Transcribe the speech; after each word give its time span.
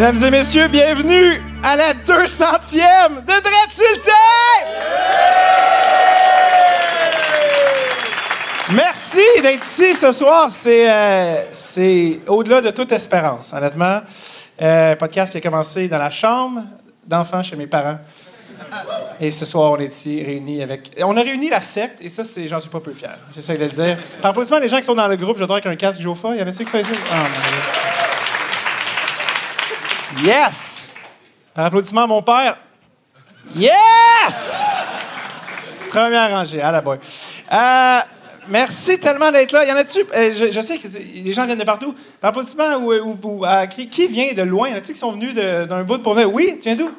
Mesdames 0.00 0.22
et 0.22 0.30
messieurs, 0.30 0.68
bienvenue 0.68 1.42
à 1.60 1.74
la 1.74 1.92
200e 1.92 3.16
de 3.16 3.42
Dreadsulté! 3.42 4.12
Merci 8.70 9.18
d'être 9.42 9.66
ici 9.66 9.96
ce 9.96 10.12
soir. 10.12 10.52
C'est, 10.52 10.88
euh, 10.88 11.46
c'est 11.50 12.20
au-delà 12.28 12.60
de 12.60 12.70
toute 12.70 12.92
espérance, 12.92 13.52
honnêtement. 13.52 14.02
Euh, 14.62 14.94
podcast 14.94 15.32
qui 15.32 15.38
a 15.38 15.40
commencé 15.40 15.88
dans 15.88 15.98
la 15.98 16.10
chambre 16.10 16.62
d'enfants 17.04 17.42
chez 17.42 17.56
mes 17.56 17.66
parents. 17.66 17.98
Et 19.18 19.32
ce 19.32 19.44
soir, 19.44 19.72
on 19.72 19.78
est 19.78 19.86
ici 19.86 20.22
réunis 20.22 20.62
avec. 20.62 20.92
On 21.02 21.16
a 21.16 21.22
réuni 21.22 21.50
la 21.50 21.60
secte, 21.60 21.98
et 22.00 22.08
ça, 22.08 22.22
c'est, 22.22 22.46
j'en 22.46 22.60
suis 22.60 22.70
pas 22.70 22.78
peu 22.78 22.92
fier. 22.92 23.18
J'essaie 23.34 23.58
de 23.58 23.64
le 23.64 23.70
dire. 23.72 23.98
Par 24.22 24.30
applaudissement, 24.30 24.60
les 24.60 24.68
gens 24.68 24.78
qui 24.78 24.84
sont 24.84 24.94
dans 24.94 25.08
le 25.08 25.16
groupe, 25.16 25.38
je 25.38 25.44
dois 25.44 25.56
avec 25.56 25.66
un 25.66 25.74
casque 25.74 26.00
Jofa. 26.00 26.36
Il 26.36 26.38
y 26.38 26.42
en 26.44 26.46
a-tu 26.46 26.64
qui 26.64 26.70
sont 26.70 26.78
ici? 26.78 26.92
Ah, 27.10 27.16
mon 27.16 27.24
Dieu. 27.24 27.87
Yes! 30.22 30.88
Par 31.54 31.66
applaudissement, 31.66 32.06
mon 32.06 32.22
père. 32.22 32.56
Yes! 33.54 34.62
Première 35.88 36.30
rangée, 36.30 36.60
à 36.60 36.70
la 36.72 36.80
boy. 36.80 36.98
Euh, 37.52 37.98
merci 38.48 38.98
tellement 38.98 39.30
d'être 39.32 39.52
là. 39.52 39.64
Y 39.64 39.72
en 39.72 39.76
a-tu? 39.76 40.00
euh, 40.14 40.32
je, 40.36 40.50
je 40.50 40.60
sais 40.60 40.78
que 40.78 40.88
les 40.88 41.32
gens 41.32 41.46
viennent 41.46 41.58
de 41.58 41.64
partout. 41.64 41.94
Par 42.20 42.28
applaudissement, 42.30 42.76
ou, 42.76 42.92
ou- 42.92 43.18
ou, 43.22 43.46
euh, 43.46 43.66
qui, 43.66 44.06
vient 44.06 44.32
de 44.34 44.42
loin? 44.42 44.68
Y 44.68 44.74
en 44.74 44.76
a-tu 44.78 44.92
qui 44.92 44.98
sont 44.98 45.12
venus 45.12 45.34
d'un 45.34 45.82
bout 45.84 45.98
pour 46.02 46.14
venir? 46.14 46.32
Oui, 46.32 46.58
tu 46.60 46.68
viens 46.68 46.76
d'où? 46.76 46.92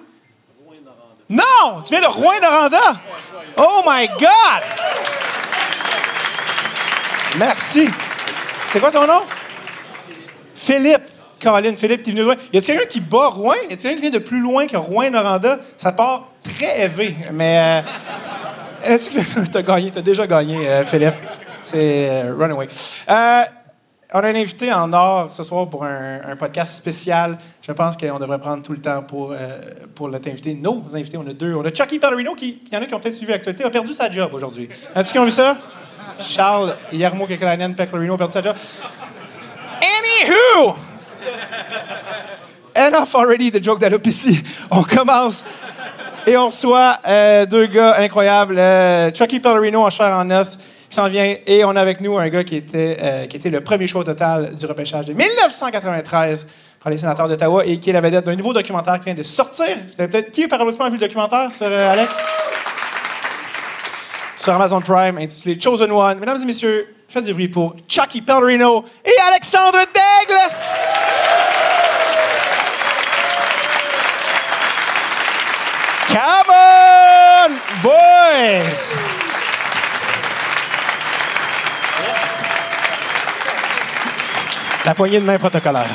Non! 1.30 1.82
Tu 1.86 1.92
viens 1.96 2.02
de 2.02 2.08
Rouen-Noranda? 2.08 3.00
Oh 3.58 3.82
my 3.86 4.08
God! 4.08 4.64
Merci. 7.38 7.88
C'est 8.70 8.80
quoi 8.80 8.92
ton 8.92 9.06
nom? 9.06 9.22
Philippe. 10.56 11.04
Caroline, 11.40 11.78
Philippe, 11.78 12.04
t'es 12.04 12.12
venu 12.12 12.22
de 12.22 12.26
loin. 12.26 12.36
Y 12.54 12.58
a-t-il 12.58 12.78
quelqu'un 12.78 12.86
qui 12.86 13.00
bat 13.00 13.28
Rouen? 13.28 13.56
Y 13.70 13.74
a-t-il 13.74 13.78
quelqu'un 13.78 13.96
qui 13.96 14.02
vient 14.02 14.20
de 14.20 14.20
plus 14.20 14.40
loin 14.40 14.68
que 14.68 14.78
Rouen-Noranda? 14.78 15.60
Ça 15.78 15.92
part 15.92 16.30
très 16.44 16.82
élevé, 16.82 17.16
mais... 17.32 17.84
Euh, 17.86 17.90
est-ce 18.84 19.10
que 19.10 19.46
t'as 19.92 20.02
déjà 20.02 20.28
gagné, 20.28 20.68
euh, 20.68 20.86
Philippe. 20.86 21.16
C'est 21.62 22.10
euh, 22.10 22.36
Runaway. 22.38 22.68
Euh, 23.10 23.42
on 24.12 24.20
a 24.20 24.28
un 24.28 24.36
invité 24.36 24.74
en 24.74 24.92
or 24.92 25.32
ce 25.32 25.44
soir 25.44 25.70
pour 25.70 25.86
un, 25.86 26.36
podcast 26.38 26.76
spécial. 26.76 27.38
Je 27.62 27.72
pense 27.72 27.96
qu'on 27.96 28.18
devrait 28.18 28.40
prendre 28.40 28.64
tout 28.64 28.72
le 28.72 28.82
temps 28.82 29.04
pour, 29.04 29.36
pour 29.94 30.10
notre 30.10 30.28
invité. 30.30 30.56
Nos 30.56 30.84
invités, 30.96 31.18
on 31.18 31.28
a 31.28 31.34
deux. 31.34 31.54
On 31.54 31.64
a 31.64 31.72
Chucky 31.72 32.00
Pellerino, 32.00 32.34
qui, 32.34 32.64
il 32.66 32.74
y 32.74 32.76
en 32.76 32.82
a 32.82 32.88
qui 32.88 32.94
ont 32.96 33.00
peut-être 33.00 33.14
suivi 33.14 33.32
l'actualité, 33.32 33.64
a 33.64 33.70
perdu 33.70 33.94
sa 33.94 34.10
job 34.10 34.34
aujourd'hui. 34.34 34.68
As-tu 34.96 35.12
qui 35.12 35.20
ont 35.20 35.26
vu 35.26 35.32
ça? 35.32 35.58
Charles 36.18 36.76
Yermo 36.92 37.28
Kekalainen 37.28 37.76
Pellerino 37.76 38.16
a 38.16 38.18
perdu 38.18 38.34
sa 38.34 38.42
job. 38.42 38.56
Anywho! 39.80 40.89
Enough 42.76 43.16
already 43.16 43.52
de 43.52 43.64
joke 43.64 43.80
d'alopécie. 43.80 44.42
On 44.72 44.84
commence 44.84 45.44
et 46.26 46.38
on 46.38 46.48
reçoit 46.48 47.00
euh, 47.08 47.46
deux 47.46 47.68
gars 47.68 47.96
incroyables. 47.98 48.58
Euh, 48.58 49.12
Chucky 49.14 49.40
Pellerino 49.40 49.82
en 49.82 49.90
chair 49.90 50.16
en 50.18 50.30
os 50.32 50.58
qui 50.90 50.96
s'en 50.96 51.08
vient 51.08 51.36
et 51.46 51.64
on 51.64 51.76
a 51.76 51.82
avec 51.82 52.02
nous 52.02 52.18
un 52.18 52.30
gars 52.30 52.44
qui 52.44 52.56
était, 52.56 52.98
euh, 53.02 53.26
qui 53.28 53.38
était 53.38 53.50
le 53.50 53.62
premier 53.62 53.88
choix 53.88 54.04
total 54.04 54.56
du 54.56 54.66
repêchage 54.66 55.06
de 55.06 55.14
1993 55.14 56.48
par 56.82 56.92
les 56.92 56.98
sénateurs 56.98 57.28
d'Ottawa 57.28 57.66
et 57.66 57.80
qui 57.80 57.90
est 57.90 57.94
la 57.94 58.02
vedette 58.02 58.26
d'un 58.26 58.36
nouveau 58.36 58.54
documentaire 58.54 58.98
qui 59.00 59.06
vient 59.06 59.14
de 59.14 59.24
sortir. 59.24 59.68
Vous 59.68 60.02
avez 60.02 60.10
peut-être 60.10 60.32
qui 60.32 60.48
par 60.48 60.60
applaudissement 60.60 60.86
a 60.86 60.90
vu 60.90 60.96
le 60.96 61.02
documentaire 61.02 61.54
sur 61.54 61.68
euh, 61.68 61.92
Alex? 61.92 62.12
Sur 64.38 64.54
Amazon 64.54 64.82
Prime 64.82 65.18
intitulé 65.18 65.60
Chosen 65.60 65.92
One. 65.92 66.20
Mesdames 66.20 66.42
et 66.42 66.46
messieurs, 66.46 66.88
faites 67.10 67.24
du 67.24 67.34
bruit 67.34 67.48
pour 67.48 67.76
Chucky 67.88 68.22
Pellerino 68.22 68.86
et 69.04 69.22
Alexandre 69.28 69.80
Daigle! 69.94 70.40
Come 76.08 76.50
on, 76.50 77.52
boys! 77.82 78.94
La 84.86 84.96
poignée 84.96 85.20
de 85.20 85.26
main 85.26 85.38
protocolaire. 85.38 85.90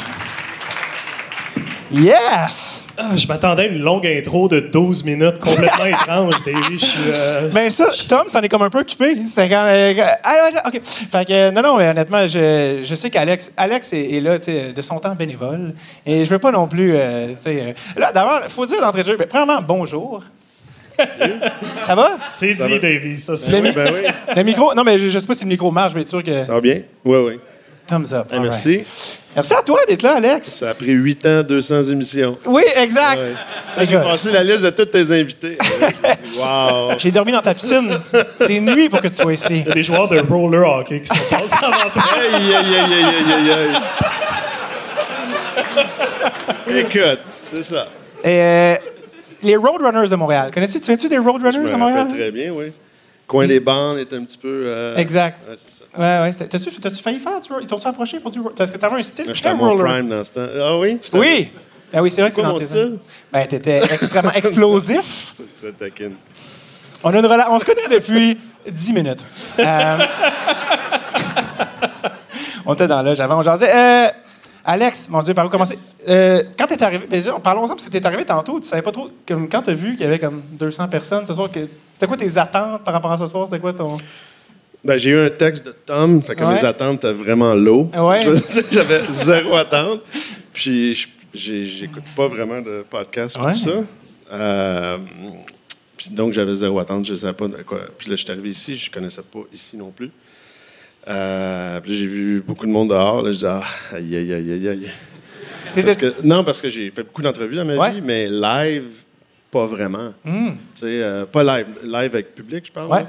Yes! 1.90 2.73
Ah, 2.96 3.16
je 3.16 3.26
m'attendais 3.26 3.62
à 3.64 3.66
une 3.66 3.80
longue 3.82 4.06
intro 4.06 4.46
de 4.48 4.60
12 4.60 5.04
minutes 5.04 5.38
complètement 5.40 5.84
étrange, 5.86 6.34
Davy. 6.44 6.78
Je 6.78 6.84
suis. 6.84 7.00
euh, 7.12 7.48
Ben 7.52 7.68
ça, 7.70 7.88
Tom, 8.08 8.22
ça 8.28 8.38
en 8.38 8.42
est 8.42 8.48
comme 8.48 8.62
un 8.62 8.70
peu 8.70 8.78
occupé. 8.80 9.16
C'était 9.28 9.48
quand 9.48 9.64
ah, 9.66 10.16
ah, 10.24 10.68
OK. 10.68 10.80
Fait 10.82 11.24
que, 11.24 11.50
non, 11.50 11.62
non, 11.62 11.76
mais 11.76 11.88
honnêtement, 11.88 12.26
je, 12.26 12.82
je 12.84 12.94
sais 12.94 13.10
qu'Alex 13.10 13.50
Alex 13.56 13.92
est, 13.92 14.12
est 14.12 14.20
là, 14.20 14.38
tu 14.38 14.44
sais, 14.46 14.72
de 14.72 14.82
son 14.82 14.98
temps 15.00 15.14
bénévole. 15.14 15.74
Et 16.06 16.24
je 16.24 16.30
veux 16.30 16.38
pas 16.38 16.52
non 16.52 16.68
plus, 16.68 16.94
euh, 16.96 17.28
tu 17.30 17.34
sais... 17.42 17.60
euh, 17.62 17.72
là, 18.00 18.12
d'abord, 18.12 18.40
il 18.44 18.50
faut 18.50 18.64
dire 18.66 18.80
d'entrée 18.80 19.02
de 19.02 19.08
jeu, 19.08 19.16
ben, 19.16 19.26
premièrement, 19.28 19.60
bonjour. 19.60 20.22
ça 21.86 21.94
va? 21.96 22.18
C'est 22.26 22.50
dit, 22.50 22.58
va. 22.74 22.78
Davy. 22.78 23.18
Ça, 23.18 23.36
c'est. 23.36 23.50
Le, 23.50 23.60
mi- 23.60 23.72
Ben 23.72 23.92
oui. 23.92 24.08
le 24.36 24.42
micro... 24.44 24.72
Non, 24.74 24.84
mais 24.84 24.98
je, 24.98 25.10
je 25.10 25.18
sais 25.18 25.26
pas 25.26 25.34
si 25.34 25.42
le 25.42 25.48
micro 25.50 25.70
marche, 25.72 25.90
je 25.90 25.94
vais 25.96 26.02
être 26.02 26.08
sûr 26.08 26.22
que... 26.22 26.42
Ça 26.42 26.52
va 26.52 26.60
bien? 26.60 26.82
Oui, 27.04 27.18
oui. 27.26 27.40
Thumbs 27.88 28.12
up. 28.14 28.28
Ah, 28.30 28.38
merci. 28.38 28.76
right. 28.76 29.18
Merci 29.34 29.54
à 29.54 29.62
toi 29.62 29.80
d'être 29.88 30.02
là, 30.02 30.16
Alex. 30.16 30.48
Ça 30.48 30.70
a 30.70 30.74
pris 30.74 30.92
8 30.92 31.26
ans, 31.26 31.42
200 31.42 31.82
émissions. 31.84 32.38
Oui, 32.46 32.62
exact. 32.76 33.18
Ouais. 33.18 33.86
J'ai 33.86 33.96
passé 33.96 34.30
la 34.30 34.44
liste 34.44 34.64
de 34.64 34.70
tous 34.70 34.84
tes 34.86 35.10
invités. 35.12 35.58
wow! 36.38 36.92
J'ai 36.98 37.10
dormi 37.10 37.32
dans 37.32 37.42
ta 37.42 37.54
piscine. 37.54 37.98
T'es 38.46 38.60
nuit 38.60 38.88
pour 38.88 39.00
que 39.00 39.08
tu 39.08 39.16
sois 39.16 39.32
ici. 39.32 39.62
Il 39.62 39.66
y 39.66 39.70
a 39.70 39.74
des 39.74 39.82
joueurs 39.82 40.08
de 40.08 40.20
roller 40.20 40.64
hockey 40.68 41.00
qui 41.00 41.08
sont 41.08 41.24
passés 41.28 41.54
avant 41.60 41.90
toi. 41.90 42.02
Aïe, 42.14 42.54
aïe, 42.54 42.74
aïe, 42.74 42.94
aïe, 42.94 43.32
aïe, 43.32 43.50
aïe. 43.50 43.80
Écoute, 46.80 47.20
c'est 47.52 47.64
ça. 47.64 47.88
Et, 48.22 48.40
euh, 48.40 48.76
les 49.42 49.56
Roadrunners 49.56 50.08
de 50.08 50.16
Montréal. 50.16 50.50
Connais-tu, 50.52 50.80
tu 50.80 50.86
viens-tu 50.86 51.08
des 51.08 51.18
Roadrunners 51.18 51.70
de 51.70 51.76
Montréal? 51.76 52.08
très 52.08 52.30
bien, 52.30 52.52
oui. 52.52 52.72
Coin 53.26 53.46
des 53.46 53.60
bandes 53.60 53.98
est 53.98 54.12
un 54.12 54.22
petit 54.24 54.36
peu... 54.38 54.64
euh, 54.66 54.96
Exact. 54.96 55.40
Ouais, 55.48 55.56
c'est 55.56 55.70
ça. 55.70 55.84
Ouais, 55.98 56.20
ouais. 56.26 56.32
c'était- 56.32 56.46
T'as-tu, 56.46 56.70
t'as-tu 56.80 57.02
failli 57.02 57.18
faire? 57.18 57.40
Tu, 57.40 57.52
ils 57.60 57.66
t'ont-tu 57.66 57.86
approché 57.88 58.20
pour 58.20 58.30
du 58.30 58.40
Parce 58.56 58.70
que 58.70 58.76
t'avais 58.76 58.96
un 58.96 59.02
style. 59.02 59.24
J'étais 59.24 59.34
J'étais 59.36 59.48
à 59.48 59.52
un 59.52 59.56
mon 59.56 59.70
roller. 59.70 59.86
prime 59.94 60.08
dans 60.08 60.22
ce 60.24 60.32
temps. 60.32 60.46
Ah 60.60 60.78
oui? 60.78 60.98
J'étais- 61.02 61.18
Oui! 61.18 61.50
Ben 61.92 62.02
oui, 62.02 62.10
c'est 62.10 62.20
vrai 62.20 62.30
que 62.30 62.34
quoi 62.34 62.48
mon 62.48 62.58
tes- 62.58 62.64
style? 62.66 62.98
Ben, 63.32 63.46
t'étais 63.46 63.78
extrêmement 63.78 64.32
explosif. 64.32 65.34
C'est 65.36 65.56
très 65.60 65.72
taquine. 65.72 66.16
On, 67.02 67.14
a 67.14 67.18
une 67.18 67.26
rela- 67.26 67.48
on 67.50 67.58
se 67.58 67.64
connaît 67.64 67.88
depuis 67.90 68.38
10 68.68 68.92
minutes. 68.92 69.24
Euh, 69.58 69.98
on 72.66 72.74
était 72.74 72.88
dans 72.88 73.02
l'âge 73.02 73.20
avant, 73.20 73.38
on 73.38 73.42
jasait. 73.42 73.70
Euh, 73.74 74.08
Alex, 74.64 75.08
mon 75.10 75.22
Dieu, 75.22 75.34
par 75.34 75.44
où 75.46 75.48
commencer? 75.50 75.76
Euh, 76.08 76.42
quand 76.58 76.66
t'es 76.66 76.82
arrivé, 76.82 77.06
ben, 77.08 77.18
déjà, 77.20 77.32
parlons-en 77.38 77.68
parce 77.68 77.84
que 77.84 77.90
t'es 77.90 78.04
arrivé 78.06 78.24
tantôt, 78.24 78.58
tu 78.60 78.66
savais 78.66 78.80
pas 78.82 78.92
trop, 78.92 79.10
comme, 79.28 79.48
quand 79.48 79.62
t'as 79.62 79.74
vu 79.74 79.92
qu'il 79.92 80.00
y 80.04 80.08
avait 80.08 80.18
comme 80.18 80.42
200 80.52 80.88
personnes 80.88 81.26
ce 81.26 81.34
soir, 81.34 81.50
que, 81.50 81.60
c'était 81.92 82.06
quoi 82.06 82.16
tes 82.16 82.38
attentes 82.38 82.82
par 82.82 82.94
rapport 82.94 83.12
à 83.12 83.18
ce 83.18 83.26
soir? 83.26 83.44
C'était 83.46 83.60
quoi 83.60 83.72
ton... 83.74 83.98
Ben, 84.82 84.96
j'ai 84.98 85.10
eu 85.10 85.18
un 85.18 85.30
texte 85.30 85.66
de 85.66 85.72
Tom, 85.72 86.22
fait 86.22 86.34
que 86.34 86.44
Ouais. 86.44 86.54
mes 86.54 86.64
attentes 86.64 86.96
étaient 87.04 87.12
vraiment 87.12 87.54
low. 87.54 87.90
Ouais? 87.96 88.20
Je 88.22 88.30
veux 88.30 88.38
dire, 88.40 88.64
J'avais 88.70 89.00
zéro 89.10 89.54
attente. 89.56 90.00
Puis 90.52 91.08
j'écoute 91.34 92.04
pas 92.16 92.28
vraiment 92.28 92.60
de 92.60 92.84
podcast 92.88 93.38
Ouais. 93.38 93.50
tout 93.52 93.58
ça. 93.58 93.70
Euh, 94.32 94.98
puis 95.96 96.10
donc 96.10 96.32
j'avais 96.32 96.56
zéro 96.56 96.78
attente, 96.78 97.04
je 97.06 97.14
savais 97.14 97.32
pas 97.32 97.48
de 97.48 97.62
quoi. 97.62 97.80
Puis 97.98 98.08
là, 98.10 98.16
je 98.16 98.22
suis 98.22 98.30
arrivé 98.30 98.50
ici, 98.50 98.76
je 98.76 98.90
connaissais 98.90 99.22
pas 99.22 99.40
ici 99.52 99.76
non 99.76 99.90
plus. 99.90 100.10
Euh, 101.08 101.80
puis 101.80 101.94
j'ai 101.94 102.06
vu 102.06 102.42
beaucoup 102.46 102.66
de 102.66 102.70
monde 102.72 102.88
dehors. 102.90 103.22
Là, 103.22 103.28
je 103.30 103.34
disais, 103.36 103.46
ah, 103.48 103.62
aïe, 103.94 104.16
aïe, 104.16 104.32
aïe, 104.32 104.68
aïe, 104.68 104.90
Parce 105.84 105.96
que, 105.96 106.14
non, 106.22 106.44
parce 106.44 106.62
que 106.62 106.70
j'ai 106.70 106.90
fait 106.90 107.02
beaucoup 107.02 107.22
d'entrevues 107.22 107.56
dans 107.56 107.64
ma 107.64 107.76
Ouais. 107.76 107.92
vie, 107.92 108.00
mais 108.02 108.26
live, 108.28 108.84
pas 109.50 109.66
vraiment. 109.66 110.12
Tu 110.24 110.30
sais, 110.74 110.86
euh, 111.02 111.26
pas 111.26 111.42
live. 111.44 111.66
Live 111.82 112.14
avec 112.14 112.34
public, 112.34 112.64
je 112.66 112.72
parle. 112.72 112.90
Ouais. 112.92 113.04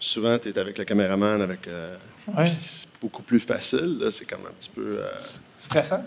Souvent, 0.00 0.38
tu 0.38 0.48
es 0.50 0.58
avec 0.58 0.76
le 0.78 0.84
caméraman, 0.84 1.40
avec. 1.42 1.66
euh, 1.68 1.94
Ouais. 2.36 2.44
puis 2.44 2.56
C'est 2.60 2.88
beaucoup 3.00 3.22
plus 3.22 3.40
facile. 3.40 3.98
là. 4.00 4.10
C'est 4.10 4.26
comme 4.28 4.40
un 4.46 4.52
petit 4.58 4.68
peu. 4.70 4.98
euh, 5.00 5.06
Stressant? 5.58 6.04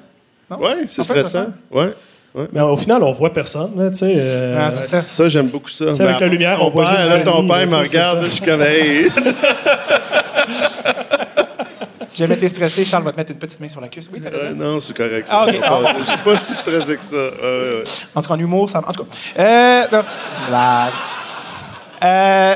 Ouais, 0.52 0.84
c'est 0.88 1.02
stressant. 1.04 1.48
Ouais. 1.72 1.94
ouais. 2.36 2.48
Mais 2.54 2.62
au 2.62 2.76
final, 2.78 3.02
on 3.04 3.12
voit 3.12 3.34
personne. 3.34 3.72
Là, 3.78 3.90
tu 3.90 3.98
sais, 4.00 4.14
euh, 4.18 4.56
Ah, 4.68 4.70
ça. 4.72 5.02
Ça, 5.02 5.28
j'aime 5.30 5.48
beaucoup 5.48 5.70
ça. 5.70 5.86
avec 5.90 6.20
la 6.20 6.28
lumière, 6.28 6.60
mon 6.60 6.66
on 6.66 6.70
voit 6.70 6.86
père, 6.86 6.96
juste 6.98 7.08
là, 7.10 7.20
Ton 7.22 7.48
père 7.48 7.68
me 7.68 7.76
regarde, 7.78 8.24
je 8.26 8.30
suis 8.30 8.46
comme, 8.46 8.62
jamais 12.22 12.38
t'es 12.38 12.50
stressé, 12.50 12.86
Charles 12.86 13.04
va 13.04 13.12
te 13.12 13.18
mettre 13.18 13.32
une 13.32 13.38
petite 13.38 13.60
main 13.60 13.70
sur 13.70 13.82
la 13.82 13.88
cuisse. 13.90 14.10
Oui. 14.12 14.22
Ouais, 14.22 14.54
non, 14.56 14.80
c'est 14.80 14.96
correct. 14.96 15.28
Ah, 15.32 15.44
ok. 15.46 15.50
Je 15.50 15.56
suis 15.56 15.62
pas- 15.62 15.96
Je 16.00 16.04
suis 16.06 16.18
pas 16.20 16.38
si 16.38 16.56
stressé 16.56 16.98
que 16.98 17.04
ça. 17.04 17.18
Ouais. 17.18 17.84
En 18.16 18.22
tout 18.22 18.28
cas, 18.30 18.34
en 18.36 18.40
humour, 18.40 18.70
ça... 18.70 18.80
En 18.86 18.92
tout 18.92 19.04
cas. 19.04 19.10
Euh... 19.40 20.02
Euh... 22.04 22.56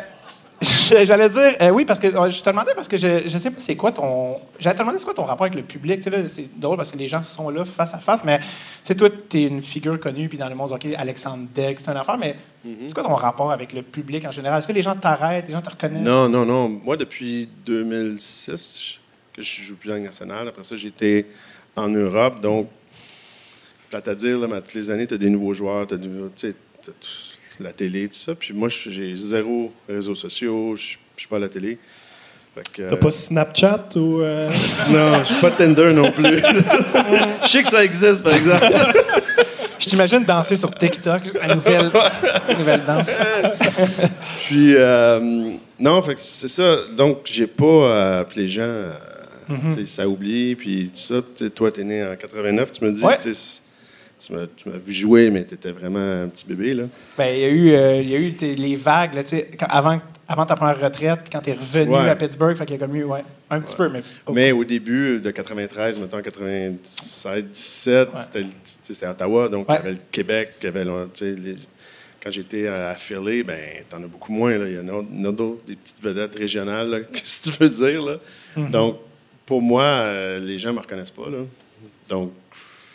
J'allais 1.03 1.27
dire, 1.29 1.55
euh, 1.61 1.69
oui, 1.69 1.83
parce 1.83 1.99
que 1.99 2.07
euh, 2.07 2.29
je 2.29 2.41
te 2.41 2.49
demandais, 2.49 2.71
parce 2.73 2.87
que 2.87 2.95
je, 2.95 3.23
je 3.27 3.37
sais 3.37 3.51
pas 3.51 3.57
c'est 3.59 3.75
quoi 3.75 3.91
ton. 3.91 4.37
J'allais 4.57 4.73
te 4.75 4.79
demander 4.79 4.97
c'est 4.97 5.05
quoi 5.05 5.13
ton 5.13 5.23
rapport 5.25 5.45
avec 5.45 5.53
le 5.55 5.63
public? 5.63 5.99
Tu 6.01 6.09
sais, 6.09 6.27
c'est 6.29 6.49
drôle 6.59 6.77
parce 6.77 6.91
que 6.93 6.97
les 6.97 7.09
gens 7.09 7.21
sont 7.23 7.49
là 7.49 7.65
face 7.65 7.93
à 7.93 7.99
face, 7.99 8.23
mais 8.23 8.39
tu 8.39 8.45
sais, 8.83 8.95
toi, 8.95 9.09
tu 9.29 9.37
es 9.41 9.43
une 9.47 9.61
figure 9.61 9.99
connue, 9.99 10.29
puis 10.29 10.37
dans 10.37 10.47
le 10.47 10.55
monde 10.55 10.71
hockey, 10.71 10.95
Alexandre 10.95 11.43
Degg, 11.53 11.77
c'est 11.77 11.91
une 11.91 11.97
affaire, 11.97 12.17
mais 12.17 12.37
c'est 12.63 12.93
quoi 12.93 13.03
ton 13.03 13.13
rapport 13.15 13.51
avec 13.51 13.73
le 13.73 13.81
public 13.81 14.25
en 14.25 14.31
général? 14.31 14.59
Est-ce 14.59 14.67
que 14.67 14.73
les 14.73 14.81
gens 14.81 14.95
t'arrêtent, 14.95 15.47
les 15.47 15.53
gens 15.53 15.61
te 15.61 15.69
reconnaissent? 15.69 16.01
Non, 16.01 16.29
non, 16.29 16.45
non. 16.45 16.69
Moi, 16.69 16.95
depuis 16.95 17.49
2006, 17.65 18.79
je- 18.81 18.93
que 19.35 19.41
je 19.41 19.61
joue 19.61 19.75
plus 19.75 19.93
Ligue 19.93 20.03
nationale. 20.03 20.47
Après 20.47 20.63
ça, 20.63 20.75
j'étais 20.75 21.25
en 21.75 21.89
Europe. 21.89 22.41
Donc, 22.41 22.69
plate 23.89 24.07
à 24.07 24.15
dire, 24.15 24.39
là, 24.39 24.47
mais 24.47 24.55
à 24.57 24.61
toutes 24.61 24.73
les 24.75 24.89
années, 24.91 25.07
tu 25.07 25.13
as 25.13 25.17
des 25.17 25.29
nouveaux 25.29 25.53
joueurs, 25.53 25.85
tu 25.87 25.95
as, 25.95 26.51
la 27.59 27.71
télé, 27.73 28.07
tout 28.07 28.13
ça. 28.15 28.35
Puis 28.35 28.53
moi, 28.53 28.69
je- 28.69 28.89
j'ai 28.89 29.15
zéro 29.15 29.71
réseaux 29.87 30.15
sociaux, 30.15 30.75
je 30.75 30.97
suis 31.17 31.27
pas 31.29 31.37
à 31.37 31.39
la 31.39 31.49
télé. 31.49 31.77
T'as 32.73 32.83
euh, 32.83 32.95
pas 32.95 33.09
Snapchat 33.09 33.89
ou. 33.97 34.21
euh, 34.21 34.49
Non, 34.89 35.19
je 35.19 35.25
suis 35.25 35.41
pas 35.41 35.51
Tinder 35.51 35.91
non 35.93 36.09
plus. 36.11 36.37
Je 37.43 37.47
sais 37.49 37.63
que 37.63 37.69
ça 37.69 37.83
existe, 37.83 38.23
par 38.23 38.33
exemple. 38.33 38.65
Je 39.79 39.85
t'imagine 39.89 40.23
danser 40.23 40.55
sur 40.55 40.73
TikTok, 40.73 41.21
la 41.33 41.53
nouvelle, 41.55 41.91
la 42.47 42.53
nouvelle 42.55 42.85
danse. 42.85 43.09
Puis, 44.45 44.73
euh, 44.77 45.51
non, 45.77 46.01
fait 46.01 46.15
que 46.15 46.21
c'est 46.21 46.47
ça. 46.47 46.77
Donc, 46.95 47.23
j'ai 47.25 47.45
pas. 47.47 47.65
euh, 47.65 48.23
puis 48.23 48.41
les 48.41 48.47
gens, 48.47 48.63
tu 49.47 49.71
sais, 49.71 49.85
ça 49.87 50.07
oublie, 50.07 50.55
puis 50.55 50.89
tout 50.93 50.99
ça. 50.99 51.21
Tu 51.35 51.49
toi, 51.51 51.71
t'es 51.71 51.83
né 51.83 52.03
en 52.05 52.15
89, 52.15 52.71
tu 52.71 52.83
me 52.85 52.91
dis, 52.91 53.03
Ouais. 53.03 53.17
tu 53.17 53.31
tu 54.17 54.33
m'as 54.33 54.45
tu 54.55 54.69
m'as 54.69 54.77
vu 54.77 54.93
jouer, 54.93 55.29
mais 55.29 55.43
t'étais 55.43 55.71
vraiment 55.71 56.23
un 56.23 56.29
petit 56.29 56.45
bébé, 56.47 56.73
là. 56.73 56.83
Ben, 57.17 57.27
il 57.35 57.39
y 57.41 57.43
a 57.43 57.49
eu, 57.49 57.71
euh, 57.73 58.01
il 58.01 58.09
y 58.09 58.15
a 58.15 58.19
eu 58.19 58.33
les 58.55 58.75
vagues, 58.77 59.13
là, 59.13 59.23
tu 59.25 59.35
quand- 59.59 59.65
avant, 59.69 59.99
avant 60.27 60.45
ta 60.45 60.55
première 60.55 60.79
retraite, 60.79 61.19
quand 61.31 61.41
tu 61.41 61.49
es 61.49 61.53
revenu 61.53 61.91
Ouais. 61.93 62.09
à 62.09 62.15
Pittsburgh, 62.15 62.55
fait 62.55 62.65
qu'il 62.65 62.75
y 62.79 62.81
a 62.81 62.85
comme 62.87 62.95
eu, 62.95 63.03
ouais, 63.03 63.23
un 63.49 63.59
petit 63.59 63.75
peu, 63.75 63.89
mais. 63.89 64.01
oh, 64.25 64.31
Mais 64.31 64.51
au 64.53 64.63
début 64.63 65.19
de 65.19 65.31
93, 65.31 65.99
mettons 65.99 66.21
97, 66.21 67.51
17, 67.51 68.09
Ouais. 68.13 68.21
c'était 68.21 68.45
tu 68.95 69.05
Ottawa, 69.05 69.49
donc 69.49 69.65
il 69.69 69.73
y 69.73 69.77
avait 69.77 69.91
le 69.91 69.97
Québec, 70.11 70.49
il 70.61 70.65
y 70.65 70.67
avait 70.69 70.85
tu 71.13 71.35
les- 71.35 71.57
quand 72.23 72.31
j'étais 72.31 72.67
à 72.67 72.95
Philly, 72.95 73.43
ben 73.43 73.59
t'en 73.89 73.97
as 74.01 74.07
beaucoup 74.07 74.31
moins. 74.31 74.57
Là. 74.57 74.65
Il 74.67 74.75
y 74.75 74.79
en 74.79 74.87
a, 74.87 75.03
il 75.11 75.21
d'autres, 75.35 75.63
des 75.67 75.75
petites 75.75 76.01
vedettes 76.01 76.35
régionales, 76.35 76.89
là, 76.89 76.99
qu'est-ce 77.13 77.51
que 77.51 77.55
tu 77.57 77.63
veux 77.63 77.69
dire. 77.69 78.01
Là? 78.01 78.17
Mm-hmm. 78.57 78.71
Donc, 78.71 78.97
pour 79.45 79.61
moi, 79.61 79.83
euh, 79.83 80.39
les 80.39 80.57
gens 80.59 80.69
ne 80.69 80.75
me 80.75 80.79
reconnaissent 80.81 81.11
pas. 81.11 81.29
Là. 81.29 81.39
Donc, 82.09 82.31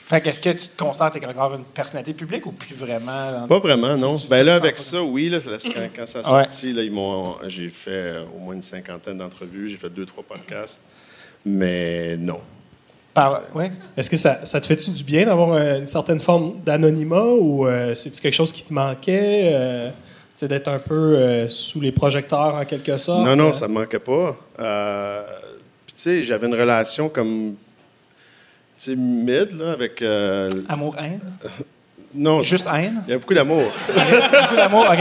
Fait 0.08 0.20
qu'est-ce 0.20 0.40
que 0.40 0.50
tu 0.50 0.66
te 0.68 0.82
constates 0.82 1.12
t'es 1.20 1.24
encore 1.24 1.54
une 1.54 1.62
personnalité 1.64 2.12
publique 2.14 2.44
ou 2.46 2.50
plus 2.52 2.74
vraiment? 2.74 3.30
dans- 3.32 3.46
pas 3.46 3.58
vraiment, 3.60 3.96
non. 3.96 4.16
Tu- 4.16 4.24
tu- 4.24 4.28
Ben 4.28 4.40
tu 4.40 4.46
là, 4.46 4.54
avec 4.56 4.78
ça, 4.78 5.02
oui, 5.02 5.28
là, 5.28 5.38
quand, 5.40 5.70
quand 5.94 6.06
ça 6.08 6.18
a 6.24 6.34
Ouais. 6.36 6.42
sorti, 6.48 6.72
là, 6.72 6.82
ils 6.82 6.90
m'ont, 6.90 7.36
j'ai 7.46 7.68
fait 7.68 7.90
euh, 7.90 8.24
au 8.36 8.40
moins 8.40 8.54
une 8.54 8.62
cinquantaine 8.62 9.18
d'entrevues, 9.18 9.68
j'ai 9.70 9.76
fait 9.76 9.88
deux, 9.90 10.06
trois 10.06 10.24
podcasts, 10.24 10.80
mais 11.44 12.16
non. 12.16 12.40
Par- 13.14 13.42
ouais. 13.54 13.70
Est-ce 13.96 14.08
que 14.10 14.16
ça, 14.16 14.44
ça 14.44 14.60
te 14.60 14.66
fait-tu 14.66 14.90
du 14.90 15.04
bien 15.04 15.26
d'avoir 15.26 15.52
euh, 15.52 15.78
une 15.78 15.86
certaine 15.86 16.20
forme 16.20 16.60
d'anonymat 16.64 17.24
ou 17.26 17.66
euh, 17.66 17.94
c'est-tu 17.94 18.20
quelque 18.20 18.34
chose 18.34 18.52
qui 18.52 18.62
te 18.64 18.72
manquait? 18.72 19.50
euh, 19.52 19.90
c'est 20.34 20.48
d'être 20.48 20.68
un 20.68 20.78
peu 20.78 20.94
euh, 20.94 21.48
sous 21.48 21.80
les 21.80 21.92
projecteurs 21.92 22.54
en 22.54 22.64
quelque 22.64 22.96
sorte? 22.96 23.24
Non, 23.26 23.36
non, 23.36 23.48
Euh, 23.50 23.52
ça 23.52 23.68
me 23.68 23.74
manquait 23.74 23.98
pas. 23.98 24.36
Puis, 25.90 25.94
tu 25.96 26.02
sais, 26.02 26.22
j'avais 26.22 26.46
une 26.46 26.54
relation 26.54 27.08
comme. 27.08 27.56
Tu 28.78 28.90
sais, 28.92 28.96
mid, 28.96 29.58
là, 29.58 29.72
avec. 29.72 30.00
euh, 30.02 30.48
Amour-haine? 30.68 31.20
non, 32.14 32.42
Juste 32.44 32.68
haine? 32.72 33.02
il 33.08 33.10
y 33.10 33.14
a 33.14 33.18
beaucoup 33.18 33.34
d'amour. 33.34 33.72
Beaucoup 33.88 34.56
d'amour, 34.56 34.86
OK. 34.88 34.98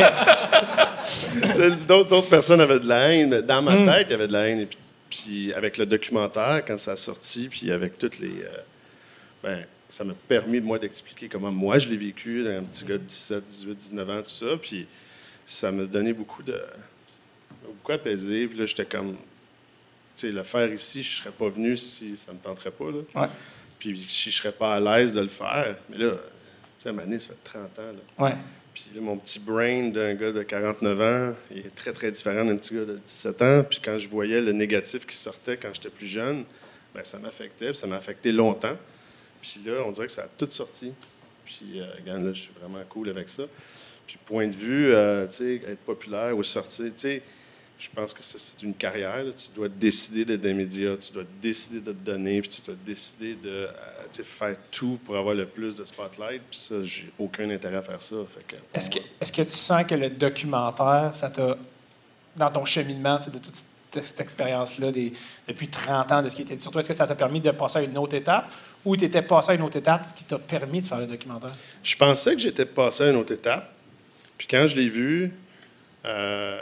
D'autres 1.88 2.10
d'autres 2.10 2.30
personnes 2.30 2.62
avaient 2.62 2.80
de 2.80 2.88
la 2.88 3.12
haine. 3.14 3.30
mais 3.30 3.42
Dans 3.44 3.62
ma 3.62 3.76
Mm. 3.76 3.86
tête, 3.86 4.08
il 4.10 4.12
y 4.12 4.14
avait 4.16 4.28
de 4.28 4.34
la 4.34 4.48
haine. 4.48 4.60
Et 4.62 4.66
puis, 4.66 4.78
puis 5.10 5.54
avec 5.54 5.78
le 5.78 5.86
documentaire, 5.86 6.64
quand 6.66 6.78
ça 6.80 6.94
a 6.94 6.98
sorti, 6.98 7.48
puis 7.50 7.72
avec 7.72 7.98
toutes 8.00 8.18
les. 8.20 8.28
euh, 8.44 8.58
ben, 9.44 9.66
ça 9.90 10.04
m'a 10.04 10.14
permis, 10.28 10.60
moi, 10.60 10.78
d'expliquer 10.80 11.28
comment 11.30 11.52
moi 11.52 11.80
je 11.80 11.90
l'ai 11.90 11.98
vécu, 11.98 12.48
un 12.48 12.64
petit 12.64 12.84
gars 12.86 12.98
de 12.98 13.04
17, 13.04 13.46
18, 13.48 13.76
19 13.78 14.10
ans, 14.10 14.22
tout 14.22 14.30
ça. 14.30 14.58
Puis 14.62 14.88
ça 15.46 15.72
m'a 15.72 15.86
donné 15.86 16.14
beaucoup 16.14 16.44
de. 16.44 16.60
beaucoup 17.66 17.92
apaisé. 17.94 18.48
Puis 18.48 18.58
là, 18.60 18.66
j'étais 18.66 18.86
comme. 18.86 19.16
Le 20.24 20.44
faire 20.44 20.72
ici, 20.72 21.02
je 21.02 21.18
ne 21.18 21.24
serais 21.24 21.36
pas 21.36 21.50
venu 21.50 21.78
si 21.78 22.16
ça 22.18 22.32
ne 22.32 22.38
me 22.38 22.42
tenterait 22.42 22.72
pas. 22.72 22.86
Là. 22.86 23.22
Ouais. 23.22 23.30
Puis 23.78 24.06
si 24.08 24.30
je 24.30 24.36
ne 24.36 24.40
serais 24.40 24.52
pas 24.52 24.76
à 24.76 24.80
l'aise 24.80 25.14
de 25.14 25.22
le 25.22 25.30
faire. 25.30 25.78
Mais 25.90 25.98
là, 25.98 26.12
tu 26.12 26.20
sais, 26.78 26.92
Mané, 26.92 27.20
ça 27.20 27.30
fait 27.30 27.44
30 27.44 27.64
ans. 27.80 27.82
Là. 27.82 28.26
Ouais. 28.26 28.36
Puis 28.74 28.86
là, 28.96 29.02
mon 29.02 29.18
petit 29.18 29.40
brain 29.40 29.90
d'un 29.90 30.14
gars 30.16 30.32
de 30.32 30.44
49 30.44 31.02
ans, 31.02 31.36
il 31.52 31.60
est 31.60 31.76
très, 31.76 31.92
très 31.92 32.12
différent 32.12 32.46
d'un 32.46 32.58
petit 32.58 32.76
gars 32.76 32.86
de 32.86 32.98
17 32.98 33.42
ans. 33.42 33.64
Puis 33.64 33.80
quand 33.84 33.98
je 33.98 34.08
voyais 34.08 34.42
le 34.42 34.52
négatif 34.52 35.06
qui 35.06 35.16
sortait 35.16 35.58
quand 35.58 35.70
j'étais 35.74 35.90
plus 35.90 36.08
jeune, 36.08 36.44
ben 36.94 37.04
ça 37.04 37.20
m'affectait. 37.20 37.68
Puis 37.68 37.78
ça 37.78 37.88
m'a 37.88 37.96
affecté 37.96 38.32
longtemps. 38.32 38.78
Puis 39.42 39.62
là, 39.66 39.84
on 39.86 39.92
dirait 39.92 40.08
que 40.08 40.14
ça 40.14 40.24
a 40.24 40.28
tout 40.28 40.50
sorti. 40.50 40.94
Puis, 41.46 41.80
euh, 41.80 41.86
regarde, 41.98 42.24
là, 42.24 42.34
je 42.34 42.42
suis 42.42 42.52
vraiment 42.60 42.84
cool 42.90 43.10
avec 43.10 43.30
ça. 43.30 43.44
Puis, 44.06 44.18
point 44.26 44.48
de 44.48 44.56
vue, 44.56 44.94
euh, 44.94 45.28
tu 45.28 45.60
sais, 45.60 45.72
être 45.72 45.80
populaire 45.80 46.38
ou 46.38 46.44
sortir, 46.44 46.86
tu 46.86 46.92
sais, 46.96 47.24
je 47.80 47.88
pense 47.96 48.14
que 48.14 48.22
c'est 48.22 48.62
une 48.62 48.74
carrière. 48.74 49.24
là. 49.24 49.32
Tu 49.32 49.52
dois 49.56 49.70
décider 49.70 50.26
d'être 50.26 50.42
dans 50.42 50.50
les 50.50 50.54
médias, 50.54 50.98
tu 50.98 51.14
dois 51.14 51.24
décider 51.42 51.80
de 51.80 51.94
te 51.94 52.06
donner, 52.06 52.42
puis 52.42 52.50
tu 52.50 52.62
dois 52.62 52.76
décider 52.86 53.36
de 53.36 53.50
euh, 53.50 54.24
faire 54.24 54.58
tout 54.70 55.00
pour 55.06 55.16
avoir 55.16 55.34
le 55.34 55.46
plus 55.46 55.78
de 55.78 55.86
spotlight. 55.86 56.42
Puis 56.50 56.60
ça, 56.60 56.84
j'ai 56.84 57.10
aucun 57.18 57.50
intérêt 57.50 57.78
à 57.78 57.82
faire 57.82 58.02
ça. 58.02 58.18
Est-ce 58.74 58.90
que, 58.90 59.00
est-ce 59.22 59.32
que 59.32 59.44
tu 59.44 59.56
sens 59.56 59.86
que 59.86 59.96
le 59.96 60.10
documentaire, 60.10 61.12
ça 61.14 61.30
t'a, 61.30 61.58
dans 62.36 62.52
ton 62.52 62.66
cheminement 62.66 63.18
de 63.18 63.40
toute 63.40 63.56
cette, 63.94 64.20
expérience-là, 64.20 64.92
depuis 65.48 65.70
30 65.70 66.12
ans 66.12 66.22
de 66.22 66.28
ce 66.28 66.36
qui 66.36 66.42
était 66.42 66.58
dit 66.58 66.62
sur 66.62 66.72
toi, 66.72 66.82
est-ce 66.82 66.90
que 66.90 66.96
ça 66.96 67.08
t'a 67.08 67.16
permis 67.16 67.40
de 67.40 67.52
passer 67.52 67.80
à 67.80 67.82
une 67.84 67.98
autre 67.98 68.16
étape 68.16 68.52
ou 68.84 68.98
tu 68.98 69.06
étais 69.06 69.22
passé 69.22 69.52
à 69.52 69.56
une 69.56 69.62
autre 69.62 69.78
étape, 69.78 70.06
ce 70.06 70.14
qui 70.14 70.26
t'a 70.26 70.38
permis 70.38 70.82
de 70.82 70.88
faire 70.88 71.00
le 71.00 71.08
documentaire? 71.08 71.56
Je 71.82 71.96
pensais 71.96 72.34
que 72.34 72.42
j'étais 72.42 72.66
passé 72.66 73.06
à 73.06 73.10
une 73.10 73.16
autre 73.16 73.34
étape. 73.34 73.72
Puis 74.38 74.48
quand 74.48 74.68
je 74.68 74.76
l'ai 74.76 74.90
vu, 74.90 75.32
euh, 76.06 76.60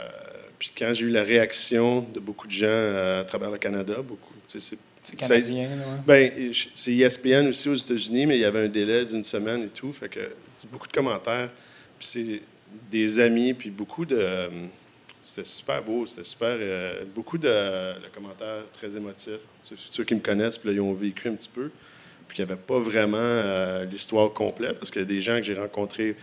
puis 0.58 0.72
quand 0.76 0.92
j'ai 0.92 1.06
eu 1.06 1.10
la 1.10 1.22
réaction 1.22 2.00
de 2.02 2.20
beaucoup 2.20 2.46
de 2.46 2.52
gens 2.52 2.66
euh, 2.68 3.20
à 3.20 3.24
travers 3.24 3.50
le 3.50 3.58
Canada, 3.58 3.96
beaucoup, 4.02 4.34
c'est 4.46 4.76
canadien, 5.16 5.68
ouais. 5.68 6.02
Ben, 6.06 6.52
c'est 6.74 6.92
ESPN 6.94 7.48
aussi 7.48 7.68
aux 7.68 7.74
États-Unis, 7.74 8.26
mais 8.26 8.36
il 8.36 8.40
y 8.42 8.44
avait 8.44 8.64
un 8.66 8.68
délai 8.68 9.04
d'une 9.06 9.24
semaine 9.24 9.62
et 9.64 9.68
tout. 9.68 9.92
Fait 9.92 10.08
que 10.08 10.20
beaucoup 10.70 10.86
de 10.86 10.92
commentaires. 10.92 11.48
Puis 11.98 12.06
c'est 12.08 12.42
des 12.90 13.18
amis, 13.18 13.54
puis 13.54 13.70
beaucoup 13.70 14.04
de. 14.04 14.16
euh, 14.18 14.48
C'était 15.24 15.44
super 15.48 15.82
beau, 15.82 16.04
c'était 16.06 16.24
super. 16.24 16.56
euh, 16.60 17.04
beaucoup 17.14 17.38
de, 17.38 17.48
de 17.48 18.08
commentaires 18.14 18.64
très 18.74 18.94
émotifs. 18.96 19.40
Ceux, 19.62 19.76
ceux 19.90 20.04
qui 20.04 20.14
me 20.14 20.20
connaissent, 20.20 20.58
puis 20.58 20.68
là, 20.68 20.74
ils 20.74 20.80
ont 20.80 20.92
vécu 20.94 21.28
un 21.28 21.34
petit 21.34 21.48
peu. 21.48 21.70
Puis 22.26 22.38
il 22.38 22.44
n'y 22.44 22.52
avait 22.52 22.60
pas 22.60 22.78
vraiment 22.78 23.16
euh, 23.18 23.84
l'histoire 23.86 24.32
complète, 24.34 24.78
parce 24.78 24.90
qu'il 24.90 25.00
y 25.00 25.04
a 25.04 25.08
des 25.08 25.20
gens 25.22 25.36
que 25.36 25.42
j'ai 25.42 25.54
rencontrés 25.58 26.16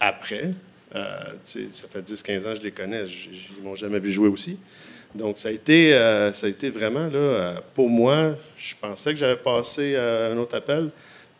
après. 0.00 0.50
Euh, 0.94 1.20
ça 1.44 1.88
fait 1.88 2.02
10-15 2.02 2.46
ans 2.46 2.52
que 2.52 2.56
je 2.56 2.62
les 2.62 2.72
connais. 2.72 3.04
Ils 3.04 3.62
m'ont 3.62 3.76
jamais 3.76 3.98
vu 3.98 4.12
jouer 4.12 4.28
aussi. 4.28 4.58
Donc, 5.14 5.38
ça 5.38 5.48
a 5.48 5.52
été, 5.52 5.94
euh, 5.94 6.32
ça 6.32 6.46
a 6.46 6.50
été 6.50 6.70
vraiment, 6.70 7.08
là, 7.08 7.16
euh, 7.16 7.54
pour 7.74 7.88
moi, 7.88 8.34
je 8.56 8.74
pensais 8.80 9.12
que 9.12 9.18
j'avais 9.18 9.36
passé 9.36 9.96
un 9.96 10.36
autre 10.36 10.56
appel, 10.56 10.90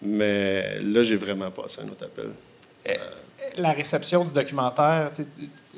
mais 0.00 0.80
là, 0.80 1.02
j'ai 1.02 1.16
vraiment 1.16 1.50
passé 1.50 1.80
un 1.82 1.88
autre 1.88 2.06
appel. 2.06 2.30
La 3.56 3.72
réception 3.72 4.24
du 4.24 4.32
documentaire, 4.32 5.10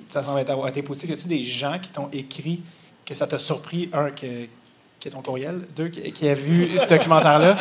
ça 0.08 0.22
semble 0.22 0.40
être 0.40 0.68
été 0.68 0.82
positif. 0.82 1.10
Y 1.10 1.12
a-tu 1.14 1.28
des 1.28 1.42
gens 1.42 1.78
qui 1.80 1.90
t'ont 1.90 2.08
écrit 2.12 2.62
que 3.04 3.14
ça 3.14 3.26
t'a 3.26 3.38
surpris, 3.38 3.90
un, 3.92 4.10
que, 4.10 4.46
qui 5.00 5.09
est 5.09 5.12
ton 5.12 5.23
courriel, 5.23 5.62
deux, 5.75 5.88
qui, 5.88 6.12
qui 6.12 6.28
a 6.28 6.35
vu 6.35 6.78
ce 6.78 6.87
documentaire-là 6.87 7.57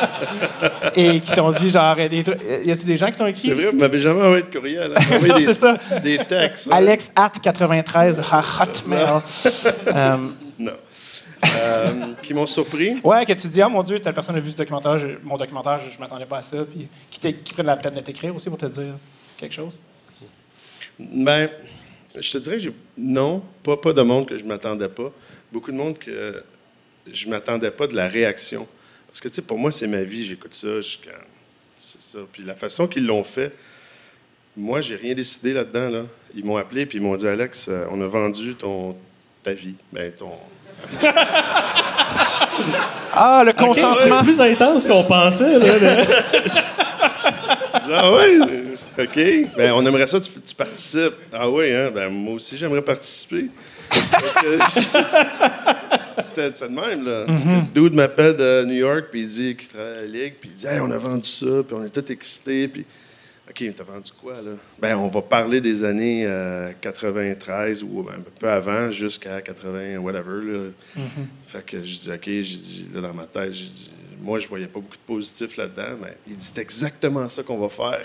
et 0.94 1.20
qui 1.20 1.32
t'ont 1.32 1.52
dit 1.52 1.70
genre 1.70 1.96
des 1.96 2.22
trucs. 2.22 2.38
Y 2.64 2.70
a-tu 2.70 2.84
des 2.84 2.98
gens 2.98 3.10
qui 3.10 3.16
t'ont 3.16 3.26
écrit? 3.26 3.48
C'est 3.48 3.54
vrai, 3.54 3.70
vous 3.70 3.78
m'avez 3.78 3.98
jamais 3.98 4.22
envoyé 4.22 4.42
de 4.42 4.54
courriel. 4.54 4.92
hein? 4.94 5.00
Envoyé 5.16 5.46
c'est 5.46 5.54
ça. 5.54 5.78
des, 6.04 6.18
textes. 6.18 6.68
hein? 6.68 6.76
Alex 6.76 7.10
at 7.16 7.30
93 7.42 8.20
à 8.30 8.42
Hotmail. 8.62 9.22
Euh, 9.88 10.16
Non. 10.58 10.72
Euh, 11.56 12.12
qui 12.22 12.34
m'ont 12.34 12.44
surpris. 12.44 13.00
ouais, 13.02 13.24
que 13.24 13.32
tu 13.32 13.48
dis, 13.48 13.62
ah 13.62 13.68
mon 13.70 13.82
Dieu, 13.82 13.98
telle 13.98 14.12
personne 14.12 14.36
a 14.36 14.40
vu 14.40 14.50
ce 14.50 14.56
documentaire, 14.56 14.98
je- 14.98 15.08
mon 15.24 15.38
documentaire, 15.38 15.78
je, 15.78 15.88
je 15.88 15.98
m'attendais 15.98 16.26
pas 16.26 16.38
à 16.38 16.42
ça. 16.42 16.58
Puis 16.70 16.86
qui, 17.10 17.32
qui 17.32 17.54
prennent 17.54 17.64
la 17.64 17.78
peine 17.78 17.94
de 17.94 18.00
t'écrire 18.00 18.36
aussi 18.36 18.50
pour 18.50 18.58
te 18.58 18.66
dire 18.66 18.92
quelque 19.38 19.54
chose? 19.54 19.78
Ben, 20.98 21.48
je 22.18 22.30
te 22.30 22.36
dirais. 22.36 22.58
Non, 22.98 23.42
pas, 23.62 23.78
pas 23.78 23.94
de 23.94 24.02
monde 24.02 24.26
que 24.28 24.36
je 24.36 24.44
m'attendais 24.44 24.88
pas. 24.90 25.10
Beaucoup 25.50 25.72
de 25.72 25.76
monde 25.78 25.98
que 25.98 26.44
je 27.12 27.28
m'attendais 27.28 27.70
pas 27.70 27.86
de 27.86 27.94
la 27.94 28.08
réaction. 28.08 28.66
Parce 29.06 29.20
que, 29.20 29.28
tu 29.28 29.34
sais, 29.36 29.42
pour 29.42 29.58
moi, 29.58 29.70
c'est 29.72 29.86
ma 29.88 30.02
vie, 30.02 30.24
j'écoute 30.24 30.54
ça. 30.54 30.80
je 30.80 30.96
C'est 31.78 32.00
ça. 32.02 32.18
Puis 32.32 32.42
la 32.44 32.54
façon 32.54 32.86
qu'ils 32.86 33.06
l'ont 33.06 33.24
fait, 33.24 33.52
moi, 34.56 34.80
j'ai 34.80 34.96
rien 34.96 35.14
décidé 35.14 35.52
là-dedans. 35.52 35.88
Là. 35.90 36.02
Ils 36.34 36.44
m'ont 36.44 36.56
appelé 36.56 36.86
puis 36.86 36.98
ils 36.98 37.02
m'ont 37.02 37.16
dit 37.16 37.26
Alex, 37.26 37.66
euh, 37.68 37.86
on 37.90 38.00
a 38.02 38.06
vendu 38.06 38.54
ton, 38.54 38.96
ta 39.42 39.52
vie. 39.52 39.74
Ben, 39.92 40.12
ton. 40.12 40.32
Ah, 43.12 43.42
le 43.44 43.52
C'est 43.56 43.64
consentement. 43.64 44.22
plus 44.22 44.40
intense 44.40 44.86
qu'on 44.86 45.04
pensait. 45.04 45.58
Là, 45.58 45.74
mais- 45.80 46.04
Je 47.74 47.84
dis, 47.86 47.92
ah 47.92 48.12
ouais, 48.12 48.38
euh, 48.40 48.76
OK. 49.04 49.18
Ben, 49.56 49.72
on 49.72 49.84
aimerait 49.86 50.06
ça, 50.06 50.20
tu, 50.20 50.30
tu 50.40 50.54
participes. 50.54 51.14
Ah 51.32 51.48
oui, 51.50 51.72
hein? 51.74 51.90
Ben, 51.94 52.08
moi 52.08 52.34
aussi, 52.34 52.56
j'aimerais 52.56 52.82
participer. 52.82 53.46
C'était 56.22 56.52
ça 56.54 56.68
de 56.68 56.74
même, 56.74 57.04
là. 57.04 57.24
Le 57.26 57.72
dude 57.74 57.94
m'appelle 57.94 58.36
de 58.36 58.64
New 58.64 58.74
York, 58.74 59.06
puis 59.10 59.22
il 59.22 59.26
dit 59.28 59.56
qu'il 59.56 59.68
travaille 59.68 59.98
à 59.98 60.00
la 60.02 60.06
Ligue, 60.06 60.34
puis 60.40 60.50
il 60.52 60.56
dit, 60.56 60.66
hey, 60.66 60.80
on 60.80 60.90
a 60.90 60.98
vendu 60.98 61.28
ça, 61.28 61.62
puis 61.66 61.76
on 61.78 61.84
est 61.84 61.90
tous 61.90 62.12
excités, 62.12 62.68
puis. 62.68 62.84
OK, 63.48 63.56
mais 63.62 63.72
t'as 63.72 63.82
vendu 63.82 64.12
quoi, 64.22 64.34
là? 64.34 64.52
Ben, 64.80 64.96
on 64.96 65.08
va 65.08 65.22
parler 65.22 65.60
des 65.60 65.82
années 65.82 66.24
euh, 66.24 66.70
93 66.80 67.82
ou 67.82 68.06
un 68.08 68.20
peu 68.38 68.48
avant, 68.48 68.92
jusqu'à 68.92 69.40
80, 69.40 69.96
whatever, 69.98 70.40
là. 70.44 70.60
Fait 71.48 71.64
que 71.66 71.82
je 71.82 71.98
dis, 71.98 72.10
OK, 72.12 72.24
j'ai 72.26 72.42
dit, 72.42 72.86
là, 72.94 73.00
dans 73.00 73.12
ma 73.12 73.26
tête, 73.26 73.52
j'ai 73.52 73.64
dit, 73.66 73.90
moi, 74.22 74.38
je 74.38 74.46
voyais 74.46 74.66
pas 74.66 74.78
beaucoup 74.78 74.96
de 74.96 75.02
positif 75.14 75.56
là-dedans, 75.56 75.96
mais 76.00 76.16
il 76.28 76.36
dit 76.36 76.44
c'est 76.44 76.58
exactement 76.60 77.28
ça 77.28 77.42
qu'on 77.42 77.58
va 77.58 77.68
faire. 77.70 78.02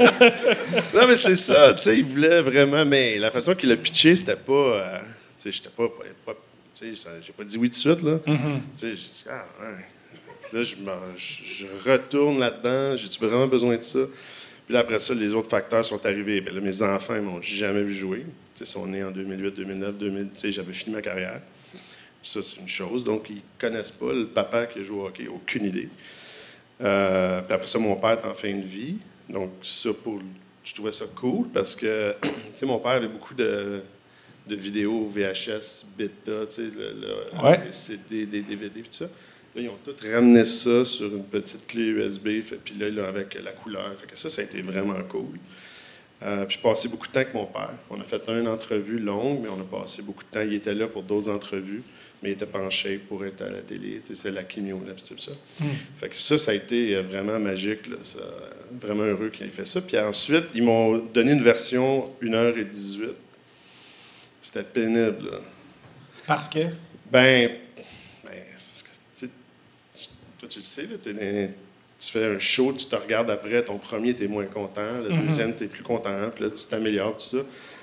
non, 0.94 1.06
mais 1.06 1.16
c'est 1.16 1.36
ça, 1.36 1.74
tu 1.74 1.82
sais, 1.82 1.98
il 1.98 2.04
voulait 2.06 2.42
vraiment, 2.42 2.84
mais 2.84 3.18
la 3.18 3.30
façon 3.30 3.54
qu'il 3.54 3.70
a 3.70 3.76
pitché, 3.76 4.16
c'était 4.16 4.34
pas. 4.34 4.52
euh, 4.52 4.98
tu 5.38 5.42
sais, 5.44 5.52
j'étais 5.52 5.70
pas. 5.70 5.88
pas 6.26 6.34
tu 6.74 6.94
sais, 6.94 6.96
ça- 6.96 7.20
j'ai 7.20 7.32
pas 7.32 7.44
dit 7.44 7.56
oui 7.58 7.68
tout 7.68 7.74
de 7.74 7.76
suite, 7.96 8.02
là. 8.02 8.18
Tu 8.24 8.32
sais, 8.76 8.90
j'ai 8.96 9.06
dit, 9.06 9.24
ah, 9.30 9.44
ouais. 9.60 9.84
Là, 10.52 10.62
je, 10.62 10.76
je- 11.16 11.44
je 11.44 11.66
retourne 11.90 12.38
là-dedans, 12.38 12.96
j'ai-tu 12.96 13.18
vraiment 13.24 13.46
besoin 13.48 13.76
de 13.76 13.82
ça? 13.82 14.00
Puis 14.64 14.74
là, 14.74 14.80
après 14.80 14.98
ça, 14.98 15.14
les 15.14 15.34
autres 15.34 15.48
facteurs 15.50 15.84
sont 15.84 16.04
arrivés. 16.06 16.40
Ben 16.40 16.54
là, 16.54 16.60
mes 16.60 16.82
enfants, 16.82 17.16
ils 17.16 17.22
m'ont 17.22 17.40
jamais 17.42 17.82
vu 17.82 17.94
jouer. 17.94 18.18
Tu 18.54 18.58
sais, 18.58 18.64
ils 18.64 18.66
sont 18.66 18.86
nés 18.86 19.02
en 19.02 19.10
2008, 19.10 19.50
2009, 19.56 19.96
2000. 19.98 20.24
Tu 20.34 20.38
sais, 20.40 20.52
j'avais 20.52 20.72
fini 20.72 20.94
ma 20.94 21.02
carrière. 21.02 21.40
Ça, 22.22 22.42
c'est 22.42 22.60
une 22.60 22.68
chose. 22.68 23.02
Donc, 23.04 23.28
ils 23.30 23.42
connaissent 23.58 23.90
pas 23.90 24.12
le 24.12 24.26
papa 24.26 24.66
qui 24.66 24.80
a 24.80 24.82
joué 24.82 24.98
au 25.00 25.06
hockey, 25.06 25.26
aucune 25.28 25.64
idée. 25.66 25.88
Euh, 26.80 27.42
puis 27.42 27.54
après 27.54 27.66
ça, 27.66 27.78
mon 27.78 27.96
père 27.96 28.18
est 28.22 28.26
en 28.26 28.34
fin 28.34 28.54
de 28.54 28.64
vie. 28.64 28.96
Donc, 29.28 29.50
ça, 29.62 29.90
pour, 29.92 30.20
je 30.64 30.74
trouvais 30.74 30.92
ça 30.92 31.04
cool 31.14 31.48
parce 31.48 31.74
que, 31.74 32.14
tu 32.22 32.28
sais, 32.56 32.66
mon 32.66 32.78
père 32.78 32.92
avait 32.92 33.08
beaucoup 33.08 33.34
de, 33.34 33.82
de 34.48 34.56
vidéos 34.56 35.06
VHS, 35.06 35.84
bêta, 35.96 36.46
tu 36.48 36.56
sais, 36.56 36.62
le, 36.62 36.92
le- 37.00 37.42
Ouais. 37.44 37.60
les 37.66 37.72
CD, 37.72 38.26
des 38.26 38.42
DVD, 38.42 38.80
tout 38.80 38.86
ça. 38.90 39.04
Là, 39.04 39.62
ils 39.62 39.68
ont 39.68 39.78
tous 39.84 39.96
ramené 40.12 40.44
ça 40.44 40.84
sur 40.84 41.06
une 41.14 41.24
petite 41.24 41.66
clé 41.66 41.82
USB, 41.84 42.40
fait, 42.42 42.56
puis 42.62 42.74
là, 42.78 42.88
là, 42.90 43.08
avec 43.08 43.34
la 43.42 43.52
couleur. 43.52 43.94
Fait 43.98 44.06
que 44.06 44.18
ça, 44.18 44.28
ça 44.30 44.42
a 44.42 44.44
été 44.44 44.60
vraiment 44.62 45.00
cool. 45.08 45.38
Euh, 46.22 46.44
puis 46.46 46.56
j'ai 46.56 46.62
passé 46.68 46.88
beaucoup 46.88 47.06
de 47.06 47.12
temps 47.12 47.20
avec 47.20 47.32
mon 47.32 47.46
père. 47.46 47.70
On 47.90 48.00
a 48.00 48.04
fait 48.04 48.20
une 48.28 48.48
entrevue 48.48 48.98
longue, 48.98 49.40
mais 49.42 49.48
on 49.48 49.60
a 49.60 49.80
passé 49.80 50.02
beaucoup 50.02 50.24
de 50.24 50.28
temps. 50.30 50.42
Il 50.44 50.52
était 50.54 50.74
là 50.74 50.88
pour 50.88 51.04
d'autres 51.04 51.30
entrevues, 51.30 51.82
mais 52.22 52.30
il 52.30 52.32
était 52.32 52.46
shape 52.70 53.02
pour 53.08 53.24
être 53.24 53.40
à 53.42 53.50
la 53.50 53.62
télé. 53.62 54.00
C'était 54.02 54.32
la 54.32 54.42
chimio, 54.48 54.82
là, 54.84 54.94
tout 54.94 55.16
ça. 55.16 55.32
Fait 55.98 56.08
que 56.08 56.16
ça, 56.16 56.36
ça 56.36 56.50
a 56.50 56.54
été 56.54 56.96
euh, 56.96 57.02
vraiment 57.02 57.38
magique. 57.38 57.86
Là, 57.86 57.96
ça. 58.02 58.18
Vraiment 58.80 59.04
heureux 59.04 59.30
qu'il 59.30 59.46
ait 59.46 59.50
fait 59.50 59.64
ça. 59.66 59.80
Puis 59.80 59.96
ensuite, 59.98 60.44
ils 60.54 60.62
m'ont 60.62 60.98
donné 60.98 61.32
une 61.32 61.42
version 61.42 62.10
1h18. 62.20 63.12
C'était 64.40 64.64
pénible. 64.64 65.30
là. 65.30 65.38
Parce 66.26 66.48
que? 66.48 66.60
Ben, 67.10 67.50
ben, 68.24 68.32
c'est 68.56 68.68
parce 68.68 68.82
que, 68.82 68.88
tu 69.14 69.26
sais, 69.92 70.08
toi, 70.38 70.48
tu 70.48 70.58
le 70.58 70.64
sais, 70.64 70.82
là, 70.82 70.96
t'es 71.02 71.50
tu 71.98 72.10
fais 72.10 72.24
un 72.24 72.38
show, 72.38 72.72
tu 72.72 72.86
te 72.86 72.94
regardes 72.94 73.30
après, 73.30 73.62
ton 73.62 73.78
premier, 73.78 74.14
tu 74.14 74.24
es 74.24 74.28
moins 74.28 74.46
content, 74.46 75.00
le 75.02 75.26
deuxième, 75.26 75.54
tu 75.54 75.64
es 75.64 75.66
plus 75.66 75.82
content, 75.82 76.30
puis 76.32 76.44
là, 76.44 76.50
tu 76.50 76.64
t'améliores, 76.66 77.16
tout 77.16 77.38
ça. 77.38 77.38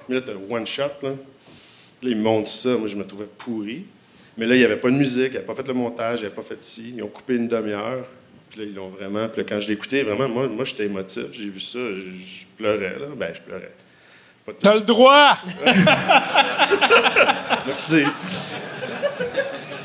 Mais 0.07 0.15
là, 0.15 0.21
tu 0.21 0.31
as 0.31 0.35
one 0.35 0.65
shot, 0.65 0.83
là. 1.03 1.09
Là, 1.09 1.15
ils 2.01 2.17
montent 2.17 2.47
ça, 2.47 2.77
moi, 2.77 2.87
je 2.87 2.95
me 2.95 3.05
trouvais 3.05 3.27
pourri. 3.37 3.85
Mais 4.37 4.45
là, 4.45 4.55
il 4.55 4.59
n'y 4.59 4.63
avait 4.63 4.77
pas 4.77 4.89
de 4.89 4.95
musique, 4.95 5.31
ils 5.31 5.33
n'avaient 5.33 5.45
pas 5.45 5.55
fait 5.55 5.67
le 5.67 5.73
montage, 5.73 6.19
ils 6.19 6.23
n'avaient 6.23 6.35
pas 6.35 6.43
fait 6.43 6.63
ci. 6.63 6.93
Ils 6.95 7.03
ont 7.03 7.07
coupé 7.07 7.35
une 7.35 7.47
demi-heure, 7.47 8.05
puis 8.49 8.59
là, 8.59 8.65
ils 8.65 8.73
l'ont 8.73 8.89
vraiment. 8.89 9.27
Puis 9.27 9.41
là, 9.41 9.47
quand 9.49 9.59
je 9.59 9.67
l'écoutais, 9.67 10.03
vraiment, 10.03 10.29
moi, 10.29 10.47
moi 10.47 10.63
j'étais 10.63 10.85
émotif, 10.85 11.25
j'ai 11.33 11.49
vu 11.49 11.59
ça, 11.59 11.79
je, 11.79 12.11
je 12.11 12.45
pleurais, 12.57 12.97
là. 12.99 13.07
Ben, 13.17 13.33
je 13.33 13.41
pleurais. 13.41 13.71
T'as 14.61 14.75
le 14.75 14.81
droit! 14.81 15.37
Merci. 17.65 18.03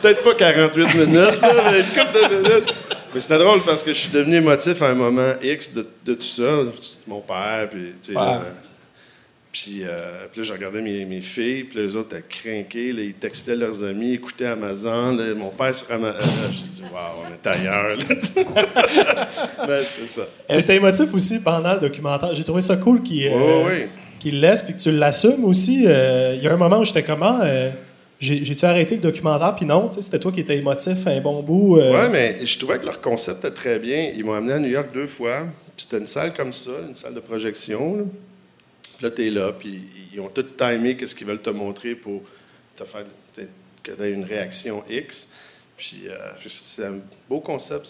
Peut-être 0.03 0.23
pas 0.23 0.35
48 0.35 0.95
minutes, 0.95 1.39
mais 1.71 1.81
une 1.81 1.87
couple 1.87 2.13
de 2.13 2.37
minutes. 2.37 2.75
Mais 3.15 3.21
c'était 3.21 3.39
drôle 3.39 3.61
parce 3.63 3.83
que 3.83 3.93
je 3.93 3.99
suis 3.99 4.11
devenu 4.13 4.37
émotif 4.37 4.81
à 4.83 4.91
un 4.91 4.95
moment 4.95 5.33
X 5.43 5.73
de, 5.75 5.87
de 6.05 6.15
tout 6.15 6.21
ça. 6.23 6.59
Mon 7.07 7.21
père, 7.21 7.69
puis, 7.71 7.93
tu 8.03 8.13
sais, 8.13 8.19
Ouais. 8.19 8.39
puis, 9.53 9.81
euh, 9.83 10.27
puis 10.31 10.41
là, 10.43 10.47
je 10.47 10.53
regardais 10.53 10.81
mes, 10.81 11.05
mes 11.05 11.21
filles, 11.21 11.65
puis 11.65 11.79
les 11.81 11.97
autres 11.97 12.17
étaient 12.17 12.25
craqués, 12.29 12.93
là, 12.93 13.03
ils 13.03 13.15
textaient 13.15 13.57
leurs 13.57 13.83
amis, 13.83 14.15
écoutaient 14.15 14.47
Amazon. 14.47 15.17
là, 15.17 15.35
mon 15.35 15.51
père 15.51 15.75
se 15.75 15.85
ramassait. 15.85 16.21
J'ai 16.53 16.69
dit, 16.69 16.83
waouh, 16.93 17.25
on 17.27 17.33
est 17.35 17.45
ailleurs. 17.47 17.97
Ben, 19.67 19.85
c'était 19.85 20.09
ça. 20.09 20.23
C'était 20.49 20.77
émotif 20.77 21.13
aussi 21.13 21.41
pendant 21.43 21.75
le 21.75 21.81
documentaire. 21.81 22.33
J'ai 22.35 22.45
trouvé 22.45 22.61
ça 22.63 22.77
cool 22.77 23.03
qu'il 23.03 23.27
euh, 23.27 23.31
Oui, 23.35 23.43
oui, 23.43 23.63
oui. 23.83 23.89
Qu'il 24.21 24.37
le 24.37 24.41
laisse 24.47 24.63
puis 24.63 24.75
que 24.75 24.79
tu 24.81 24.93
l'assumes 24.93 25.45
aussi. 25.45 25.85
Euh, 25.87 26.35
Il 26.37 26.43
y 26.45 26.47
a 26.49 26.53
un 26.53 26.57
moment 26.57 26.79
où 26.81 26.85
j'étais 26.85 27.03
comment 27.03 27.41
euh, 27.43 27.71
j'ai- 28.21 28.45
J'ai-tu 28.45 28.65
arrêté 28.65 28.95
le 28.97 29.01
documentaire 29.03 29.55
puis 29.57 29.67
non, 29.67 29.91
c'était 29.91 30.19
toi 30.21 30.31
qui 30.31 30.41
étais 30.41 30.57
émotif 30.59 31.07
un 31.07 31.21
bon 31.21 31.43
bout. 31.43 31.79
euh, 31.79 31.91
Ouais, 31.93 32.09
mais 32.09 32.45
je 32.47 32.59
trouvais 32.59 32.79
que 32.79 32.85
leur 32.85 33.01
concept 33.01 33.39
était 33.45 33.55
très 33.55 33.79
bien. 33.79 34.13
Ils 34.15 34.25
m'ont 34.25 34.35
amené 34.35 34.53
à 34.53 34.59
New 34.59 34.69
York 34.71 34.89
deux 34.95 35.07
fois. 35.07 35.47
Puis 35.77 35.87
c'était 35.89 35.99
une 35.99 36.07
salle 36.07 36.35
comme 36.35 36.53
ça, 36.53 36.71
une 36.89 36.95
salle 36.95 37.15
de 37.15 37.21
projection. 37.21 37.97
Là, 37.97 38.03
Puis 38.99 39.03
là 39.05 39.11
tu 39.11 39.27
es 39.27 39.31
là, 39.31 39.53
puis 39.59 39.81
ils 40.13 40.21
ont 40.21 40.29
tout 40.29 40.43
timé 40.43 40.97
qu'est-ce 40.97 41.15
qu'ils 41.15 41.27
veulent 41.27 41.41
te 41.43 41.51
montrer 41.51 41.95
pour 41.95 42.23
te 42.77 42.85
faire 42.85 43.05
que 43.83 43.93
une 44.13 44.25
réaction 44.25 44.85
X. 44.91 45.33
Puis 45.79 46.03
euh, 46.09 46.15
c'est 46.47 46.85
un 46.85 46.99
beau 47.29 47.41
concept. 47.41 47.87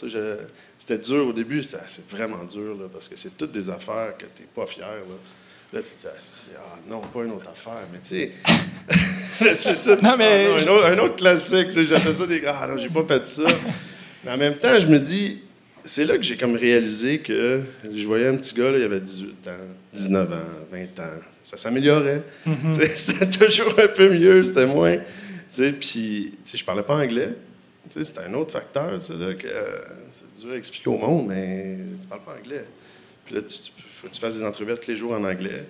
C'était 0.79 0.99
dur 0.99 1.27
au 1.27 1.33
début, 1.33 1.63
c'est 1.65 2.09
vraiment 2.09 2.45
dur, 2.45 2.77
parce 2.93 3.09
que 3.09 3.17
c'est 3.19 3.37
toutes 3.37 3.51
des 3.51 3.69
affaires 3.69 4.17
que 4.17 4.27
tu 4.37 4.43
n'es 4.43 4.49
pas 4.55 4.67
fier. 4.67 4.87
Là. 4.87 5.17
Là, 5.73 5.81
tu 5.83 5.91
te 5.91 5.97
dis, 5.99 6.07
ah, 6.57 6.61
ah, 6.75 6.79
non, 6.89 7.01
pas 7.01 7.25
une 7.25 7.31
autre 7.33 7.49
affaire. 7.51 7.87
Mais 7.93 8.01
tu 8.03 8.33
sais, 9.39 9.55
c'est 9.55 9.77
ça. 9.77 9.97
Non, 9.97 10.17
mais 10.19 10.49
Ah, 10.55 10.59
je- 10.59 10.69
un, 10.69 10.73
autre, 10.73 10.87
un 10.87 10.99
autre 10.99 11.17
classique. 11.17 11.69
tu 11.69 11.73
sais, 11.75 11.85
J'ai 11.85 11.99
fait 12.01 12.15
ça, 12.15 12.27
des 12.27 12.43
ah 12.47 12.67
non, 12.69 12.77
j'ai 12.77 12.89
pas 12.89 13.05
fait 13.07 13.25
ça. 13.27 13.45
Mais 14.25 14.33
en 14.33 14.37
même 14.37 14.57
temps, 14.57 14.79
je 14.81 14.89
me 14.89 14.99
dis, 14.99 15.43
c'est 15.85 16.05
là 16.05 16.17
que 16.17 16.23
j'ai 16.23 16.37
comme 16.37 16.57
réalisé 16.57 17.21
que 17.21 17.63
je 17.95 18.05
voyais 18.07 18.27
un 18.27 18.37
petit 18.37 18.55
gars, 18.55 18.71
là, 18.73 18.79
il 18.79 18.83
avait 18.85 19.01
18 19.01 19.49
ans, 19.49 19.53
19 19.93 20.33
ans, 20.33 20.37
20 20.73 21.01
ans. 21.05 21.17
Ça 21.43 21.57
s'améliorait. 21.57 22.23
Sais, 22.73 22.89
C'était 22.97 23.29
toujours 23.47 23.73
un 23.79 23.89
peu 23.89 24.11
mieux, 24.11 24.43
c'était 24.43 24.67
moins. 24.67 24.97
tu 24.97 25.03
sais, 25.53 25.73
Puis, 25.73 26.35
tu 26.45 26.51
sais, 26.51 26.59
je 26.59 26.65
parlais 26.65 26.83
pas 26.83 26.97
anglais. 26.97 27.31
Tu 27.89 27.99
sais, 27.99 28.05
C'était 28.05 28.27
un 28.29 28.35
autre 28.35 28.53
facteur, 28.53 28.91
là, 28.91 28.99
que 28.99 29.47
euh, 29.47 29.79
c'est 30.13 30.45
dur 30.45 30.53
à 30.53 30.57
expliquer 30.57 30.91
au 30.91 30.99
monde, 30.99 31.29
mais 31.29 31.77
tu 32.03 32.07
parles 32.09 32.23
pas 32.23 32.37
anglais. 32.39 32.65
Puis 33.25 33.37
là, 33.37 33.41
tu, 33.43 33.49
tu- 33.49 33.71
faut 34.01 34.09
que 34.09 34.15
tu 34.15 34.21
fasses 34.21 34.39
des 34.39 34.45
entrevues 34.45 34.75
tous 34.81 34.89
les 34.89 34.97
jours 34.97 35.13
en 35.13 35.25
anglais, 35.25 35.67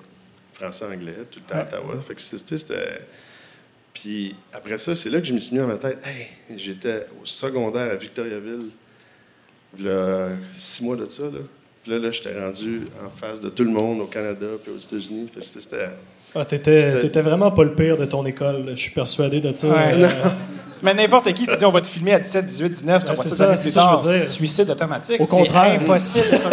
français-anglais, 0.52 1.16
tout 1.30 1.40
le 1.40 1.46
temps 1.52 1.60
à 1.60 1.62
Ottawa. 1.62 2.00
Fait 2.00 2.14
que 2.14 2.20
c'était-. 2.22 3.00
Puis 3.92 4.34
après 4.52 4.78
ça, 4.78 4.94
c'est 4.94 5.10
là 5.10 5.18
que 5.20 5.26
je 5.26 5.32
me 5.32 5.40
suis 5.40 5.54
mis 5.54 5.60
dans 5.60 5.66
ma 5.66 5.76
tête. 5.76 5.99
Hey, 6.06 6.28
j'étais 6.56 7.06
au 7.20 7.26
secondaire 7.26 7.90
à 7.90 7.96
Victoriaville, 7.96 8.70
a 9.84 10.28
six 10.54 10.84
mois 10.84 10.96
de 10.96 11.06
ça. 11.06 11.25
Là. 11.25 11.40
Puis 11.82 11.90
là, 11.92 11.99
là 11.99 12.10
j'étais 12.10 12.38
rendu 12.38 12.82
en 13.04 13.10
face 13.10 13.40
de 13.40 13.49
tout 13.49 13.64
le 13.64 13.70
monde 13.70 14.00
au 14.00 14.06
Canada 14.06 14.46
puis 14.62 14.72
aux 14.72 14.78
États-Unis. 14.78 15.28
Fait 15.34 15.40
que 15.40 15.44
c'était- 15.44 15.88
ah, 16.34 16.44
t'étais, 16.44 17.22
vraiment 17.22 17.50
pas 17.50 17.64
le 17.64 17.75
pire 17.75 17.96
de 17.96 18.04
ton 18.04 18.25
école. 18.25 18.64
là. 18.66 18.75
Je 18.75 18.80
suis 18.80 18.92
persuadé 18.92 19.40
de 19.40 19.52
ça. 19.54 19.68
Ouais. 19.68 20.04
Euh, 20.04 20.08
Mais 20.82 20.94
n'importe 20.94 21.32
qui, 21.32 21.46
tu 21.46 21.56
dis 21.56 21.64
on 21.64 21.70
va 21.70 21.80
te 21.80 21.87
filmer 21.87 22.14
à 22.14 22.18
17, 22.18 22.46
18, 22.46 22.68
19, 22.70 23.04
tu 23.04 23.10
Ouais, 23.10 23.16
vas 23.16 23.22
c'est 23.22 23.28
te 23.28 23.34
ça, 23.34 23.56
c'est 23.56 23.68
ça, 23.68 24.00
je 24.02 24.08
veux 24.08 24.18
dire. 24.18 24.28
Suicide 24.28 24.70
automatique. 24.70 25.20
Au 25.20 25.25
c'est 25.25 25.30
contraire. 25.30 25.80
impossible. 25.80 26.26
ça. 26.38 26.50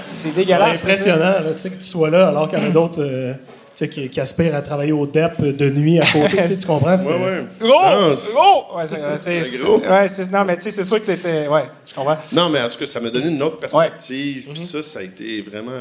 c'est 0.00 0.28
c'est 0.28 0.34
dégueulasse. 0.34 0.82
impressionnant 0.82 1.18
là, 1.24 1.42
tu 1.54 1.60
sais, 1.60 1.70
que 1.70 1.76
tu 1.76 1.82
sois 1.84 2.10
là 2.10 2.28
alors 2.28 2.48
qu'il 2.48 2.58
y 2.58 2.62
en 2.62 2.66
a 2.66 2.70
d'autres 2.70 3.02
euh, 3.02 3.32
tu 3.34 3.38
sais, 3.74 3.88
qui, 3.88 4.08
qui 4.08 4.20
aspirent 4.20 4.54
à 4.54 4.62
travailler 4.62 4.92
au 4.92 5.06
DEP 5.06 5.42
de 5.56 5.68
nuit 5.70 5.98
à 5.98 6.06
côté. 6.06 6.36
tu 6.36 6.46
sais, 6.46 6.56
tu 6.56 6.66
comprends? 6.66 6.96
c'est- 6.96 7.06
Ouais, 7.06 7.14
ouais. 7.14 7.44
Gros! 7.60 7.68
Non, 7.70 8.14
Gros! 8.32 8.76
Ouais, 8.78 8.84
c'est, 8.88 8.94
ouais, 8.94 9.00
c'est- 9.20 9.44
C'est 9.44 9.58
gros. 9.58 9.80
c'est- 9.82 9.90
ouais, 9.90 10.08
c'est- 10.08 10.30
non, 10.30 10.44
mais 10.44 10.56
tu 10.56 10.62
sais, 10.62 10.70
c'est 10.70 10.84
sûr 10.84 11.00
que 11.00 11.06
t'étais. 11.06 11.48
Ouais, 11.48 11.64
je 11.86 11.92
comprends. 11.94 12.18
Non, 12.32 12.48
mais 12.50 12.60
en 12.60 12.68
tout 12.68 12.78
cas, 12.78 12.86
ça 12.86 13.00
m'a 13.00 13.10
donné 13.10 13.26
une 13.28 13.42
autre 13.42 13.58
perspective. 13.58 14.48
Puis 14.52 14.62
ça, 14.62 14.82
ça 14.84 15.00
a 15.00 15.02
été 15.02 15.42
vraiment, 15.42 15.80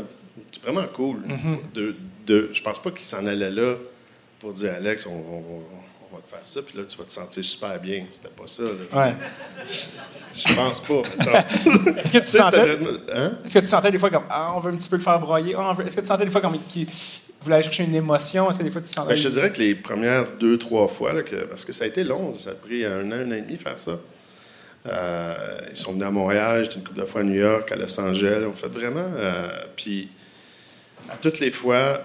vraiment 0.63 0.85
cool. 0.93 1.17
de, 1.75 1.95
de, 2.25 2.50
je 2.51 2.62
pense 2.63 2.79
pas 2.81 2.89
qu'il 2.89 3.05
s'en 3.05 3.25
allait 3.27 3.51
là 3.51 3.75
pour 4.39 4.53
dire 4.53 4.71
Alex, 4.75 5.05
on, 5.05 5.12
on- 5.12 5.38
on- 5.38 5.82
on 6.13 6.17
va 6.17 6.22
te 6.22 6.27
faire 6.27 6.39
ça, 6.46 6.62
puis 6.62 6.77
là, 6.77 6.86
tu 6.86 6.96
vas 6.98 7.03
te 7.05 7.12
sentir 7.12 7.43
super 7.43 7.79
bien. 7.79 8.05
C'était 8.10 8.29
pas 8.29 8.43
ça. 8.48 8.63
là. 8.63 8.70
Ouais. 9.08 9.13
C'était- 9.65 10.50
Je 10.50 10.55
pense 10.55 10.82
pas. 10.82 11.01
mettons. 11.17 11.96
Est-ce 12.00 12.13
que 12.13 12.17
tu 12.20 12.24
Tu 12.24 12.25
sais, 12.27 12.38
sentais. 12.38 12.58
c'était 12.62 12.75
vraiment- 12.75 12.98
hein? 13.13 13.32
Est-ce 13.46 13.53
que 13.55 13.60
tu 13.60 13.67
sentais 13.67 13.91
des 13.91 14.00
fois 14.00 14.10
comme 14.10 14.24
Ah, 14.29 14.53
on 14.55 14.60
veut 14.60 14.72
un 14.72 14.75
petit 14.75 14.89
peu 14.89 14.96
le 14.98 15.01
faire 15.01 15.20
broyer? 15.20 15.55
Ah, 15.58 15.74
veut- 15.77 15.86
Est-ce 15.86 15.96
que 15.96 16.01
tu 16.01 16.08
sentais 16.08 16.25
des 16.25 16.32
fois 16.32 16.41
comme 16.41 16.58
qu'il 16.67 16.88
voulait 17.41 17.55
aller 17.55 17.63
chercher 17.63 17.84
une 17.84 17.96
émotion? 17.96 18.50
Est-ce 18.50 18.60
que 18.60 18.63
des 18.63 18.72
fois 18.72 18.82
tu 18.82 18.88
sentais. 18.93 19.10
Ben, 19.10 19.15
je 19.17 19.27
te 19.27 19.34
dirais 19.34 19.51
que 19.51 19.60
les 19.60 19.75
premières 19.75 20.38
deux, 20.38 20.58
trois 20.58 20.88
fois, 20.88 21.13
là, 21.13 21.24
que- 21.24 21.43
parce 21.46 21.65
que 21.65 21.74
ça 21.74 21.84
a 21.86 21.88
été 21.88 22.03
long, 22.03 22.38
ça 22.38 22.51
a 22.51 22.53
pris 22.53 22.86
un 22.86 23.10
an, 23.12 23.15
un 23.15 23.32
an 23.32 23.36
et 23.36 23.41
demi 23.41 23.58
faire 23.58 23.77
ça. 23.79 24.00
Euh, 24.86 25.36
ils 25.70 25.77
sont 25.77 25.93
venus 25.93 26.05
à 26.05 26.12
Montréal, 26.12 26.63
j'étais 26.65 26.75
une 26.75 26.84
couple 26.84 27.00
de 27.00 27.05
fois 27.05 27.22
à 27.22 27.24
New 27.24 27.36
York, 27.39 27.72
à 27.72 27.75
Los 27.75 28.00
Angeles. 28.00 28.43
On 28.48 28.53
fait 28.53 28.67
vraiment. 28.67 29.05
euh, 29.15 29.48
puis, 29.75 30.10
à 31.10 31.15
toutes 31.17 31.39
les 31.39 31.51
fois, 31.51 32.01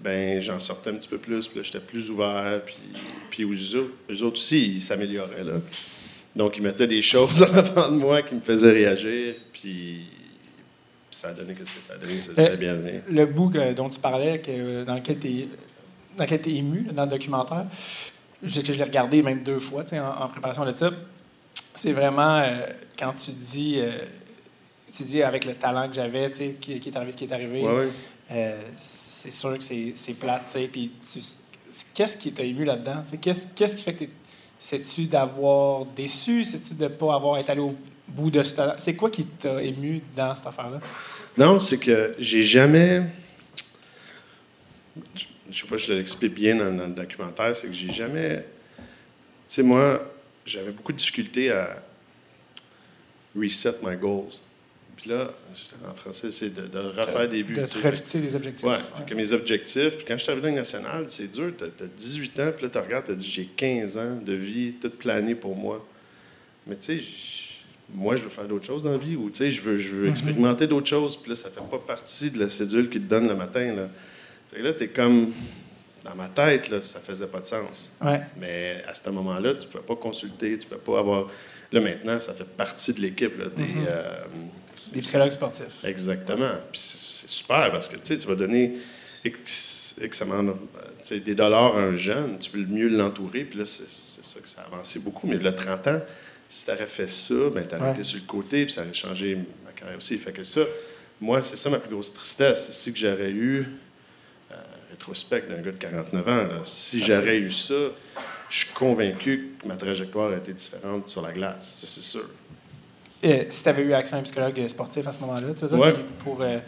ben, 0.00 0.40
j'en 0.40 0.60
sortais 0.60 0.90
un 0.90 0.94
petit 0.94 1.08
peu 1.08 1.18
plus, 1.18 1.48
puis 1.48 1.60
j'étais 1.62 1.80
plus 1.80 2.10
ouvert. 2.10 2.60
Puis, 2.64 2.76
puis 3.30 3.42
eux, 3.44 3.78
autres, 3.78 3.90
eux 4.10 4.22
autres 4.22 4.38
aussi, 4.40 4.74
ils 4.74 4.80
s'amélioraient. 4.82 5.44
Là. 5.44 5.54
Donc, 6.36 6.56
ils 6.56 6.62
mettaient 6.62 6.86
des 6.86 7.02
choses 7.02 7.42
en 7.50 7.52
avant 7.54 7.90
de 7.90 7.96
moi 7.96 8.22
qui 8.22 8.34
me 8.34 8.40
faisaient 8.40 8.70
réagir. 8.72 9.34
Puis, 9.52 10.02
ça 11.10 11.28
a 11.28 11.32
donné 11.32 11.54
ce 11.54 11.60
que 11.60 11.66
ça 11.66 11.94
a 11.94 11.96
donné. 11.96 12.20
Ça 12.20 12.32
Euh, 12.38 12.52
a 12.52 12.56
bien 12.56 12.76
donné. 12.76 13.00
le 13.10 13.26
bout 13.26 13.50
que- 13.50 13.72
dont 13.72 13.88
tu 13.88 13.98
parlais, 13.98 14.40
que, 14.40 14.84
dans 14.84 14.94
lequel 14.94 15.18
tu 15.18 15.28
es, 15.28 16.54
ému, 16.54 16.84
là, 16.86 16.92
dans 16.92 17.04
le 17.04 17.10
documentaire, 17.10 17.66
je, 18.42 18.60
que 18.60 18.72
je 18.72 18.78
l'ai 18.78 18.84
regardé 18.84 19.22
même 19.22 19.42
deux 19.42 19.58
fois 19.58 19.82
tu 19.82 19.90
sais, 19.90 19.98
en, 19.98 20.10
en 20.22 20.28
préparation 20.28 20.64
de 20.64 20.72
ça, 20.74 20.92
c'est 21.74 21.92
vraiment 21.92 22.38
euh, 22.38 22.50
quand 22.96 23.12
tu 23.12 23.32
dis, 23.32 23.76
euh, 23.78 23.90
tu 24.96 25.02
dis 25.02 25.22
avec 25.24 25.44
le 25.44 25.54
talent 25.54 25.88
que 25.88 25.94
j'avais, 25.94 26.30
tu 26.30 26.36
sais, 26.36 26.56
qui, 26.60 26.78
qui 26.78 26.88
est 26.90 26.96
arrivé 26.96 27.10
ce 27.12 27.16
qui 27.16 27.24
est 27.24 27.32
arrivé, 27.32 27.62
Ouais, 27.62 27.72
ouais. 27.72 27.88
Euh, 28.30 28.60
c'est 28.76 29.30
sûr 29.30 29.56
que 29.58 29.64
c'est 29.64 30.14
plate. 30.14 30.44
tu 30.44 30.50
sais, 30.50 30.68
Puis 30.68 30.92
qu'est-ce 31.94 32.16
qui 32.16 32.32
t'a 32.32 32.42
ému 32.42 32.64
là-dedans? 32.64 33.02
Qu'est-ce 33.20 33.76
qui 33.76 33.82
fait 33.82 33.94
que 33.94 33.98
t'es- 34.00 34.10
C'est-tu 34.58 35.06
d'avoir 35.06 35.86
déçu? 35.86 36.44
C'est-tu 36.44 36.74
de 36.74 36.84
ne 36.84 36.88
pas 36.88 37.14
avoir 37.14 37.38
été 37.38 37.52
allé 37.52 37.60
au 37.60 37.76
bout 38.08 38.30
de 38.30 38.42
ce 38.42 38.54
C'est 38.78 38.94
quoi 38.94 39.10
qui 39.10 39.24
t'a 39.24 39.62
ému 39.62 40.02
dans 40.16 40.34
cette 40.34 40.46
affaire-là? 40.46 40.80
Non, 41.36 41.58
c'est 41.60 41.78
que 41.78 42.14
j'ai 42.18 42.42
jamais. 42.42 43.04
Je 45.50 45.60
sais 45.60 45.66
pas 45.66 45.78
si 45.78 45.86
je 45.86 45.92
l'explique 45.94 46.34
bien 46.34 46.56
dans, 46.56 46.72
dans, 46.76 46.86
le 46.86 46.92
documentaire, 46.92 47.56
c'est 47.56 47.68
que 47.68 47.72
j'ai 47.72 47.92
jamais. 47.92 48.44
Tu 48.76 48.84
sais, 49.48 49.62
moi, 49.62 50.02
j'avais 50.44 50.72
beaucoup 50.72 50.92
de 50.92 50.98
difficultés 50.98 51.50
à 51.50 51.82
reset 53.34 53.76
my 53.82 53.96
goals. 53.96 54.32
Puis 54.98 55.10
là, 55.10 55.30
en 55.88 55.94
français, 55.94 56.32
c'est 56.32 56.50
de, 56.50 56.78
refaire 56.78 57.28
des 57.28 57.44
buts. 57.44 57.54
De 57.54 57.60
refixer 57.60 58.18
des 58.18 58.34
objectifs. 58.34 58.66
Oui, 58.66 58.74
ouais. 59.08 59.14
mes 59.14 59.32
objectifs. 59.32 59.96
Puis 59.98 60.04
quand 60.04 60.18
je 60.18 60.24
suis 60.24 60.32
arrivé 60.32 60.48
dans 60.48 60.54
le 60.54 60.58
national, 60.58 61.04
c'est 61.06 61.30
dur. 61.30 61.52
Tu 61.56 61.64
as, 61.64 61.86
18 61.86 62.40
ans, 62.40 62.50
puis 62.56 62.64
là, 62.64 62.70
tu 62.70 62.78
regardes, 62.78 63.04
tu 63.04 63.12
as 63.12 63.14
dit 63.14 63.30
j'ai 63.30 63.44
15 63.44 63.96
ans 63.96 64.16
de 64.16 64.32
vie, 64.32 64.72
toute 64.72 64.98
planée 64.98 65.36
pour 65.36 65.54
moi. 65.54 65.86
Mais 66.66 66.74
tu 66.74 67.00
sais, 67.00 67.06
moi, 67.94 68.16
je 68.16 68.24
veux 68.24 68.28
faire 68.28 68.48
d'autres 68.48 68.66
choses 68.66 68.82
dans 68.82 68.90
la 68.90 68.98
vie, 68.98 69.14
ou 69.14 69.30
tu 69.30 69.38
sais, 69.38 69.52
je 69.52 69.62
veux, 69.62 69.76
je 69.76 69.94
veux 69.94 70.08
mm-hmm. 70.08 70.10
expérimenter 70.10 70.66
d'autres 70.66 70.88
choses. 70.88 71.16
Puis 71.16 71.30
là, 71.30 71.36
ça 71.36 71.48
fait 71.48 71.70
pas 71.70 71.78
partie 71.78 72.32
de 72.32 72.40
la 72.40 72.50
cédule 72.50 72.90
qui 72.90 72.98
te 72.98 73.08
donne 73.08 73.28
le 73.28 73.36
matin. 73.36 73.72
Là, 73.74 73.88
fait 74.52 74.62
là 74.62 74.72
tu 74.72 74.82
es 74.82 74.88
comme. 74.88 75.32
Dans 76.04 76.14
ma 76.14 76.28
tête, 76.28 76.70
là, 76.70 76.80
ça 76.80 77.00
faisait 77.00 77.26
pas 77.26 77.40
de 77.40 77.46
sens. 77.46 77.92
Ouais. 78.00 78.20
Mais 78.40 78.82
à 78.86 78.94
ce 78.94 79.10
moment-là, 79.10 79.54
tu 79.54 79.66
ne 79.66 79.72
peux 79.72 79.80
pas 79.80 79.96
consulter, 79.96 80.56
tu 80.56 80.66
ne 80.66 80.70
peux 80.70 80.78
pas 80.78 81.00
avoir. 81.00 81.28
Là, 81.70 81.80
maintenant, 81.80 82.18
ça 82.18 82.32
fait 82.32 82.46
partie 82.46 82.94
de 82.94 83.00
l'équipe. 83.00 83.36
Des, 83.36 83.64
euh, 83.86 84.24
des 84.92 85.00
psychologues 85.00 85.32
sportifs. 85.32 85.84
Exactement. 85.84 86.52
Puis 86.72 86.80
c'est 86.80 87.28
super 87.28 87.70
parce 87.70 87.88
que 87.88 87.96
tu 87.96 88.26
vas 88.26 88.34
donner 88.34 88.78
X, 89.24 89.96
des 91.10 91.34
dollars 91.34 91.76
à 91.76 91.80
un 91.80 91.96
jeune, 91.96 92.38
tu 92.38 92.50
veux 92.50 92.66
mieux 92.66 92.88
l'entourer. 92.88 93.44
Puis 93.44 93.58
là, 93.58 93.66
c'est 93.66 93.88
ça 93.88 94.40
que 94.40 94.48
ça 94.48 94.62
a 94.62 94.66
avancé 94.66 95.00
beaucoup. 95.00 95.26
Mais 95.26 95.36
le 95.36 95.54
30 95.54 95.86
ans, 95.88 96.00
si 96.48 96.64
tu 96.64 96.72
aurais 96.72 96.86
fait 96.86 97.10
ça, 97.10 97.50
ben, 97.52 97.66
tu 97.66 97.74
aurais 97.74 97.92
été 97.92 98.04
sur 98.04 98.18
le 98.18 98.26
côté, 98.26 98.64
puis 98.64 98.72
ça 98.72 98.82
aurait 98.82 98.94
changé 98.94 99.38
ma 99.64 99.72
carrière 99.72 99.98
aussi. 99.98 100.16
Fait 100.18 100.32
que 100.32 100.42
ça, 100.42 100.62
moi, 101.20 101.42
c'est 101.42 101.56
ça 101.56 101.68
ma 101.68 101.78
plus 101.78 101.90
grosse 101.90 102.12
tristesse. 102.12 102.70
C'est 102.70 102.92
que 102.92 102.98
j'aurais 102.98 103.30
eu, 103.30 103.66
euh, 104.50 104.54
rétrospect 104.90 105.44
d'un 105.48 105.60
gars 105.60 105.72
de 105.72 105.76
49 105.76 106.28
ans, 106.28 106.48
si 106.64 107.02
j'aurais 107.02 107.38
eu 107.38 107.50
ça, 107.50 107.74
je 108.48 108.58
suis 108.58 108.72
convaincu 108.72 109.50
que 109.60 109.68
ma 109.68 109.76
trajectoire 109.76 110.28
aurait 110.28 110.38
été 110.38 110.54
différente 110.54 111.08
sur 111.08 111.20
la 111.20 111.32
glace. 111.32 111.84
C'est 111.84 112.02
sûr. 112.02 112.28
Euh, 113.24 113.44
si 113.48 113.62
tu 113.62 113.68
avais 113.68 113.82
eu 113.82 113.92
accès 113.94 114.14
à 114.14 114.18
un 114.18 114.22
psychologue 114.22 114.68
sportif 114.68 115.06
à 115.06 115.12
ce 115.12 115.20
moment-là, 115.20 115.48
tu 115.58 115.66
vois, 115.66 115.92
pour, 116.20 116.40
euh, 116.40 116.58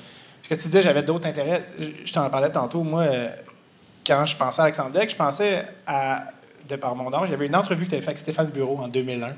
parce 0.43 0.49
que 0.49 0.55
tu 0.55 0.69
disais, 0.69 0.83
j'avais 0.83 1.03
d'autres 1.03 1.29
intérêts. 1.29 1.67
Je, 2.05 2.13
t'en 2.13 2.29
parlais 2.29 2.51
tantôt. 2.51 2.83
Moi, 2.83 3.03
euh, 3.03 3.29
quand 4.05 4.27
je 4.27 4.37
pensais 4.37 4.61
à 4.61 4.65
Alexandre 4.65 4.91
Deck, 4.91 5.11
je 5.11 5.17
pensais 5.17 5.65
à, 5.87 6.25
de 6.69 6.77
par 6.77 6.97
mon 6.97 7.13
âge, 7.15 7.29
j'avais 7.29 7.47
une 7.47 7.55
entrevue 7.55 7.85
que 7.85 7.91
tu 7.91 7.95
avais 7.95 8.03
faite 8.03 8.09
avec 8.09 8.19
Stéphane 8.19 8.49
Bureau 8.49 8.79
en 8.79 8.89
2001. 8.89 9.35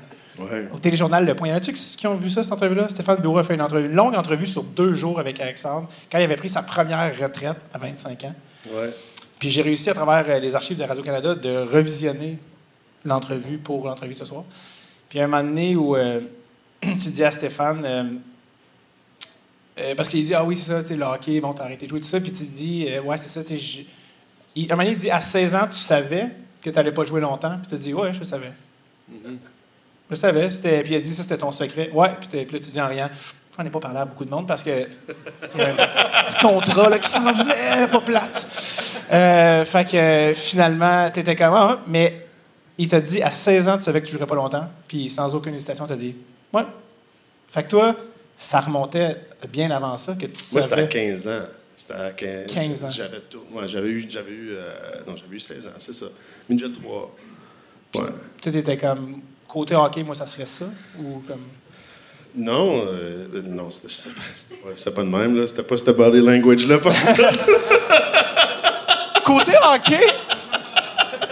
Au 0.73 0.79
téléjournal 0.79 1.27
Le 1.27 1.35
Point. 1.35 1.49
Y 1.49 1.51
en 1.51 1.55
a-tu 1.57 1.73
qui 1.73 2.07
ont 2.07 2.15
vu 2.15 2.31
ça, 2.31 2.41
cette 2.41 2.53
entrevue-là? 2.53 2.89
Stéphane 2.89 3.21
Bureau 3.21 3.37
a 3.37 3.43
fait 3.43 3.53
une, 3.53 3.61
entrevue, 3.61 3.85
une 3.85 3.95
longue 3.95 4.15
entrevue 4.15 4.47
sur 4.47 4.63
deux 4.63 4.95
jours 4.95 5.19
avec 5.19 5.39
Alexandre, 5.39 5.87
quand 6.11 6.17
il 6.17 6.23
avait 6.23 6.37
pris 6.37 6.49
sa 6.49 6.63
première 6.63 7.15
retraite 7.15 7.57
à 7.71 7.77
25 7.77 8.23
ans. 8.23 8.33
Puis 9.37 9.51
j'ai 9.51 9.61
réussi, 9.61 9.91
à 9.91 9.93
travers 9.93 10.39
les 10.39 10.55
archives 10.55 10.77
de 10.77 10.83
Radio-Canada, 10.83 11.35
de 11.35 11.57
revisionner 11.71 12.39
l'entrevue 13.05 13.59
pour 13.59 13.85
l'entrevue 13.85 14.15
de 14.15 14.19
ce 14.19 14.25
soir. 14.25 14.43
Puis 15.09 15.19
à 15.19 15.25
un 15.25 15.27
moment 15.27 15.43
donné 15.43 15.75
où 15.75 15.95
tu 17.01 17.09
dis 17.09 17.23
à 17.23 17.31
Stéphane, 17.31 17.83
euh, 17.85 18.03
euh, 19.79 19.95
parce 19.95 20.09
qu'il 20.09 20.23
dit, 20.25 20.33
ah 20.33 20.43
oui, 20.43 20.55
c'est 20.55 20.83
ça, 20.83 20.95
le 20.95 21.03
hockey, 21.03 21.39
bon, 21.39 21.53
t'as 21.53 21.63
arrêté 21.63 21.85
de 21.85 21.89
jouer, 21.89 21.99
tout 21.99 22.07
ça, 22.07 22.19
puis 22.19 22.31
tu 22.31 22.43
dis, 22.43 22.87
euh, 22.89 23.01
ouais, 23.01 23.17
c'est 23.17 23.29
ça, 23.29 23.43
tu 23.43 23.57
sais, 23.57 23.85
à 24.55 24.59
un 24.59 24.75
moment 24.75 24.83
donné, 24.83 24.91
il 24.91 24.97
dit, 24.97 25.09
à 25.09 25.21
16 25.21 25.55
ans, 25.55 25.67
tu 25.67 25.79
savais 25.79 26.29
que 26.61 26.69
tu 26.69 26.75
n'allais 26.75 26.91
pas 26.91 27.05
jouer 27.05 27.21
longtemps, 27.21 27.57
puis 27.59 27.77
tu 27.77 27.83
dis, 27.83 27.93
ouais, 27.93 28.13
je 28.13 28.23
savais. 28.23 28.51
Mm-hmm. 29.11 29.37
Je 30.11 30.15
savais, 30.15 30.47
puis 30.83 30.93
il 30.93 30.95
a 30.95 30.99
dit, 30.99 31.13
ça, 31.13 31.23
c'était 31.23 31.37
ton 31.37 31.51
secret. 31.51 31.89
Ouais, 31.93 32.11
puis, 32.19 32.39
là, 32.39 32.59
tu 32.59 32.71
dis 32.71 32.81
en 32.81 32.87
rien. 32.87 33.09
J'en 33.57 33.63
ai 33.63 33.69
pas 33.69 33.79
parlé 33.79 33.99
à 33.99 34.05
beaucoup 34.05 34.25
de 34.25 34.31
monde 34.31 34.47
parce 34.47 34.63
que 34.63 34.69
y 34.71 35.61
a 35.61 35.67
un 35.67 36.25
petit 36.25 36.37
contrat 36.41 36.89
là, 36.89 36.97
qui 36.97 37.07
s'en 37.07 37.31
venait, 37.31 37.87
pas 37.87 38.01
plate. 38.01 38.47
fait 39.67 39.91
que 39.91 40.33
finalement, 40.35 41.11
tu 41.11 41.19
étais 41.19 41.35
comment? 41.35 41.69
Hein? 41.69 41.79
Mais 41.85 42.25
il 42.79 42.87
t'a 42.87 42.99
dit 42.99 43.21
à 43.21 43.29
16 43.29 43.67
ans, 43.67 43.77
tu 43.77 43.83
savais 43.83 44.01
que 44.01 44.07
tu 44.07 44.13
jouerais 44.13 44.25
pas 44.25 44.33
longtemps, 44.33 44.67
puis 44.87 45.07
sans 45.07 45.35
aucune 45.35 45.53
hésitation, 45.53 45.85
tu 45.85 45.93
as 45.93 45.97
dit 45.97 46.15
Ouais. 46.53 46.63
Fait 47.49 47.63
que 47.63 47.69
toi, 47.69 47.95
ça 48.37 48.59
remontait 48.59 49.17
bien 49.49 49.71
avant 49.71 49.97
ça 49.97 50.13
que 50.13 50.25
tu 50.25 50.43
Moi, 50.51 50.61
c'était 50.61 50.81
à 50.81 50.87
15 50.87 51.27
ans. 51.27 51.41
C'était 51.75 51.93
à 51.93 52.11
15, 52.11 52.45
15 52.53 52.85
ans. 52.85 52.89
J'avais 52.91 53.21
tout. 53.21 53.43
Moi, 53.51 53.67
j'avais 53.67 53.89
eu, 53.89 54.05
j'avais 54.07 54.31
eu, 54.31 54.51
euh, 54.51 55.01
non, 55.07 55.15
j'avais 55.15 55.35
eu 55.35 55.39
16 55.39 55.67
ans, 55.67 55.71
c'est 55.79 55.93
ça. 55.93 56.05
Midget 56.47 56.71
3. 56.71 57.15
Ouais. 57.95 58.01
Tu 58.41 58.49
étais 58.49 58.77
comme 58.77 59.21
côté 59.47 59.75
hockey, 59.75 60.03
moi, 60.03 60.15
ça 60.15 60.27
serait 60.27 60.45
ça? 60.45 60.65
Ou 60.99 61.19
comme 61.27 61.41
non, 62.35 62.83
euh, 62.87 63.27
non, 63.45 63.69
c'était 63.69 64.91
pas 64.91 65.03
de 65.03 65.07
même 65.07 65.37
là. 65.37 65.45
C'était 65.45 65.61
pas 65.61 65.77
ce 65.77 65.91
body 65.91 66.19
language 66.19 66.65
là, 66.65 66.79
pour 66.79 66.91
Côté 69.23 69.51
hockey? 69.63 70.01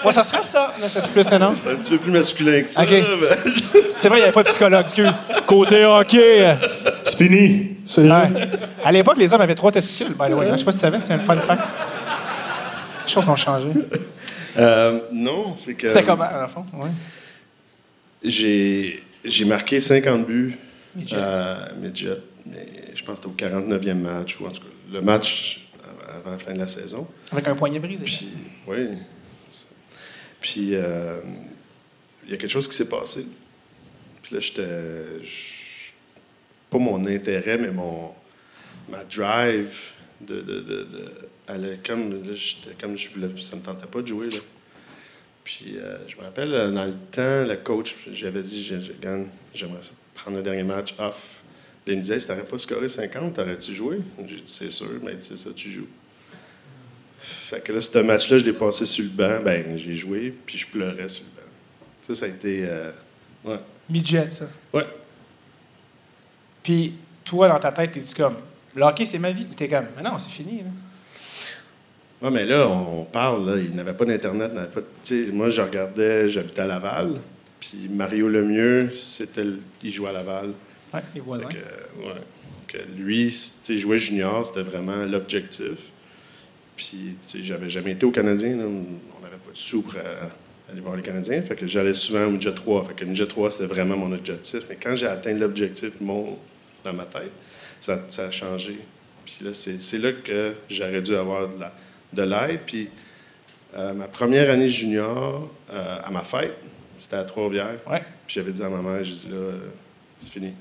Ouais, 0.04 0.12
ça 0.12 0.24
serait 0.24 0.44
ça. 0.44 0.74
c'est 0.88 1.12
plus 1.12 1.24
non? 1.38 1.54
C'est 1.56 1.72
un 1.72 1.76
petit 1.76 1.90
peu 1.92 1.98
plus 1.98 2.12
masculin 2.12 2.62
que 2.62 2.70
ça. 2.70 2.84
c'est 3.98 4.08
vrai, 4.10 4.18
il 4.18 4.22
n'y 4.22 4.24
avait 4.24 4.32
pas 4.32 4.44
de 4.44 4.50
psychologue, 4.50 4.84
excuse. 4.84 5.12
Côté 5.46 5.86
hockey. 5.86 6.56
C'est 7.04 7.18
fini. 7.18 7.78
C'est 7.84 8.10
À 8.10 8.92
l'époque, 8.92 9.18
les 9.18 9.32
hommes 9.32 9.42
avaient 9.42 9.56
trois 9.56 9.72
testicules, 9.72 10.14
by 10.14 10.30
the 10.30 10.34
way. 10.34 10.48
Je 10.52 10.58
sais 10.58 10.66
pas 10.66 10.72
si 10.72 10.78
tu 10.78 10.82
savais, 10.82 11.02
c'est 11.02 11.14
un 11.14 11.20
fun 11.20 11.38
fact. 11.38 11.64
Les 13.06 13.12
choses 13.12 13.28
ont 13.30 13.36
changé. 13.36 13.70
Euh, 14.58 15.00
non, 15.12 15.56
c'est 15.64 15.76
que. 15.76 15.88
C'était 15.88 16.04
comment, 16.04 16.24
à 16.24 16.48
fond? 16.48 16.66
Ouais. 16.74 16.90
J'ai, 18.24 19.04
j'ai 19.24 19.46
marqué 19.46 19.80
50 19.80 20.26
buts 20.26 20.58
à 21.14 21.70
midget. 21.82 22.18
Mais 22.46 22.68
je 22.96 23.04
pense 23.04 23.20
que 23.20 23.30
c'était 23.30 23.46
au 23.46 23.50
49e 23.50 23.94
match, 23.94 24.40
ou 24.40 24.48
en 24.48 24.50
tout 24.50 24.62
cas, 24.62 24.68
le 24.92 25.02
match 25.02 25.68
avant 26.10 26.32
la 26.32 26.38
fin 26.38 26.54
de 26.54 26.60
la 26.60 26.68
saison. 26.68 27.08
Avec 27.32 27.48
un 27.48 27.56
poignet 27.56 27.80
brisé. 27.80 28.04
Puis, 28.04 28.30
oui. 28.68 28.90
Puis, 30.42 30.76
euh, 30.76 31.20
il 32.26 32.32
y 32.32 32.34
a 32.34 32.38
quelque 32.38 32.52
chose 32.52 32.68
qui 32.68 32.76
s'est 32.76 32.90
passé. 32.90 33.26
Puis 34.24 34.36
là, 34.36 34.42
j'étais. 34.42 35.22
Pas 36.70 36.78
mon 36.78 37.06
intérêt, 37.06 37.58
mais 37.58 37.72
mon. 37.72 38.12
Ma 38.90 39.04
drive 39.06 39.78
de. 40.20 41.78
comme. 41.86 42.34
j'étais 42.34 42.76
comme 42.80 42.98
je 42.98 43.10
voulais. 43.12 43.30
Ça 43.40 43.56
me 43.56 43.62
tentait 43.62 43.88
pas 43.88 44.02
de 44.02 44.08
jouer, 44.08 44.30
là. 44.30 44.40
Puis, 45.44 45.78
euh, 45.78 45.98
je 46.08 46.16
me 46.18 46.22
rappelle, 46.22 46.54
euh, 46.54 46.72
dans 46.72 46.86
le 46.86 46.94
temps, 47.12 47.46
le 47.46 47.56
coach, 47.58 47.96
j'avais 48.12 48.42
dit, 48.42 48.64
j'aimerais 48.64 49.82
prendre 50.14 50.38
le 50.38 50.44
dernier 50.44 50.64
match 50.64 50.94
off. 51.00 51.42
il 51.88 51.98
me 51.98 52.02
disait, 52.02 52.20
si 52.20 52.28
t'aurais 52.28 52.44
pas 52.44 52.60
scoré 52.60 52.88
50, 52.88 53.34
t'aurais-tu 53.34 53.74
joué? 53.74 54.00
J'ai 54.20 54.36
dit, 54.36 54.44
c'est 54.46 54.70
sûr, 54.70 55.00
mais 55.04 55.16
c'est 55.20 55.38
ça, 55.38 55.52
tu 55.54 55.72
joues. 55.72 55.88
Fait 57.22 57.62
que 57.62 57.72
là, 57.72 57.82
ce 57.82 58.00
match-là, 58.00 58.40
je 58.40 58.46
l'ai 58.46 58.54
passé 58.54 58.84
sur 58.84 59.04
le 59.04 59.12
banc. 59.12 59.44
Ben, 59.46 59.78
j'ai 59.78 59.96
joué, 59.96 60.34
puis 60.44 60.58
je 60.58 60.66
pleurais 60.66 61.08
sur 61.08 61.24
le 61.24 61.42
banc. 61.42 61.48
Ça, 62.02 62.16
ça 62.16 62.26
a 62.26 62.30
été. 62.30 62.66
Euh, 62.66 62.92
ouais. 63.46 63.60
Midget, 63.88 64.32
ça. 64.32 64.50
Ouais. 64.74 64.88
Puis, 66.64 66.94
toi, 67.24 67.48
dans 67.48 67.60
ta 67.60 67.72
tête, 67.72 67.92
t'es-tu 67.92 68.16
comme, 68.16 68.38
le 68.76 68.84
hockey, 68.84 69.06
c'est 69.06 69.20
ma 69.20 69.32
vie? 69.32 69.46
Ou 69.50 69.54
t'es 69.54 69.68
comme, 69.68 69.86
mais 69.96 70.02
non, 70.02 70.18
c'est 70.18 70.32
fini, 70.32 70.64
là. 70.64 70.70
Ouais, 72.24 72.32
mais 72.32 72.46
là, 72.46 72.68
on 72.68 73.04
parle, 73.04 73.50
là, 73.50 73.58
il 73.58 73.76
n'avait 73.76 73.94
pas 73.94 74.06
d'Internet. 74.06 74.52
Pas, 74.54 74.82
moi, 75.32 75.50
je 75.50 75.62
regardais, 75.62 76.30
j'habitais 76.30 76.62
à 76.62 76.68
Laval, 76.68 77.20
puis 77.60 77.88
Mario 77.90 78.30
Lemieux, 78.30 78.92
c'était, 78.96 79.46
il 79.84 79.92
jouait 79.92 80.10
à 80.10 80.14
Laval. 80.14 80.54
Ouais, 80.94 81.02
les 81.14 81.22
voisins. 81.22 81.46
Que, 81.46 82.04
ouais, 82.04 82.22
que 82.68 82.78
lui, 82.98 83.36
jouer 83.70 83.98
junior, 83.98 84.46
c'était 84.46 84.64
vraiment 84.64 85.04
l'objectif. 85.06 85.91
Puis, 86.76 87.18
tu 87.28 87.38
sais, 87.38 87.44
j'avais 87.44 87.70
jamais 87.70 87.92
été 87.92 88.06
au 88.06 88.12
Canadien. 88.12 88.58
On 88.60 89.22
n'avait 89.22 89.38
pas 89.38 89.52
de 89.52 89.58
sous 89.58 89.82
pour 89.82 89.96
euh, 89.96 90.26
aller 90.72 90.82
voir 90.82 90.96
les 90.96 91.04
Canadiens. 91.04 91.42
Fait 91.42 91.56
que 91.56 91.68
j'allais 91.68 91.94
souvent 91.94 92.26
au 92.26 92.32
Midget 92.32 92.54
3. 92.54 92.86
Fait 92.86 92.94
que 92.94 93.02
le 93.02 93.08
Midget 93.08 93.28
3, 93.28 93.52
c'était 93.52 93.66
vraiment 93.66 93.98
mon 93.98 94.12
objectif. 94.12 94.64
Mais 94.70 94.78
quand 94.82 94.96
j'ai 94.96 95.08
atteint 95.08 95.34
l'objectif, 95.34 95.92
mon, 96.00 96.38
dans 96.84 96.94
ma 96.94 97.06
tête, 97.06 97.32
ça, 97.80 98.04
a 98.18 98.32
changé. 98.32 98.78
Puis 99.26 99.46
là, 99.46 99.54
c'est 99.54 99.98
là 99.98 100.12
que 100.14 100.54
j'aurais 100.70 101.02
dû 101.02 101.16
avoir 101.16 101.50
de 102.14 102.24
l'aide. 102.24 102.62
Puis, 102.66 102.90
euh, 103.76 103.94
ma 103.94 104.08
première 104.08 104.50
année 104.50 104.70
junior, 104.70 105.50
euh, 105.72 105.98
à 106.04 106.12
ma 106.12 106.24
fête, 106.24 106.58
c'était 106.98 107.18
à 107.18 107.24
Trois-Rivières. 107.24 107.80
Ouais. 107.90 108.04
Puis 108.28 108.36
j'avais 108.36 108.52
dit 108.52 108.64
à 108.64 108.70
ma 108.70 108.82
mère, 108.82 109.04
j'ai 109.04 109.16
dit 109.16 109.30
là, 109.30 109.52
c'est 110.20 110.30
fini. 110.32 110.54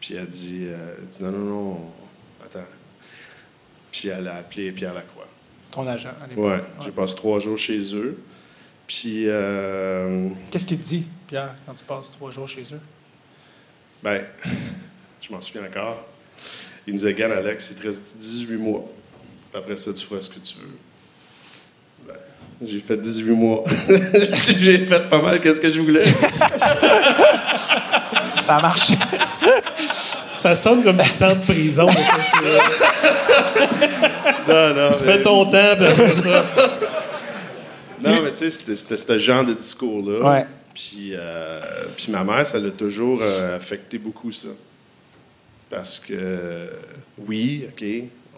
Puis 0.00 0.14
elle 0.14 0.26
dit, 0.26 0.66
elle 0.66 1.06
dit 1.06 1.22
non, 1.22 1.30
non, 1.30 1.44
non. 1.44 1.92
Puis 3.98 4.08
elle 4.10 4.28
a 4.28 4.36
appelé 4.36 4.70
Pierre 4.70 4.94
Lacroix. 4.94 5.26
Ton 5.72 5.84
agent 5.88 6.10
à 6.22 6.26
l'époque. 6.28 6.44
Ouais, 6.44 6.62
j'ai 6.84 6.92
passé 6.92 7.16
trois 7.16 7.40
jours 7.40 7.58
chez 7.58 7.80
eux. 7.96 8.16
Puis. 8.86 9.24
Euh, 9.26 10.28
Qu'est-ce 10.52 10.66
qu'il 10.66 10.78
te 10.78 10.84
dit, 10.84 11.08
Pierre, 11.26 11.56
quand 11.66 11.74
tu 11.74 11.82
passes 11.84 12.12
trois 12.12 12.30
jours 12.30 12.46
chez 12.46 12.62
eux? 12.72 12.80
Ben, 14.00 14.22
je 15.20 15.32
m'en 15.32 15.40
souviens 15.40 15.64
encore. 15.66 16.06
Il 16.86 16.92
nous 16.94 17.00
dit 17.00 17.06
Regarde, 17.06 17.32
Alex, 17.32 17.72
il 17.72 17.76
te 17.76 17.88
reste 17.88 18.18
18 18.18 18.56
mois. 18.56 18.84
Puis 19.50 19.60
après 19.60 19.76
ça, 19.76 19.92
tu 19.92 20.06
feras 20.06 20.22
ce 20.22 20.30
que 20.30 20.38
tu 20.38 20.54
veux. 20.58 20.78
Ben, 22.06 22.14
J'ai 22.64 22.78
fait 22.78 22.96
18 22.96 23.30
mois. 23.32 23.64
J'ai 24.60 24.86
fait 24.86 25.08
pas 25.08 25.20
mal 25.20 25.40
qu'est-ce 25.40 25.60
que 25.60 25.72
je 25.72 25.80
voulais. 25.80 26.04
Ça 28.44 28.56
a 28.58 28.62
marché. 28.62 28.94
Ça 30.32 30.54
sonne 30.54 30.82
comme 30.84 30.96
du 30.98 31.10
temps 31.12 31.34
de 31.34 31.40
prison, 31.44 31.86
mais 31.86 32.02
ça, 32.02 32.20
c'est. 32.20 32.42
Non, 34.48 34.74
non. 34.74 34.90
Tu 34.90 35.04
mais- 35.04 35.12
fais 35.12 35.22
ton 35.22 35.44
temps, 35.50 35.72
après 35.72 36.14
ça. 36.16 36.44
Non, 38.00 38.22
mais 38.22 38.30
tu 38.32 38.50
sais, 38.50 38.74
c'était- 38.76 38.96
ce 38.96 39.18
genre 39.18 39.44
de 39.44 39.54
discours-là. 39.54 40.30
Ouais. 40.32 40.46
Puis, 40.74 41.10
euh, 41.14 41.60
puis 41.96 42.12
ma 42.12 42.22
mère, 42.22 42.46
ça 42.46 42.58
l'a 42.58 42.70
toujours 42.70 43.18
euh, 43.20 43.56
affecté 43.56 43.98
beaucoup, 43.98 44.30
ça. 44.30 44.48
Parce 45.68 45.98
que, 45.98 46.68
oui, 47.26 47.66
OK, 47.68 47.84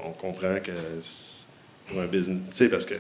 on 0.05 0.11
comprend 0.12 0.57
que 0.64 0.72
c'est 1.00 1.46
pour 1.88 2.00
un 2.00 2.07
business. 2.07 2.38
Tu 2.50 2.57
sais, 2.57 2.68
parce 2.70 2.87
que 2.87 2.94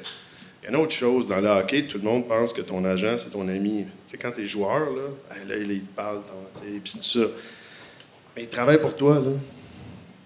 il 0.62 0.64
y 0.64 0.66
a 0.66 0.70
une 0.70 0.76
autre 0.76 0.92
chose. 0.92 1.28
Dans 1.30 1.40
le 1.40 1.48
hockey, 1.48 1.84
tout 1.84 1.96
le 1.98 2.04
monde 2.04 2.28
pense 2.28 2.52
que 2.52 2.60
ton 2.60 2.84
agent, 2.84 3.16
c'est 3.18 3.30
ton 3.30 3.48
ami. 3.48 3.86
Tu 4.06 4.12
sais, 4.12 4.16
quand 4.18 4.30
tu 4.32 4.42
es 4.44 4.46
joueur, 4.46 4.80
là, 4.90 5.08
là, 5.48 5.56
il 5.56 5.80
te 5.80 5.96
parle, 5.96 6.16
ton- 6.18 6.60
tu 6.60 6.66
sais, 6.74 6.80
puis 6.84 6.92
c'est 6.92 6.98
tout 6.98 7.20
ça. 7.24 7.26
Mais 8.40 8.44
il 8.46 8.48
travaille 8.48 8.80
pour 8.80 8.96
toi, 8.96 9.16
là. 9.16 9.32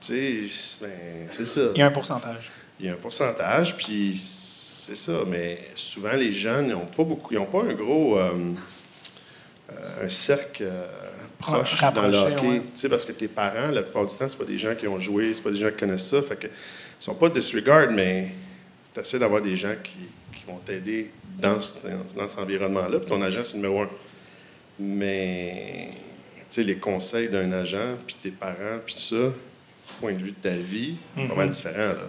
Tu 0.00 0.06
sais, 0.06 0.46
c'est- 0.48 0.86
ben, 0.86 1.26
c'est 1.30 1.46
ça. 1.46 1.60
Il 1.74 1.80
y 1.80 1.82
a 1.82 1.86
un 1.86 1.90
pourcentage. 1.90 2.52
Il 2.78 2.86
y 2.86 2.88
a 2.88 2.92
un 2.92 2.96
pourcentage, 2.96 3.76
puis 3.76 4.16
c'est 4.16 4.94
ça. 4.94 5.22
Mais 5.26 5.58
souvent, 5.74 6.12
les 6.12 6.32
jeunes, 6.32 6.66
ils 6.66 6.72
n'ont 6.74 6.86
pas 6.86 7.02
beaucoup, 7.02 7.32
ils 7.34 7.38
n'ont 7.38 7.46
pas 7.46 7.62
un 7.62 7.72
gros, 7.74 8.16
euh, 8.16 8.30
euh, 9.72 10.04
un 10.04 10.08
cercle 10.08 10.62
euh, 10.62 10.86
proche 11.40 11.82
Ouais, 11.82 11.90
dans 11.92 12.02
le 12.02 12.16
rapproché, 12.16 12.36
hockey. 12.36 12.46
ouais. 12.48 12.58
Tu 12.60 12.66
sais, 12.74 12.88
parce 12.88 13.04
que 13.04 13.10
tes 13.12 13.26
parents, 13.26 13.72
la 13.72 13.82
plupart 13.82 14.06
du 14.06 14.14
temps, 14.14 14.28
c'est 14.28 14.38
pas 14.38 14.44
des 14.44 14.58
gens 14.58 14.76
qui 14.76 14.86
ont 14.86 15.00
joué, 15.00 15.34
c'est 15.34 15.42
pas 15.42 15.50
des 15.50 15.56
gens 15.56 15.70
qui 15.70 15.76
connaissent 15.78 16.08
ça. 16.08 16.22
Fait 16.22 16.36
que, 16.36 16.46
ils 16.46 16.50
sont 17.00 17.16
pas 17.16 17.28
disregard, 17.30 17.90
mais 17.90 18.28
tu 18.92 19.00
essaies 19.00 19.18
d'avoir 19.18 19.42
des 19.42 19.56
gens 19.56 19.74
qui, 19.82 19.96
qui 20.38 20.44
vont 20.46 20.58
t'aider 20.58 21.10
dans, 21.40 21.60
ce- 21.60 21.78
dans 22.16 22.28
cet 22.28 22.38
environnement-là. 22.38 23.00
Puis 23.00 23.08
ton 23.08 23.20
agent, 23.22 23.40
c'est 23.44 23.54
le 23.56 23.62
numéro 23.62 23.82
un. 23.82 23.88
Mais, 24.78 25.88
les 26.62 26.76
conseils 26.76 27.28
d'un 27.28 27.50
agent, 27.52 27.96
puis 28.06 28.16
tes 28.22 28.30
parents, 28.30 28.78
puis 28.84 28.94
tout 28.94 29.00
ça, 29.00 29.32
point 30.00 30.12
de 30.12 30.18
vue 30.22 30.30
de 30.32 30.36
ta 30.36 30.50
vie, 30.56 30.96
Mm-hmm. 31.16 31.28
pas 31.28 31.34
mal 31.34 31.50
différent, 31.50 31.94
là. 31.94 32.08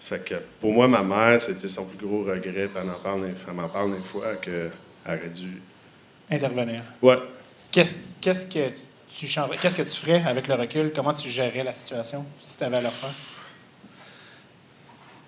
Fait 0.00 0.24
que 0.24 0.36
pour 0.60 0.72
moi, 0.72 0.86
ma 0.86 1.02
mère, 1.02 1.42
c'était 1.42 1.66
son 1.68 1.84
plus 1.84 2.06
gros 2.06 2.22
regret. 2.22 2.68
Elle 2.74 2.88
en 2.90 2.94
parle, 3.02 3.28
elle 3.48 3.54
m'en 3.54 3.68
parle 3.68 3.92
des 3.96 4.00
fois 4.02 4.36
qu'elle 4.36 4.70
aurait 5.04 5.28
dû. 5.30 5.60
Intervenir. 6.30 6.82
Ouais. 7.02 7.18
Qu'est-ce 7.72 8.46
que 8.46 8.70
tu 9.12 9.26
changerais? 9.26 9.56
Qu'est-ce 9.58 9.74
que 9.76 9.82
tu 9.82 9.88
ferais 9.90 10.22
avec 10.24 10.46
le 10.46 10.54
recul? 10.54 10.92
Comment 10.94 11.12
tu 11.12 11.28
gérerais 11.28 11.64
la 11.64 11.72
situation 11.72 12.24
si 12.40 12.56
tu 12.56 12.62
avais 12.62 12.76
à 12.78 12.82
le 12.82 12.88
faire? 12.88 13.10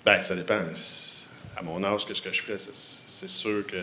Ben, 0.04 0.22
ça 0.22 0.34
dépend. 0.36 0.60
À 1.56 1.62
mon 1.62 1.82
âge, 1.82 2.06
qu'est-ce 2.06 2.22
que 2.22 2.32
je 2.32 2.42
ferais? 2.42 2.58
C'est- 2.58 3.02
C'est 3.08 3.28
sûr 3.28 3.66
que. 3.66 3.82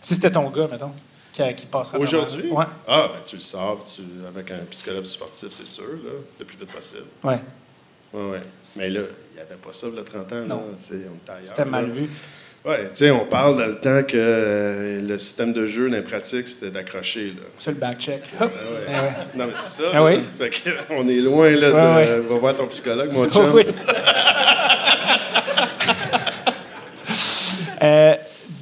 Si 0.00 0.14
c'était 0.14 0.30
ton 0.30 0.48
gars, 0.50 0.68
mettons, 0.70 0.92
qui, 1.36 1.54
qui 1.54 1.66
travers- 1.66 2.00
Aujourd'hui? 2.00 2.50
Ouais. 2.50 2.64
Ah, 2.88 3.08
ben, 3.12 3.20
tu 3.24 3.36
le 3.36 3.42
sors, 3.42 3.84
tu, 3.84 4.02
avec 4.28 4.50
un 4.50 4.64
psychologue 4.70 5.04
sportif, 5.04 5.48
c'est 5.52 5.66
sûr, 5.66 5.84
là, 5.84 6.12
le 6.38 6.44
plus 6.44 6.56
vite 6.58 6.72
possible. 6.72 7.04
Ouais. 7.22 7.40
Ouais, 8.12 8.30
ouais. 8.30 8.42
Mais 8.76 8.88
là, 8.90 9.00
il 9.32 9.34
n'y 9.36 9.40
avait 9.42 9.56
pas 9.56 9.72
ça, 9.72 9.86
le 9.94 10.02
30 10.02 10.32
ans. 10.32 10.42
Non. 10.46 10.62
C'était 10.78 11.64
mal 11.64 11.86
là. 11.88 11.92
vu. 11.92 12.08
Ouais, 12.64 12.84
tu 12.86 12.90
sais, 12.94 13.10
on 13.12 13.26
parle 13.26 13.58
dans 13.58 13.66
le 13.66 13.76
temps 13.78 14.02
que 14.02 14.16
euh, 14.16 15.00
le 15.00 15.18
système 15.20 15.52
de 15.52 15.66
jeu 15.68 15.88
dans 15.88 15.94
les 15.96 16.02
pratiques, 16.02 16.48
c'était 16.48 16.70
d'accrocher. 16.72 17.34
Sur 17.58 17.70
le 17.72 17.76
back-check. 17.78 18.22
Ouais. 18.40 18.48
Eh 18.88 18.90
ouais. 18.90 19.10
Non, 19.36 19.46
mais 19.46 19.52
c'est 19.54 19.82
ça. 19.82 19.90
Ah 19.94 20.02
oui? 20.04 20.18
Fait 20.36 20.50
que, 20.50 20.70
on 20.90 21.08
est 21.08 21.20
loin, 21.20 21.50
là, 21.50 21.70
de. 21.70 22.20
Va 22.22 22.38
voir 22.38 22.56
ton 22.56 22.66
psychologue, 22.66 23.12
mon 23.12 23.28
chum. 23.30 23.52
Oui. 23.54 23.62
Euh, 27.82 28.14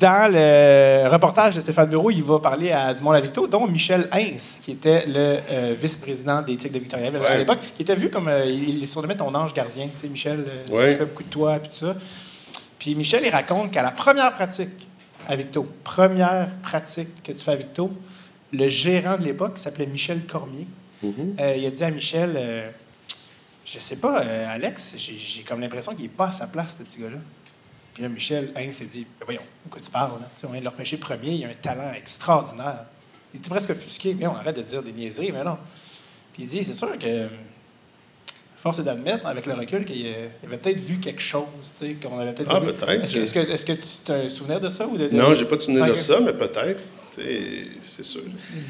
dans 0.05 0.31
le 0.31 1.09
reportage 1.09 1.55
de 1.55 1.61
Stéphane 1.63 1.89
Bureau, 1.89 2.11
il 2.11 2.23
va 2.23 2.39
parler 2.39 2.71
à 2.73 2.93
Dumont 2.93 3.13
Lavicto, 3.13 3.47
dont 3.47 3.67
Michel 3.67 4.07
Hins, 4.13 4.61
qui 4.63 4.73
était 4.73 5.07
le 5.07 5.41
euh, 5.51 5.75
vice-président 5.79 6.43
des 6.43 6.57
Tigres 6.59 6.75
de 6.75 6.79
Victoriaville 6.81 7.17
à 7.21 7.23
Ouais. 7.23 7.39
l'époque, 7.39 7.61
qui 7.75 7.81
était 7.83 7.95
vu 7.97 8.11
comme. 8.11 8.29
euh, 8.29 8.45
il 8.45 8.87
surnommait 8.87 9.17
ton 9.17 9.35
ange 9.35 9.55
gardien, 9.55 9.87
tu 9.87 9.97
sais, 9.97 10.09
Michel, 10.09 10.41
euh, 10.47 10.65
il 10.69 10.75
Ouais. 10.75 10.85
s'occupait 10.93 11.05
beaucoup 11.07 11.23
de 11.23 11.29
toi, 11.31 11.59
puis 11.59 11.71
tout 11.71 11.87
ça. 11.87 11.97
Puis 12.79 12.95
Michel, 12.95 13.23
il 13.25 13.31
raconte 13.31 13.71
qu'à 13.71 13.83
la 13.83 13.93
première 13.93 14.35
pratique 14.35 14.89
à 15.27 15.37
Victo, 15.37 15.67
première 15.85 16.49
pratique 16.63 17.23
que 17.23 17.33
tu 17.33 17.39
fais 17.39 17.53
à 17.53 17.57
Victo, 17.57 17.91
le 18.53 18.69
gérant 18.69 19.17
de 19.17 19.25
l'époque, 19.25 19.55
qui 19.55 19.63
s'appelait 19.63 19.87
Michel 19.87 20.27
Cormier, 20.27 20.67
Mhm. 21.03 21.37
euh, 21.41 21.55
il 21.57 21.65
a 21.65 21.71
dit 21.71 21.83
à 21.85 21.91
Michel 21.91 22.35
euh, 22.37 22.69
Je 23.67 23.79
sais 23.79 23.97
pas, 23.97 24.21
euh, 24.23 24.55
Alex, 24.55 24.95
j'ai- 24.99 25.17
j'ai 25.19 25.43
comme 25.43 25.61
l'impression 25.61 25.93
qu'il 25.95 26.03
n'est 26.03 26.09
pas 26.11 26.29
à 26.29 26.33
sa 26.33 26.47
place, 26.47 26.77
ce 26.79 26.85
petit 26.85 27.01
gars-là. 27.01 27.17
Puis 27.95 28.03
là, 28.03 28.09
Michel 28.09 28.53
Hein 28.57 28.73
s'est 28.73 28.85
dit 28.87 29.07
Voyons, 29.25 29.41
de 29.65 29.71
quoi 29.71 29.81
tu 29.81 29.91
parles 29.91 30.21
là? 30.21 30.29
On 30.43 30.49
vient 30.49 30.59
de 30.59 30.65
le 30.65 30.71
repêcher 30.71 30.97
premier, 30.97 31.31
il 31.31 31.45
a 31.45 31.49
un 31.49 31.55
talent 31.55 31.93
extraordinaire. 31.95 32.85
Il 33.33 33.39
était 33.39 33.49
presque 33.51 33.71
offusqué. 33.71 34.15
Mais 34.15 34.27
on 34.27 34.35
arrête 34.35 34.57
de 34.57 34.63
dire 34.63 34.83
des 34.83 34.93
niaiseries, 34.93 35.33
mais 35.33 35.45
non. 35.45 35.59
Puis 36.33 36.43
il 36.43 36.47
dit 36.49 36.65
C'est 36.65 36.75
sûr 36.75 36.99
que. 36.99 37.29
Force 38.57 38.79
est 38.79 38.83
d'admettre, 38.85 39.27
avec 39.27 39.45
le 39.45 39.53
recul, 39.53 39.85
qu'il 39.85 39.99
il 39.99 40.17
avait 40.47 40.57
peut-être 40.57 40.81
vu 40.81 40.97
quelque 40.99 41.21
chose, 41.21 41.45
tu 41.79 41.87
sais, 41.87 41.95
qu'on 41.97 42.19
avait 42.19 42.33
peut-être 42.33 42.49
Ah, 42.51 42.61
vu. 42.61 42.73
peut-être. 42.73 43.05
Est-ce 43.05 43.35
que, 43.35 43.41
est-ce, 43.41 43.65
que, 43.67 43.73
tu 43.73 44.11
as 44.11 44.15
un 44.15 44.29
souvenir 44.31 44.59
de 44.59 44.71
ça? 44.71 44.87
Ou 44.87 44.97
de, 44.97 45.09
de- 45.09 45.15
Non, 45.15 45.35
j'ai 45.35 45.45
pas 45.45 45.57
de 45.57 45.61
souvenir 45.61 45.87
de 45.87 45.95
ça, 45.97 46.19
mais 46.21 46.33
peut-être. 46.33 46.81
C'est 47.83 48.03
sûr. 48.05 48.23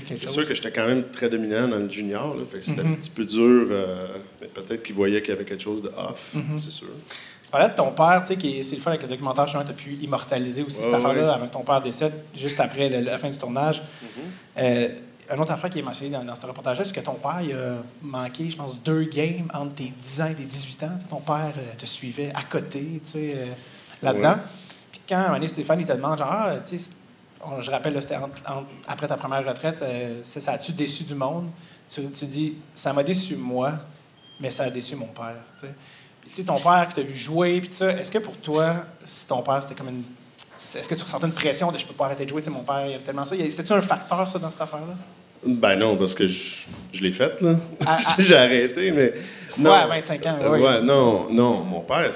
C'est 0.06 0.28
sûr 0.28 0.46
que 0.46 0.54
j'étais 0.54 0.70
quand 0.72 0.86
même 0.86 1.04
très 1.10 1.28
dominant 1.30 1.66
dans 1.68 1.78
le 1.78 1.88
junior, 1.90 2.34
là, 2.36 2.42
fait 2.50 2.58
que 2.58 2.64
c'était 2.64 2.82
Mhm. 2.82 2.92
un 2.92 2.96
petit 2.96 3.10
peu 3.10 3.24
dur. 3.24 3.66
euh, 3.70 4.06
mais 4.40 4.48
peut-être 4.48 4.82
qu'il 4.82 4.94
voyait 4.94 5.20
qu'il 5.22 5.30
y 5.30 5.36
avait 5.36 5.44
quelque 5.44 5.62
chose 5.62 5.82
de 5.82 5.88
off, 5.96 6.32
Mhm. 6.34 6.58
c'est 6.58 6.70
sûr. 6.70 6.88
Tu 7.44 7.50
parlais 7.50 7.68
de 7.68 7.74
ton 7.74 7.90
père, 7.92 8.20
tu 8.22 8.28
sais, 8.28 8.36
qui 8.36 8.58
est- 8.58 8.62
c'est 8.62 8.76
le 8.76 8.82
fun 8.82 8.90
avec 8.90 9.02
le 9.02 9.08
documentaire, 9.08 9.44
tu 9.46 9.56
as 9.56 9.64
pu 9.64 9.94
immortaliser 10.00 10.62
aussi 10.62 10.82
cette 10.82 10.94
affaire-là 10.94 11.22
ouais. 11.28 11.34
avant 11.34 11.46
que 11.46 11.52
ton 11.52 11.62
père 11.62 11.80
décède, 11.80 12.12
juste 12.36 12.58
après 12.60 12.88
le- 12.88 13.00
la 13.00 13.18
fin 13.18 13.30
du 13.30 13.38
tournage. 13.38 13.82
Euh, 14.58 14.88
un 15.30 15.38
autre 15.38 15.52
affaire 15.52 15.70
qui 15.70 15.78
est 15.78 15.82
mentionné 15.82 16.10
dans, 16.10 16.24
dans 16.24 16.34
ce 16.34 16.44
reportage-là, 16.46 16.84
c'est 16.84 16.94
que 16.94 17.00
ton 17.00 17.14
père, 17.14 17.38
il 17.42 17.52
a 17.52 17.76
manqué, 18.02 18.50
je 18.50 18.56
pense, 18.56 18.78
deux 18.82 19.04
games 19.04 19.48
entre 19.54 19.74
tes 19.74 19.92
10 20.02 20.20
ans 20.20 20.26
et 20.30 20.34
tes 20.34 20.44
18 20.44 20.82
ans? 20.82 20.98
Ton 21.08 21.20
père 21.20 21.52
euh, 21.56 21.74
te 21.78 21.86
suivait 21.86 22.30
à 22.34 22.42
côté, 22.42 23.00
tu 23.04 23.10
sais, 23.12 23.32
euh, 23.36 23.46
là-dedans. 24.02 24.36
Puis 24.92 25.00
quand, 25.08 25.38
Stéphane, 25.46 25.80
il 25.80 25.86
te 25.86 25.92
demande, 25.92 26.18
genre, 26.18 26.28
ah, 26.30 26.56
tu 26.66 26.76
sais, 26.78 26.86
on- 27.42 27.60
je 27.60 27.70
rappelle, 27.70 28.00
c'était 28.00 28.16
après 28.86 29.06
ta 29.08 29.16
première 29.16 29.44
retraite, 29.46 29.80
euh, 29.82 30.20
ça 30.22 30.52
a-tu 30.52 30.72
déçu 30.72 31.04
du 31.04 31.14
monde? 31.14 31.48
Tu, 31.88 32.02
tu 32.10 32.24
dis, 32.26 32.54
ça 32.74 32.92
m'a 32.92 33.02
déçu 33.02 33.36
moi, 33.36 33.72
mais 34.40 34.50
ça 34.50 34.64
a 34.64 34.70
déçu 34.70 34.96
mon 34.96 35.06
père. 35.06 35.36
tu 35.60 35.66
sais. 35.66 35.74
Puis, 36.22 36.30
tu 36.30 36.36
sais, 36.36 36.44
ton 36.44 36.58
père 36.58 36.86
qui 36.88 36.94
t'a 36.94 37.02
vu 37.02 37.14
jouer, 37.14 37.60
puis 37.60 37.68
ça, 37.72 37.90
est-ce 37.92 38.10
que 38.10 38.18
pour 38.18 38.36
toi, 38.38 38.86
si 39.04 39.26
ton 39.26 39.42
père, 39.42 39.60
c'était 39.62 39.74
comme 39.74 39.88
une. 39.90 40.02
Est-ce 40.74 40.88
que 40.88 40.94
tu 40.94 41.02
ressentais 41.02 41.26
une 41.26 41.32
pression 41.32 41.70
de 41.70 41.78
je 41.78 41.84
peux 41.86 41.92
pas 41.94 42.06
arrêter 42.06 42.24
de 42.24 42.30
jouer, 42.30 42.40
tu 42.40 42.46
sais, 42.46 42.50
mon 42.50 42.64
père, 42.64 42.86
il 42.86 42.92
aime 42.94 43.02
tellement 43.02 43.26
ça? 43.26 43.36
C'était-tu 43.36 43.72
un 43.74 43.80
facteur, 43.82 44.28
ça, 44.30 44.38
dans 44.38 44.50
cette 44.50 44.60
affaire-là? 44.60 44.94
Ben 45.46 45.76
non, 45.76 45.96
parce 45.96 46.14
que 46.14 46.26
je, 46.26 46.62
je 46.92 47.02
l'ai 47.02 47.12
fait, 47.12 47.38
là. 47.42 47.54
Ah, 47.86 47.98
ah. 48.06 48.14
j'ai 48.18 48.36
arrêté, 48.36 48.90
mais. 48.90 49.12
Non. 49.58 49.70
Ouais, 49.70 49.76
à 49.76 49.86
25 49.86 50.26
ans, 50.26 50.38
Euh, 50.40 50.50
oui. 50.52 50.60
ouais, 50.62 50.80
non, 50.80 51.28
non. 51.30 51.60
Mon 51.62 51.80
père, 51.80 52.10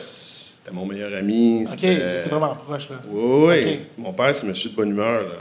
c'était 0.68 0.74
mon 0.76 0.86
meilleur 0.86 1.14
ami. 1.14 1.64
OK, 1.66 1.78
c'est 1.80 2.28
vraiment 2.28 2.54
proche, 2.54 2.90
là. 2.90 2.96
Oui, 3.08 3.56
oui. 3.64 3.80
Mon 3.96 4.12
père, 4.12 4.34
c'est 4.34 4.46
monsieur 4.46 4.70
de 4.70 4.74
bonne 4.74 4.90
humeur. 4.90 5.22
Là. 5.22 5.36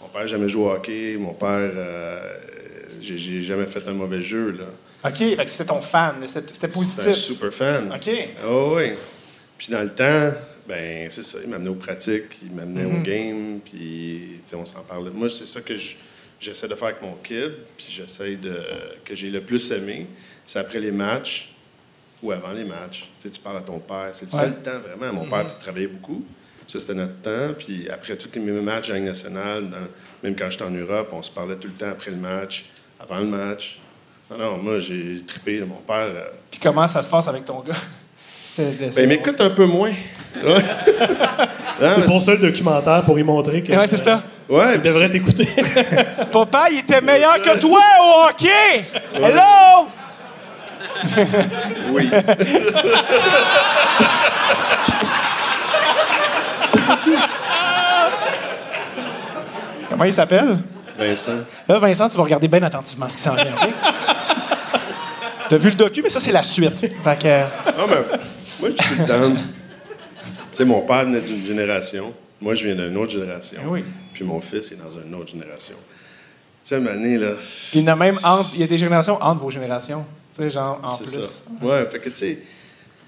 Mon 0.00 0.08
père 0.08 0.22
n'a 0.22 0.26
jamais 0.26 0.48
joué 0.48 0.64
au 0.64 0.70
hockey. 0.72 1.16
Mon 1.18 1.32
père, 1.32 1.70
euh, 1.74 2.34
j'ai 3.00 3.40
jamais 3.42 3.66
fait 3.66 3.86
un 3.88 3.92
mauvais 3.92 4.20
jeu. 4.22 4.50
Là. 4.52 5.08
OK, 5.08 5.16
fait 5.16 5.36
que 5.44 5.50
c'était 5.50 5.64
ton 5.72 5.80
fan, 5.80 6.16
c'était 6.26 6.40
c'était 6.52 6.54
C'est 6.54 6.64
un 6.66 6.68
positif. 6.68 7.12
super 7.14 7.52
fan. 7.52 7.92
OK. 7.92 8.10
Oh, 8.46 8.74
oui. 8.76 8.92
Puis 9.58 9.68
dans 9.72 9.82
le 9.82 9.90
temps, 9.90 10.32
ben 10.68 11.08
c'est 11.10 11.22
ça. 11.24 11.38
Il 11.42 11.48
m'amenait 11.50 11.70
aux 11.70 11.74
pratiques, 11.74 12.38
il 12.42 12.52
m'amenait 12.52 12.84
Mhm. 12.84 12.96
au 12.96 13.02
game, 13.02 13.60
puis 13.64 14.20
tu 14.34 14.40
sais, 14.44 14.56
on 14.56 14.64
s'en 14.64 14.82
parlait. 14.82 15.10
Moi, 15.10 15.28
c'est 15.28 15.46
ça 15.46 15.60
que 15.60 15.76
je- 15.76 15.96
j'essaie 16.38 16.68
de 16.68 16.74
faire 16.74 16.88
avec 16.88 17.02
mon 17.02 17.14
kid, 17.24 17.52
puis 17.76 17.86
j'essaie 17.90 18.36
de 18.36 18.56
que 19.04 19.14
j'ai 19.14 19.30
le 19.30 19.40
plus 19.40 19.70
aimé. 19.72 20.06
C'est 20.46 20.58
après 20.58 20.78
les 20.80 20.90
matchs 20.92 21.51
ou 22.22 22.30
avant 22.32 22.52
les 22.52 22.64
matchs. 22.64 23.08
Tu 23.20 23.28
sais, 23.28 23.30
tu 23.30 23.40
parles 23.40 23.58
à 23.58 23.62
ton 23.62 23.78
père. 23.78 24.10
C'est 24.12 24.30
le 24.30 24.36
Ouais. 24.36 24.44
seul 24.44 24.54
temps, 24.62 24.78
vraiment. 24.86 25.12
Mon 25.22 25.28
père 25.28 25.46
travaillait 25.58 25.88
beaucoup. 25.88 26.24
Ça, 26.68 26.78
c'était 26.80 26.94
notre 26.94 27.20
temps. 27.20 27.54
Puis 27.58 27.88
après 27.90 28.16
tous 28.16 28.28
les 28.34 28.40
matchs 28.40 28.88
de 28.88 28.92
la 28.92 28.98
Ligue 29.00 29.08
nationale, 29.08 29.68
dans- 29.68 29.76
même 30.22 30.36
quand 30.36 30.48
j'étais 30.48 30.64
en 30.64 30.70
Europe, 30.70 31.08
on 31.12 31.22
se 31.22 31.30
parlait 31.30 31.56
tout 31.56 31.68
le 31.68 31.74
temps 31.74 31.90
après 31.90 32.10
le 32.12 32.16
match, 32.16 32.66
avant 33.00 33.18
le 33.18 33.26
match. 33.26 33.78
Non, 34.30 34.38
non, 34.38 34.56
moi, 34.58 34.78
j'ai 34.78 35.22
trippé. 35.26 35.60
Mon 35.60 35.76
père... 35.86 35.96
euh, 36.14 36.28
Puis 36.50 36.60
comment 36.62 36.86
ça 36.88 37.02
se 37.02 37.08
passe 37.08 37.26
avec 37.28 37.44
ton 37.44 37.60
gars? 37.60 37.74
Ben, 38.58 38.92
il 38.98 39.08
m'écoute 39.08 39.40
un 39.40 39.48
peu 39.48 39.64
moins. 39.64 39.92
C'est 41.90 42.04
pour 42.04 42.20
ça 42.20 42.32
le 42.34 42.38
documentaire, 42.40 43.02
pour 43.04 43.18
y 43.18 43.22
montrer 43.22 43.62
que. 43.62 43.72
Ouais, 43.72 43.88
c'est 43.88 43.96
ça. 43.96 44.22
Ouais, 44.48 44.74
Il 44.74 44.80
puis 44.80 44.88
devrait 44.90 45.08
t'écouter. 45.10 45.48
Papa, 46.32 46.66
il 46.70 46.80
était 46.80 47.00
meilleur 47.00 47.40
que 47.40 47.58
toi 47.58 47.80
au 48.00 48.28
hockey! 48.28 48.84
Hello! 49.14 49.88
Oui. 51.90 52.10
Comment 59.90 60.04
il 60.04 60.14
s'appelle? 60.14 60.58
Vincent. 60.98 61.32
Là, 61.68 61.78
Vincent, 61.78 62.08
tu 62.08 62.16
vas 62.16 62.22
regarder 62.22 62.48
bien 62.48 62.62
attentivement 62.62 63.08
ce 63.08 63.16
qui 63.16 63.22
s'en 63.22 63.34
vient, 63.34 63.52
OK? 63.54 63.68
T'as 65.48 65.56
vu 65.56 65.70
le 65.70 65.74
docu, 65.76 66.02
mais 66.02 66.10
ça, 66.10 66.20
c'est 66.20 66.32
la 66.32 66.42
suite. 66.42 66.78
Fait 66.80 67.18
que... 67.18 67.42
Non, 67.78 67.86
mais 67.88 67.96
moi, 68.60 68.70
je 68.78 68.82
suis 68.82 68.96
temps. 68.96 69.34
Tu 69.34 69.38
sais, 70.52 70.64
mon 70.64 70.80
père 70.82 71.04
venait 71.04 71.20
d'une 71.20 71.46
génération. 71.46 72.12
Moi, 72.40 72.54
je 72.54 72.68
viens 72.68 72.74
d'une 72.74 72.96
autre 72.96 73.12
génération. 73.12 73.58
Ah 73.62 73.68
oui. 73.68 73.84
Puis 74.12 74.24
mon 74.24 74.40
fils 74.40 74.72
est 74.72 74.82
dans 74.82 74.90
une 74.90 75.14
autre 75.14 75.30
génération. 75.30 75.76
Tu 76.64 76.68
sais, 76.68 76.80
Mané, 76.80 77.18
là. 77.18 77.32
Puis 77.70 77.80
il 77.80 77.82
y 77.82 77.90
en 77.90 77.92
a 77.92 77.96
même 77.96 78.18
entre, 78.22 78.50
il 78.54 78.60
y 78.60 78.64
a 78.64 78.66
des 78.66 78.78
générations 78.78 79.18
entre 79.20 79.40
vos 79.42 79.50
générations. 79.50 80.04
Tu 80.36 80.42
sais, 80.42 80.50
genre, 80.50 80.80
en 80.82 80.96
c'est 80.96 81.04
plus. 81.04 81.12
ça. 81.24 81.28
Ouais, 81.66 81.86
fait 81.90 81.98
que, 81.98 82.08
tu 82.08 82.16
sais, 82.16 82.38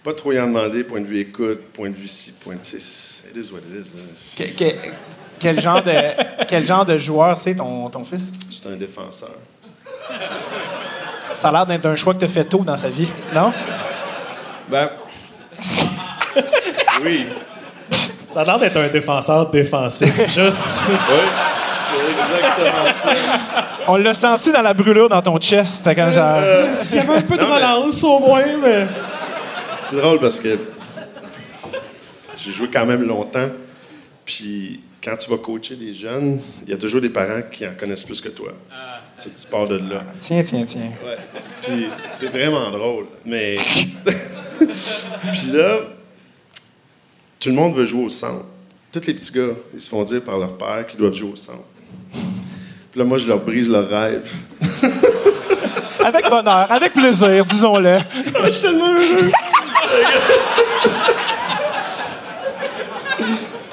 pas 0.03 0.13
trop 0.13 0.33
y 0.33 0.41
en 0.41 0.47
demander, 0.49 0.83
point 0.85 1.01
de 1.01 1.07
vue 1.07 1.21
écoute, 1.21 1.61
point 1.73 1.89
de 1.89 1.95
vue 1.97 2.09
ci, 2.09 2.33
point 2.33 2.57
de 2.57 2.65
ci. 2.65 3.23
It 3.31 3.37
is 3.37 3.53
what 3.53 3.61
it 3.61 3.87
is. 3.87 3.93
là. 3.95 4.03
Que- 4.37 4.53
que- 4.57 4.77
quel, 5.39 5.61
genre 5.61 5.83
de, 5.83 5.93
quel 6.49 6.65
genre 6.65 6.85
de 6.85 6.99
joueur 6.99 7.39
c'est 7.39 7.55
ton, 7.55 7.89
ton 7.91 8.03
fils? 8.05 8.31
C'est 8.51 8.67
un 8.69 8.77
défenseur. 8.77 9.35
Ça 11.35 11.49
a 11.49 11.53
l'air 11.53 11.67
d'être 11.67 11.87
un 11.87 11.97
choix 11.97 12.15
que 12.15 12.21
tu 12.21 12.25
as 12.27 12.29
fait 12.29 12.45
tôt 12.45 12.63
dans 12.65 12.77
sa 12.77 12.89
vie, 12.89 13.09
non? 13.35 13.53
Ben. 14.71 14.91
oui. 17.05 17.27
Ça 18.27 18.41
a 18.43 18.45
l'air 18.45 18.59
d'être 18.59 18.77
un 18.77 18.89
défenseur 18.89 19.51
défensif. 19.51 20.15
Juste. 20.35 20.87
Oui. 20.89 21.29
C'est 22.05 22.11
exactement 22.11 22.93
ça. 23.03 23.67
On 23.89 23.97
l'a 23.97 24.15
senti 24.15 24.53
dans 24.53 24.63
la 24.63 24.75
brûlure 24.75 25.09
dans 25.09 25.23
ton 25.23 25.39
chest. 25.39 25.85
Comme 25.85 26.13
genre. 26.13 26.75
S'il 26.75 26.97
y 26.97 27.01
avait 27.01 27.15
un 27.17 27.23
peu 27.23 27.37
de 27.37 27.43
Non, 27.43 27.49
mais- 27.49 27.55
relance 27.57 28.03
au 28.05 28.19
moins, 28.19 28.57
mais. 28.63 28.87
C'est 29.87 29.97
drôle 29.97 30.19
parce 30.21 30.41
que 30.41 30.59
j'ai 32.37 32.53
joué 32.53 32.69
quand 32.73 32.87
même 32.87 33.03
longtemps. 33.03 33.49
Puis 34.25 34.81
quand 35.03 35.17
tu 35.19 35.29
vas 35.31 35.37
coacher 35.37 35.77
des 35.77 35.93
jeunes, 35.93 36.41
il 36.65 36.71
y 36.71 36.75
a 36.75 36.79
toujours 36.79 37.01
des 37.03 37.11
parents 37.11 37.43
qui 37.53 37.67
en 37.67 37.75
connaissent 37.79 38.05
plus 38.05 38.21
que 38.23 38.31
toi. 38.31 38.53
Tu, 39.23 39.29
tu 39.31 39.47
pars 39.47 39.69
de 39.69 39.77
là. 39.77 40.03
Tiens, 40.21 40.43
tiens, 40.43 40.65
tiens. 40.67 40.93
Ouais. 41.05 41.19
Puis 41.63 41.87
c'est 42.11 42.29
vraiment 42.29 42.71
drôle. 42.71 43.07
Mais. 43.25 43.57
Puis 44.59 45.51
là, 45.53 45.79
tout 47.41 47.49
le 47.51 47.55
monde 47.55 47.75
veut 47.75 47.85
jouer 47.85 48.05
au 48.05 48.09
centre. 48.09 48.47
Tous 48.93 49.03
les 49.07 49.15
petits 49.15 49.33
gars, 49.33 49.53
ils 49.75 49.81
se 49.81 49.89
font 49.89 50.03
dire 50.05 50.23
par 50.23 50.39
leur 50.39 50.57
père 50.57 50.87
qu'ils 50.87 50.99
doivent 50.99 51.13
jouer 51.15 51.33
au 51.33 51.37
centre. 51.37 51.65
Puis 52.95 53.01
là, 53.01 53.07
moi, 53.09 53.19
je 53.19 53.27
leur 53.27 53.41
brise 53.41 53.69
leur 53.69 53.89
rêve. 53.89 54.31
Avec 55.99 56.29
bonheur, 56.29 56.71
avec 56.71 56.93
plaisir, 56.93 57.45
disons-le. 57.45 57.99
Je 58.45 58.51
suis 58.51 58.61
tellement 58.61 58.95
heureux. 58.95 59.31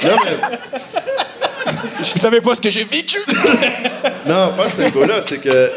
non, 0.03 0.15
mais 0.25 1.77
Vous 1.99 2.17
savez 2.17 2.41
pas 2.41 2.55
ce 2.55 2.61
que 2.61 2.69
j'ai 2.71 2.83
vécu? 2.83 3.19
Non, 4.25 4.53
pas 4.57 4.69
ce 4.69 4.81
niveau-là, 4.81 5.21
c'est 5.21 5.37
que 5.39 5.71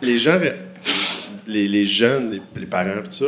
les 0.00 0.18
gens, 0.18 0.38
les, 1.46 1.68
les 1.68 1.84
jeunes, 1.84 2.30
les, 2.30 2.42
les 2.60 2.66
parents, 2.66 3.02
tout 3.04 3.10
ça, 3.10 3.26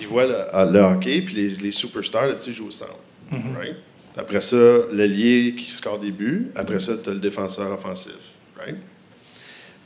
ils 0.00 0.06
voient 0.08 0.26
le, 0.26 0.36
ah, 0.52 0.64
le 0.64 0.80
hockey, 0.80 1.20
puis 1.22 1.34
les, 1.36 1.48
les 1.62 1.70
superstars, 1.70 2.26
là, 2.26 2.34
tu 2.34 2.52
jouent 2.52 2.66
au 2.68 2.70
centre. 2.72 2.96
right? 3.30 3.76
Après 4.16 4.40
ça, 4.40 4.56
l'allié 4.92 5.54
qui 5.54 5.70
score 5.70 6.00
des 6.00 6.10
buts. 6.10 6.50
Après 6.54 6.80
ça, 6.80 6.96
tu 6.96 7.10
as 7.10 7.12
le 7.12 7.20
défenseur 7.20 7.70
offensif. 7.70 8.16
right? 8.58 8.76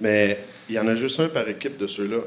Mais 0.01 0.45
il 0.69 0.77
y 0.77 0.79
en 0.79 0.87
a 0.87 0.95
juste 0.95 1.19
un 1.21 1.29
par 1.29 1.49
équipe 1.49 1.77
de 1.77 1.87
ceux-là. 1.87 2.21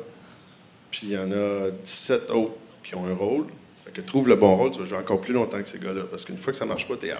Puis 0.91 1.01
il 1.03 1.11
y 1.11 1.17
en 1.17 1.31
a 1.31 1.71
17 1.71 2.29
autres 2.31 2.55
qui 2.83 2.95
ont 2.95 3.05
un 3.05 3.13
rôle. 3.13 3.45
Fait 3.85 3.91
que 3.91 4.01
trouve 4.01 4.27
le 4.27 4.35
bon 4.35 4.55
rôle, 4.55 4.71
tu 4.71 4.79
vas 4.79 4.85
jouer 4.85 4.97
encore 4.97 5.21
plus 5.21 5.33
longtemps 5.33 5.61
que 5.61 5.69
ces 5.69 5.79
gars-là. 5.79 6.03
Parce 6.09 6.25
qu'une 6.25 6.37
fois 6.37 6.51
que 6.51 6.57
ça 6.57 6.65
marche 6.65 6.87
pas, 6.87 6.97
t'es 6.97 7.13
out. 7.13 7.19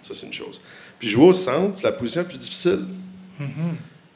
Ça, 0.00 0.14
c'est 0.14 0.26
une 0.26 0.32
chose. 0.32 0.60
Puis 0.98 1.08
jouer 1.08 1.26
au 1.26 1.32
centre, 1.32 1.78
c'est 1.78 1.86
la 1.86 1.92
position 1.92 2.22
la 2.22 2.28
plus 2.28 2.38
difficile. 2.38 2.86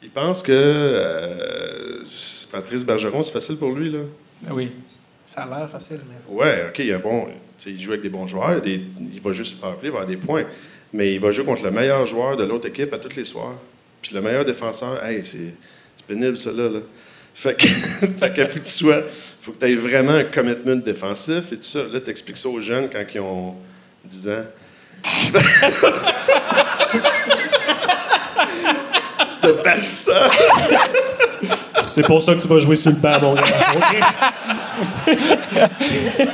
Il 0.01 0.09
pense 0.09 0.41
que 0.41 0.51
euh, 0.53 2.03
Patrice 2.51 2.85
Bergeron, 2.85 3.23
c'est 3.23 3.31
facile 3.31 3.57
pour 3.57 3.71
lui, 3.71 3.91
là. 3.91 3.99
Oui. 4.51 4.71
Ça 5.25 5.41
a 5.43 5.59
l'air 5.59 5.69
facile, 5.69 5.99
mais. 6.07 6.33
Ouais, 6.33 6.67
OK, 6.69 6.79
il, 6.79 6.87
y 6.87 6.91
a 6.93 6.95
un 6.95 6.99
bon, 6.99 7.27
tu 7.57 7.63
sais, 7.65 7.71
il 7.71 7.81
joue 7.81 7.91
avec 7.91 8.03
des 8.03 8.09
bons 8.09 8.27
joueurs, 8.27 8.61
il, 8.65 8.79
des- 9.13 9.19
va 9.23 9.31
juste 9.33 9.59
power 9.59 9.75
play, 9.79 9.89
il 9.89 9.91
va 9.91 9.99
avoir 10.01 10.07
des 10.07 10.17
points. 10.17 10.45
Mais 10.93 11.13
il 11.13 11.19
va 11.19 11.31
jouer 11.31 11.43
contre 11.45 11.63
le 11.63 11.71
meilleur 11.71 12.05
joueur 12.07 12.37
de 12.37 12.43
l'autre 12.45 12.67
équipe 12.67 12.93
à 12.93 12.97
tous 12.97 13.15
les 13.15 13.25
soirs. 13.25 13.55
Puis 14.01 14.13
le 14.15 14.21
meilleur 14.21 14.45
défenseur, 14.45 15.03
hey, 15.03 15.21
c'est 15.25 15.53
c'est 15.97 16.05
pénible, 16.07 16.37
ça, 16.37 16.51
là. 16.51 16.69
là. 16.69 16.79
Fait 17.33 17.55
que, 17.55 17.67
fait 18.19 18.33
que 18.33 18.41
puis 18.45 18.61
tu 18.61 18.69
sois, 18.69 19.01
faut 19.41 19.51
que 19.51 19.59
tu 19.65 19.71
aies 19.71 19.75
vraiment 19.75 20.13
un 20.13 20.23
commitment 20.23 20.75
défensif 20.75 21.51
et 21.51 21.55
tout 21.55 21.61
ça. 21.63 21.79
Là, 21.91 21.99
tu 21.99 22.09
expliques 22.09 22.37
ça 22.37 22.49
aux 22.49 22.59
jeunes 22.61 22.89
quand 22.89 23.03
ils 23.13 23.19
ont 23.19 23.55
10 24.05 24.29
ans. 24.29 24.45
tu 29.29 29.37
te 29.41 29.63
bastonnes. 29.63 30.31
C'est 31.85 32.05
pour 32.05 32.21
ça 32.21 32.33
que 32.35 32.41
tu 32.41 32.47
vas 32.47 32.59
jouer 32.59 32.75
sur 32.75 32.91
le 32.91 32.97
banc, 32.97 33.19
mon 33.21 33.33
gars. 33.35 33.43
OK? 35.07 36.27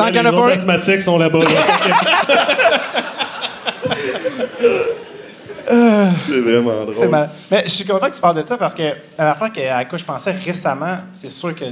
Tant 0.00 0.06
qu'il 0.06 0.16
y 0.16 0.20
en 0.20 0.24
a 0.26 0.30
les 0.30 0.36
pas 0.36 0.50
asthmatiques 0.52 1.02
sont 1.02 1.18
là-bas. 1.18 1.38
là. 1.38 1.46
C'est 6.16 6.40
vraiment 6.40 6.82
drôle. 6.82 6.94
C'est 6.94 7.08
mal. 7.08 7.30
Mais 7.50 7.62
je 7.64 7.70
suis 7.70 7.84
content 7.84 8.08
que 8.10 8.14
tu 8.16 8.20
parles 8.20 8.42
de 8.42 8.46
ça 8.46 8.56
parce 8.56 8.74
que 8.74 8.82
à 9.16 9.24
la 9.24 9.34
fois 9.34 9.48
à 9.72 9.84
quoi 9.84 9.98
je 9.98 10.04
pensais 10.04 10.32
récemment, 10.32 10.98
c'est 11.14 11.28
sûr 11.28 11.54
que 11.54 11.64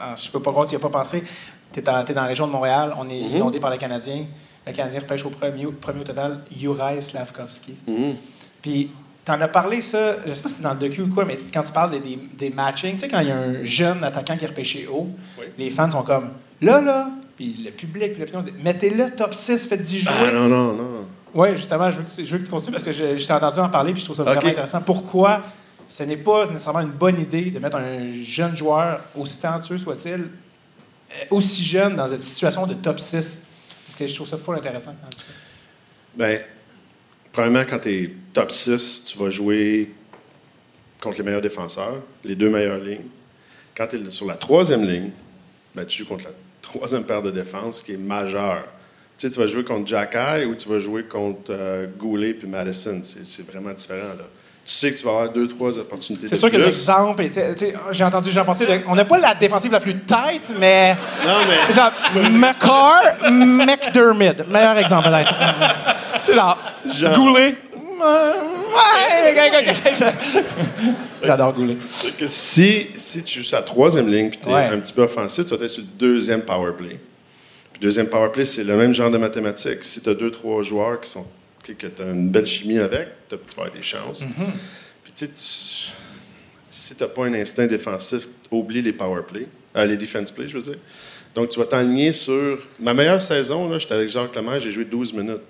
ah, 0.00 0.14
je 0.16 0.30
peux 0.30 0.40
pas 0.40 0.50
croire 0.50 0.66
que 0.66 0.70
tu 0.70 0.76
n'y 0.76 0.82
as 0.82 0.88
pas 0.88 0.98
pensé. 0.98 1.24
Tu 1.72 1.80
es, 1.80 1.82
dans 1.82 2.04
t'es 2.04 2.14
dans 2.14 2.22
la 2.22 2.28
région 2.28 2.46
de 2.46 2.52
Montréal, 2.52 2.94
on 2.98 3.08
est 3.10 3.18
inondé 3.18 3.58
par 3.58 3.70
les 3.70 3.78
Canadiens. 3.78 4.24
Le 4.66 4.72
Canadien 4.72 5.00
repêche 5.00 5.24
au 5.24 5.30
premier, 5.30 5.66
premier 5.80 6.00
au 6.00 6.04
total 6.04 6.40
Juraj 6.56 7.00
Slavkovski. 7.00 7.74
Mhm. 7.86 8.14
Puis, 8.62 8.90
tu 9.24 9.32
en 9.32 9.40
as 9.40 9.48
parlé, 9.48 9.80
ça, 9.80 10.16
je 10.26 10.32
sais 10.32 10.42
pas 10.42 10.48
si 10.48 10.56
c'est 10.56 10.62
dans 10.62 10.72
le 10.74 10.78
docu 10.78 11.02
ou 11.02 11.08
quoi, 11.08 11.24
mais 11.24 11.38
quand 11.52 11.62
tu 11.62 11.72
parles 11.72 11.90
des, 11.90 12.00
des, 12.00 12.18
des 12.36 12.50
matchings, 12.50 12.94
tu 12.94 13.00
sais, 13.00 13.08
quand 13.08 13.20
il 13.20 13.28
y 13.28 13.32
a 13.32 13.36
un 13.36 13.64
jeune 13.64 14.02
attaquant 14.04 14.36
qui 14.36 14.44
est 14.44 14.48
repêché 14.48 14.86
haut, 14.90 15.08
Oui. 15.38 15.46
les 15.58 15.70
fans 15.70 15.90
sont 15.90 16.02
comme 16.02 16.30
là, 16.60 16.80
là, 16.80 17.08
puis 17.38 17.54
le 17.64 17.70
public, 17.70 18.12
puis 18.14 18.20
l'opinion 18.20 18.40
dit 18.42 18.52
mettez-le 18.62 19.14
top 19.14 19.32
6, 19.32 19.66
faites-y 19.68 20.00
jouer. 20.00 20.12
Ah 20.12 20.32
non, 20.32 20.48
non, 20.48 20.72
non. 20.72 21.06
Oui, 21.34 21.50
justement, 21.56 21.88
je 21.90 21.98
veux, 21.98 22.02
que, 22.02 22.10
tu- 22.10 22.26
je 22.26 22.32
veux 22.32 22.38
que 22.38 22.44
tu 22.46 22.50
continues 22.50 22.72
parce 22.72 22.82
que 22.82 22.90
je, 22.90 23.16
je 23.16 23.24
t'ai 23.26 23.32
entendu 23.32 23.60
en 23.60 23.68
parler 23.68 23.92
puis 23.92 24.00
je 24.00 24.06
trouve 24.06 24.16
ça 24.16 24.24
vraiment 24.24 24.40
intéressant. 24.50 24.80
Pourquoi 24.80 25.42
ce 25.88 26.02
n'est 26.02 26.16
pas 26.16 26.46
nécessairement 26.46 26.80
une 26.80 26.90
bonne 26.90 27.20
idée 27.20 27.50
de 27.52 27.58
mettre 27.60 27.76
un 27.76 28.12
jeune 28.24 28.56
joueur, 28.56 29.04
aussi 29.14 29.38
talentueux 29.38 29.78
soit-il, 29.78 30.12
euh, 30.22 31.24
aussi 31.30 31.62
jeune 31.62 31.94
dans 31.96 32.08
cette 32.08 32.22
situation 32.24 32.66
de 32.66 32.74
top 32.74 32.98
6? 32.98 33.42
Parce 33.86 33.96
que 33.98 34.06
je 34.06 34.14
trouve 34.16 34.26
ça 34.26 34.36
full 34.36 34.56
intéressant. 34.56 34.94
tu- 35.16 35.18
Ben, 36.16 36.40
premièrement, 37.32 37.64
quand 37.70 37.78
tu 37.78 37.88
es 37.94 38.14
top 38.32 38.50
6, 38.50 39.04
tu 39.04 39.18
vas 39.18 39.30
jouer 39.30 39.92
contre 41.00 41.18
les 41.18 41.24
meilleurs 41.24 41.40
défenseurs, 41.42 42.02
les 42.24 42.34
deux 42.34 42.48
meilleures 42.50 42.80
lignes. 42.82 43.06
Quand 43.76 43.86
tu 43.86 43.96
es 43.96 44.10
sur 44.10 44.26
la 44.26 44.34
troisième 44.34 44.84
ligne, 44.84 45.10
ben, 45.74 45.84
tu 45.86 45.98
joues 45.98 46.08
contre 46.08 46.24
la 46.24 46.30
troisième 46.72 47.04
paire 47.04 47.22
de 47.22 47.30
défense 47.30 47.82
qui 47.82 47.94
est 47.94 47.98
majeure. 47.98 48.64
Tu 49.16 49.26
sais, 49.26 49.34
tu 49.34 49.40
vas 49.40 49.46
jouer 49.46 49.64
contre 49.64 49.86
Jacky 49.86 50.44
ou 50.46 50.54
tu 50.54 50.68
vas 50.68 50.78
jouer 50.78 51.04
contre 51.04 51.50
euh, 51.50 51.86
Goulet 51.98 52.34
puis 52.34 52.46
Madison. 52.46 53.00
C'est 53.02 53.50
vraiment 53.50 53.72
différent. 53.72 54.14
Là. 54.16 54.24
Tu 54.64 54.74
sais 54.74 54.92
que 54.92 54.98
tu 54.98 55.04
vas 55.04 55.10
avoir 55.10 55.28
deux, 55.30 55.48
trois 55.48 55.76
opportunités 55.78 56.26
C'est 56.28 56.36
sûr 56.36 56.50
que 56.50 56.56
l'exemple, 56.56 57.24
j'ai 57.90 58.04
entendu 58.04 58.30
Jean 58.30 58.44
penser, 58.44 58.66
on 58.86 58.94
n'a 58.94 59.06
pas 59.06 59.18
la 59.18 59.34
défensive 59.34 59.72
la 59.72 59.80
plus 59.80 59.98
tête, 60.00 60.52
mais 60.60 60.94
Non, 61.26 61.38
mais... 61.48 61.74
genre 61.74 61.90
McCarr, 62.30 63.30
McDermott, 63.32 64.46
meilleur 64.46 64.76
exemple 64.76 65.08
peut-être. 65.08 66.34
Genre 66.34 66.58
Genre. 66.94 67.14
Goulet. 67.14 67.54
J'adore 71.22 71.52
Goulet. 71.54 71.76
Si, 72.28 72.86
si 72.94 73.22
tu 73.22 73.38
joues 73.38 73.44
sur 73.44 73.56
la 73.56 73.62
troisième 73.62 74.08
ligne 74.10 74.30
puis 74.30 74.38
tu 74.42 74.48
es 74.48 74.52
Ouais. 74.52 74.66
un 74.66 74.78
petit 74.80 74.92
peu 74.92 75.02
offensif, 75.02 75.46
tu 75.46 75.54
vas 75.56 75.64
être 75.64 75.70
sur 75.70 75.82
le 75.82 75.88
deuxième 75.98 76.42
power 76.42 76.72
play. 76.76 76.98
Puis 77.72 77.80
deuxième 77.80 78.08
power 78.08 78.30
play, 78.32 78.44
c'est 78.44 78.64
le 78.64 78.76
même 78.76 78.94
genre 78.94 79.10
de 79.10 79.18
mathématiques. 79.18 79.84
Si 79.84 80.00
tu 80.00 80.08
as 80.08 80.14
deux, 80.14 80.30
trois 80.30 80.62
joueurs 80.62 81.00
qui 81.00 81.10
sont 81.10 81.26
que, 81.62 81.72
tu 81.72 82.02
as 82.02 82.06
une 82.06 82.28
belle 82.30 82.46
chimie 82.46 82.78
avec, 82.78 83.08
tu 83.28 83.36
vas 83.36 83.42
avoir 83.62 83.72
des 83.76 83.82
chances. 83.82 84.20
Puis 85.04 85.12
tu 85.14 85.26
sais, 85.26 85.28
tu- 85.28 85.92
si 86.70 86.94
tu 86.96 87.02
n'as 87.02 87.08
pas 87.08 87.26
un 87.26 87.34
instinct 87.34 87.66
défensif, 87.66 88.26
oublie 88.50 88.80
les 88.82 88.92
power 88.92 89.22
play, 89.30 89.46
euh, 89.76 89.84
les 89.86 89.96
defense 89.96 90.30
play, 90.30 90.48
je 90.48 90.56
veux 90.56 90.62
dire. 90.62 90.78
Donc 91.34 91.50
tu 91.50 91.58
vas 91.58 91.66
t'aligner 91.66 92.12
sur. 92.12 92.58
Ma 92.80 92.94
meilleure 92.94 93.20
saison, 93.20 93.68
là, 93.68 93.78
j'étais 93.78 93.94
avec 93.94 94.08
Jacques 94.08 94.34
Lemaire, 94.34 94.60
j'ai 94.60 94.72
joué 94.72 94.84
12 94.84 95.12
minutes. 95.12 95.42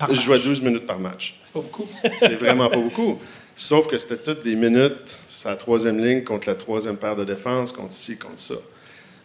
Par 0.00 0.08
je 0.08 0.14
match. 0.14 0.24
jouais 0.24 0.38
12 0.38 0.62
minutes 0.62 0.86
par 0.86 0.98
match. 0.98 1.38
C'est 1.44 1.52
pas 1.52 1.60
beaucoup. 1.60 1.86
C'est 2.16 2.34
vraiment 2.34 2.68
pas 2.70 2.78
beaucoup. 2.78 3.20
Sauf 3.54 3.86
que 3.86 3.98
c'était 3.98 4.16
toutes 4.16 4.42
des 4.42 4.56
minutes, 4.56 5.18
sa 5.28 5.54
troisième 5.56 6.02
ligne 6.02 6.24
contre 6.24 6.48
la 6.48 6.54
troisième 6.54 6.96
paire 6.96 7.14
de 7.16 7.24
défense, 7.24 7.70
contre 7.72 7.92
ci, 7.92 8.16
contre 8.16 8.38
ça. 8.38 8.54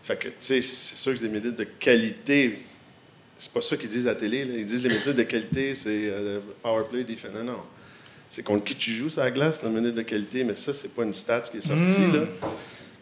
Fait 0.04 0.18
que, 0.18 0.28
tu 0.28 0.34
sais, 0.40 0.62
c'est 0.62 0.98
sûr 0.98 1.14
que 1.14 1.18
c'est 1.20 1.28
des 1.28 1.40
minutes 1.40 1.56
de 1.56 1.64
qualité. 1.64 2.60
C'est 3.38 3.52
pas 3.52 3.62
ça 3.62 3.78
qu'ils 3.78 3.88
disent 3.90 4.06
à 4.08 4.12
la 4.12 4.16
télé. 4.16 4.44
là. 4.46 4.54
Ils 4.58 4.66
disent 4.66 4.84
les 4.84 4.90
minutes 4.90 5.08
de 5.08 5.24
qualité, 5.24 5.74
c'est 5.76 6.10
euh, 6.10 6.40
power 6.62 6.84
play, 6.92 7.04
defense. 7.04 7.32
Non, 7.34 7.44
non. 7.44 7.60
C'est 8.28 8.44
contre 8.44 8.66
qui 8.66 8.76
tu 8.76 8.92
joues 8.92 9.10
sur 9.10 9.22
la 9.22 9.32
glace, 9.32 9.64
la 9.64 9.70
minute 9.70 9.96
de 9.96 10.02
qualité, 10.02 10.44
mais 10.44 10.56
ça, 10.56 10.74
c'est 10.74 10.94
pas 10.94 11.04
une 11.04 11.14
stat 11.14 11.42
qui 11.42 11.58
est 11.58 11.62
sortie. 11.62 12.12
Là. 12.12 12.26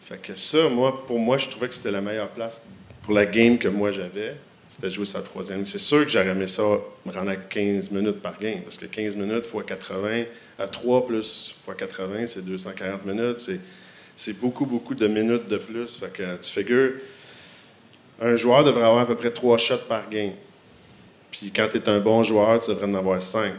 Fait 0.02 0.18
que 0.20 0.34
ça, 0.36 0.68
moi, 0.68 1.04
pour 1.06 1.18
moi, 1.18 1.38
je 1.38 1.48
trouvais 1.48 1.68
que 1.68 1.74
c'était 1.74 1.90
la 1.90 2.00
meilleure 2.02 2.30
place 2.30 2.62
pour 3.02 3.14
la 3.14 3.26
game 3.26 3.58
que 3.58 3.68
moi 3.68 3.90
j'avais. 3.90 4.36
C'était 4.74 4.90
jouer 4.90 5.06
sa 5.06 5.22
troisième. 5.22 5.64
C'est 5.66 5.78
sûr 5.78 6.04
que 6.04 6.10
j'aurais 6.10 6.30
aimé 6.30 6.48
ça 6.48 6.64
me 7.06 7.12
rendre 7.12 7.30
à 7.30 7.36
15 7.36 7.92
minutes 7.92 8.20
par 8.20 8.36
game. 8.40 8.62
Parce 8.62 8.76
que 8.76 8.86
15 8.86 9.14
minutes 9.14 9.46
fois 9.46 9.62
80, 9.62 10.24
à 10.58 10.66
3 10.66 11.06
plus 11.06 11.54
fois 11.64 11.76
80, 11.76 12.26
c'est 12.26 12.44
240 12.44 13.06
minutes. 13.06 13.38
C'est, 13.38 13.60
c'est 14.16 14.32
beaucoup, 14.32 14.66
beaucoup 14.66 14.96
de 14.96 15.06
minutes 15.06 15.46
de 15.46 15.58
plus. 15.58 15.96
Fait 15.96 16.12
que 16.12 16.36
tu 16.42 16.50
figures, 16.50 16.94
un 18.20 18.34
joueur 18.34 18.64
devrait 18.64 18.82
avoir 18.82 19.02
à 19.02 19.06
peu 19.06 19.14
près 19.14 19.30
3 19.30 19.58
shots 19.58 19.86
par 19.88 20.10
game. 20.10 20.32
Puis 21.30 21.52
quand 21.54 21.68
tu 21.70 21.76
es 21.76 21.88
un 21.88 22.00
bon 22.00 22.24
joueur, 22.24 22.58
tu 22.58 22.70
devrais 22.70 22.88
en 22.88 22.94
avoir 22.94 23.22
5. 23.22 23.52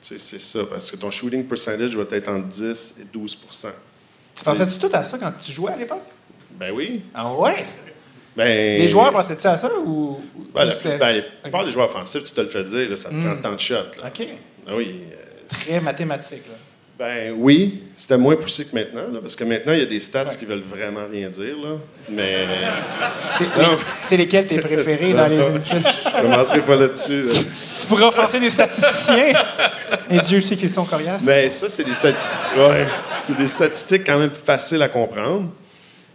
C'est 0.00 0.18
ça, 0.18 0.64
parce 0.64 0.90
que 0.90 0.96
ton 0.96 1.12
shooting 1.12 1.44
percentage 1.46 1.96
va 1.96 2.04
être 2.10 2.28
entre 2.28 2.48
10 2.48 2.96
et 3.02 3.04
12 3.04 3.38
Tu 4.34 4.42
pensais-tu 4.42 4.78
tout 4.78 4.90
à 4.92 5.04
ça 5.04 5.16
quand 5.16 5.32
tu 5.40 5.52
jouais 5.52 5.70
à 5.70 5.76
l'époque? 5.76 6.02
Ben 6.50 6.72
oui. 6.72 7.02
Ah 7.14 7.32
ouais? 7.32 7.64
Ben, 8.36 8.78
les 8.78 8.88
joueurs 8.88 9.12
pensaient-tu 9.12 9.46
à 9.46 9.56
ça 9.56 9.70
ou. 9.84 10.20
Ben, 10.54 10.66
la, 10.66 10.98
ben, 10.98 11.64
des 11.64 11.70
joueurs 11.70 11.86
offensifs, 11.88 12.24
tu 12.24 12.32
te 12.32 12.40
le 12.40 12.48
fais 12.48 12.64
dire, 12.64 12.90
là, 12.90 12.96
ça 12.96 13.08
te 13.08 13.14
Mm. 13.14 13.24
prend 13.24 13.42
tant 13.50 13.54
de 13.54 13.60
shots. 13.60 13.74
Là. 13.74 14.08
OK. 14.08 14.26
Ah 14.68 14.72
oui. 14.76 14.96
euh, 15.12 15.16
Très 15.48 15.80
mathématique. 15.82 16.42
Là. 16.48 16.54
Ben 16.98 17.34
oui, 17.36 17.82
c'était 17.94 18.16
moins 18.16 18.36
poussé 18.36 18.64
que 18.64 18.74
maintenant, 18.74 19.12
là, 19.12 19.18
parce 19.20 19.36
que 19.36 19.44
maintenant, 19.44 19.74
il 19.74 19.80
y 19.80 19.82
a 19.82 19.86
des 19.86 20.00
stats 20.00 20.24
Ouais. 20.24 20.36
qui 20.38 20.46
veulent 20.46 20.62
vraiment 20.66 21.02
rien 21.10 21.28
dire. 21.28 21.54
Là. 21.62 21.72
Mais 22.08 22.46
C'est, 24.02 24.16
lesquels 24.16 24.46
tes 24.46 24.58
préférés 24.58 25.12
dans 25.12 25.26
les 25.26 25.46
inutiles? 25.46 25.82
je 26.16 26.20
commencerai 26.22 26.60
pas 26.60 26.76
là-dessus. 26.76 27.22
là. 27.24 27.32
Tu 27.80 27.86
pourrais 27.86 28.04
offenser 28.06 28.40
des 28.40 28.48
statisticiens. 28.50 29.32
Et 30.10 30.18
Dieu 30.20 30.40
sait 30.40 30.56
qu'ils 30.56 30.70
sont 30.70 30.84
coriaces. 30.84 31.24
Mais 31.24 31.50
ça, 31.50 31.68
c'est 31.68 31.84
des, 31.84 31.94
statistiques, 31.94 32.46
ouais, 32.56 32.86
c'est 33.18 33.36
des 33.36 33.46
statistiques 33.48 34.04
quand 34.06 34.18
même 34.18 34.30
faciles 34.30 34.80
à 34.82 34.88
comprendre. 34.88 35.50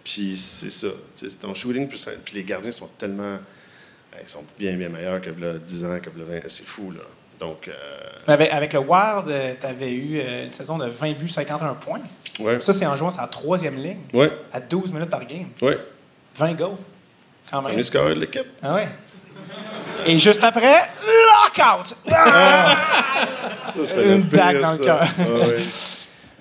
Puis 0.03 0.35
c'est 0.37 0.71
ça. 0.71 0.87
c'est 1.13 1.39
ton 1.39 1.53
shooting 1.53 1.87
plus. 1.87 2.07
Puis 2.25 2.35
les 2.35 2.43
gardiens 2.43 2.71
sont 2.71 2.89
tellement. 2.97 3.37
Ils 4.21 4.27
sont 4.29 4.43
bien, 4.59 4.73
bien 4.75 4.89
meilleurs 4.89 5.21
que 5.21 5.29
là, 5.29 5.57
10 5.57 5.85
ans, 5.85 5.99
que 6.01 6.09
là, 6.09 6.25
20. 6.27 6.39
C'est 6.47 6.65
fou, 6.65 6.91
là. 6.91 6.99
Donc, 7.39 7.67
euh, 7.67 7.73
Avec, 8.27 8.51
avec 8.51 8.73
le 8.73 8.79
Wild, 8.79 9.33
tu 9.59 9.65
avais 9.65 9.91
eu 9.91 10.19
euh, 10.19 10.45
une 10.45 10.51
saison 10.53 10.77
de 10.77 10.85
20 10.87 11.13
buts, 11.17 11.29
51 11.29 11.73
points. 11.75 12.01
ouais. 12.39 12.59
Ça, 12.61 12.71
c'est 12.73 12.85
en 12.85 12.95
jouant 12.95 13.09
sa 13.09 13.25
troisième 13.27 13.75
ligne, 13.75 14.01
Ouais, 14.13 14.31
à 14.53 14.59
12 14.59 14.91
minutes 14.93 15.09
par 15.09 15.25
game. 15.25 15.47
ouais. 15.61 15.79
20 16.35 16.53
goals. 16.53 16.77
Quand 17.49 17.61
même. 17.61 17.71
Premier 17.71 17.83
scoreur 17.83 18.15
de 18.15 18.19
l'équipe. 18.21 18.45
Ah 18.61 18.75
ouais. 18.75 18.87
Et 20.05 20.19
juste 20.19 20.43
après, 20.43 20.89
lockout! 20.99 21.95
Ah! 22.11 22.77
Ça, 23.73 23.85
c'était 23.85 24.15
Une 24.15 24.21
le 24.21 24.27
bague 24.27 24.61
dans 24.61 24.71
le 24.73 24.77
cœur. 24.77 25.01
Ah 25.19 25.47
ouais. 25.47 25.57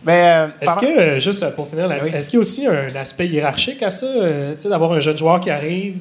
Mais, 0.05 0.23
euh, 0.25 0.49
Est-ce 0.61 0.79
que, 0.79 0.87
euh, 1.01 1.21
juste 1.21 1.43
euh, 1.43 1.51
pour 1.51 1.69
finir 1.69 1.87
Oui. 1.89 2.11
est-ce 2.15 2.31
qu'il 2.31 2.37
y 2.37 2.39
a 2.39 2.41
aussi 2.41 2.67
un 2.67 2.95
aspect 2.97 3.29
hiérarchique 3.29 3.83
à 3.83 3.91
ça? 3.91 4.07
euh, 4.07 4.55
tu 4.55 4.61
sais, 4.63 4.69
d'avoir 4.69 4.93
un 4.93 5.01
jeune 5.01 5.17
joueur 5.19 5.41
qui 5.41 5.51
arrive, 5.51 5.97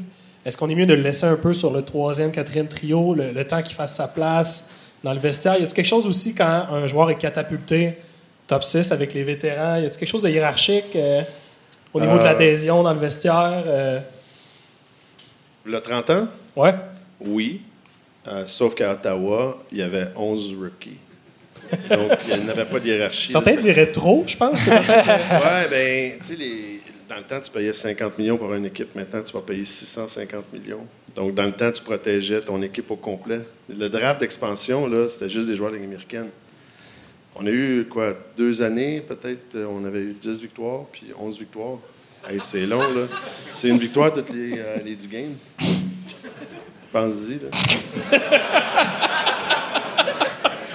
est-ce 0.46 0.58
qu'on 0.58 0.70
est 0.70 0.76
mieux 0.76 0.86
de 0.86 0.94
le 0.94 1.02
laisser 1.02 1.26
un 1.26 1.36
peu 1.36 1.54
sur 1.54 1.72
le 1.72 1.82
troisième, 1.82 2.32
quatrième 2.32 2.68
trio, 2.68 3.14
le, 3.14 3.32
le 3.32 3.46
temps 3.46 3.62
qu'il 3.62 3.76
fasse 3.76 3.96
sa 3.96 4.08
place 4.08 4.70
dans 5.04 5.14
le 5.14 5.20
vestiaire? 5.20 5.54
Y 5.56 5.58
a-t-il 5.64 5.74
quelque 5.74 5.86
chose 5.86 6.08
aussi 6.08 6.34
quand 6.34 6.68
un 6.72 6.88
joueur 6.88 7.10
est 7.10 7.18
catapulté 7.18 7.98
top 8.48 8.64
6 8.64 8.92
avec 8.94 9.14
les 9.14 9.24
vétérans? 9.24 9.76
Y 9.76 9.86
a-t-il 9.86 9.98
quelque 10.00 10.10
chose 10.10 10.22
de 10.24 10.30
hiérarchique 10.30 10.96
euh, 10.96 11.22
au 11.94 12.00
niveau 12.00 12.18
de 12.20 12.24
l'adhésion 12.24 12.82
dans 12.84 12.94
le 12.94 13.00
vestiaire? 13.00 13.64
euh? 13.68 14.00
Le 15.66 15.82
30 15.82 16.10
ans? 16.12 16.28
Ouais. 16.56 16.74
Oui. 17.20 17.62
Euh, 18.28 18.44
sauf 18.46 18.76
qu'à 18.76 18.94
Ottawa, 18.94 19.58
il 19.74 19.80
y 19.80 19.82
avait 19.82 20.08
11 20.16 20.56
rookies. 20.60 20.98
Donc, 21.89 22.12
il 22.36 22.43
n'y 22.43 22.49
avait 22.49 22.65
pas 22.65 22.79
de 22.79 22.86
hiérarchie. 22.88 23.32
Certains 23.32 23.55
diraient 23.55 23.91
trop, 23.91 24.23
je 24.27 24.36
pense. 24.38 24.65
Ouais, 24.67 25.67
ben, 25.69 26.12
tu 26.19 26.25
sais, 26.25 26.36
les- 26.36 26.82
dans 27.10 27.17
le 27.17 27.23
temps, 27.23 27.41
tu 27.41 27.49
payais 27.51 27.73
50 27.73 28.17
millions 28.19 28.38
pour 28.38 28.53
une 28.53 28.65
équipe. 28.65 28.93
Maintenant, 28.95 29.21
tu 29.23 29.34
vas 29.34 29.41
payer 29.41 29.63
650 29.65 30.53
millions. 30.53 30.86
Donc, 31.15 31.34
dans 31.34 31.45
le 31.45 31.51
temps, 31.53 31.71
tu 31.71 31.82
protégeais 31.82 32.41
ton 32.41 32.62
équipe 32.62 32.89
au 32.91 32.95
complet. 32.95 33.41
Le 33.67 33.88
draft 33.89 34.19
d'expansion, 34.19 34.86
là, 34.88 35.10
c'était 35.10 35.29
juste 35.29 35.47
des 35.49 35.55
joueurs 35.55 35.71
de 35.71 35.75
la 35.77 35.82
Ligue 35.82 35.89
américaine. 35.89 36.27
On 37.36 37.45
a 37.47 37.49
eu, 37.49 37.88
quoi, 37.89 38.13
deux 38.38 38.62
années, 38.62 39.01
peut-être, 39.01 39.55
euh, 39.55 39.65
on 39.69 39.86
avait 39.86 39.99
eu 40.01 40.15
10 40.19 40.41
victoires, 40.41 40.84
puis 40.91 41.08
11 41.19 41.39
victoires. 41.39 41.77
Hey, 42.29 42.38
c'est 42.43 42.65
long, 42.67 42.82
là. 42.82 43.08
C'est 43.53 43.69
une 43.69 43.77
victoire 43.79 44.12
toutes 44.12 44.29
les, 44.32 44.53
euh, 44.58 44.77
les 44.86 44.95
10 44.95 45.08
games. 45.08 45.36
Pense-y, 46.91 47.39
là. 47.39 47.49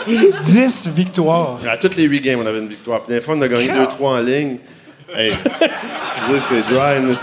10 0.43 0.89
victoires. 0.89 1.59
À 1.69 1.77
toutes 1.77 1.97
les 1.97 2.05
8 2.05 2.21
games, 2.21 2.41
on 2.43 2.47
avait 2.47 2.59
une 2.61 2.69
victoire. 2.69 3.03
Puis 3.05 3.15
des 3.15 3.21
fois, 3.21 3.35
on 3.37 3.43
a 3.43 3.49
gagné 3.49 3.69
2-3 3.69 3.87
en 4.01 4.19
ligne. 4.21 4.59
Hey, 5.15 5.27
excusez, 5.27 6.61
c'est 6.61 6.75
dry, 6.75 7.01
mais 7.03 7.15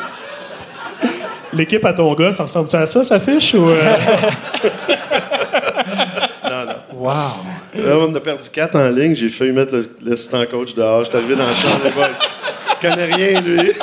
L'équipe 1.54 1.84
à 1.84 1.91
ton 1.94 2.13
gars, 2.13 2.32
ça 2.32 2.44
ressemble-tu 2.44 2.76
à 2.78 2.86
ça, 2.86 3.04
sa 3.04 3.20
fiche? 3.20 3.54
Ou, 3.56 3.70
euh? 3.70 3.76
Non, 6.44 6.65
non. 6.65 6.76
Wow. 6.94 7.13
Là, 7.76 7.96
on 7.98 8.13
a 8.15 8.20
perdu 8.20 8.48
4 8.52 8.76
en 8.76 8.89
ligne. 8.89 9.15
J'ai 9.15 9.30
failli 9.30 9.52
mettre 9.52 9.74
le- 9.76 9.89
l'assistant 10.04 10.46
coach 10.46 10.74
dehors. 10.76 11.06
J'étais 11.06 11.17
arrivé 11.17 11.36
dans 11.36 11.48
la 11.48 11.54
chambre. 11.54 11.82
le 11.84 11.89
gars, 11.91 12.10
Il 12.82 12.89
connaît 12.89 13.13
rien, 13.13 13.41
lui. 13.41 13.72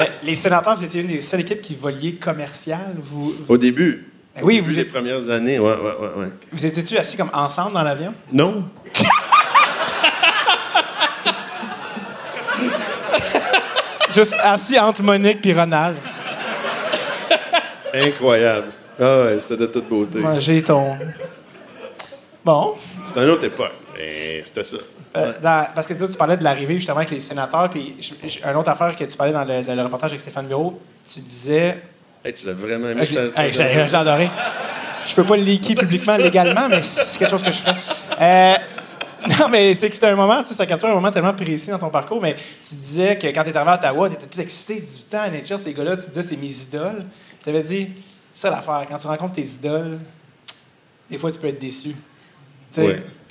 Euh, 0.00 0.04
Les 0.22 0.36
sénateurs, 0.36 0.76
vous 0.76 0.84
étiez 0.84 1.00
une 1.00 1.08
des 1.08 1.20
seules 1.20 1.40
équipes 1.40 1.60
qui 1.60 1.74
voliez 1.74 2.14
commercial. 2.14 2.94
Vous, 3.02 3.34
vous, 3.40 3.52
Au 3.52 3.58
début. 3.58 4.06
Oui, 4.42 4.60
vous 4.60 4.78
êtes- 4.78 4.92
premières 4.92 5.28
années. 5.30 5.58
Ouais, 5.58 5.72
ouais, 5.72 5.96
ouais, 6.00 6.08
ouais. 6.22 6.28
vous 6.52 6.64
étiez-tu 6.66 6.96
assis 6.96 7.16
comme 7.16 7.30
ensemble 7.32 7.72
dans 7.72 7.82
l'avion? 7.82 8.14
Non. 8.32 8.64
Juste 14.12 14.36
assis 14.42 14.78
entre 14.78 15.02
Monique 15.02 15.44
et 15.44 15.52
Ronald. 15.52 15.96
Incroyable. 17.92 18.68
Ah 19.00 19.22
ouais, 19.22 19.40
c'était 19.40 19.56
de 19.56 19.66
toute 19.66 19.88
beauté. 19.88 20.18
Manger 20.20 20.62
ton. 20.62 20.98
Bon. 22.44 22.74
C'était 23.06 23.22
une 23.22 23.30
autre 23.30 23.44
époque. 23.44 23.72
Mais 23.96 24.40
c'était 24.44 24.64
ça. 24.64 24.76
Euh, 25.16 25.32
dans- 25.42 25.68
parce 25.74 25.86
que 25.86 25.94
toi, 25.94 26.08
tu 26.08 26.16
parlais 26.16 26.36
de 26.36 26.44
l'arrivée 26.44 26.74
justement 26.74 26.98
avec 26.98 27.10
les 27.10 27.20
sénateurs, 27.20 27.68
puis 27.70 27.96
une 28.22 28.56
autre 28.56 28.70
affaire 28.70 28.94
que 28.96 29.04
tu 29.04 29.16
parlais 29.16 29.32
dans 29.32 29.44
le, 29.44 29.62
dans 29.62 29.74
le 29.74 29.82
reportage 29.82 30.10
avec 30.10 30.20
Stéphane 30.20 30.46
Bureau, 30.46 30.80
tu 31.10 31.20
disais. 31.20 31.78
Hey, 32.28 32.34
tu 32.34 32.46
l'as 32.46 32.52
vraiment 32.52 32.88
Ah, 32.88 32.90
aimé. 32.90 33.06
je 33.06 33.12
l'ai 33.14 33.64
hey, 33.64 33.94
adoré. 33.94 34.28
Je 35.06 35.14
peux 35.14 35.24
pas 35.24 35.36
le 35.38 35.42
leaker 35.44 35.74
publiquement 35.80 36.18
légalement, 36.18 36.68
mais 36.68 36.82
c'est 36.82 37.18
quelque 37.18 37.30
chose 37.30 37.42
que 37.42 37.50
je 37.50 37.56
fais. 37.62 37.70
Euh, 38.20 38.54
non, 39.40 39.48
mais 39.48 39.74
c'est 39.74 39.88
que 39.88 39.94
c'était 39.94 40.08
un 40.08 40.14
moment, 40.14 40.42
tu 40.42 40.48
sais, 40.50 40.54
ça 40.54 40.66
capture 40.66 40.90
un 40.90 40.94
moment 40.94 41.10
tellement 41.10 41.32
précis 41.32 41.70
dans 41.70 41.78
ton 41.78 41.88
parcours, 41.88 42.20
mais 42.20 42.36
tu 42.62 42.74
disais 42.74 43.16
que 43.16 43.26
quand 43.28 43.44
tu 43.44 43.56
arrivé 43.56 43.70
à 43.70 43.74
Ottawa, 43.76 44.10
tu 44.10 44.16
étais 44.16 44.26
tout 44.26 44.40
excité, 44.42 44.74
18 44.78 45.14
ans 45.14 45.20
à 45.22 45.30
NHL, 45.30 45.58
ces 45.58 45.72
gars-là, 45.72 45.96
tu 45.96 46.08
disais 46.10 46.22
c'est 46.22 46.36
mes 46.36 46.48
idoles. 46.52 47.06
Tu 47.42 47.48
avais 47.48 47.62
dit, 47.62 47.88
ça 48.34 48.50
l'affaire, 48.50 48.84
quand 48.86 48.98
tu 48.98 49.06
rencontres 49.06 49.32
tes 49.36 49.46
idoles, 49.46 49.98
des 51.10 51.16
fois 51.16 51.32
tu 51.32 51.38
peux 51.38 51.46
être 51.48 51.58
déçu. 51.58 51.96
Puis 52.74 52.84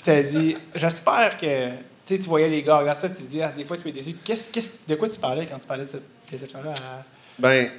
tu 0.04 0.10
as 0.10 0.24
dit, 0.24 0.58
j'espère 0.74 1.38
que 1.38 1.70
tu 2.08 2.18
voyais 2.22 2.48
les 2.50 2.64
gars 2.64 2.78
regarder 2.78 3.00
ça, 3.00 3.10
tu 3.10 3.18
te 3.24 3.30
dis, 3.30 3.44
ah, 3.44 3.54
des 3.56 3.64
fois 3.64 3.78
tu 3.78 3.84
peux 3.84 3.90
être 3.90 3.96
déçu. 3.96 4.16
Qu'est-ce, 4.24 4.50
qu'est-ce- 4.50 4.72
de 4.88 4.96
quoi 4.96 5.08
tu 5.08 5.20
parlais 5.20 5.46
quand 5.46 5.60
tu 5.60 5.68
parlais 5.68 5.84
de 5.84 5.90
cette 5.90 6.02
déception-là? 6.32 6.72
à- 6.72 7.04
Ben, 7.38 7.70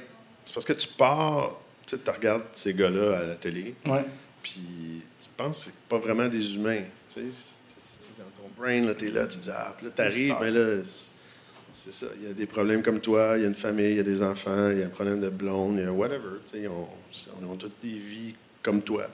c'est 0.49 0.53
parce 0.55 0.65
que 0.65 0.73
tu 0.73 0.87
pars, 0.87 1.59
tu 1.85 1.95
sais, 1.95 2.01
tu 2.03 2.09
regardes 2.09 2.41
ces 2.53 2.73
gars-là 2.73 3.19
à 3.19 3.23
la 3.23 3.35
télé, 3.35 3.75
puis 4.41 5.03
tu 5.21 5.29
penses 5.37 5.59
que 5.59 5.71
c'est 5.71 5.87
pas 5.87 5.99
vraiment 5.99 6.27
des 6.27 6.55
humains. 6.55 6.81
Dans 7.15 8.25
ton 8.41 8.49
brain, 8.57 8.81
là, 8.83 8.95
t'es 8.95 9.11
là, 9.11 9.27
tu 9.27 9.37
dis, 9.37 9.49
ah, 9.51 9.75
là, 9.83 9.89
t'arrives, 9.95 10.35
mais 10.41 10.49
là, 10.51 10.77
c'est- 11.71 11.91
ça. 11.91 12.07
Il 12.19 12.27
y 12.27 12.31
a 12.31 12.33
des 12.33 12.47
problèmes 12.47 12.81
comme 12.81 12.99
toi, 12.99 13.35
il 13.37 13.41
y 13.43 13.45
a 13.45 13.47
une 13.47 13.53
famille, 13.55 13.91
il 13.91 13.97
y 13.97 13.99
a 13.99 14.03
des 14.03 14.23
enfants, 14.23 14.71
il 14.71 14.79
y 14.79 14.83
a 14.83 14.87
un 14.87 14.89
problème 14.89 15.21
de 15.21 15.29
blonde, 15.29 15.75
il 15.77 15.83
y 15.83 15.87
a 15.87 15.91
whatever. 15.91 16.39
On, 16.67 16.87
on 17.47 17.53
a 17.53 17.57
toutes 17.57 17.79
des 17.83 17.89
vies 17.99 18.33
comme 18.63 18.81
toi. 18.81 19.07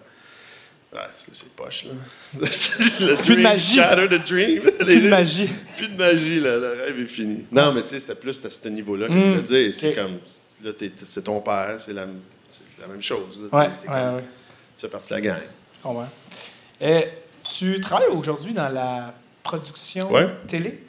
Ah, 0.98 1.10
c'est 1.14 1.50
poche, 1.56 1.84
là. 1.86 1.92
le 2.40 3.22
Plus 3.22 3.36
de 3.36 3.42
magie. 3.42 3.76
shatter 3.76 4.08
the 4.08 4.26
dream. 4.26 4.62
Plus 4.62 5.02
de 5.02 5.10
magie. 5.10 5.50
Plus 5.76 5.90
de 5.90 5.98
magie, 5.98 6.40
là. 6.40 6.56
Le 6.58 6.70
rêve 6.86 7.00
est 7.02 7.06
fini. 7.08 7.46
Non, 7.52 7.74
mais 7.74 7.82
tu 7.82 7.90
sais, 7.90 8.00
c'était 8.00 8.16
plus 8.16 8.44
à 8.46 8.50
ce 8.50 8.68
niveau-là 8.70 9.08
que 9.10 9.14
Mm. 9.14 9.22
je 9.34 9.38
veux 9.38 9.42
dire. 9.42 9.74
C'est 9.74 9.94
comme, 9.94 10.20
là, 10.64 10.74
t'es- 10.74 10.92
c'est 11.06 11.24
ton 11.24 11.42
père, 11.42 11.76
c'est 11.80 11.94
la, 11.94 12.06
c'est 12.50 12.64
la 12.82 12.88
même 12.88 13.02
chose. 13.02 13.40
là. 13.52 13.58
Ouais, 13.60 13.70
T'es 13.82 13.88
ouais, 13.90 13.94
comme- 13.94 14.16
ouais. 14.16 14.24
Tu 14.78 14.82
fais 14.82 14.90
partie 14.90 15.10
de 15.10 15.16
la 15.16 15.22
gang. 15.22 15.38
Je 15.78 15.82
comprends. 15.84 16.08
Euh, 16.82 17.02
tu 17.44 17.80
travailles 17.80 18.10
aujourd'hui 18.10 18.54
dans 18.54 18.70
la 18.70 19.14
production 19.44 20.12
Ouais. 20.12 20.28
télé. 20.48 20.82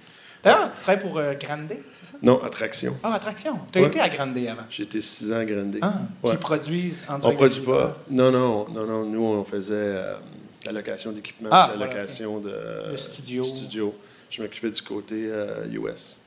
D'ailleurs, 0.42 0.72
tu 0.74 0.80
travailles 0.82 1.02
pour 1.02 1.18
euh, 1.18 1.34
Grande, 1.34 1.68
c'est 1.92 2.06
ça? 2.06 2.12
Non, 2.22 2.40
attraction. 2.42 2.96
Ah, 3.02 3.14
Attraction. 3.14 3.58
Tu 3.72 3.78
as 3.78 3.82
Ouais. 3.82 3.88
été 3.88 4.00
à 4.00 4.08
Grande 4.08 4.36
avant. 4.38 4.62
J'ai 4.70 4.84
été 4.84 5.00
six 5.00 5.32
ans 5.32 5.38
à 5.38 5.44
Grande. 5.44 5.76
Ah, 5.82 5.94
Ouais. 6.22 6.30
Qui 6.32 6.36
produisent 6.38 7.02
en 7.08 7.14
On 7.16 7.18
direct 7.18 7.38
produit 7.38 7.60
pas. 7.62 7.98
Non, 8.10 8.30
non, 8.30 8.68
non, 8.68 8.86
non. 8.86 9.04
Nous, 9.06 9.22
on 9.22 9.44
faisait 9.44 9.74
euh, 9.74 10.14
la 10.64 10.72
location 10.72 11.12
d'équipement, 11.12 11.48
Ah, 11.52 11.68
la 11.72 11.76
voilà, 11.76 11.92
location 11.92 12.38
de, 12.38 12.90
De 12.92 12.96
studio. 12.96 13.42
studio. 13.44 13.94
Je 14.30 14.42
m'occupais 14.42 14.70
du 14.70 14.82
côté 14.82 15.14
euh, 15.30 15.66
US. 15.72 16.18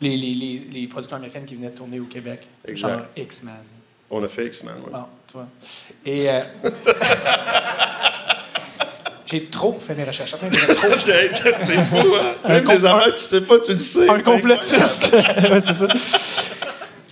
Les, 0.00 0.16
les, 0.16 0.34
les, 0.34 0.62
les 0.72 0.86
productions 0.86 1.16
américaines 1.16 1.44
qui 1.44 1.56
venaient 1.56 1.70
tourner 1.72 1.98
au 2.00 2.04
Québec. 2.04 2.46
Exact. 2.66 2.88
Genre 2.88 3.00
X-Men. 3.16 3.54
On 4.10 4.22
a 4.22 4.28
fait 4.28 4.46
X-Men, 4.46 4.74
ouais. 4.86 4.92
Bon, 4.92 5.04
tu 5.26 5.32
vois. 5.34 5.46
Et. 6.06 6.28
euh, 6.30 6.40
J'ai 9.30 9.44
trop 9.44 9.78
fait 9.78 9.94
mes 9.94 10.04
recherches. 10.04 10.32
Attends, 10.32 10.46
j'ai 10.50 10.74
trop. 10.74 10.88
c'est 11.04 11.84
fou, 11.84 12.14
hein? 12.18 12.34
Même 12.48 12.64
des 12.64 12.84
affaires, 12.86 13.14
tu 13.14 13.20
sais 13.20 13.42
pas, 13.42 13.58
tu 13.58 13.72
le 13.72 13.76
sais. 13.76 14.08
Un 14.08 14.20
complotiste. 14.20 15.12
ouais, 15.12 15.60
c'est 15.60 15.74
ça. 15.74 15.88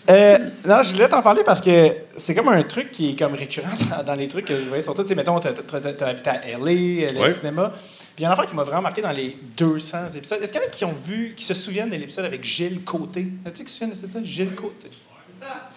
Euh, 0.09 0.39
non, 0.65 0.83
je 0.83 0.93
voulais 0.95 1.09
t'en 1.09 1.21
parler 1.21 1.43
parce 1.45 1.61
que 1.61 1.95
c'est 2.17 2.35
comme 2.35 2.49
un 2.49 2.63
truc 2.63 2.91
qui 2.91 3.11
est 3.11 3.19
comme 3.19 3.35
récurrent 3.35 3.69
dans, 3.91 4.03
dans 4.03 4.15
les 4.15 4.29
trucs 4.29 4.47
que 4.47 4.61
je 4.61 4.65
voyais 4.67 4.83
surtout. 4.83 5.03
Tu 5.03 5.09
sais, 5.09 5.15
mettons, 5.15 5.39
t'as 5.41 5.51
as, 5.51 6.07
habité 6.09 6.31
à 6.31 6.41
LA, 6.59 7.13
le 7.13 7.19
Ouais. 7.21 7.33
cinéma. 7.33 7.73
Puis 8.17 8.23
il 8.23 8.25
y 8.25 8.25
a 8.25 8.29
une 8.29 8.33
affaire 8.33 8.49
qui 8.49 8.57
m'a 8.57 8.63
vraiment 8.63 8.81
marqué 8.81 9.03
dans 9.03 9.13
les 9.13 9.37
200 9.59 10.09
épisodes. 10.17 10.43
Est-ce 10.43 10.51
qu'il 10.51 10.63
y 10.63 10.65
en 10.65 10.67
a 10.67 10.71
qui 10.71 10.85
ont 10.87 10.95
vu, 10.95 11.35
qui 11.37 11.45
se 11.45 11.53
souviennent 11.53 11.91
de 11.91 11.97
l'épisode 11.97 12.25
avec 12.25 12.43
Gilles 12.43 12.83
Côté? 12.83 13.29
As-tu 13.45 13.63
qui 13.63 13.71
se 13.71 13.79
souviennent 13.79 13.91
de 13.91 14.07
ça? 14.07 14.19
Gilles 14.25 14.55
Côté? 14.55 14.89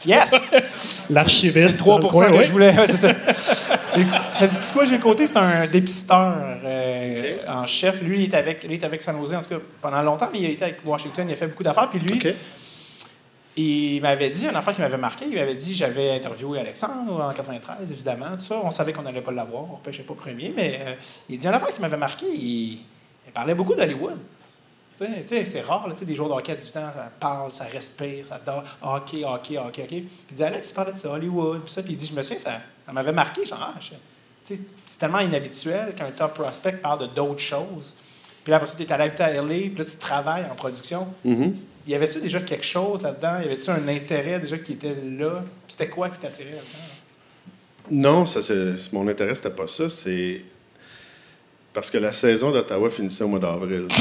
Yes! 0.05 0.31
L'archiviste. 1.09 1.69
C'est 1.71 1.77
3 1.79 1.99
dans 1.99 2.07
le 2.07 2.11
coin, 2.11 2.31
que 2.31 2.37
ouais. 2.37 2.43
je 2.45 2.51
voulais. 2.51 2.73
Ouais, 2.77 2.87
c'est 2.87 2.95
ça. 2.95 3.13
Ça 4.35 4.47
dit 4.47 4.57
quoi, 4.71 4.85
j'ai 4.85 4.99
côté? 4.99 5.27
C'est 5.27 5.35
un 5.35 5.67
dépisteur 5.67 6.57
euh, 6.63 7.37
en 7.45 7.67
chef. 7.67 8.01
Lui, 8.01 8.23
il 8.23 8.33
est 8.33 8.37
avec, 8.37 8.63
lui, 8.63 8.75
il 8.75 8.81
est 8.81 8.85
avec 8.85 9.01
San 9.01 9.17
Jose, 9.17 9.33
en 9.33 9.41
tout 9.41 9.49
cas, 9.49 9.59
pendant 9.81 10.01
longtemps, 10.01 10.29
mais 10.31 10.39
il 10.39 10.45
a 10.45 10.49
été 10.49 10.63
avec 10.63 10.77
Washington. 10.85 11.27
Il 11.27 11.33
a 11.33 11.35
fait 11.35 11.47
beaucoup 11.47 11.63
d'affaires. 11.63 11.89
Puis 11.89 11.99
lui. 11.99 12.21
Il 13.59 14.01
m'avait 14.01 14.29
dit, 14.29 14.45
une 14.45 14.55
affaire 14.55 14.73
qui 14.73 14.81
m'avait 14.81 14.97
marqué, 14.97 15.25
il 15.25 15.35
m'avait 15.35 15.55
dit, 15.55 15.75
j'avais 15.75 16.11
interviewé 16.11 16.59
Alexandre 16.59 17.21
en 17.21 17.33
93, 17.33 17.91
évidemment, 17.91 18.37
tout 18.37 18.45
ça. 18.45 18.61
On 18.63 18.71
savait 18.71 18.93
qu'on 18.93 19.01
n'allait 19.01 19.21
pas 19.21 19.31
l'avoir, 19.31 19.63
on 19.63 19.79
ne 19.85 19.97
pas 20.03 20.13
premier, 20.13 20.53
mais 20.55 20.79
euh, 20.81 20.95
il 21.27 21.37
dit, 21.37 21.47
une 21.47 21.53
affaire 21.53 21.73
qui 21.73 21.81
m'avait 21.81 21.97
marqué, 21.97 22.25
il, 22.27 22.79
parlait 23.33 23.53
beaucoup 23.53 23.75
d'Hollywood. 23.75 24.17
C'est 24.97 25.61
rare, 25.61 25.87
là, 25.87 25.95
des 26.01 26.15
joueurs 26.15 26.29
de 26.29 26.33
hockey 26.33 26.51
à 26.51 26.55
18 26.55 26.77
ans, 26.77 26.91
ça 26.93 27.11
parle, 27.19 27.53
ça 27.53 27.65
respire, 27.65 28.25
ça 28.25 28.39
dort. 28.43 28.63
Hockey, 28.81 29.23
hockey, 29.23 29.57
hockey, 29.57 29.83
hockey. 29.83 30.03
Il 30.29 30.35
dit, 30.35 30.43
Alex, 30.43 30.69
il 30.69 30.73
parlait 30.73 30.93
de 30.93 30.97
ça, 30.97 31.09
Hollywood, 31.09 31.61
puis 31.61 31.71
ça. 31.71 31.83
Puis 31.83 31.93
il 31.93 31.97
dit, 31.97 32.07
je 32.07 32.13
me 32.13 32.21
souviens, 32.21 32.39
ça, 32.39 32.61
ça 32.85 32.91
m'avait 32.91 33.13
marqué, 33.13 33.45
genre, 33.45 33.59
ah, 33.61 33.79
c'est 34.43 34.99
tellement 34.99 35.19
inhabituel 35.19 35.93
qu'un 35.95 36.11
top 36.11 36.33
prospect 36.33 36.73
parle 36.73 37.01
de 37.01 37.05
d'autres 37.07 37.39
choses. 37.39 37.93
Puis 38.43 38.51
là, 38.51 38.57
après 38.57 38.67
ça, 38.67 38.75
tu 38.77 38.83
es 38.83 38.91
allé 38.91 39.03
habiter 39.05 39.23
à 39.23 39.33
LA, 39.33 39.43
puis 39.43 39.75
là, 39.77 39.85
tu 39.85 39.97
travailles 39.97 40.45
en 40.49 40.55
production. 40.55 41.07
Mhm. 41.25 41.53
Y 41.87 41.95
avait-tu 41.95 42.19
déjà 42.19 42.39
quelque 42.41 42.65
chose 42.65 43.01
là-dedans? 43.01 43.39
Y 43.41 43.45
avait-tu 43.45 43.69
un 43.69 43.87
intérêt 43.87 44.39
déjà 44.39 44.57
qui 44.57 44.73
était 44.73 44.95
là? 44.95 45.43
C'était 45.67 45.89
quoi 45.89 46.09
qui 46.09 46.19
t'attirait 46.19 46.51
là-dedans? 46.51 46.89
Non, 47.91 48.25
ça, 48.25 48.39
mon 48.91 49.07
intérêt, 49.07 49.35
c'était 49.35 49.49
pas 49.49 49.67
ça. 49.67 49.89
C'est 49.89 50.41
parce 51.73 51.91
que 51.91 51.97
la 51.97 52.13
saison 52.13 52.51
d'Ottawa 52.51 52.89
finissait 52.89 53.23
au 53.23 53.27
mois 53.27 53.39
d'avril. 53.39 53.87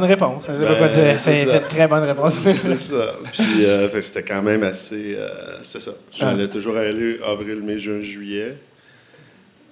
Bonne 0.00 0.04
réponse. 0.10 0.46
Ben, 0.48 1.18
c'est 1.18 1.34
C'est 1.46 1.56
une 1.58 1.68
très 1.68 1.86
bonne 1.88 2.04
réponse. 2.04 2.34
c'est 2.44 2.76
ça. 2.76 3.16
Puis 3.32 3.64
euh, 3.64 4.00
c'était 4.02 4.22
quand 4.24 4.42
même 4.42 4.62
assez. 4.62 5.14
euh, 5.16 5.58
c'est 5.62 5.80
ça. 5.80 5.92
J'allais 6.12 6.48
toujours 6.48 6.76
aller 6.76 7.18
avril, 7.24 7.60
mai, 7.62 7.78
juin, 7.78 8.00
juillet. 8.00 8.56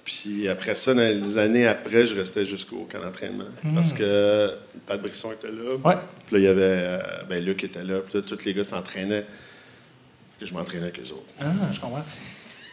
Puis 0.05 0.47
après 0.49 0.75
ça, 0.75 0.93
dans 0.93 0.99
les 1.01 1.37
années 1.37 1.65
après, 1.65 2.05
je 2.05 2.15
restais 2.15 2.43
jusqu'au 2.45 2.87
camp 2.91 2.99
d'entraînement. 3.03 3.45
Parce 3.73 3.93
que 3.93 4.51
Pat 4.85 5.01
Brisson 5.01 5.31
était 5.31 5.47
là. 5.47 5.75
Ouais. 5.83 5.95
Puis 6.25 6.35
là, 6.35 6.39
il 6.39 6.43
y 6.43 6.47
avait 6.47 6.61
euh, 6.63 6.97
ben, 7.29 7.43
Luc 7.43 7.57
qui 7.57 7.65
était 7.67 7.83
là. 7.83 7.99
Puis 7.99 8.19
là, 8.19 8.25
tous 8.27 8.43
les 8.45 8.53
gars 8.53 8.63
s'entraînaient. 8.65 9.21
Puis 9.23 10.39
que 10.41 10.45
je 10.45 10.53
m'entraînais 10.53 10.83
avec 10.83 10.99
eux 10.99 11.11
autres. 11.11 11.23
Ah, 11.39 11.45
je 11.71 11.79
comprends. 11.79 12.03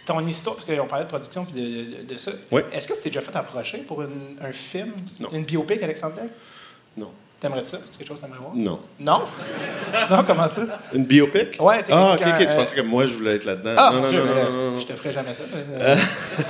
Ton 0.06 0.26
histoire, 0.26 0.56
parce 0.56 0.66
qu'on 0.66 0.86
parlait 0.86 1.04
de 1.04 1.10
production 1.10 1.44
puis 1.44 1.60
de, 1.60 1.98
de- 2.02 2.14
de 2.14 2.16
ça. 2.16 2.32
Oui. 2.50 2.62
Est-ce 2.72 2.88
que 2.88 2.94
tu 2.94 3.00
t'es 3.02 3.10
déjà 3.10 3.20
fait 3.20 3.36
approcher 3.36 3.78
pour 3.78 4.02
une- 4.02 4.36
un 4.40 4.50
film, 4.50 4.92
Non. 5.20 5.28
une 5.32 5.44
biopic, 5.44 5.80
Alexandre? 5.82 6.14
Non. 6.96 7.12
T'aimerais 7.40 7.64
ça? 7.64 7.78
C'est 7.90 7.96
quelque 7.98 8.08
chose 8.08 8.18
que 8.18 8.22
t'aimerais 8.26 8.38
voir? 8.40 8.52
Non. 8.54 8.80
Non? 9.00 9.22
non, 10.10 10.24
comment 10.26 10.46
ça? 10.46 10.60
Une 10.92 11.04
biopic? 11.06 11.56
Ouais, 11.58 11.82
tu 11.82 11.90
Ah, 11.90 12.12
ok, 12.14 12.20
ok. 12.26 12.38
Tu 12.38 12.46
euh, 12.46 12.56
pensais 12.56 12.76
que 12.76 12.80
moi, 12.82 13.06
je 13.06 13.14
voulais 13.14 13.36
être 13.36 13.44
là-dedans. 13.46 13.74
Ah, 13.78 13.90
non, 13.94 14.02
non, 14.02 14.08
Dieu, 14.08 14.18
non, 14.20 14.26
non, 14.26 14.34
non, 14.34 14.70
non. 14.72 14.78
je 14.78 14.86
te 14.86 14.92
ferai 14.92 15.12
jamais 15.12 15.32
ça. 15.32 15.42
Euh, 15.80 15.96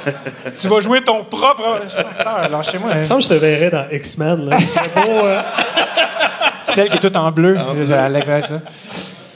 tu 0.60 0.66
vas 0.68 0.80
jouer 0.80 1.00
ton 1.02 1.22
propre. 1.24 1.80
Lâchez-moi. 2.50 2.90
Il 2.94 2.98
me 3.00 3.04
semble 3.04 3.20
que 3.22 3.28
je 3.28 3.34
te 3.34 3.38
verrais 3.38 3.70
dans 3.70 3.86
X-Men. 3.90 4.48
là. 4.48 4.58
C'est 4.60 4.80
beau. 4.94 5.10
euh, 5.10 5.40
Celle 6.64 6.88
qui 6.88 6.96
est 6.96 7.00
toute 7.00 7.16
en 7.16 7.30
bleu. 7.30 7.56
En 7.56 7.84
ça. 7.84 8.60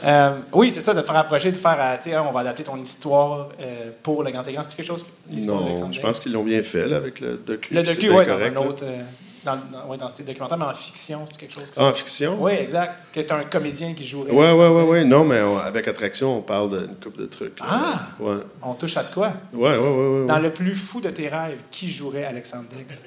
Euh, 0.06 0.30
oui, 0.52 0.70
c'est 0.70 0.80
ça, 0.80 0.92
de 0.92 1.00
te 1.00 1.06
faire 1.06 1.16
approcher, 1.16 1.50
de 1.50 1.56
faire, 1.56 1.98
tu 2.02 2.10
sais, 2.10 2.16
hein, 2.16 2.24
on 2.28 2.32
va 2.32 2.40
adapter 2.40 2.62
ton 2.62 2.76
histoire 2.76 3.48
euh, 3.60 3.90
pour 4.02 4.22
le 4.22 4.30
grand 4.32 4.46
écran. 4.46 4.62
C'est 4.68 4.76
quelque 4.76 4.86
chose, 4.86 5.06
l'histoire 5.30 5.62
Non, 5.62 5.90
je 5.90 6.00
pense 6.00 6.20
qu'ils 6.20 6.32
l'ont 6.32 6.42
bien 6.44 6.62
fait 6.62 6.86
là, 6.86 6.96
avec 6.96 7.20
le 7.20 7.36
docu. 7.36 7.72
Le 7.74 7.82
docu, 7.82 8.10
oui, 8.10 8.26
dans 8.26 8.32
correct, 8.36 8.56
un 8.56 8.60
autre. 8.60 8.84
euh, 8.84 9.00
dans, 9.44 9.56
dans, 9.72 9.86
ouais, 9.88 9.96
dans 9.96 10.08
ce 10.10 10.22
documentaire, 10.22 10.56
mais 10.58 10.64
en 10.64 10.72
fiction, 10.74 11.26
c'est 11.30 11.38
quelque 11.38 11.52
chose. 11.54 11.64
que 11.70 11.78
Ah, 11.78 11.84
en 11.86 11.92
fiction? 11.92 12.36
Oui, 12.40 12.52
exact. 12.52 12.94
Que 13.12 13.20
c'est 13.22 13.32
un 13.32 13.44
comédien 13.44 13.94
qui 13.94 14.04
jouerait. 14.04 14.30
Ouais, 14.30 14.52
ouais, 14.52 14.68
ouais, 14.68 14.82
ouais. 14.82 15.04
Non, 15.04 15.24
mais 15.24 15.40
on- 15.42 15.58
avec 15.58 15.86
Attraction, 15.88 16.38
on 16.38 16.42
parle 16.42 16.70
d'une 16.86 16.96
coupe 16.96 17.16
de 17.16 17.26
trucs. 17.26 17.58
là. 17.60 17.66
Ah! 17.68 18.00
Ouais. 18.20 18.36
On 18.62 18.74
touche 18.74 18.96
à 18.96 19.02
de 19.02 19.12
quoi? 19.14 19.32
Ouais, 19.52 19.70
ouais, 19.70 19.76
ouais, 19.78 19.88
ouais. 19.88 20.20
ouais. 20.20 20.26
Dans 20.26 20.38
le 20.38 20.52
plus 20.52 20.74
fou 20.74 21.00
de 21.00 21.10
tes 21.10 21.28
rêves, 21.28 21.60
qui 21.70 21.90
jouerait 21.90 22.24
Alexandre 22.24 22.64
Daigle? 22.70 22.98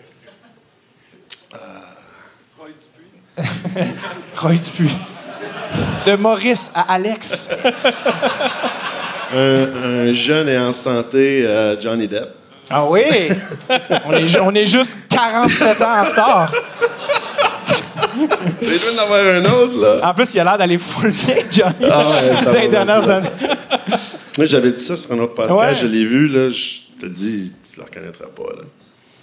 Roy 4.38 4.54
Dupuis. 4.56 4.98
De 6.06 6.16
Maurice 6.16 6.72
à 6.74 6.94
Alex. 6.94 7.50
Un, 9.34 10.08
un 10.08 10.14
jeune 10.14 10.48
et 10.48 10.58
en 10.58 10.72
santé, 10.72 11.46
euh, 11.46 11.78
Johnny 11.80 12.08
Depp. 12.08 12.30
Ah 12.70 12.86
oui! 12.86 13.04
On 14.06 14.14
est, 14.14 14.40
on 14.40 14.54
est 14.56 14.68
juste 14.68 14.98
47 15.10 15.82
ans 15.82 15.86
en 16.00 16.04
retard. 16.04 16.52
Doit 18.16 18.94
en 18.96 19.04
avoir 19.04 19.26
un 19.26 19.46
autre, 19.46 19.80
là. 19.80 20.10
En 20.10 20.14
plus, 20.14 20.34
il 20.34 20.40
a 20.40 20.44
l'air 20.44 20.58
d'aller 20.58 20.78
full 20.78 21.12
bien, 21.12 21.36
Johnny, 21.50 21.76
Ah 21.92 22.00
ouais, 22.10 22.34
ça 22.34 22.46
dans 22.46 22.52
va 22.52 22.60
les 22.62 22.68
dernières 22.68 23.02
bien. 23.04 23.16
années. 23.18 23.30
Moi, 24.38 24.46
j'avais 24.48 24.72
dit 24.72 24.82
ça 24.84 24.98
sur 24.98 25.12
un 25.14 25.20
autre 25.20 25.36
podcast. 25.36 25.60
Ouais. 25.60 25.76
Je 25.76 25.86
l'ai 25.88 26.06
vu, 26.06 26.28
là. 26.28 26.50
Je 26.50 26.80
te 27.00 27.06
le 27.06 27.12
dis, 27.12 27.54
tu 27.70 27.80
le 27.80 27.86
reconnaîtras 27.86 28.26
pas, 28.36 28.54
là. 28.58 28.64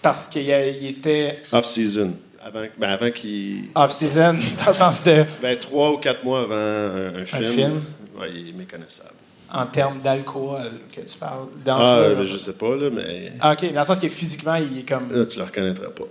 Parce 0.01 0.29
qu'il 0.29 0.49
était 0.51 1.41
Off-season. 1.53 2.15
Avant, 2.45 2.61
ben, 2.79 2.91
avant 2.91 3.11
qu'il. 3.11 3.71
off-season, 3.75 4.35
dans 4.61 4.67
le 4.69 4.73
sens 4.75 5.03
de. 5.03 5.25
Ben, 5.41 5.59
trois 5.59 5.93
ou 5.93 5.97
quatre 5.97 6.23
mois 6.25 6.43
avant 6.43 6.55
un, 6.55 7.23
un 7.23 7.25
film. 7.25 7.43
film. 7.53 7.83
Ouais, 8.21 8.31
il 8.35 8.51
est 8.51 8.53
méconnaissable. 8.53 9.15
En 9.57 9.67
termes 9.67 10.01
d'alcool 10.01 10.73
que 10.93 11.01
tu 11.03 11.17
parles. 11.19 11.47
Ah, 11.47 11.65
d'enflure. 11.65 12.17
ben, 12.17 12.23
je 12.25 12.39
sais 12.39 12.55
pas, 12.55 12.75
là, 12.77 12.91
mais. 12.93 13.33
Ah, 13.41 13.53
OK, 13.53 13.73
dans 13.73 13.81
le 13.81 13.87
sens 13.87 13.99
que 14.01 14.09
physiquement, 14.09 14.57
il 14.57 14.79
est 14.81 14.89
comme 14.89 15.13
Là, 15.13 15.25
tu 15.27 15.39
le 15.39 15.45
reconnaîtras 15.45 15.91
pas. 15.91 16.05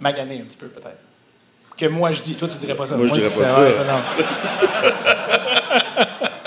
magané 0.00 0.40
un 0.40 0.44
petit 0.44 0.56
peu, 0.56 0.66
peut-être. 0.68 0.98
Que 1.76 1.86
moi, 1.86 2.12
je 2.12 2.22
dis. 2.22 2.34
Toi, 2.34 2.46
tu 2.46 2.56
dirais 2.58 2.76
pas 2.76 2.86
ça. 2.86 2.96
Moi, 2.96 3.08
je 3.08 3.12
dirais 3.14 3.28
pas 3.28 3.46
ça. 3.46 3.62
ouais, 3.62 3.74
non. 3.84 4.00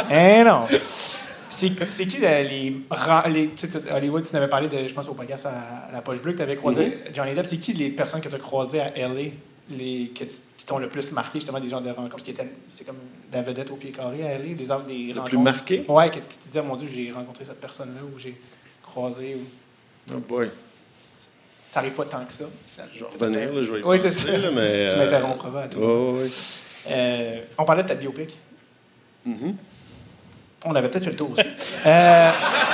eh 0.12 0.44
non. 0.44 0.68
C'est 1.50 1.72
qui 2.06 2.18
euh, 2.24 2.44
les, 2.44 2.82
les 3.34 3.50
tu 3.50 3.52
sais, 3.56 3.68
t- 3.68 3.92
Hollywood, 3.92 4.24
tu 4.26 4.34
n'avais 4.34 4.48
parlé 4.48 4.68
de, 4.68 4.88
je 4.88 4.94
pense, 4.94 5.08
au 5.10 5.14
podcast 5.14 5.48
à, 5.48 5.88
à 5.90 5.92
la 5.92 6.02
poche 6.02 6.22
bleue 6.22 6.34
que 6.34 6.38
tu 6.38 6.44
avais 6.44 6.56
croisé 6.56 7.00
Mm-hmm. 7.10 7.16
Johnny 7.16 7.34
Depp. 7.34 7.46
C'est 7.46 7.58
qui 7.58 7.74
les 7.74 7.90
personnes 7.90 8.22
que 8.22 8.30
tu 8.30 8.36
as 8.36 8.40
croisées 8.40 8.80
à 8.82 8.92
LA 8.96 9.32
les, 9.72 10.12
que 10.16 10.24
tu- 10.24 10.30
qui 10.56 10.57
t'ont 10.68 10.78
le 10.78 10.90
plus 10.90 11.12
marqué, 11.14 11.40
justement, 11.40 11.60
des 11.60 11.70
gens 11.70 11.82
de 11.82 11.90
rencontres 11.90 12.24
qui 12.24 12.32
étaient, 12.32 12.48
c'est 12.68 12.84
comme 12.86 12.98
la 13.34 13.42
vedette 13.42 13.72
au 13.72 13.76
pied 13.78 13.92
carré 13.92 14.22
à 14.24 14.38
LA, 14.38 14.54
des, 14.54 14.70
hommes- 14.70 14.86
des 14.86 15.08
Le 15.08 15.14
rencontres. 15.14 15.30
plus 15.30 15.38
marqué? 15.38 15.86
Ouais, 15.88 16.10
que, 16.10 16.16
que 16.18 16.22
tu 16.28 16.38
te 16.38 16.46
disais, 16.48 16.62
mon 16.62 16.76
Dieu, 16.76 16.88
j'ai 16.94 17.12
rencontré 17.12 17.46
cette 17.46 17.60
personne-là 17.62 18.02
ou 18.04 18.20
j'ai 18.20 18.40
croisé. 18.84 19.36
Ou... 19.36 20.14
Oh 20.16 20.20
boy. 20.28 20.50
Ça 21.70 21.80
arrive 21.80 21.94
pas 21.94 22.06
tant 22.06 22.24
que 22.26 22.32
ça. 22.34 22.46
Je 22.94 23.00
vais 23.00 23.06
revenir, 23.12 23.54
là, 23.54 23.64
je 23.64 23.72
vais 23.74 23.80
y 23.80 23.84
Oui, 23.84 23.98
c'est 24.00 24.12
ça. 24.12 24.32
là, 24.38 24.50
mais, 24.54 24.88
Tu 24.90 24.96
euh, 24.96 25.04
m'interrompras 25.06 25.64
à 25.64 25.68
tout. 25.68 25.80
Oh, 25.82 26.18
oui. 26.22 26.30
Euh, 26.90 27.42
on 27.58 27.66
parlait 27.66 27.84
de 27.84 27.88
ta 27.88 27.96
biopic. 27.96 28.38
Mhm. 29.26 29.56
On 30.66 30.76
avait 30.76 30.90
peut-être 30.90 31.04
fait 31.06 31.12
le 31.12 31.16
tour 31.18 31.32
aussi. 31.32 31.44
Euh, 31.86 32.32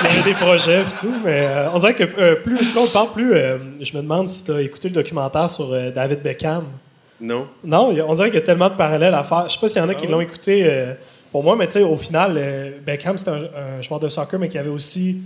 Il 0.10 0.16
y 0.16 0.20
a 0.20 0.24
des 0.24 0.34
projets 0.34 0.82
et 0.82 0.86
tout, 1.00 1.14
mais 1.24 1.46
euh, 1.46 1.70
on 1.72 1.78
dirait 1.80 1.94
que 1.94 2.04
euh, 2.04 2.36
plus, 2.38 2.56
plus 2.56 2.78
on 2.78 2.88
parle, 2.88 3.12
plus 3.12 3.34
euh, 3.34 3.58
je 3.82 3.96
me 3.96 4.02
demande 4.02 4.28
si 4.28 4.44
tu 4.44 4.52
as 4.52 4.62
écouté 4.62 4.88
le 4.90 4.96
documentaire 4.96 5.52
sur 5.52 5.72
euh, 5.72 5.92
David 5.92 6.22
Beckham. 6.24 6.66
Non? 7.24 7.48
Non, 7.64 7.92
il 7.92 8.02
on 8.02 8.14
dirait 8.14 8.28
qu'il 8.30 8.40
y 8.40 8.44
a 8.44 8.46
tellement 8.46 8.70
de 8.70 8.76
parallèles 8.76 9.14
à 9.14 9.24
faire. 9.24 9.46
Je 9.48 9.54
sais 9.54 9.60
pas 9.60 9.68
s'il 9.70 9.82
y 9.82 9.86
en 9.86 9.90
a 9.90 9.96
qui 9.96 10.08
l'ont 10.08 10.20
écouté 10.22 10.64
euh, 10.66 10.94
pour 11.32 11.42
moi, 11.42 11.56
mais 11.56 11.68
tu 11.68 11.74
sais, 11.74 11.82
au 11.84 11.96
final, 11.96 12.36
euh, 12.38 12.72
Beckham, 12.86 13.18
c'était 13.18 13.32
un, 13.32 13.78
un 13.78 13.82
joueur 13.82 14.00
de 14.02 14.10
soccer, 14.10 14.38
mais 14.40 14.50
qui 14.50 14.58
avait 14.58 14.70
aussi 14.70 15.20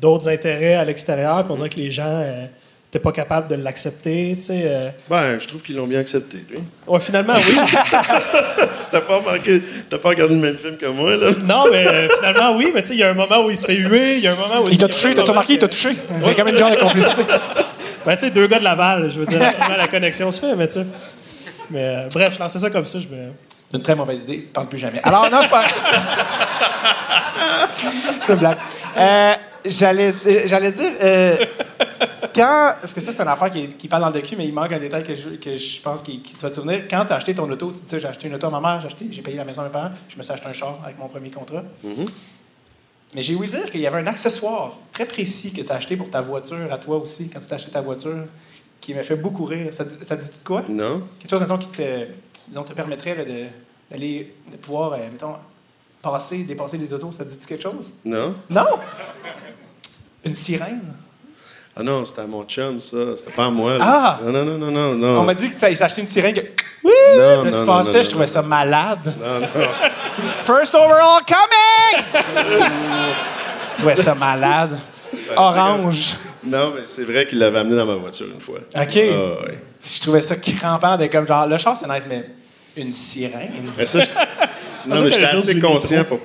d'autres 0.00 0.28
intérêts 0.28 0.74
à 0.74 0.84
l'extérieur. 0.84 1.42
Puis 1.42 1.52
on 1.52 1.56
dirait 1.56 1.68
que 1.68 1.76
les 1.80 1.90
gens 1.90 2.22
n'étaient 2.86 3.02
pas 3.02 3.10
capables 3.12 3.48
de 3.48 3.56
l'accepter. 3.56 4.36
tu 4.38 4.44
sais, 4.46 4.62
euh. 4.64 4.90
Ben, 5.10 5.40
je 5.40 5.48
trouve 5.48 5.60
qu'ils 5.62 5.74
l'ont 5.76 5.88
bien 5.88 5.98
accepté, 5.98 6.38
lui. 6.48 6.60
Ouais, 6.86 7.00
finalement, 7.00 7.34
oui. 7.34 7.56
T'as 8.92 9.00
pas 9.00 9.18
remarqué, 9.18 9.62
t'as 9.88 9.98
pas 9.98 10.08
regardé 10.08 10.34
le 10.34 10.40
même 10.40 10.58
film 10.58 10.76
que 10.76 10.86
moi, 10.86 11.14
là? 11.14 11.30
non, 11.46 11.64
mais 11.70 11.86
euh, 11.86 12.08
finalement, 12.16 12.56
oui. 12.56 12.72
Mais 12.74 12.82
tu 12.82 12.88
sais, 12.88 12.94
il 12.94 12.98
y 13.00 13.04
a 13.04 13.10
un 13.10 13.14
moment 13.14 13.44
où 13.44 13.50
il 13.50 13.56
se 13.56 13.64
fait 13.64 13.76
huer, 13.76 14.16
il 14.16 14.20
y 14.20 14.26
a 14.26 14.32
un 14.32 14.34
moment 14.34 14.62
où 14.62 14.68
il 14.68 14.78
t'a 14.78 14.86
y 14.86 14.90
a 14.90 14.92
touché, 14.92 15.14
t'as-tu 15.14 15.30
remarqué? 15.30 15.52
Il 15.52 15.58
t'a 15.60 15.68
touché? 15.68 15.90
C'est 16.20 16.34
comme 16.34 16.48
une 16.48 16.58
genre 16.58 16.72
de 16.72 16.76
complicité. 16.76 17.22
Ben, 18.04 18.14
tu 18.14 18.20
sais, 18.22 18.30
deux 18.30 18.48
gars 18.48 18.58
de 18.58 18.64
Laval, 18.64 19.10
je 19.12 19.20
veux 19.20 19.26
dire, 19.26 19.38
la 19.78 19.86
connexion 19.86 20.28
se 20.32 20.40
fait, 20.40 20.56
mais 20.56 20.66
tu 20.66 20.74
sais. 20.74 20.86
Mais 21.70 21.84
euh, 21.84 22.08
bref, 22.12 22.34
je 22.34 22.38
lançais 22.40 22.58
ça 22.58 22.70
comme 22.70 22.84
ça. 22.84 22.98
Je 23.00 23.08
me... 23.08 23.30
C'est 23.70 23.76
une 23.76 23.82
très 23.82 23.94
mauvaise 23.94 24.22
idée. 24.22 24.38
Parle 24.38 24.68
plus 24.68 24.78
jamais. 24.78 25.00
Alors, 25.04 25.30
non, 25.30 25.38
c'est 25.42 25.48
pas. 25.48 25.64
c'est 27.72 28.32
une 28.32 28.38
blague. 28.38 28.58
Euh, 28.96 29.34
j'allais, 29.64 30.14
euh, 30.26 30.42
j'allais 30.46 30.72
dire. 30.72 30.90
euh, 31.02 31.36
quand. 32.34 32.74
Parce 32.80 32.92
que 32.92 33.00
ça, 33.00 33.12
c'est 33.12 33.22
une 33.22 33.28
affaire 33.28 33.50
qui, 33.50 33.68
qui 33.74 33.86
parle 33.86 34.02
dans 34.02 34.08
le 34.08 34.14
docu, 34.14 34.34
mais 34.36 34.46
il 34.46 34.52
manque 34.52 34.72
un 34.72 34.78
détail 34.78 35.04
que 35.04 35.14
je, 35.14 35.30
que 35.30 35.56
je 35.56 35.80
pense 35.80 36.02
qu'il 36.02 36.20
qui 36.20 36.34
tu 36.34 36.40
vas 36.40 36.50
te 36.50 36.56
souvenir. 36.56 36.82
Quand 36.90 37.04
tu 37.04 37.12
as 37.12 37.16
acheté 37.16 37.34
ton 37.34 37.48
auto, 37.48 37.72
tu 37.72 37.82
dis 37.82 37.88
ça, 37.88 37.98
j'ai 37.98 38.08
acheté 38.08 38.26
une 38.26 38.34
auto 38.34 38.48
à 38.48 38.50
ma 38.50 38.60
mère, 38.60 38.80
j'ai, 38.80 38.86
acheté, 38.88 39.06
j'ai 39.10 39.22
payé 39.22 39.36
la 39.36 39.44
maison 39.44 39.62
à 39.62 39.64
mes 39.64 39.70
parents, 39.70 39.90
je 40.08 40.16
me 40.16 40.22
suis 40.22 40.32
acheté 40.32 40.48
un 40.48 40.52
char 40.52 40.80
avec 40.84 40.98
mon 40.98 41.08
premier 41.08 41.30
contrat. 41.30 41.62
Mais 43.14 43.22
j'ai 43.22 43.34
ouï 43.34 43.48
dire 43.48 43.70
qu'il 43.70 43.80
y 43.80 43.86
avait 43.86 43.98
un 43.98 44.06
accessoire 44.06 44.76
très 44.92 45.04
précis 45.04 45.52
que 45.52 45.62
tu 45.62 45.72
as 45.72 45.76
acheté 45.76 45.96
pour 45.96 46.10
ta 46.10 46.20
voiture, 46.20 46.72
à 46.72 46.78
toi 46.78 46.96
aussi, 46.96 47.28
quand 47.28 47.40
tu 47.40 47.46
t'as 47.46 47.56
acheté 47.56 47.70
ta 47.70 47.80
voiture, 47.80 48.24
qui 48.80 48.94
m'a 48.94 49.02
fait 49.02 49.16
beaucoup 49.16 49.44
rire. 49.44 49.72
Ça, 49.72 49.84
ça 50.06 50.16
te 50.16 50.22
dit 50.22 50.28
de 50.28 50.44
quoi? 50.44 50.62
Non? 50.68 51.02
quelque 51.18 51.30
chose, 51.30 51.40
mettons, 51.40 51.58
qui 51.58 51.68
te, 51.68 52.06
disons, 52.48 52.62
te 52.62 52.72
permettrait 52.72 53.16
de, 53.24 53.46
d'aller, 53.90 54.34
de 54.50 54.56
pouvoir, 54.56 54.92
euh, 54.94 54.98
mettons, 55.12 55.34
passer, 56.02 56.38
dépasser 56.44 56.78
des 56.78 56.92
autos. 56.92 57.12
Ça 57.12 57.24
te 57.24 57.30
dit 57.30 57.38
quelque 57.46 57.62
chose? 57.62 57.92
Non? 58.04 58.34
Non! 58.48 58.66
Une 60.24 60.34
sirène? 60.34 60.82
Ah 61.76 61.82
non, 61.82 62.04
c'était 62.04 62.22
à 62.22 62.26
mon 62.26 62.44
chum, 62.44 62.80
ça. 62.80 63.16
C'était 63.16 63.30
pas 63.30 63.46
à 63.46 63.50
moi. 63.50 63.78
là. 63.78 63.84
Ah! 63.86 64.18
Non, 64.24 64.32
non, 64.44 64.58
non, 64.58 64.70
non, 64.70 64.94
non. 64.94 65.20
On 65.20 65.24
m'a 65.24 65.34
dit 65.34 65.48
que 65.48 65.54
ça- 65.54 65.72
s'achetait 65.74 66.00
une 66.02 66.08
sirène 66.08 66.34
que. 66.34 66.40
Oui! 66.82 66.90
Non, 67.16 67.44
Là, 67.44 67.50
non, 67.50 67.58
tu 67.58 67.64
pensais, 67.64 67.92
non, 67.98 68.02
je 68.02 68.08
trouvais 68.10 68.26
ça 68.26 68.42
malade. 68.42 69.14
Non, 69.20 69.40
non. 69.40 69.46
First 70.44 70.74
overall 70.74 71.20
coming! 71.26 72.04
je 73.72 73.76
trouvais 73.78 73.96
ça 73.96 74.14
malade. 74.14 74.78
Orange. 75.36 76.16
Non, 76.44 76.72
mais 76.74 76.82
c'est 76.86 77.04
vrai 77.04 77.26
qu'il 77.26 77.38
l'avait 77.38 77.58
amené 77.58 77.76
dans 77.76 77.86
ma 77.86 77.96
voiture 77.96 78.26
une 78.32 78.40
fois. 78.40 78.58
OK. 78.58 78.64
Ah, 78.74 78.82
ouais. 78.90 79.58
Je 79.84 80.00
trouvais 80.00 80.20
ça 80.20 80.36
crampant 80.36 80.96
de 80.96 81.06
comme 81.06 81.26
genre, 81.26 81.46
le 81.46 81.56
char 81.58 81.76
c'est 81.76 81.88
nice, 81.88 82.04
mais 82.08 82.24
une 82.76 82.92
sirène? 82.92 83.70
Mais 83.76 83.86
ça, 83.86 84.00
je- 84.00 84.06
non, 84.88 85.02
mais 85.02 85.10
j'étais 85.10 85.24
assez 85.24 85.58
conscient 85.60 86.04
pour 86.04 86.20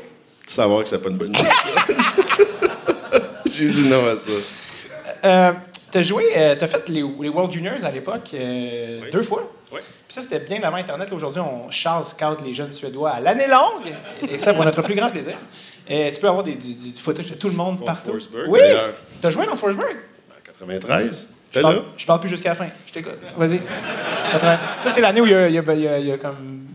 savoir 0.45 0.84
que 0.84 0.89
c'était 0.89 1.01
pas 1.03 1.09
une 1.09 1.18
bonne 1.18 1.30
idée. 1.30 1.39
J'ai 3.53 3.70
dit 3.70 3.88
non 3.88 4.05
à 4.07 4.18
ça. 4.18 4.32
Euh, 5.24 5.51
t'as 5.91 6.01
joué, 6.01 6.26
euh, 6.36 6.55
t'as 6.57 6.68
fait 6.68 6.88
les, 6.89 7.01
les 7.22 7.30
World 7.30 7.51
Juniors 7.51 7.84
à 7.86 7.91
l'époque 7.91 8.30
euh, 8.34 8.99
Oui. 9.03 9.09
deux 9.11 9.22
fois. 9.24 9.49
Oui. 9.72 9.80
Puis 10.07 10.13
ça, 10.16 10.22
c'était 10.22 10.39
bien 10.39 10.61
avant 10.63 10.78
Internet. 10.78 11.11
Aujourd'hui, 11.13 11.41
on 11.41 11.72
Charles 11.72 12.05
scout 12.05 12.41
les 12.45 12.53
jeunes 12.53 12.72
Suédois 12.74 13.11
à 13.11 13.20
l'année 13.22 13.47
longue. 13.47 13.93
Et 14.30 14.38
ça, 14.38 14.53
pour 14.53 14.66
notre 14.66 14.82
plus 14.82 14.95
grand 14.95 15.09
plaisir. 15.09 15.36
Et 15.88 16.12
tu 16.12 16.20
peux 16.22 16.28
avoir 16.28 16.44
des, 16.44 16.56
du, 16.56 16.74
du- 16.74 16.92
du 16.92 17.00
footage 17.00 17.30
de 17.32 17.36
tout 17.36 17.50
le 17.50 17.56
monde 17.56 17.86
partout. 17.86 18.12
Forsberg, 18.12 18.50
oui! 18.50 18.60
T'as 19.22 19.30
joué 19.30 19.46
dans 19.46 19.56
Forsberg? 19.56 19.96
En 20.32 20.42
93. 20.46 21.30
Je 21.54 21.60
parle, 21.62 21.84
je 21.96 22.06
parle 22.06 22.20
plus 22.20 22.30
jusqu'à 22.30 22.50
la 22.50 22.56
fin. 22.56 22.68
Je 22.86 22.92
t'écoute. 22.92 23.14
Vas-y. 23.38 23.60
80. 24.32 24.60
Ça, 24.80 24.90
c'est 24.90 25.02
l'année 25.02 25.22
où 25.22 25.26
il 25.26 25.34
a, 25.34 25.48
il 25.48 25.58
a- 25.58 25.74
il 25.74 25.88
a- 25.88 26.00
il 26.00 26.12
a 26.12 26.18
comme 26.18 26.66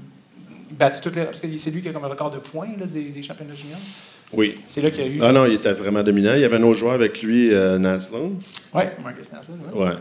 battu 0.71 1.01
toutes 1.01 1.17
les... 1.17 1.25
Parce 1.25 1.41
que 1.41 1.49
c'est 1.57 1.71
lui 1.71 1.83
qui 1.83 1.89
a 1.89 1.93
comme 1.93 2.05
un 2.05 2.09
record 2.09 2.31
de 2.31 2.39
points 2.39 2.69
là, 2.79 2.87
des, 2.87 3.05
des 3.11 3.23
championnats 3.23 3.55
juniors. 3.55 3.79
Oui. 4.33 4.55
C'est 4.65 4.81
là 4.81 4.91
qu'il 4.91 5.03
y 5.05 5.07
a 5.07 5.11
eu... 5.11 5.19
Ah 5.23 5.33
non, 5.33 5.45
il 5.45 5.55
était 5.55 5.73
vraiment 5.73 6.03
dominant. 6.03 6.33
Il 6.35 6.41
y 6.41 6.45
avait 6.45 6.57
un 6.57 6.63
autre 6.63 6.79
joueur 6.79 6.95
avec 6.95 7.21
lui, 7.21 7.53
euh, 7.53 7.79
Naslund. 7.79 8.41
Ouais, 8.73 8.93
Marcus 9.03 9.31
Naslund. 9.33 9.59
ouais. 9.75 9.85
Ouais. 9.87 9.95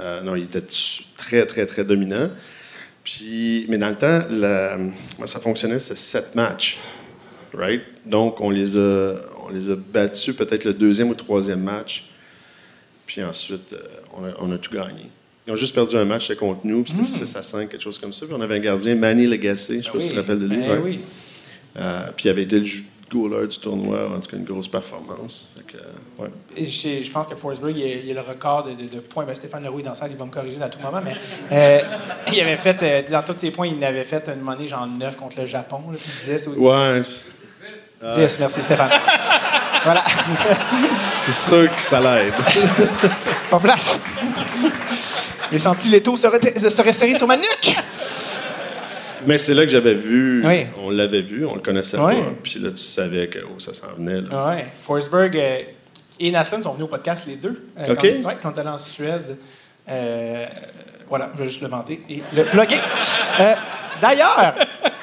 Euh, 0.00 0.22
non, 0.22 0.34
il 0.34 0.44
était 0.44 0.62
très, 1.16 1.46
très, 1.46 1.66
très 1.66 1.84
dominant. 1.84 2.30
Puis, 3.04 3.66
mais 3.68 3.78
dans 3.78 3.90
le 3.90 3.96
temps, 3.96 4.22
la- 4.30 4.78
ça 5.26 5.38
fonctionnait, 5.38 5.78
c'était 5.78 6.00
sept 6.00 6.34
matchs. 6.34 6.78
Right? 7.56 7.82
Donc, 8.06 8.40
on 8.40 8.50
les 8.50 8.76
a, 8.76 9.14
on 9.46 9.50
les 9.50 9.70
a 9.70 9.76
battus 9.76 10.34
peut-être 10.34 10.64
le 10.64 10.74
deuxième 10.74 11.08
ou 11.10 11.14
troisième 11.14 11.62
match. 11.62 12.04
Puis 13.06 13.22
ensuite, 13.22 13.72
euh, 13.72 13.78
on, 14.16 14.24
a, 14.24 14.28
on 14.40 14.52
a 14.52 14.58
tout 14.58 14.72
gagné. 14.74 15.10
Ils 15.46 15.52
ont 15.52 15.56
juste 15.56 15.74
perdu 15.74 15.94
un 15.96 16.04
match, 16.06 16.26
c'était 16.26 16.38
contre 16.40 16.60
nous, 16.64 16.82
puis 16.82 16.92
c'était 16.92 17.26
6 17.26 17.36
à 17.36 17.42
5, 17.42 17.68
quelque 17.68 17.82
chose 17.82 17.98
comme 17.98 18.12
ça. 18.14 18.24
Puis 18.26 18.34
on 18.36 18.40
avait 18.40 18.56
un 18.56 18.60
gardien, 18.60 18.94
Manny 18.94 19.26
Legacy, 19.26 19.74
je 19.74 19.78
ne 19.78 19.82
sais 19.82 19.90
pas 19.90 20.00
si 20.00 20.08
tu 20.08 20.14
te 20.14 20.20
rappelles 20.20 20.38
de 20.40 20.46
lui. 20.46 20.56
Ben 20.56 20.70
Ouais. 20.70 20.80
oui. 20.82 21.00
Euh, 21.76 22.06
puis 22.16 22.26
il 22.26 22.28
avait 22.30 22.44
été 22.44 22.58
le 22.58 22.66
goaler 23.10 23.46
du 23.46 23.58
tournoi, 23.58 24.08
en 24.10 24.20
tout 24.20 24.30
cas 24.30 24.36
une 24.38 24.44
grosse 24.44 24.68
performance. 24.68 25.50
Fait 25.54 25.76
que, 25.76 25.82
euh, 25.82 26.22
ouais. 26.24 26.30
Et 26.56 26.64
Je, 26.64 27.02
je 27.02 27.10
pense 27.10 27.26
que 27.26 27.34
Forsberg, 27.34 27.76
il 27.76 27.82
a, 27.82 27.86
il 27.96 28.10
a 28.18 28.22
le 28.22 28.26
record 28.28 28.64
de, 28.64 28.70
de- 28.70 28.88
de 28.88 29.00
points. 29.00 29.24
Ben, 29.26 29.34
Stéphane 29.34 29.62
Leroux 29.64 29.80
est 29.80 29.82
dans 29.82 29.94
salle, 29.94 30.12
il 30.12 30.16
va 30.16 30.24
me 30.24 30.30
corriger 30.30 30.62
à 30.62 30.68
tout 30.70 30.78
moment, 30.80 31.02
mais 31.04 31.14
euh, 31.52 31.80
il 32.32 32.40
avait 32.40 32.56
fait, 32.56 32.82
euh, 32.82 33.02
dans 33.12 33.22
tous 33.22 33.36
ses 33.38 33.50
points, 33.50 33.66
il 33.66 33.84
avait 33.84 34.04
fait 34.04 34.28
une 34.34 34.40
monnaie 34.40 34.66
genre 34.66 34.86
9 34.86 35.16
contre 35.16 35.40
le 35.40 35.46
Japon, 35.46 35.80
là, 35.92 35.98
puis 36.00 36.32
10 36.32 36.46
ou 36.56 36.68
Ouais, 36.70 37.02
10. 38.16 38.38
Merci 38.40 38.62
Stéphane. 38.62 38.90
voilà, 39.84 40.04
c'est 40.94 41.32
sûr 41.34 41.74
que 41.74 41.80
ça 41.80 42.00
l'aide. 42.00 42.34
pas 43.50 43.58
place. 43.58 43.98
J'ai 45.50 45.58
senti 45.58 45.88
l'étau 45.88 46.16
se, 46.16 46.26
se 46.68 46.82
resserrer 46.82 47.14
sur 47.14 47.26
ma 47.26 47.36
nuque. 47.36 47.76
Mais 49.26 49.38
c'est 49.38 49.54
là 49.54 49.62
que 49.64 49.70
j'avais 49.70 49.94
vu, 49.94 50.42
Oui. 50.46 50.66
on 50.82 50.90
l'avait 50.90 51.22
vu, 51.22 51.46
on 51.46 51.54
le 51.54 51.60
connaissait 51.60 51.96
Oui. 51.98 52.14
pas. 52.20 52.28
Puis 52.42 52.58
là, 52.58 52.70
tu 52.70 52.76
savais 52.76 53.28
que 53.28 53.38
oh, 53.44 53.58
ça 53.58 53.72
s'en 53.72 53.94
venait. 53.96 54.20
Là. 54.20 54.46
Ouais. 54.48 54.66
Forsberg 54.82 55.36
euh, 55.36 55.58
et 56.20 56.30
Naslund 56.30 56.62
sont 56.62 56.72
venus 56.72 56.84
au 56.84 56.88
podcast 56.88 57.26
les 57.26 57.36
deux. 57.36 57.64
euh, 57.78 57.92
OK. 57.92 57.96
Quand, 57.96 58.28
ouais, 58.28 58.36
quand 58.42 58.52
on 58.52 58.54
est 58.54 58.60
allé 58.60 58.68
en 58.68 58.78
Suède. 58.78 59.38
Euh, 59.88 60.46
voilà, 61.16 61.30
je 61.34 61.42
vais 61.42 61.46
juste 61.48 61.62
le 61.62 61.68
vanter 61.68 62.00
et 62.10 62.22
le 62.34 62.44
plugger. 62.44 62.80
Euh, 63.40 63.54
D'ailleurs, 64.02 64.54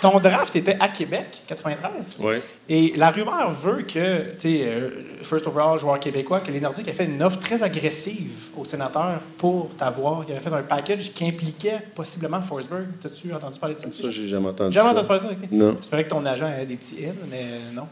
ton 0.01 0.19
draft 0.19 0.53
était 0.57 0.75
à 0.79 0.89
Québec, 0.89 1.43
93. 1.47 2.17
Oui. 2.19 2.35
Et 2.67 2.93
la 2.97 3.09
rumeur 3.09 3.51
veut 3.51 3.83
que, 3.83 4.31
tu 4.31 4.39
sais, 4.39 4.61
euh, 4.65 4.89
first 5.23 5.47
overall, 5.47 5.79
joueur 5.79 5.97
québécois, 5.97 6.41
que 6.41 6.51
les 6.51 6.59
Nordiques 6.59 6.89
aient 6.89 6.93
fait 6.93 7.05
une 7.05 7.23
offre 7.23 7.39
très 7.39 7.63
agressive 7.63 8.49
aux 8.57 8.65
sénateurs 8.65 9.21
pour 9.37 9.69
t'avoir. 9.77 10.23
Ils 10.27 10.33
avaient 10.33 10.41
fait 10.41 10.53
un 10.53 10.61
package 10.61 11.13
qui 11.13 11.25
impliquait 11.25 11.79
possiblement 11.95 12.41
Forsberg. 12.41 12.87
T'as-tu 13.01 13.33
entendu 13.33 13.57
parler 13.59 13.75
de 13.75 13.79
ça? 13.79 13.87
Ça, 13.91 14.09
j'ai 14.09 14.27
jamais 14.27 14.49
entendu 14.49 14.75
Jamais 14.75 14.87
ça. 14.89 14.91
entendu 14.91 15.07
parler 15.07 15.23
de 15.23 15.27
ça? 15.29 15.33
ok. 15.41 15.47
Non. 15.53 15.75
J'espérais 15.79 16.03
que 16.03 16.09
ton 16.09 16.25
agent 16.25 16.45
avait 16.45 16.65
des 16.65 16.75
petits 16.75 16.95
hits, 16.95 17.13
mais 17.29 17.45
non. 17.73 17.87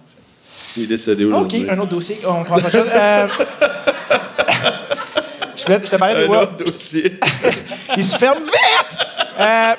Il 0.75 0.83
est 0.83 0.87
décédé 0.87 1.23
OK, 1.23 1.31
aujourd'hui. 1.31 1.69
un 1.69 1.79
autre 1.79 1.89
dossier. 1.89 2.19
On 2.27 2.43
prend 2.43 2.57
autre 2.57 2.69
chose. 2.69 2.89
Euh, 2.93 3.27
je, 5.59 5.65
te, 5.65 5.85
je 5.85 5.91
te 5.91 5.95
parlais 5.95 6.15
des 6.15 6.25
Un 6.25 6.29
World... 6.29 6.63
dossier. 6.65 7.19
Il 7.97 8.03
se 8.03 8.17
ferme 8.17 8.39
vite! 8.43 8.99
Euh, 9.39 9.73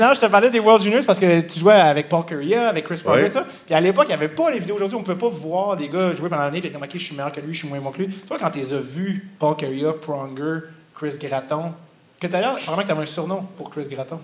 non, 0.00 0.14
je 0.14 0.20
te 0.20 0.26
parlais 0.26 0.50
des 0.50 0.58
World 0.58 0.82
Juniors 0.82 1.04
parce 1.06 1.20
que 1.20 1.40
tu 1.42 1.60
jouais 1.60 1.74
avec 1.74 2.08
Paul 2.08 2.24
Curria, 2.24 2.68
avec 2.68 2.84
Chris 2.86 3.00
Pronger, 3.04 3.22
Ouais. 3.22 3.28
tout 3.28 3.34
ça. 3.38 3.46
Puis 3.66 3.74
à 3.74 3.80
l'époque, 3.80 4.04
il 4.06 4.08
n'y 4.08 4.14
avait 4.14 4.28
pas 4.28 4.50
les 4.50 4.58
vidéos 4.58 4.76
aujourd'hui. 4.76 4.96
On 4.96 5.00
ne 5.00 5.04
pouvait 5.04 5.18
pas 5.18 5.28
voir 5.28 5.76
des 5.76 5.88
gars 5.88 6.12
jouer 6.12 6.28
pendant 6.28 6.42
l'année 6.42 6.60
et 6.64 6.70
comme, 6.70 6.82
OK, 6.82 6.90
je 6.94 6.98
suis 6.98 7.14
meilleur 7.14 7.32
que 7.32 7.40
lui, 7.40 7.52
je 7.54 7.58
suis 7.60 7.68
moins 7.68 7.80
bon 7.80 7.90
que 7.90 7.98
lui. 7.98 8.08
Toi, 8.08 8.36
quand 8.40 8.50
tu 8.50 8.58
les 8.58 8.72
as 8.74 8.80
vus, 8.80 9.28
Paul 9.38 9.56
Curria, 9.56 9.92
Pronger, 9.92 10.60
Chris 10.94 11.16
Gratton, 11.20 11.72
que 12.20 12.26
d'ailleurs, 12.26 12.56
apparemment 12.56 12.82
que 12.82 12.86
tu 12.86 12.92
avais 12.92 13.02
un 13.02 13.06
surnom 13.06 13.42
pour 13.56 13.70
Chris 13.70 13.86
Gratton 13.90 14.20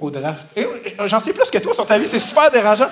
au 0.00 0.10
draft. 0.10 0.48
J'en 1.06 1.20
sais 1.20 1.32
plus 1.32 1.48
que 1.50 1.58
toi 1.58 1.74
sur 1.74 1.86
ta 1.86 1.98
vie, 1.98 2.08
c'est 2.08 2.18
super 2.18 2.50
dérangeant. 2.50 2.88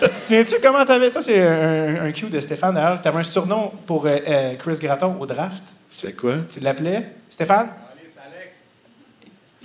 Tu 0.00 0.10
souviens-tu 0.10 0.56
comment 0.62 0.84
tu 0.84 0.92
avais 0.92 1.10
ça? 1.10 1.22
C'est 1.22 1.40
un, 1.40 2.04
un 2.06 2.12
cue 2.12 2.26
de 2.26 2.40
Stéphane 2.40 2.74
d'ailleurs. 2.74 3.00
Tu 3.00 3.08
avais 3.08 3.18
un 3.20 3.22
surnom 3.22 3.72
pour 3.86 4.06
euh, 4.06 4.16
euh, 4.26 4.54
Chris 4.56 4.78
Gratton 4.80 5.16
au 5.18 5.26
draft. 5.26 5.62
C'est 5.88 6.14
quoi? 6.14 6.34
Tu 6.52 6.60
l'appelais? 6.60 7.08
Stéphane? 7.30 7.68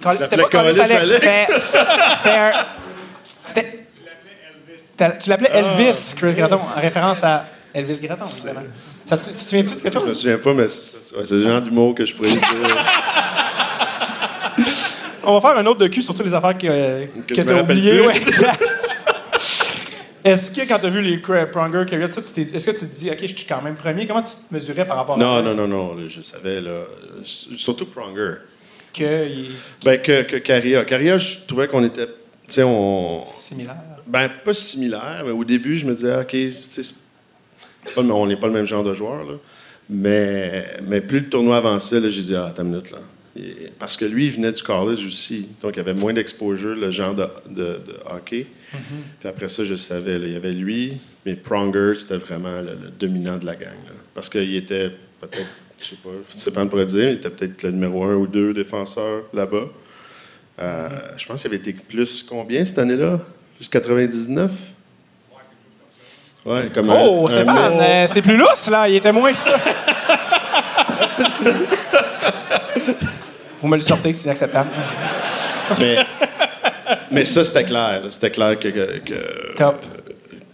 Col- 0.01 0.17
Je 0.17 0.23
C'était 0.23 0.38
pas 0.38 0.43
Collis 0.49 0.77
Collis 0.77 0.80
Alex. 0.82 1.07
C'était. 3.45 3.63
Un. 5.01 5.11
Tu 5.19 5.30
l'appelais 5.30 5.49
Elvis, 5.53 6.13
Chris 6.15 6.36
Gratton, 6.36 6.59
en 6.75 6.80
référence 6.80 7.23
à 7.23 7.45
Elvis 7.73 7.99
Gratton, 8.01 8.25
évidemment. 8.25 8.61
Ça, 9.05 9.17
tu, 9.17 9.32
te 9.32 9.38
souviens-tu 9.38 9.75
de 9.75 9.80
quelque 9.82 9.93
Je 9.99 9.99
me 10.03 10.07
chose? 10.09 10.19
souviens 10.21 10.38
pas, 10.38 10.53
mais 10.53 10.67
c'est 10.69 11.32
le 11.32 11.38
genre 11.39 11.61
d'humour 11.61 11.95
que 11.95 12.05
je 12.05 12.15
pourrais 12.15 12.30
dire. 12.30 12.41
On 15.30 15.39
va 15.39 15.41
faire 15.41 15.59
un 15.59 15.65
autre 15.67 15.80
docu 15.80 16.01
sur 16.01 16.15
toutes 16.15 16.25
les 16.25 16.34
affaires 16.34 16.57
que, 16.57 16.65
euh, 16.67 17.05
Que 17.27 17.36
que 17.36 17.41
t'as 17.41 17.61
oubliées. 17.61 18.01
Ouais. 18.01 18.15
Est-ce 20.23 20.51
que 20.51 20.67
quand 20.67 20.80
tu 20.80 20.86
as 20.88 20.89
vu 20.89 21.01
les 21.01 21.17
Pronger, 21.17 21.86
Carrier, 21.88 22.05
est-ce 22.05 22.65
que 22.65 22.77
tu 22.77 22.86
te 22.86 22.95
dis, 22.95 23.09
OK, 23.09 23.19
je 23.21 23.27
suis 23.27 23.47
quand 23.47 23.61
même 23.61 23.75
premier? 23.75 24.05
Comment 24.05 24.21
tu 24.21 24.32
te 24.32 24.53
mesurais 24.53 24.86
par 24.86 24.97
rapport 24.97 25.17
non, 25.17 25.36
à 25.36 25.41
non, 25.41 25.53
non, 25.55 25.67
non, 25.67 25.95
là, 25.95 26.03
je 26.07 26.21
savais, 26.21 26.59
là. 26.59 26.82
Surtout 27.23 27.86
Pronger. 27.86 28.34
que 28.93 29.27
il 29.30 29.51
Ben, 29.84 30.01
que, 30.01 30.23
que 30.23 30.36
Caria. 30.38 30.84
Caria, 30.84 31.17
je 31.17 31.38
trouvais 31.47 31.69
qu'on 31.69 31.86
était. 31.86 32.07
Tu 32.07 32.55
sais, 32.55 32.63
on. 32.63 33.23
similaire? 33.25 33.77
Ben, 34.05 34.30
pas 34.43 34.53
similaire, 34.53 35.21
mais 35.23 35.32
au 35.32 35.45
début, 35.45 35.77
je 35.77 35.86
me 35.86 35.93
disais, 35.93 36.13
OK, 36.17 36.36
pas 37.95 38.01
on 38.01 38.25
n'est 38.27 38.36
pas 38.36 38.47
le 38.47 38.53
même 38.53 38.65
genre 38.65 38.84
de 38.84 38.93
joueur, 38.93 39.23
là. 39.23 39.36
Mais, 39.89 40.65
mais 40.84 40.99
plus 40.99 41.19
le 41.19 41.30
tournoi 41.30 41.57
avançait, 41.57 42.01
là, 42.01 42.09
j'ai 42.09 42.23
dit, 42.23 42.36
ah, 42.36 42.47
attends 42.47 42.63
une 42.63 42.71
minute, 42.71 42.91
là. 42.91 42.99
Parce 43.77 43.97
que 43.97 44.05
lui, 44.05 44.27
il 44.27 44.31
venait 44.33 44.51
du 44.51 44.61
college 44.63 45.05
aussi, 45.05 45.47
donc 45.61 45.75
il 45.75 45.79
avait 45.79 45.93
moins 45.93 46.13
d'exposure, 46.13 46.75
le 46.75 46.91
genre 46.91 47.13
de, 47.15 47.27
de- 47.49 47.81
de 47.85 47.95
hockey. 48.09 48.47
Puis 49.19 49.29
après 49.29 49.49
ça, 49.49 49.63
je 49.63 49.75
savais, 49.75 50.19
là, 50.19 50.27
il 50.27 50.33
y 50.33 50.35
avait 50.35 50.51
lui, 50.53 50.97
mais 51.25 51.35
Pronger, 51.35 51.93
c'était 51.97 52.17
vraiment 52.17 52.61
le, 52.61 52.73
le 52.81 52.89
dominant 52.99 53.37
de 53.37 53.45
la 53.45 53.55
gang. 53.55 53.69
là. 53.85 53.93
Parce 54.13 54.29
qu'il 54.29 54.55
était 54.55 54.91
peut-être, 55.21 55.47
je 55.79 55.85
sais 55.85 55.95
pas, 56.03 56.09
Stéphane 56.29 56.69
pourrait 56.69 56.85
dire, 56.85 57.09
il 57.09 57.15
était 57.15 57.29
peut-être 57.29 57.63
le 57.63 57.71
numéro 57.71 58.03
un 58.03 58.15
ou 58.15 58.27
deux 58.27 58.53
défenseur 58.53 59.23
là-bas. 59.33 59.65
Euh, 60.59 60.89
Je 61.17 61.25
pense 61.25 61.41
qu'il 61.41 61.47
avait 61.47 61.57
été 61.57 61.73
plus 61.73 62.23
combien 62.23 62.63
cette 62.65 62.79
année-là? 62.79 63.19
Plus 63.57 63.69
99? 63.69 64.51
Ouais, 66.45 66.69
comme 66.73 66.89
Oh, 66.89 67.27
un 67.27 67.29
Stéphane, 67.29 67.77
euh, 67.79 68.07
c'est 68.09 68.21
plus 68.21 68.37
lousse, 68.37 68.69
là. 68.69 68.87
Il 68.89 68.95
était 68.95 69.11
moins 69.11 69.33
ça. 69.33 69.57
Vous 73.62 73.68
me 73.68 73.76
le 73.76 73.82
sortez, 73.82 74.14
c'est 74.14 74.26
inacceptable. 74.26 74.70
mais, 75.80 75.97
mais 77.12 77.26
ça, 77.26 77.43
c'était 77.45 77.64
clair. 77.64 78.01
là. 78.03 78.12
C'était 78.12 78.32
clair 78.32 78.57
que, 78.60 78.68
que, 78.70 78.97
que, 78.99 79.55
Top. 79.55 79.86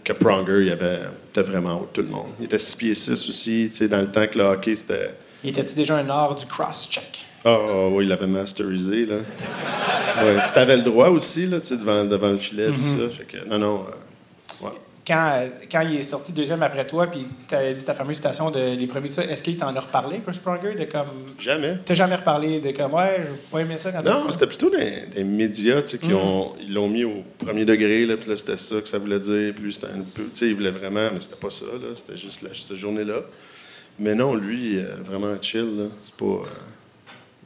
que 0.04 0.12
Pronger, 0.12 0.64
il 0.66 0.70
avait, 0.72 1.00
était 1.30 1.42
vraiment 1.42 1.76
haut 1.80 1.88
de 1.92 2.00
tout 2.00 2.02
le 2.02 2.08
monde. 2.14 2.28
Il 2.40 2.46
était 2.46 2.58
6 2.58 2.76
pieds 2.76 2.94
6 2.94 3.12
aussi. 3.28 3.68
tu 3.70 3.78
sais, 3.78 3.88
Dans 3.88 4.00
le 4.00 4.10
temps 4.10 4.26
que 4.26 4.38
le 4.38 4.44
hockey, 4.44 4.74
c'était. 4.74 5.14
Il 5.44 5.50
était-tu 5.50 5.74
déjà 5.74 5.96
un 5.96 6.08
art 6.10 6.34
du 6.34 6.46
cross-check? 6.46 7.24
Ah, 7.44 7.56
ah, 7.60 7.88
oui, 7.90 8.04
il 8.04 8.08
l'avait 8.08 8.26
masterisé. 8.26 9.06
Là. 9.06 9.16
Ouais. 9.16 10.34
Puis 10.40 10.50
t'avais 10.54 10.76
le 10.76 10.82
droit 10.82 11.08
aussi, 11.10 11.46
là, 11.46 11.60
tu 11.60 11.68
sais, 11.68 11.76
devant, 11.76 12.04
devant 12.04 12.30
le 12.30 12.38
filet, 12.38 12.68
tout 12.68 12.78
ça. 12.80 13.08
Fait 13.16 13.24
que, 13.24 13.44
non, 13.48 13.58
non. 13.58 13.84
euh. 13.88 13.92
Quand, 15.06 15.48
quand 15.70 15.82
il 15.82 15.96
est 15.96 16.02
sorti 16.02 16.32
deuxième 16.32 16.62
après 16.64 16.84
toi, 16.84 17.06
puis 17.06 17.28
t'avais 17.46 17.74
dit 17.74 17.84
ta 17.84 17.94
fameuse 17.94 18.16
citation 18.16 18.50
de 18.50 18.74
les 18.74 18.86
premiers 18.88 19.10
ça, 19.10 19.22
est-ce 19.24 19.42
qu'il 19.42 19.56
t'en 19.56 19.74
a 19.76 19.78
reparlé, 19.80 20.20
Chris 20.26 20.40
Pronger, 20.42 20.74
de 20.74 20.84
comme. 20.84 21.06
Jamais. 21.38 21.78
T'as 21.84 21.94
jamais 21.94 22.16
reparlé 22.16 22.60
de 22.60 22.72
comme, 22.72 22.92
ouais, 22.94 23.18
j'ai 23.22 23.48
pas 23.50 23.58
aimé 23.60 23.76
ça 23.78 23.92
quand 23.92 24.02
Non, 24.02 24.30
c'était 24.30 24.48
plutôt 24.48 24.68
des, 24.68 25.06
des 25.14 25.22
médias 25.22 25.82
tu 25.82 25.90
sais, 25.90 25.98
qui 25.98 26.12
ont, 26.12 26.56
ils 26.60 26.74
l'ont 26.74 26.88
mis 26.88 27.04
au 27.04 27.22
premier 27.38 27.64
degré, 27.64 28.04
là, 28.04 28.16
puis 28.16 28.28
là, 28.30 28.36
c'était 28.36 28.56
ça 28.56 28.80
que 28.80 28.88
ça 28.88 28.98
voulait 28.98 29.20
dire. 29.20 29.54
Puis 29.54 29.74
c'était 29.74 29.86
un 29.86 30.02
peu, 30.12 30.24
tu 30.24 30.30
sais, 30.34 30.48
il 30.48 30.56
voulait 30.56 30.72
vraiment, 30.72 31.08
mais 31.12 31.20
c'était 31.20 31.40
pas 31.40 31.50
ça, 31.50 31.66
là, 31.66 31.94
c'était 31.94 32.16
juste 32.16 32.44
cette 32.52 32.76
journée-là. 32.76 33.20
Mais 34.00 34.14
non, 34.14 34.34
lui, 34.34 34.78
euh, 34.78 34.96
vraiment 35.04 35.40
chill, 35.40 35.76
là. 35.78 35.84
C'est 36.04 36.16
pas. 36.16 36.24
euh, 36.24 36.44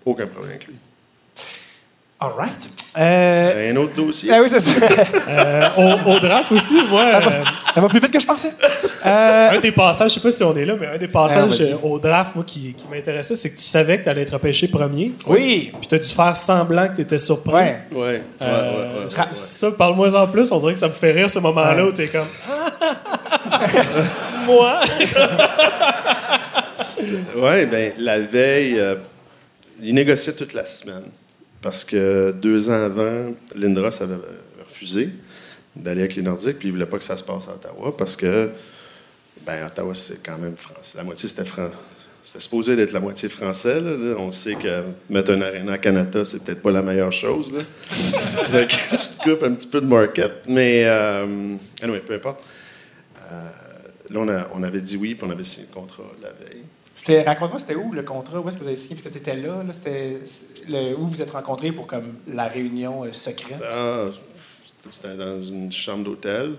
aucun 0.04 0.26
problème 0.26 0.52
avec 0.52 0.66
lui. 0.66 0.76
All 2.20 2.32
right. 2.32 2.70
Euh, 2.98 3.72
Un 3.72 3.76
autre 3.76 3.92
dossier. 3.94 4.30
ah 4.32 4.40
oui, 4.42 4.48
c'est 4.50 4.58
ça. 4.60 4.72
Euh, 5.28 5.68
au, 5.78 6.10
au 6.10 6.18
draft 6.18 6.50
aussi, 6.50 6.74
moi, 6.90 7.08
ça, 7.10 7.16
euh, 7.18 7.20
va, 7.20 7.30
ça 7.72 7.80
va 7.80 7.88
plus 7.88 8.00
vite 8.00 8.10
que 8.10 8.18
je 8.18 8.26
pensais. 8.26 8.50
Euh, 9.06 9.50
un 9.52 9.60
des 9.60 9.70
passages, 9.70 10.10
je 10.10 10.14
sais 10.14 10.20
pas 10.20 10.30
si 10.32 10.42
on 10.42 10.56
est 10.56 10.64
là, 10.64 10.74
mais 10.78 10.88
un 10.88 10.98
des 10.98 11.06
passages 11.06 11.52
Ah, 11.60 11.62
euh, 11.62 11.76
au 11.88 12.00
draft, 12.00 12.34
moi, 12.34 12.42
qui, 12.44 12.74
qui 12.74 12.84
m'intéressait, 12.90 13.36
c'est 13.36 13.50
que 13.50 13.56
tu 13.56 13.62
savais 13.62 13.98
que 13.98 14.04
tu 14.04 14.08
allais 14.08 14.22
être 14.22 14.32
repêché 14.32 14.66
premier. 14.66 15.12
oui. 15.28 15.70
Puis 15.78 15.86
tu 15.88 15.94
as 15.94 15.98
dû 15.98 16.08
faire 16.08 16.36
semblant 16.36 16.88
que 16.88 16.96
tu 16.96 17.02
étais 17.02 17.18
surpris. 17.18 17.54
Ouais. 17.54 17.78
Ouais, 17.92 17.98
ouais, 18.00 18.22
Euh, 18.42 18.72
ouais, 18.72 18.78
ouais, 19.04 19.08
ça, 19.08 19.22
ouais. 19.22 19.28
ça, 19.34 19.70
parle-moi 19.70 20.12
en 20.16 20.26
plus. 20.26 20.50
On 20.50 20.58
dirait 20.58 20.72
que 20.74 20.80
ça 20.80 20.88
me 20.88 20.92
fait 20.92 21.12
rire 21.12 21.30
ce 21.30 21.38
moment-là 21.38 21.84
Ouais. 21.84 21.90
où 21.90 21.92
tu 21.92 22.02
es 22.02 22.08
comme. 22.08 22.26
Moi? 24.46 24.80
Oui, 27.36 27.66
ben 27.66 27.92
la 27.98 28.20
veille, 28.20 28.78
euh, 28.78 28.96
il 29.82 29.94
négociait 29.94 30.32
toute 30.32 30.54
la 30.54 30.66
semaine. 30.66 31.02
Parce 31.62 31.84
que 31.84 32.32
deux 32.32 32.70
ans 32.70 32.84
avant, 32.84 33.32
Lindros 33.54 34.02
avait 34.02 34.16
refusé 34.66 35.10
d'aller 35.76 36.00
avec 36.00 36.16
les 36.16 36.22
Nordiques, 36.22 36.58
puis 36.58 36.68
il 36.68 36.72
ne 36.72 36.76
voulait 36.78 36.90
pas 36.90 36.98
que 36.98 37.04
ça 37.04 37.16
se 37.16 37.24
passe 37.24 37.48
à 37.48 37.52
Ottawa, 37.52 37.94
parce 37.96 38.16
que, 38.16 38.50
ben, 39.46 39.66
Ottawa, 39.66 39.94
c'est 39.94 40.22
quand 40.22 40.38
même 40.38 40.56
français. 40.56 40.96
La 40.98 41.04
moitié, 41.04 41.28
c'était 41.28 41.44
français. 41.44 41.74
C'était 42.22 42.40
supposé 42.40 42.76
d'être 42.76 42.92
la 42.92 43.00
moitié 43.00 43.28
français. 43.30 43.80
là. 43.80 43.92
On 44.18 44.30
sait 44.30 44.54
que 44.54 44.82
mettre 45.08 45.32
un 45.32 45.40
aréna 45.40 45.72
à 45.72 45.78
Canada, 45.78 46.22
c'est 46.24 46.44
peut-être 46.44 46.60
pas 46.60 46.70
la 46.70 46.82
meilleure 46.82 47.12
chose. 47.12 47.50
Là. 47.52 47.62
que 48.66 48.90
tu 48.90 49.18
te 49.18 49.22
coupes 49.22 49.42
un 49.42 49.52
petit 49.52 49.66
peu 49.68 49.80
de 49.80 49.86
market. 49.86 50.32
Mais, 50.46 50.82
euh, 50.84 51.54
anyway, 51.82 52.00
peu 52.00 52.14
importe. 52.14 52.42
Euh, 53.32 53.48
là, 54.10 54.20
on, 54.20 54.28
a- 54.28 54.48
on 54.54 54.62
avait 54.62 54.82
dit 54.82 54.96
oui, 54.98 55.14
puis 55.14 55.26
on 55.26 55.30
avait 55.30 55.44
signé 55.44 55.66
le 55.70 55.74
contrat 55.74 56.02
la 56.22 56.28
veille. 56.44 56.62
C'était, 57.00 57.22
raconte-moi, 57.22 57.58
c'était 57.58 57.76
où 57.76 57.92
le 57.92 58.02
contrat? 58.02 58.38
Où 58.40 58.46
est-ce 58.46 58.58
que 58.58 58.62
vous 58.62 58.68
avez 58.68 58.76
signé? 58.76 58.96
Parce 58.96 59.04
que 59.08 59.12
tu 59.18 59.20
étais 59.30 59.34
là. 59.34 59.62
là 59.66 59.72
c'était, 59.72 60.18
le- 60.68 60.94
où 60.98 61.06
vous 61.06 61.22
êtes 61.22 61.30
rencontrés 61.30 61.72
pour 61.72 61.86
comme 61.86 62.16
la 62.26 62.46
réunion 62.46 63.04
euh, 63.04 63.12
secrète? 63.14 63.58
Ah, 63.66 64.04
c'était- 64.90 65.16
dans 65.16 65.40
une 65.40 65.72
chambre 65.72 66.04
d'hôtel. 66.04 66.56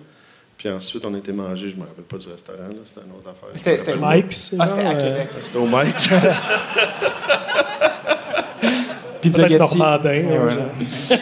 Puis 0.58 0.68
ensuite, 0.70 1.06
on 1.06 1.14
a 1.14 1.20
été 1.20 1.32
manger, 1.32 1.70
je 1.70 1.76
ne 1.76 1.82
me 1.82 1.86
rappelle 1.86 2.06
pas 2.06 2.18
du 2.18 2.28
restaurant, 2.28 2.58
là, 2.70 2.74
c'était 2.86 3.02
une 3.02 3.12
autre 3.12 3.30
affaire. 3.30 3.50
C'était- 3.56 3.78
c'était? 3.78 3.96
Mike's. 3.96 4.56
Ah, 4.58 4.66
c'était 4.66 4.80
à 4.80 4.84
genre, 4.84 4.94
euh, 4.96 5.12
Québec. 5.12 5.28
C'était 5.42 5.58
au 5.60 5.68
Mike's. 5.68 6.10
Pizza 9.22 9.44
Peut-être. 9.48 9.60
Normandin. 9.60 10.24
Ouais. 10.26 11.20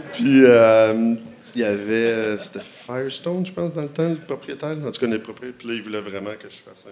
Puis 0.12 0.44
euh, 0.44 1.14
il 1.56 1.60
y 1.60 1.64
avait, 1.64 2.36
c'était 2.40 2.60
Firestone, 2.60 3.44
je 3.44 3.50
pense, 3.52 3.72
dans 3.72 3.82
le 3.82 3.88
temps, 3.88 4.08
le 4.08 4.14
propriétaire. 4.14 4.76
En 4.86 4.90
tout 4.92 5.00
cas, 5.00 5.06
le 5.08 5.20
propriétaire. 5.20 5.58
Puis 5.58 5.66
là, 5.68 5.74
il 5.74 5.82
voulait 5.82 6.00
vraiment 6.00 6.30
que 6.40 6.48
je 6.48 6.58
fasse 6.58 6.86
un. 6.86 6.90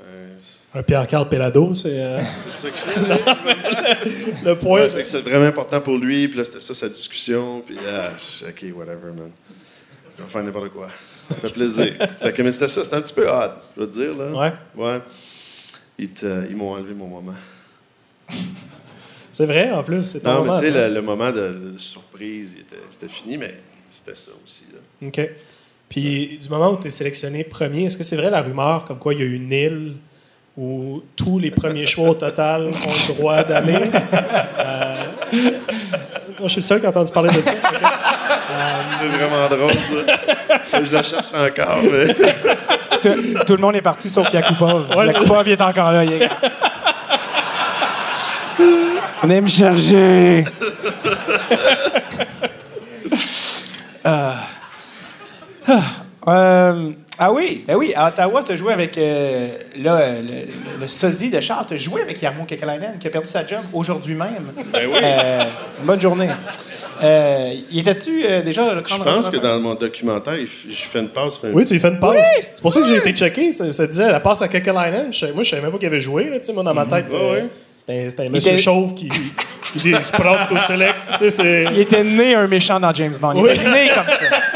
Un- 0.00 0.78
Un 0.78 0.82
Pierre-Carl 0.82 1.28
Pelado, 1.28 1.72
c'est 1.74 1.88
euh, 2.02 2.20
c'est 2.34 2.54
ça 2.54 2.68
là. 3.08 3.18
le 4.44 4.58
point. 4.58 4.82
Ouais, 4.88 5.04
c'est 5.04 5.20
vraiment 5.22 5.46
important 5.46 5.80
pour 5.80 5.96
lui. 5.96 6.28
Puis 6.28 6.38
là, 6.38 6.44
c'était 6.44 6.60
ça 6.60 6.74
sa 6.74 6.88
discussion. 6.88 7.62
Puis 7.64 7.76
ah, 7.88 8.12
je 8.16 8.22
suis, 8.22 8.44
OK, 8.46 8.76
whatever, 8.76 9.12
man. 9.16 9.30
Je 10.18 10.22
vais 10.22 10.28
faire 10.28 10.42
n'importe 10.44 10.70
quoi. 10.70 10.88
Ça 11.30 11.34
fait 11.36 11.52
plaisir. 11.52 11.94
fait 12.20 12.32
que, 12.32 12.42
mais 12.42 12.52
c'était 12.52 12.68
ça, 12.68 12.84
c'était 12.84 12.96
un 12.96 13.02
petit 13.02 13.14
peu 13.14 13.28
odd, 13.28 13.52
je 13.76 13.80
veux 13.82 13.88
te 13.90 13.92
dire. 13.94 14.16
Là. 14.16 14.32
Ouais. 14.32 14.52
Ouais. 14.84 15.00
Ils, 15.98 16.10
ils 16.50 16.56
m'ont 16.56 16.72
enlevé 16.72 16.94
mon 16.94 17.06
moment. 17.08 17.34
C'est 19.32 19.46
vrai, 19.46 19.70
en 19.70 19.82
plus. 19.82 20.02
C'est 20.02 20.24
Non, 20.24 20.44
mais 20.44 20.52
tu 20.58 20.66
sais, 20.66 20.88
le, 20.88 20.94
le 20.94 21.02
moment 21.02 21.30
de, 21.30 21.72
de 21.72 21.78
surprise, 21.78 22.56
c'était 22.90 23.08
fini, 23.12 23.36
mais 23.36 23.58
c'était 23.90 24.14
ça 24.14 24.30
aussi. 24.44 24.64
Là. 24.72 25.08
OK. 25.08 25.30
Puis, 25.88 26.38
du 26.42 26.48
moment 26.48 26.70
où 26.72 26.76
tu 26.76 26.88
es 26.88 26.90
sélectionné 26.90 27.44
premier, 27.44 27.84
est-ce 27.84 27.96
que 27.96 28.04
c'est 28.04 28.16
vrai 28.16 28.30
la 28.30 28.42
rumeur 28.42 28.84
comme 28.84 28.98
quoi 28.98 29.14
il 29.14 29.20
y 29.20 29.22
a 29.22 29.26
une 29.26 29.52
île 29.52 29.92
où 30.56 31.02
tous 31.14 31.38
les 31.38 31.50
premiers 31.50 31.86
choix 31.86 32.10
au 32.10 32.14
total 32.14 32.66
ont 32.66 32.70
le 32.70 33.14
droit 33.14 33.42
d'aller? 33.44 33.78
Euh, 34.58 35.02
non, 36.40 36.44
je 36.44 36.48
suis 36.48 36.56
le 36.60 36.62
seul 36.62 36.80
qui 36.80 36.86
a 36.86 36.88
entendu 36.88 37.12
parler 37.12 37.30
de 37.30 37.40
ça. 37.40 37.52
C'est 39.00 39.08
vraiment 39.08 39.48
drôle, 39.48 39.72
ça. 39.72 40.84
je 40.84 40.92
la 40.92 41.02
cherche 41.02 41.28
encore, 41.34 41.78
mais. 41.82 42.14
tout, 43.02 43.44
tout 43.46 43.52
le 43.56 43.60
monde 43.62 43.76
est 43.76 43.82
parti 43.82 44.08
sauf 44.08 44.32
Yakupov. 44.32 44.94
Ouais, 44.96 45.06
Yakupov 45.08 45.42
il 45.46 45.52
est 45.52 45.60
encore 45.60 45.92
là. 45.92 46.04
il 46.04 46.12
est- 46.14 46.28
Venez 49.22 49.40
me 49.40 49.48
chercher. 49.48 50.44
Ah. 54.04 54.34
Ah. 55.68 55.80
Euh, 56.28 56.90
ah 57.18 57.32
oui, 57.32 57.64
ben 57.66 57.76
oui, 57.76 57.92
à 57.94 58.08
Ottawa, 58.08 58.42
tu 58.44 58.52
as 58.52 58.56
joué 58.56 58.72
avec 58.72 58.98
euh, 58.98 59.48
là, 59.78 60.16
le, 60.20 60.22
le, 60.22 60.80
le 60.80 60.88
sosie 60.88 61.30
de 61.30 61.38
Charles. 61.40 61.66
Tu 61.68 61.74
as 61.74 61.76
joué 61.76 62.02
avec 62.02 62.20
Yarmo 62.20 62.44
Kekalainen, 62.44 62.98
qui 62.98 63.06
a 63.06 63.10
perdu 63.10 63.28
sa 63.28 63.46
job 63.46 63.60
aujourd'hui 63.72 64.14
même. 64.14 64.50
Ben 64.72 64.86
oui. 64.92 64.98
Euh, 65.02 65.42
une 65.80 65.86
bonne 65.86 66.00
journée. 66.00 66.28
Euh, 67.02 67.52
y 67.70 67.78
étais-tu 67.78 68.24
euh, 68.26 68.42
déjà 68.42 68.74
le 68.74 68.82
Je 68.86 68.96
pense 69.02 69.30
que 69.30 69.36
dans 69.36 69.60
mon 69.60 69.74
documentaire, 69.74 70.36
il 70.38 70.46
f- 70.46 70.68
je 70.68 70.82
fais 70.82 70.98
une 71.00 71.10
passe. 71.10 71.36
fait 71.36 71.50
Oui, 71.52 71.64
tu 71.64 71.74
lui 71.74 71.80
fais 71.80 71.88
une 71.90 72.00
passe. 72.00 72.26
C'est 72.54 72.62
pour 72.62 72.72
ça 72.72 72.80
que 72.80 72.86
j'ai 72.88 72.96
été 72.96 73.12
checké. 73.12 73.52
Ça, 73.52 73.70
ça 73.70 73.86
disait 73.86 74.10
la 74.10 74.20
passe 74.20 74.42
à 74.42 74.48
Kekalainen. 74.48 75.10
Moi, 75.34 75.44
je 75.44 75.50
savais 75.50 75.62
même 75.62 75.70
pas 75.70 75.78
qu'il 75.78 75.86
avait 75.86 76.00
joué. 76.00 76.24
Là, 76.28 76.38
tu 76.40 76.46
sais, 76.46 76.52
moi, 76.52 76.62
dans 76.64 76.74
ma 76.74 76.86
tête, 76.86 77.06
euh, 77.14 77.34
ouais. 77.86 78.08
c'était 78.08 78.26
un 78.26 78.30
monsieur 78.30 78.52
était- 78.52 78.62
chauve 78.62 78.94
qui, 78.94 79.08
qui 79.08 79.78
dit 79.78 79.94
Sprout 80.02 80.48
to 80.48 80.56
select. 80.56 80.96
Tu 81.12 81.18
sais, 81.18 81.30
c'est. 81.30 81.64
Il 81.70 81.78
était 81.78 82.02
né 82.02 82.34
un 82.34 82.48
méchant 82.48 82.80
dans 82.80 82.92
James 82.94 83.14
Bond. 83.20 83.34
Il 83.36 83.42
Oui. 83.42 83.50
était 83.50 83.70
né 83.70 83.90
comme 83.94 84.08
ça. 84.08 84.36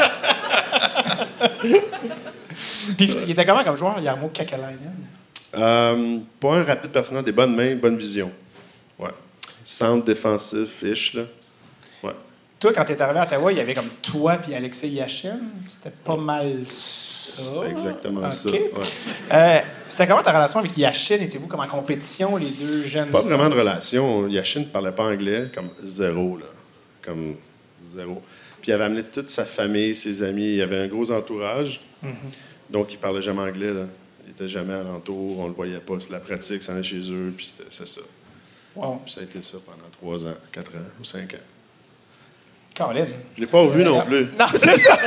Puis 3.05 3.17
il 3.25 3.31
était 3.31 3.45
comment 3.45 3.63
comme 3.63 3.77
joueur, 3.77 3.99
Yarmo 3.99 4.29
Kekalainen? 4.29 4.95
Euh, 5.55 6.19
pas 6.39 6.57
un 6.57 6.63
rapide 6.63 6.91
personnel, 6.91 7.23
des 7.23 7.31
bonnes 7.31 7.55
mains, 7.55 7.75
bonne 7.75 7.97
vision. 7.97 8.31
Ouais. 8.97 9.09
Centre 9.63 10.05
défensif, 10.05 10.81
ish, 10.83 11.13
là. 11.15 11.23
Ouais. 12.03 12.13
Toi, 12.59 12.71
quand 12.73 12.85
tu 12.85 12.93
es 12.93 13.01
arrivé 13.01 13.19
à 13.19 13.23
Ottawa, 13.23 13.51
il 13.51 13.57
y 13.57 13.61
avait 13.61 13.73
comme 13.73 13.89
toi 14.01 14.37
puis 14.37 14.53
Alexei 14.55 14.87
Yachin. 14.89 15.39
C'était 15.67 15.89
pas 15.89 16.15
mal 16.15 16.59
ça. 16.65 17.43
C'est 17.63 17.69
exactement 17.69 18.31
ça. 18.31 18.49
ouais. 18.49 18.71
Euh, 19.33 19.59
C'était 19.87 20.07
comment 20.07 20.21
ta 20.21 20.31
relation 20.31 20.59
avec 20.59 20.77
Yachin? 20.77 21.15
Étiez-vous 21.15 21.47
comme 21.47 21.59
en 21.59 21.67
compétition, 21.67 22.37
les 22.37 22.51
deux 22.51 22.83
jeunes? 22.83 23.09
Pas 23.09 23.21
vraiment 23.21 23.49
de 23.49 23.55
relation. 23.55 24.27
Yashin 24.27 24.61
ne 24.61 24.65
parlait 24.65 24.91
pas 24.91 25.03
anglais, 25.05 25.49
comme 25.53 25.69
zéro, 25.81 26.37
là. 26.37 26.45
Comme 27.01 27.35
zéro. 27.77 28.21
Puis 28.61 28.69
il 28.69 28.73
avait 28.73 28.83
amené 28.85 29.03
toute 29.03 29.29
sa 29.29 29.43
famille, 29.43 29.95
ses 29.95 30.21
amis. 30.23 30.55
Il 30.55 30.61
avait 30.61 30.77
un 30.79 30.87
gros 30.87 31.09
entourage. 31.11 31.81
Donc, 32.71 32.87
il 32.93 32.97
parlait 32.97 33.21
jamais 33.21 33.41
anglais, 33.41 33.73
là. 33.73 33.85
Il 34.25 34.31
était 34.31 34.47
jamais 34.47 34.73
alentour, 34.73 35.39
on 35.39 35.47
le 35.47 35.53
voyait 35.53 35.79
pas. 35.79 35.95
C'est 35.99 36.11
la 36.11 36.19
pratique, 36.19 36.63
ça 36.63 36.71
allait 36.73 36.83
chez 36.83 37.01
eux, 37.11 37.33
puis 37.35 37.47
c'était- 37.47 37.69
c'est 37.69 37.87
ça. 37.87 38.01
Wow. 38.75 39.01
Puis 39.03 39.13
ça 39.13 39.19
a 39.21 39.23
été 39.23 39.41
ça 39.41 39.57
pendant 39.65 39.89
trois 39.91 40.25
ans, 40.25 40.35
quatre 40.51 40.71
ans 40.71 40.87
ou 40.99 41.03
cinq 41.03 41.33
ans. 41.33 41.37
Colin. 42.73 43.05
Je 43.35 43.41
l'ai 43.41 43.47
pas 43.47 43.59
revu 43.59 43.83
non 43.83 44.01
plus. 44.05 44.27
Non, 44.39 44.45
c'est 44.55 44.77
ça! 44.79 44.97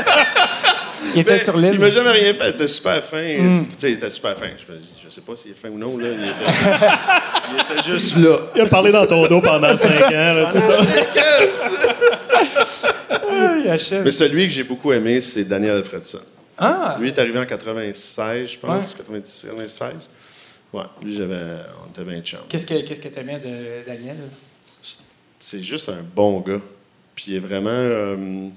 il 1.15 1.21
était 1.23 1.41
sur 1.43 1.57
l'île. 1.57 1.71
Il 1.73 1.81
m'a 1.81 1.89
jamais 1.91 2.11
rien 2.11 2.35
fait. 2.35 2.51
Il 2.51 2.55
était 2.57 2.67
super 2.69 3.03
fin. 3.03 3.39
Mm. 3.39 3.67
Tu 3.69 3.73
sais, 3.79 3.91
il 3.93 3.95
était 3.95 4.11
super 4.11 4.37
fin. 4.37 4.49
Je, 4.59 4.75
je 5.05 5.09
sais 5.09 5.23
pas 5.23 5.35
s'il 5.35 5.53
est 5.53 5.55
fin 5.55 5.71
ou 5.71 5.79
non. 5.79 5.97
Là. 5.97 6.09
Il, 6.11 6.25
était, 6.25 6.35
il 7.55 7.61
était 7.79 7.91
juste 7.91 8.17
là. 8.17 8.39
Il 8.55 8.61
a 8.61 8.67
parlé 8.67 8.93
dans 8.93 9.07
ton 9.07 9.27
dos 9.27 9.41
pendant 9.41 9.75
5 9.75 10.03
ans. 10.03 10.11
Là, 10.11 10.47
tu 10.53 10.61
sais, 10.61 10.61
Ah, 13.11 13.57
Yachin. 13.65 14.03
Mais 14.05 14.11
celui 14.11 14.47
que 14.47 14.53
j'ai 14.53 14.65
beaucoup 14.65 14.93
aimé, 14.93 15.21
c'est 15.23 15.45
Daniel 15.45 15.77
Alfredson. 15.79 16.21
Ah! 16.59 16.97
Lui 17.01 17.09
est 17.09 17.19
arrivé 17.19 17.39
en 17.39 17.47
96, 17.47 18.51
je 18.51 18.59
pense. 18.59 18.91
Ouais. 18.93 18.99
96, 18.99 19.51
96. 19.51 20.11
Ouais, 20.73 20.83
lui, 21.03 21.15
j'avais, 21.15 21.61
on 21.85 21.91
était 21.91 22.05
bien 22.05 22.21
chum. 22.21 22.41
Qu'est-ce 22.49 22.67
que 22.67 22.81
qu'est-ce 22.83 23.01
que 23.01 23.09
t'aimais 23.09 23.39
de 23.39 23.87
Daniel? 23.87 24.17
C'est 25.39 25.63
juste 25.63 25.89
un 25.89 26.03
bon 26.03 26.41
gars. 26.41 26.61
Puis 27.15 27.27
il 27.29 27.37
est 27.37 27.41
vraiment. 27.41 27.71
euh, 27.71 28.17
tu 28.17 28.53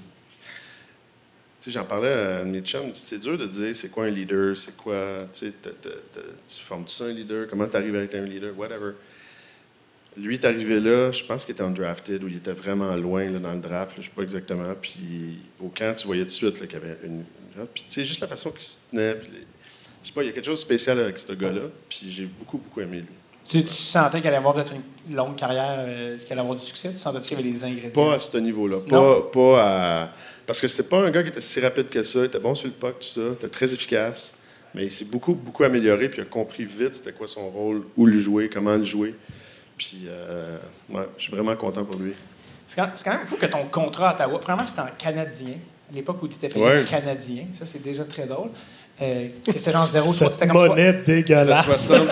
sais, 1.60 1.72
j'en 1.72 1.86
parlais 1.86 2.12
à 2.12 2.44
mes 2.44 2.62
chums. 2.62 2.92
C'est 2.94 3.20
dur 3.20 3.38
de 3.38 3.46
dire 3.46 3.76
c'est 3.76 3.90
quoi 3.90 4.06
un 4.06 4.10
leader, 4.10 4.56
c'est 4.58 4.76
quoi. 4.76 5.28
Tu 5.34 5.48
sais, 5.48 5.54
tu 6.48 6.62
formes-tu 6.64 6.96
ça 6.96 7.04
un 7.06 7.12
leader, 7.12 7.48
comment 7.50 7.68
tu 7.68 7.76
arrives 7.78 7.96
à 7.96 8.00
être 8.04 8.16
un 8.16 8.26
leader, 8.26 8.58
whatever. 8.58 8.94
Lui 10.16 10.34
est 10.34 10.46
arrivé 10.46 10.80
là, 10.80 11.12
je 11.12 11.24
pense 11.24 11.46
qu'il 11.46 11.54
était 11.54 11.64
undrafted 11.64 12.24
ou 12.24 12.28
il 12.28 12.38
était 12.38 12.52
vraiment 12.54 12.96
loin 12.96 13.30
là, 13.30 13.38
dans 13.38 13.54
le 13.54 13.60
draft, 13.60 13.92
je 13.96 14.00
ne 14.00 14.06
sais 14.06 14.12
pas 14.16 14.24
exactement. 14.24 14.74
Puis 14.82 15.38
au 15.62 15.68
camp, 15.68 15.94
tu 15.94 16.08
voyais 16.08 16.24
tout 16.24 16.30
de 16.30 16.32
suite 16.32 16.56
qu'il 16.60 16.72
y 16.72 16.76
avait 16.76 16.98
une. 17.04 17.24
Puis 17.74 17.84
tu 17.88 17.96
sais, 17.96 18.06
juste 18.06 18.20
la 18.22 18.28
façon 18.28 18.52
qu'il 18.52 18.66
se 18.66 18.78
tenait. 18.92 19.16
Puis 19.16 19.30
les- 19.34 19.48
je 20.04 20.08
sais 20.10 20.14
pas, 20.14 20.24
il 20.24 20.28
y 20.28 20.30
a 20.30 20.34
quelque 20.34 20.46
chose 20.46 20.60
de 20.60 20.62
spécial 20.66 21.00
avec 21.00 21.18
ce 21.20 21.34
gars-là. 21.34 21.62
Puis 21.90 22.08
j'ai 22.10 22.26
beaucoup, 22.26 22.58
beaucoup 22.58 22.82
aimé 22.82 22.98
lui. 22.98 23.08
Tu, 23.46 23.64
tu 23.64 23.74
sentais 23.74 24.18
qu'elle 24.20 24.28
allait 24.28 24.38
avoir 24.38 24.54
peut-être 24.54 24.74
une 25.10 25.16
longue 25.16 25.36
carrière, 25.38 25.78
euh, 25.80 26.18
qu'elle 26.18 26.34
allait 26.34 26.42
avoir 26.42 26.58
du 26.58 26.66
succès? 26.66 26.92
Tu 26.92 26.98
sentais 26.98 27.22
qu'il 27.22 27.32
y 27.38 27.40
avait 27.40 27.50
les 27.50 27.64
ingrédients? 27.64 27.92
Pas 28.10 28.16
à 28.16 28.20
ce 28.20 28.38
niveau-là. 28.38 28.80
Pas, 28.90 29.22
pas 29.32 29.64
à. 30.04 30.10
Parce 30.46 30.60
que 30.62 30.68
c'est 30.68 30.90
pas 30.90 31.06
un 31.06 31.12
gars 31.12 31.24
qui 31.24 31.30
était 31.30 31.42
si 31.42 31.60
rapide 31.62 31.88
que 31.90 32.04
ça. 32.04 32.20
Il 32.20 32.26
était 32.26 32.40
bon 32.40 32.56
sur 32.56 32.68
le 32.68 32.74
puck, 32.74 33.00
tout 33.00 33.08
ça. 33.08 33.22
Il 33.22 33.34
était 33.34 33.48
très 33.50 33.74
efficace. 33.74 34.38
Mais 34.76 34.84
il 34.86 34.92
s'est 34.92 35.06
beaucoup, 35.06 35.34
beaucoup 35.34 35.64
amélioré. 35.64 36.10
Puis 36.10 36.20
il 36.20 36.24
a 36.24 36.26
compris 36.26 36.66
vite 36.66 36.96
c'était 36.96 37.14
quoi 37.14 37.28
son 37.28 37.50
rôle, 37.50 37.84
où 37.96 38.06
le 38.06 38.20
jouer, 38.20 38.50
comment 38.50 38.76
le 38.76 38.84
jouer. 38.84 39.16
Puis, 39.78 40.04
euh, 40.08 40.58
ouais, 40.90 41.08
je 41.18 41.24
suis 41.24 41.32
vraiment 41.32 41.56
content 41.56 41.86
pour 41.86 42.00
lui. 42.02 42.14
C'est 42.68 42.76
quand, 42.82 42.90
c'est 42.96 43.06
quand 43.06 43.16
même 43.18 43.26
fou 43.26 43.38
que 43.38 43.46
ton 43.46 43.66
contrat 43.68 44.10
à 44.10 44.14
Ottawa, 44.16 44.40
premièrement, 44.40 44.68
c'était 44.68 44.82
en 44.82 44.90
canadien. 44.98 45.56
L'époque 45.94 46.22
où 46.24 46.28
tu 46.28 46.36
étais 46.36 46.50
payé 46.50 46.64
Ouais. 46.66 46.84
canadien. 46.84 47.46
Ça, 47.54 47.66
c'est 47.66 47.82
déjà 47.82 48.04
très 48.04 48.26
drôle. 48.26 48.50
Euh, 49.00 49.28
que 49.46 49.52
c'était 49.58 49.72
genre 49.72 49.86
zéro. 49.86 50.06
Cette 50.12 50.34
C'était 50.34 50.48
comme, 50.48 50.68
monnaie 50.68 50.92
C'était 51.06 51.22
dégueulasse. 51.22 51.66
60 51.66 52.08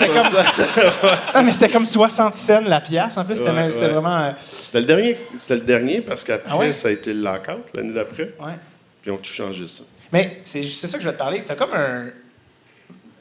Ah, 1.34 1.41
mais 1.43 1.51
c'était 1.51 1.69
comme 1.69 1.86
60 1.86 2.36
cents 2.36 2.61
la 2.61 2.80
pièce. 2.82 3.17
En 3.17 3.26
plus, 3.26 3.36
c'était 3.38 3.49
Ouais, 3.49 3.55
même- 3.55 3.71
c'était 3.71 3.86
ouais. 3.88 3.91
vraiment. 3.91 4.17
euh, 4.19 4.32
C'était 4.39 4.82
le 4.82 4.86
dernier, 4.86 5.17
c'était 5.38 5.55
le 5.55 5.61
dernier 5.61 6.01
parce 6.01 6.23
qu'après, 6.23 6.49
Ah 6.53 6.57
ouais? 6.57 6.73
ça 6.73 6.89
a 6.89 6.91
été 6.91 7.11
le 7.13 7.21
lockout 7.21 7.63
l'année 7.73 7.93
d'après. 7.93 8.34
ouais. 8.39 8.53
Puis 9.01 9.11
ils 9.11 9.11
ont 9.11 9.17
tout 9.17 9.32
changé 9.32 9.67
ça. 9.67 9.84
Mais 10.13 10.41
c'est 10.43 10.63
c'est 10.63 10.88
ça 10.88 10.97
que 10.97 11.03
je 11.03 11.09
vais 11.09 11.13
te 11.15 11.19
parler. 11.19 11.43
Tu 11.45 11.51
as 11.51 11.55
comme 11.55 11.73
un, 11.73 12.05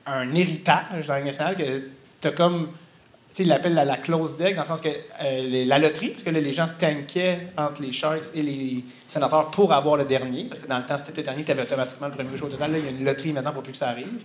un 0.06 0.34
héritage 0.34 1.06
dans 1.06 1.14
la 1.14 1.18
Ligue 1.20 1.26
nationale 1.28 1.56
que 1.56 1.82
tu 2.20 2.28
as 2.28 2.30
comme. 2.32 2.68
Tu 3.34 3.38
sais, 3.38 3.42
ils 3.42 3.48
l'appellent 3.48 3.74
la, 3.74 3.84
la 3.84 3.96
close 3.96 4.36
deck, 4.36 4.54
dans 4.54 4.62
le 4.62 4.66
sens 4.68 4.80
que 4.80 4.88
euh, 4.88 5.40
les- 5.42 5.64
la 5.64 5.80
loterie, 5.80 6.10
parce 6.10 6.22
que 6.22 6.30
là, 6.30 6.38
les 6.40 6.52
gens 6.52 6.68
tankaient 6.78 7.48
entre 7.56 7.82
les 7.82 7.90
Sharks 7.90 8.26
et 8.34 8.42
les 8.42 8.84
sénateurs 9.08 9.50
pour 9.50 9.72
avoir 9.72 9.96
le 9.96 10.04
dernier, 10.04 10.44
parce 10.44 10.60
que 10.60 10.68
dans 10.68 10.78
le 10.78 10.84
temps, 10.86 10.96
c'était 10.98 11.20
le 11.22 11.24
dernier, 11.24 11.42
tu 11.42 11.50
avais 11.50 11.62
automatiquement 11.62 12.06
le 12.06 12.12
premier 12.14 12.36
choix 12.36 12.48
total. 12.48 12.70
Là, 12.70 12.78
il 12.78 12.84
y 12.84 12.88
a 12.88 12.90
une 12.92 13.04
loterie 13.04 13.32
maintenant 13.32 13.52
pour 13.52 13.64
plus 13.64 13.72
que 13.72 13.78
ça 13.78 13.88
arrive. 13.88 14.22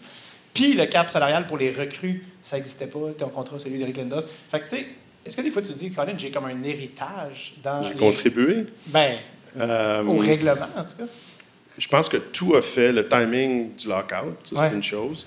Puis 0.54 0.74
le 0.74 0.86
cap 0.86 1.10
salarial 1.10 1.48
pour 1.48 1.58
les 1.58 1.72
recrues, 1.72 2.24
ça 2.42 2.58
n'existait 2.58 2.86
pas. 2.88 3.00
Ton 3.18 3.30
contrat, 3.30 3.58
celui 3.58 3.80
d'Eric 3.80 3.98
Lindos. 3.98 4.22
Fait 4.52 4.60
que, 4.60 4.70
tu 4.70 4.76
sais, 4.78 4.86
est-ce 5.26 5.36
que 5.38 5.42
des 5.42 5.50
fois 5.50 5.64
tu 5.64 5.70
te 5.70 5.78
dis, 5.80 5.92
Colin, 5.92 6.14
j'ai 6.16 6.30
comme 6.30 6.46
un 6.46 6.64
héritage 6.64 7.56
dans. 7.64 7.82
J'ai 7.82 7.94
les- 7.94 8.00
contribué. 8.00 8.66
Ben, 8.88 9.14
Euh, 9.60 10.04
au 10.06 10.18
règlement, 10.20 10.68
en 10.78 10.84
tout 10.84 10.98
cas. 11.00 11.06
Je 11.80 11.88
pense 11.88 12.08
que 12.10 12.18
tout 12.18 12.54
a 12.56 12.62
fait 12.62 12.92
le 12.92 13.08
timing 13.08 13.76
du 13.76 13.88
lockout. 13.88 14.36
Ça, 14.44 14.68
c'est 14.70 14.76
une 14.76 14.84
chose. 14.84 15.26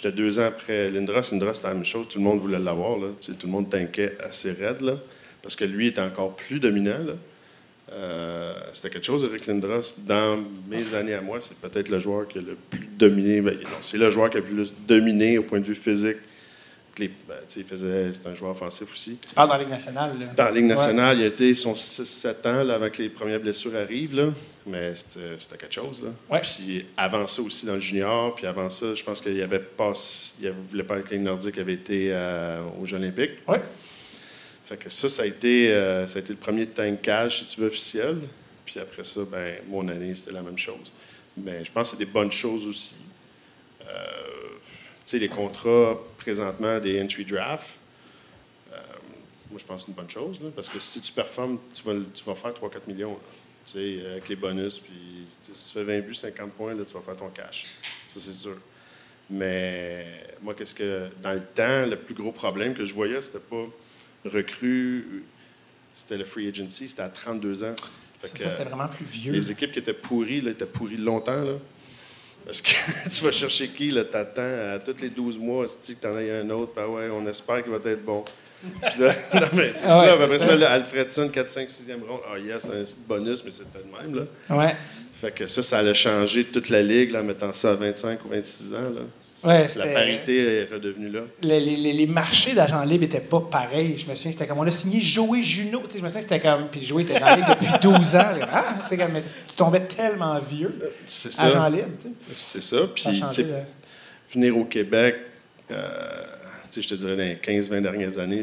J'étais 0.00 0.12
deux 0.12 0.38
ans 0.38 0.44
après 0.44 0.92
Lindros. 0.92 1.22
Lindros, 1.32 1.54
c'était 1.54 1.66
la 1.66 1.74
même 1.74 1.84
chose. 1.84 2.06
Tout 2.08 2.18
le 2.18 2.24
monde 2.24 2.38
voulait 2.38 2.60
l'avoir. 2.60 2.98
là. 2.98 3.08
Tout 3.20 3.46
le 3.46 3.50
monde 3.50 3.68
tanquait 3.68 4.16
assez 4.22 4.52
raide. 4.52 4.80
Là, 4.80 4.96
parce 5.42 5.56
que 5.56 5.64
lui 5.64 5.88
était 5.88 6.00
encore 6.00 6.36
plus 6.36 6.60
dominant. 6.60 6.98
là. 7.04 7.14
Euh, 7.90 8.54
c'était 8.72 8.90
quelque 8.90 9.06
chose 9.06 9.24
avec 9.24 9.48
Lindros. 9.48 9.96
Dans 10.06 10.38
mes 10.68 10.94
années 10.94 11.14
à 11.14 11.20
moi, 11.20 11.40
c'est 11.40 11.56
peut-être 11.56 11.88
le 11.88 11.98
joueur 11.98 12.28
qui 12.28 12.38
a 12.38 12.42
le 12.42 12.56
plus 12.70 12.86
dominé. 12.96 13.40
Ben, 13.40 13.54
non, 13.54 13.78
c'est 13.82 13.98
le 13.98 14.08
joueur 14.12 14.30
qui 14.30 14.36
a 14.36 14.40
le 14.40 14.46
plus 14.46 14.72
dominé 14.86 15.36
au 15.36 15.42
point 15.42 15.58
de 15.58 15.64
vue 15.64 15.74
physique. 15.74 16.18
Que 17.06 17.28
ben, 17.28 17.36
il 17.56 17.64
faisait, 17.64 18.12
c'est 18.12 18.26
un 18.26 18.34
joueur 18.34 18.52
offensif 18.52 18.92
aussi. 18.92 19.18
Tu 19.26 19.34
parles 19.34 19.48
dans 19.48 19.54
la 19.54 19.60
Ligue 19.60 19.70
nationale. 19.70 20.18
Là. 20.18 20.26
Dans 20.36 20.44
la 20.44 20.50
Ligue 20.50 20.64
nationale, 20.64 21.18
il 21.18 21.24
a 21.24 21.26
été 21.26 21.54
son 21.54 21.74
6-7 21.74 22.48
ans 22.48 22.64
là, 22.64 22.74
avant 22.74 22.90
que 22.90 23.02
les 23.02 23.08
premières 23.08 23.40
blessures 23.40 23.76
arrivent. 23.76 24.14
Là. 24.14 24.32
Mais 24.66 24.94
c'était 24.94 25.56
quelque 25.56 25.74
chose. 25.74 26.02
Là. 26.02 26.10
Ouais. 26.30 26.40
Puis 26.40 26.86
avant 26.96 27.26
ça 27.26 27.42
aussi 27.42 27.66
dans 27.66 27.74
le 27.74 27.80
junior. 27.80 28.34
Puis 28.34 28.46
avant 28.46 28.68
ça, 28.68 28.94
je 28.94 29.02
pense 29.02 29.20
qu'il 29.20 29.40
avait 29.40 29.58
pas, 29.60 29.92
il 30.40 30.52
voulait 30.70 30.84
pas 30.84 30.96
Nordiques, 31.12 31.54
il 31.56 31.60
avait 31.60 31.74
été 31.74 32.08
euh, 32.12 32.60
aux 32.80 32.86
Jeux 32.86 32.96
Olympiques. 32.96 33.38
Ouais. 33.46 33.62
Fait 34.64 34.76
que 34.76 34.90
ça, 34.90 35.08
ça 35.08 35.22
a 35.22 35.26
été, 35.26 35.72
euh, 35.72 36.06
ça 36.06 36.18
a 36.18 36.20
été 36.20 36.30
le 36.30 36.38
premier 36.38 36.66
tankage, 36.66 37.40
si 37.40 37.46
tu 37.46 37.60
veux, 37.60 37.68
officiel. 37.68 38.18
Puis 38.66 38.78
après 38.78 39.04
ça, 39.04 39.20
ben, 39.24 39.56
mon 39.66 39.88
année, 39.88 40.14
c'était 40.14 40.32
la 40.32 40.42
même 40.42 40.58
chose. 40.58 40.92
Mais 41.36 41.64
je 41.64 41.72
pense 41.72 41.90
que 41.90 41.96
c'est 41.96 42.04
des 42.04 42.10
bonnes 42.10 42.32
choses 42.32 42.66
aussi. 42.66 42.96
Euh, 43.80 44.17
sais, 45.10 45.18
les 45.18 45.28
contrats 45.28 45.98
présentement 46.18 46.78
des 46.80 47.00
entry 47.02 47.24
draft, 47.24 47.66
euh, 48.72 48.76
moi, 49.50 49.58
je 49.58 49.64
pense 49.64 49.82
que 49.82 49.86
c'est 49.86 49.88
une 49.92 49.96
bonne 49.96 50.10
chose. 50.10 50.40
là, 50.42 50.50
parce 50.54 50.68
que 50.68 50.78
si 50.80 51.00
tu 51.00 51.12
performes, 51.12 51.58
tu 51.74 51.82
vas, 51.82 51.94
le- 51.94 52.06
tu 52.14 52.24
vas 52.24 52.34
faire 52.34 52.52
3-4 52.54 52.86
millions. 52.86 53.12
là. 53.12 53.18
Tu 53.64 53.72
sais, 53.72 54.06
avec 54.12 54.28
les 54.28 54.36
bonus, 54.36 54.78
puis 54.78 54.92
si 55.52 55.66
tu 55.68 55.72
fais 55.74 55.84
20 55.84 56.00
buts, 56.00 56.14
50 56.14 56.52
points, 56.52 56.74
là, 56.74 56.84
tu 56.86 56.94
vas 56.94 57.00
faire 57.02 57.16
ton 57.16 57.28
cash. 57.28 57.66
Ça, 58.08 58.18
c'est 58.20 58.32
sûr. 58.32 58.56
Mais 59.30 60.06
moi, 60.42 60.54
qu'est-ce 60.54 60.74
que. 60.74 61.08
Dans 61.22 61.34
le 61.34 61.42
temps, 61.42 61.86
le 61.86 61.96
plus 61.96 62.14
gros 62.14 62.32
problème 62.32 62.74
que 62.74 62.84
je 62.86 62.94
voyais, 62.94 63.20
c'était 63.20 63.38
pas 63.40 63.64
recrue, 64.24 65.24
c'était 65.94 66.16
le 66.16 66.24
free 66.24 66.48
agency, 66.48 66.88
c'était 66.88 67.02
à 67.02 67.08
32 67.08 67.64
ans. 67.64 67.74
Ça, 68.22 68.28
c'était 68.28 68.64
vraiment 68.64 68.88
plus 68.88 69.04
vieux. 69.04 69.32
les 69.32 69.50
équipes 69.50 69.72
qui 69.72 69.78
étaient 69.78 69.92
pourries, 69.92 70.40
là, 70.40 70.50
étaient 70.50 70.66
pourries 70.66 70.96
longtemps. 70.96 71.42
Là. 71.44 71.52
Parce 72.48 72.62
que 72.62 72.70
tu 73.10 73.24
vas 73.24 73.30
chercher 73.30 73.68
qui, 73.68 73.90
là, 73.90 74.04
t'attends 74.04 74.40
à 74.40 74.78
tous 74.78 74.96
les 75.02 75.10
12 75.10 75.38
mois, 75.38 75.66
si 75.68 75.94
que 75.94 76.00
t'en 76.00 76.16
as 76.16 76.22
un 76.22 76.48
autre, 76.48 76.72
ben 76.74 76.86
ouais, 76.86 77.10
on 77.12 77.26
espère 77.26 77.62
qu'il 77.62 77.70
va 77.70 77.78
être 77.90 78.02
bon. 78.02 78.24
Puis 78.62 79.00
là, 79.02 79.12
non, 79.34 79.48
mais 79.52 79.72
c'est 79.74 79.84
Ah 79.86 80.00
ouais, 80.00 80.12
ça. 80.12 80.24
Après 80.24 80.38
ça. 80.38 80.46
ça, 80.46 80.56
là, 80.56 80.70
Alfredson, 80.72 81.28
4, 81.28 81.46
5, 81.46 81.68
6e 81.68 82.08
ronde. 82.08 82.20
Ah, 82.26 82.38
yes, 82.38 82.62
c'est 82.62 82.68
un 82.70 82.84
petit 82.84 82.96
bonus, 83.06 83.44
mais 83.44 83.50
c'était 83.50 83.80
le 83.84 84.08
même. 84.08 84.26
Là. 84.48 84.56
Ouais. 84.56 84.74
Fait 85.20 85.32
que 85.32 85.46
ça, 85.48 85.62
ça 85.64 85.78
allait 85.78 85.94
changer 85.94 86.44
toute 86.44 86.68
la 86.68 86.82
ligue, 86.82 87.10
là, 87.10 87.20
en 87.20 87.24
mettant 87.24 87.52
ça 87.52 87.72
à 87.72 87.74
25 87.74 88.24
ou 88.24 88.28
26 88.28 88.74
ans. 88.74 88.76
Là. 88.94 89.00
Ouais, 89.44 89.66
la 89.76 89.86
parité 89.86 90.36
est 90.62 90.64
redevenue 90.72 91.10
là. 91.10 91.20
Les, 91.42 91.60
les- 91.60 91.92
les- 91.92 92.06
marchés 92.06 92.54
d'agents 92.54 92.82
libres 92.82 93.02
n'étaient 93.02 93.20
pas 93.20 93.40
pareils. 93.40 93.96
Je 93.96 94.06
me 94.10 94.14
souviens, 94.16 94.32
c'était 94.32 94.46
comme 94.48 94.58
on 94.58 94.66
a 94.66 94.70
signé 94.70 95.00
Joey 95.00 95.42
Juno. 95.42 95.82
Je 95.92 96.00
me 96.02 96.08
souviens, 96.08 96.20
c'était 96.20 96.40
comme. 96.40 96.68
Puis 96.68 96.84
Joey 96.84 97.02
était 97.02 97.18
dans 97.20 97.26
la 97.26 97.36
ligue 97.36 97.46
depuis 97.48 97.66
12 97.80 98.16
ans. 98.16 98.26
Ah, 98.50 98.78
tu 98.84 98.88
sais, 98.90 98.96
comme, 98.96 99.12
mais 99.12 99.22
tu 99.22 99.54
tombais 99.56 99.86
tellement 99.86 100.38
vieux. 100.40 100.76
C'est 101.06 101.28
Agent 101.40 101.52
ça. 101.52 101.70
libre, 101.70 101.88
tu 102.00 102.08
sais. 102.08 102.14
C'est 102.32 102.62
ça. 102.62 102.76
Puis, 102.92 103.20
là. 103.20 103.64
venir 104.32 104.56
au 104.56 104.64
Québec, 104.64 105.16
euh, 105.70 106.24
je 106.76 106.86
te 106.88 106.94
dirais, 106.94 107.16
dans 107.16 107.22
les 107.22 107.36
15-20 107.60 107.80
dernières 107.82 108.18
années, 108.18 108.42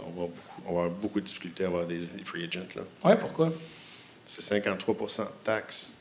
on 0.00 0.20
va, 0.20 0.28
on 0.66 0.74
va 0.74 0.80
avoir 0.82 0.90
beaucoup 0.90 1.20
de 1.20 1.26
difficultés 1.26 1.64
à 1.64 1.68
avoir 1.68 1.86
des, 1.86 1.98
des 1.98 2.24
free 2.24 2.44
agents. 2.44 2.60
Ouais, 3.04 3.16
pourquoi? 3.16 3.52
C'est 4.28 4.42
53 4.42 4.94
de 4.94 5.24
taxes. 5.42 5.94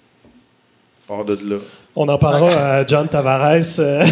Hors 1.10 1.24
de 1.24 1.34
là. 1.50 1.60
On 1.96 2.08
en 2.10 2.18
parlera 2.18 2.76
à 2.76 2.86
John 2.86 3.08
Tavares. 3.08 3.80
euh, 3.80 4.04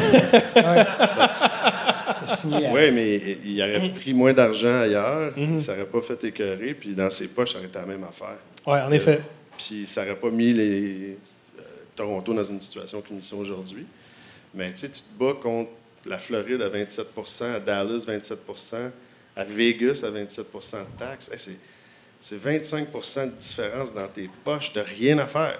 Oui, 2.45 2.91
mais 2.91 3.37
il 3.43 3.61
aurait 3.61 3.89
pris 3.89 4.13
moins 4.13 4.31
d'argent 4.33 4.79
ailleurs, 4.81 5.33
ça 5.59 5.73
n'aurait 5.75 5.89
pas 5.89 6.01
fait 6.01 6.23
écœurer, 6.23 6.73
puis 6.73 6.95
dans 6.95 7.09
ses 7.09 7.27
poches, 7.27 7.51
ça 7.51 7.57
aurait 7.57 7.67
été 7.67 7.77
la 7.77 7.85
même 7.85 8.03
affaire. 8.05 8.37
ouais, 8.65 8.81
en 8.81 8.91
effet. 8.93 9.21
Puis 9.57 9.85
ça 9.85 10.05
n'aurait 10.05 10.17
pas 10.19 10.31
mis 10.31 10.53
les, 10.53 11.17
euh, 11.59 11.63
Toronto 11.93 12.33
dans 12.33 12.43
une 12.43 12.61
situation 12.61 13.01
qu'ils 13.01 13.21
sont 13.21 13.37
aujourd'hui. 13.37 13.85
Mais 14.53 14.73
tu 14.73 14.89
te 14.89 14.99
bats 15.19 15.35
contre 15.41 15.71
la 16.05 16.17
Floride 16.17 16.61
à 16.61 16.69
27 16.69 17.07
à 17.41 17.59
Dallas 17.59 18.05
27% 18.07 18.91
à 19.35 19.43
Vegas 19.43 20.01
à 20.05 20.11
27% 20.11 20.41
de 20.79 20.97
taxes. 20.97 21.29
Hey, 21.29 21.57
c'est, 22.27 22.35
c'est 22.41 22.73
25% 22.73 23.25
de 23.25 23.31
différence 23.39 23.93
dans 23.93 24.07
tes 24.07 24.29
poches 24.43 24.73
de 24.73 24.81
rien 24.81 25.17
à 25.19 25.27
faire. 25.27 25.59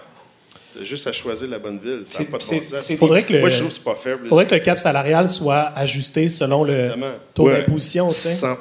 Tu 0.74 0.82
as 0.82 0.86
juste 0.86 1.08
à 1.08 1.12
choisir 1.12 1.48
la 1.48 1.60
bonne 1.60 1.80
ville. 1.80 2.02
Ça 2.06 2.20
pas 2.20 2.26
de 2.26 2.32
bon 2.32 2.40
sens. 2.40 2.94
Faudrait 2.98 3.24
que 3.24 3.34
le- 3.34 3.40
Moi, 3.40 3.50
je 3.50 3.58
trouve 3.60 3.70
que 3.70 3.76
c'est 3.76 3.84
pas 3.84 3.96
faible. 3.96 4.28
faudrait 4.28 4.48
que 4.48 4.56
le 4.56 4.62
cap 4.62 4.80
salarial 4.80 5.30
soit 5.30 5.72
ajusté 5.76 6.28
selon 6.28 6.64
le 6.64 6.92
taux 7.34 7.48
Ouais, 7.48 7.60
d'imposition. 7.60 8.08
tu 8.10 8.16
sais. 8.16 8.34
100 8.34 8.58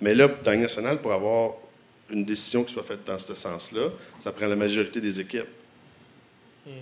Mais 0.00 0.14
là, 0.14 0.28
dans 0.44 0.50
le 0.52 0.56
national, 0.58 1.00
pour 1.00 1.12
avoir 1.12 1.52
une 2.10 2.24
décision 2.24 2.64
qui 2.64 2.72
soit 2.74 2.82
faite 2.82 3.00
dans 3.06 3.18
ce 3.18 3.34
sens-là, 3.34 3.88
ça 4.18 4.32
prend 4.32 4.46
la 4.46 4.56
majorité 4.56 5.00
des 5.00 5.20
équipes. 5.20 5.46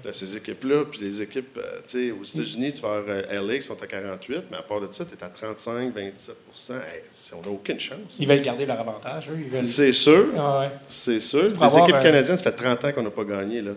T'as 0.02 0.12
ces 0.12 0.36
équipes-là, 0.36 0.84
puis 0.90 1.00
les 1.00 1.22
équipes, 1.22 1.56
euh, 1.56 1.78
tu 1.86 2.08
sais, 2.08 2.10
aux 2.10 2.24
États-Unis, 2.24 2.72
tu 2.72 2.82
vas 2.82 2.96
avoir 2.96 3.04
euh, 3.08 3.40
LA 3.46 3.56
qui 3.58 3.62
sont 3.62 3.80
à 3.82 3.86
48, 3.86 4.44
mais 4.50 4.56
à 4.58 4.62
part 4.62 4.80
de 4.80 4.88
ça, 4.90 5.04
tu 5.06 5.14
es 5.14 5.24
à 5.24 5.28
35, 5.28 5.94
27 5.94 6.36
Hey, 6.70 7.02
On 7.34 7.40
n'a 7.42 7.48
aucune 7.48 7.78
chance. 7.80 8.18
Ils 8.18 8.26
veulent 8.28 8.40
garder 8.42 8.66
leur 8.66 8.80
avantage, 8.80 9.30
eux. 9.30 9.38
Ils 9.38 9.48
veulent. 9.48 9.68
C'est 9.68 9.92
sûr, 9.92 10.26
Ah 10.36 10.60
ouais. 10.60 10.70
c'est 10.88 11.20
sûr. 11.20 11.44
Les 11.44 11.52
avoir 11.52 11.88
équipes 11.88 12.02
canadiennes, 12.02 12.36
ça 12.36 12.42
fait 12.42 12.52
30 12.56 12.84
ans 12.84 12.92
qu'on 12.92 13.02
n'a 13.04 13.10
pas 13.10 13.24
gagné. 13.24 13.62
Là. 13.62 13.72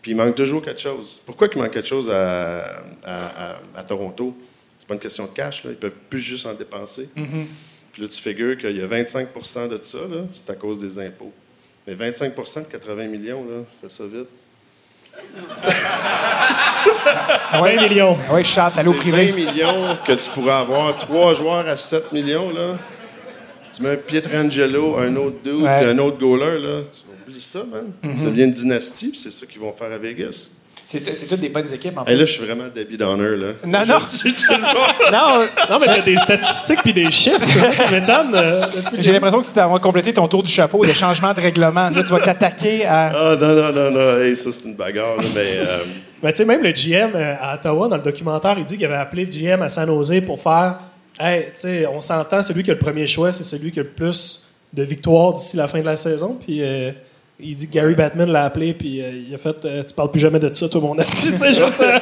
Puis 0.00 0.12
il 0.12 0.16
manque 0.16 0.34
toujours 0.36 0.62
quelque 0.62 0.80
chose. 0.80 1.20
Pourquoi 1.26 1.48
il 1.52 1.58
manque 1.60 1.72
quelque 1.72 1.88
chose 1.88 2.10
à, 2.10 2.82
à- 3.04 3.52
à- 3.52 3.60
à 3.76 3.84
Toronto? 3.84 4.34
C'est 4.78 4.86
pas 4.88 4.94
une 4.94 5.00
question 5.00 5.24
de 5.26 5.30
cash. 5.32 5.64
Là. 5.64 5.72
Ils 5.72 5.76
peuvent 5.76 5.92
plus 6.08 6.20
juste 6.20 6.46
en 6.46 6.54
dépenser. 6.54 7.08
Mm-hmm. 7.16 7.44
Puis 7.92 8.02
là, 8.02 8.08
tu 8.08 8.20
figures 8.22 8.56
qu'il 8.56 8.76
y 8.76 8.80
a 8.82 8.86
25% 8.86 9.68
de 9.68 9.78
ça, 9.82 9.98
là, 9.98 10.22
c'est 10.32 10.48
à 10.48 10.54
cause 10.54 10.78
des 10.78 10.96
impôts. 10.98 11.32
Mais 11.86 11.94
25% 11.96 12.60
de 12.62 12.66
80 12.72 13.08
millions, 13.08 13.44
là, 13.44 13.64
fais 13.82 13.88
ça 13.88 14.04
vite. 14.06 14.28
20 17.52 17.88
millions. 17.88 18.16
Ah 18.28 18.34
au 18.34 18.92
C'est 18.92 18.98
privé. 18.98 19.26
20 19.32 19.36
millions 19.36 19.96
que 20.06 20.12
tu 20.12 20.30
pourrais 20.30 20.52
avoir. 20.52 20.96
Trois 20.98 21.34
joueurs 21.34 21.66
à 21.68 21.76
7 21.76 22.12
millions, 22.12 22.50
là. 22.50 22.76
Tu 23.72 23.82
mets 23.82 23.90
un 23.92 23.96
Pietrangelo, 23.96 24.96
un 24.98 25.14
autre 25.16 25.36
dude, 25.44 25.62
Ouais. 25.62 25.80
puis 25.80 25.90
un 25.90 25.98
autre 25.98 26.18
goaler, 26.18 26.58
là. 26.58 26.80
Tu 26.92 27.02
oublies 27.28 27.40
ça, 27.40 27.60
man. 27.70 28.14
Ça 28.14 28.26
devient 28.26 28.44
une 28.44 28.52
dynastie, 28.52 29.08
puis 29.10 29.18
c'est 29.18 29.30
ça 29.30 29.46
qu'ils 29.46 29.60
vont 29.60 29.72
faire 29.72 29.92
à 29.92 29.98
Vegas. 29.98 30.52
C'est 30.98 31.26
toutes 31.28 31.40
des 31.40 31.48
bonnes 31.50 31.72
équipes, 31.72 31.96
en 31.98 32.04
Et 32.04 32.16
là, 32.16 32.24
je 32.24 32.32
suis 32.32 32.44
vraiment 32.44 32.64
Debbie 32.74 32.96
Downer, 32.96 33.36
là. 33.36 33.46
Non, 33.64 33.86
non. 33.86 33.98
Le 34.24 34.58
monde. 34.58 34.70
Non, 35.12 35.46
Non, 35.70 35.78
mais 35.78 35.86
t'as 35.86 36.00
des 36.00 36.16
statistiques 36.16 36.82
puis 36.82 36.92
des 36.92 37.10
chiffres, 37.10 37.38
c'est 37.46 37.60
ça 37.60 37.84
qui 37.84 37.92
m'étonne. 37.92 38.34
euh, 38.34 38.66
j'ai 38.98 39.12
l'impression 39.12 39.40
que 39.40 39.46
tu 39.46 39.58
as 39.58 39.78
complété 39.78 40.12
ton 40.12 40.26
tour 40.26 40.42
du 40.42 40.50
chapeau, 40.50 40.84
des 40.84 40.94
changements 40.94 41.32
de 41.32 41.40
règlement. 41.40 41.90
Là, 41.90 42.02
tu 42.02 42.08
vas 42.08 42.20
t'attaquer 42.20 42.86
à. 42.86 43.06
Ah, 43.14 43.36
non, 43.40 43.54
non, 43.54 43.72
non, 43.72 43.90
non. 43.90 44.18
Hey, 44.18 44.36
ça, 44.36 44.50
c'est 44.50 44.64
une 44.64 44.74
bagarre, 44.74 45.16
là, 45.18 45.24
mais... 45.34 45.58
euh, 45.58 45.78
Mais 46.22 46.32
tu 46.32 46.38
sais, 46.38 46.44
même 46.44 46.62
le 46.62 46.72
GM 46.72 47.12
euh, 47.14 47.34
à 47.40 47.54
Ottawa, 47.54 47.88
dans 47.88 47.96
le 47.96 48.02
documentaire, 48.02 48.54
il 48.58 48.64
dit 48.64 48.76
qu'il 48.76 48.84
avait 48.84 48.96
appelé 48.96 49.24
le 49.24 49.30
GM 49.30 49.62
à 49.62 49.70
San 49.70 49.86
Jose 49.86 50.20
pour 50.26 50.40
faire 50.40 50.80
Hey, 51.18 51.44
tu 51.44 51.50
sais, 51.54 51.86
on 51.86 52.00
s'entend, 52.00 52.42
celui 52.42 52.62
qui 52.62 52.70
a 52.70 52.74
le 52.74 52.78
premier 52.80 53.06
choix, 53.06 53.30
c'est 53.32 53.44
celui 53.44 53.70
qui 53.70 53.80
a 53.80 53.82
le 53.82 53.88
plus 53.88 54.46
de 54.72 54.82
victoires 54.82 55.32
d'ici 55.34 55.56
la 55.56 55.68
fin 55.68 55.80
de 55.80 55.84
la 55.86 55.96
saison. 55.96 56.38
Puis 56.44 56.62
euh, 56.62 56.90
il 57.42 57.54
dit 57.56 57.68
que 57.68 57.72
Gary 57.74 57.94
Batman 57.94 58.30
l'a 58.30 58.44
appelé, 58.44 58.74
puis 58.74 59.00
euh, 59.02 59.10
il 59.28 59.34
a 59.34 59.38
fait 59.38 59.64
euh, 59.64 59.82
Tu 59.82 59.94
parles 59.94 60.10
plus 60.10 60.20
jamais 60.20 60.38
de 60.38 60.50
ça, 60.52 60.68
toi, 60.68 60.80
mon 60.80 60.98
asti. 60.98 61.28
Juste, 61.54 61.80
euh, 61.82 61.98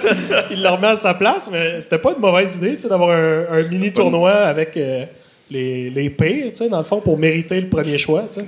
il 0.51 0.63
le 0.63 0.69
remet 0.69 0.89
à 0.89 0.97
sa 0.97 1.15
place, 1.15 1.49
mais 1.51 1.81
c'était 1.81 1.99
pas 1.99 2.13
une 2.13 2.21
mauvaise 2.21 2.57
idée, 2.57 2.77
tu 2.77 2.83
sais, 2.83 2.89
d'avoir 2.89 3.11
un, 3.11 3.63
mini 3.71 3.87
une- 3.89 3.93
tournoi 3.93 4.33
avec. 4.33 4.77
euh, 4.77 5.05
les, 5.51 5.89
les 5.89 6.11
pires, 6.11 6.49
tu 6.51 6.57
sais, 6.57 6.69
dans 6.69 6.77
le 6.77 6.85
fond, 6.85 7.01
pour 7.01 7.17
mériter 7.17 7.59
le 7.59 7.71
premier 7.71 7.97
choix, 7.97 8.25
tu 8.31 8.41
sais. 8.41 8.47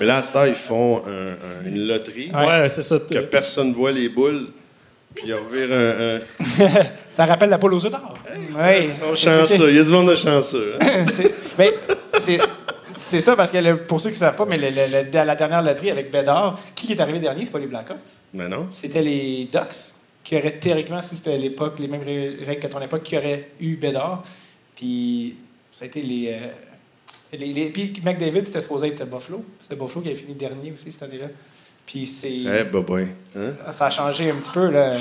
Mais 0.00 0.06
là, 0.06 0.16
à 0.16 0.22
ce 0.22 0.32
temps, 0.32 0.46
ils 0.46 0.54
font 0.54 1.02
un- 1.06 1.32
un- 1.32 1.68
une 1.68 1.86
loterie 1.86 2.30
Ouais, 2.32 2.66
c'est 2.70 2.80
ça. 2.80 2.98
que 2.98 3.18
personne 3.18 3.68
ne 3.68 3.74
voit 3.74 3.92
les 3.92 4.08
boules. 4.08 4.46
Puis 5.14 5.24
ils 5.26 5.34
revirent 5.34 5.72
un. 5.76 6.16
un- 6.16 6.82
Ça 7.10 7.26
rappelle 7.26 7.50
la 7.50 7.58
poule 7.58 7.74
aux 7.74 7.84
œufs 7.84 7.90
d'or. 7.92 8.14
Oui. 8.34 8.84
Ils 8.84 8.92
sont 8.92 9.14
chanceux. 9.14 9.68
Il 9.70 9.76
y 9.76 9.78
a 9.78 9.82
du 9.84 9.92
monde 9.92 10.08
de 10.08 10.16
chanceux. 10.16 10.74
hein. 10.80 11.04
c'est, 11.12 11.32
ben, 11.58 11.70
c'est, 12.94 13.20
ça, 13.20 13.36
parce 13.36 13.50
que 13.50 13.58
le- 13.58 13.76
pour 13.78 14.00
ceux 14.00 14.10
qui 14.10 14.14
ne 14.16 14.20
savent 14.20 14.36
pas, 14.36 14.44
mais 14.46 14.58
le- 14.58 15.10
la 15.12 15.34
dernière 15.36 15.62
loterie 15.62 15.90
avec 15.90 16.10
Bédard, 16.10 16.58
qui 16.74 16.92
est 16.92 17.00
arrivé 17.00 17.18
dernier, 17.18 17.44
c'est 17.44 17.52
pas 17.52 17.58
les 17.58 17.66
Blackhawks. 17.66 17.98
Mais 18.34 18.48
non. 18.48 18.66
C'était 18.70 19.02
les 19.02 19.48
Ducks, 19.52 19.94
qui 20.24 20.36
auraient 20.36 20.58
théoriquement, 20.58 21.02
si 21.02 21.16
c'était 21.16 21.34
à 21.34 21.38
l'époque, 21.38 21.78
les 21.78 21.88
mêmes 21.88 22.02
règles 22.02 22.58
qu'à 22.60 22.68
ton 22.68 22.80
époque, 22.80 23.02
qui 23.02 23.16
auraient 23.16 23.50
eu 23.60 23.76
Bédard. 23.76 24.22
Puis 24.76 25.36
ça 25.72 25.84
a 25.84 25.88
été 25.88 26.02
les. 26.02 26.28
euh, 26.32 26.46
les, 27.36 27.52
les- 27.52 27.70
puis 27.70 27.92
McDavid, 28.04 28.44
c'était 28.46 28.60
supposé 28.60 28.88
être 28.88 29.04
Buffalo. 29.04 29.44
C'était 29.60 29.76
Buffalo 29.76 30.00
qui 30.02 30.08
avait 30.08 30.16
fini 30.18 30.34
dernier 30.34 30.72
aussi 30.72 30.90
cette 30.92 31.02
année-là. 31.02 31.26
Puis 31.86 32.06
c'est. 32.06 32.30
Eh, 32.32 32.64
boy. 32.64 33.08
Hein? 33.36 33.52
Ça 33.72 33.86
a 33.86 33.90
changé 33.90 34.30
un 34.30 34.36
petit 34.36 34.50
peu. 34.50 34.70
Là. 34.70 34.96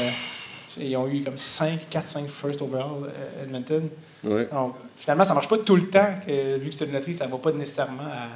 Ils 0.79 0.95
ont 0.97 1.07
eu 1.07 1.21
comme 1.23 1.37
5, 1.37 1.87
4, 1.89 2.07
5 2.07 2.27
first 2.29 2.61
overall, 2.61 3.03
euh, 3.05 3.43
Edmonton. 3.43 3.89
Donc, 4.23 4.75
finalement, 4.95 5.25
ça 5.25 5.33
marche 5.33 5.47
pas 5.47 5.57
tout 5.59 5.75
le 5.75 5.87
temps, 5.89 6.15
que, 6.25 6.57
vu 6.57 6.69
que 6.69 6.75
c'est 6.75 6.85
une 6.85 6.93
loterie, 6.93 7.13
ça 7.13 7.27
va 7.27 7.37
pas 7.37 7.51
nécessairement 7.51 8.03
à. 8.03 8.27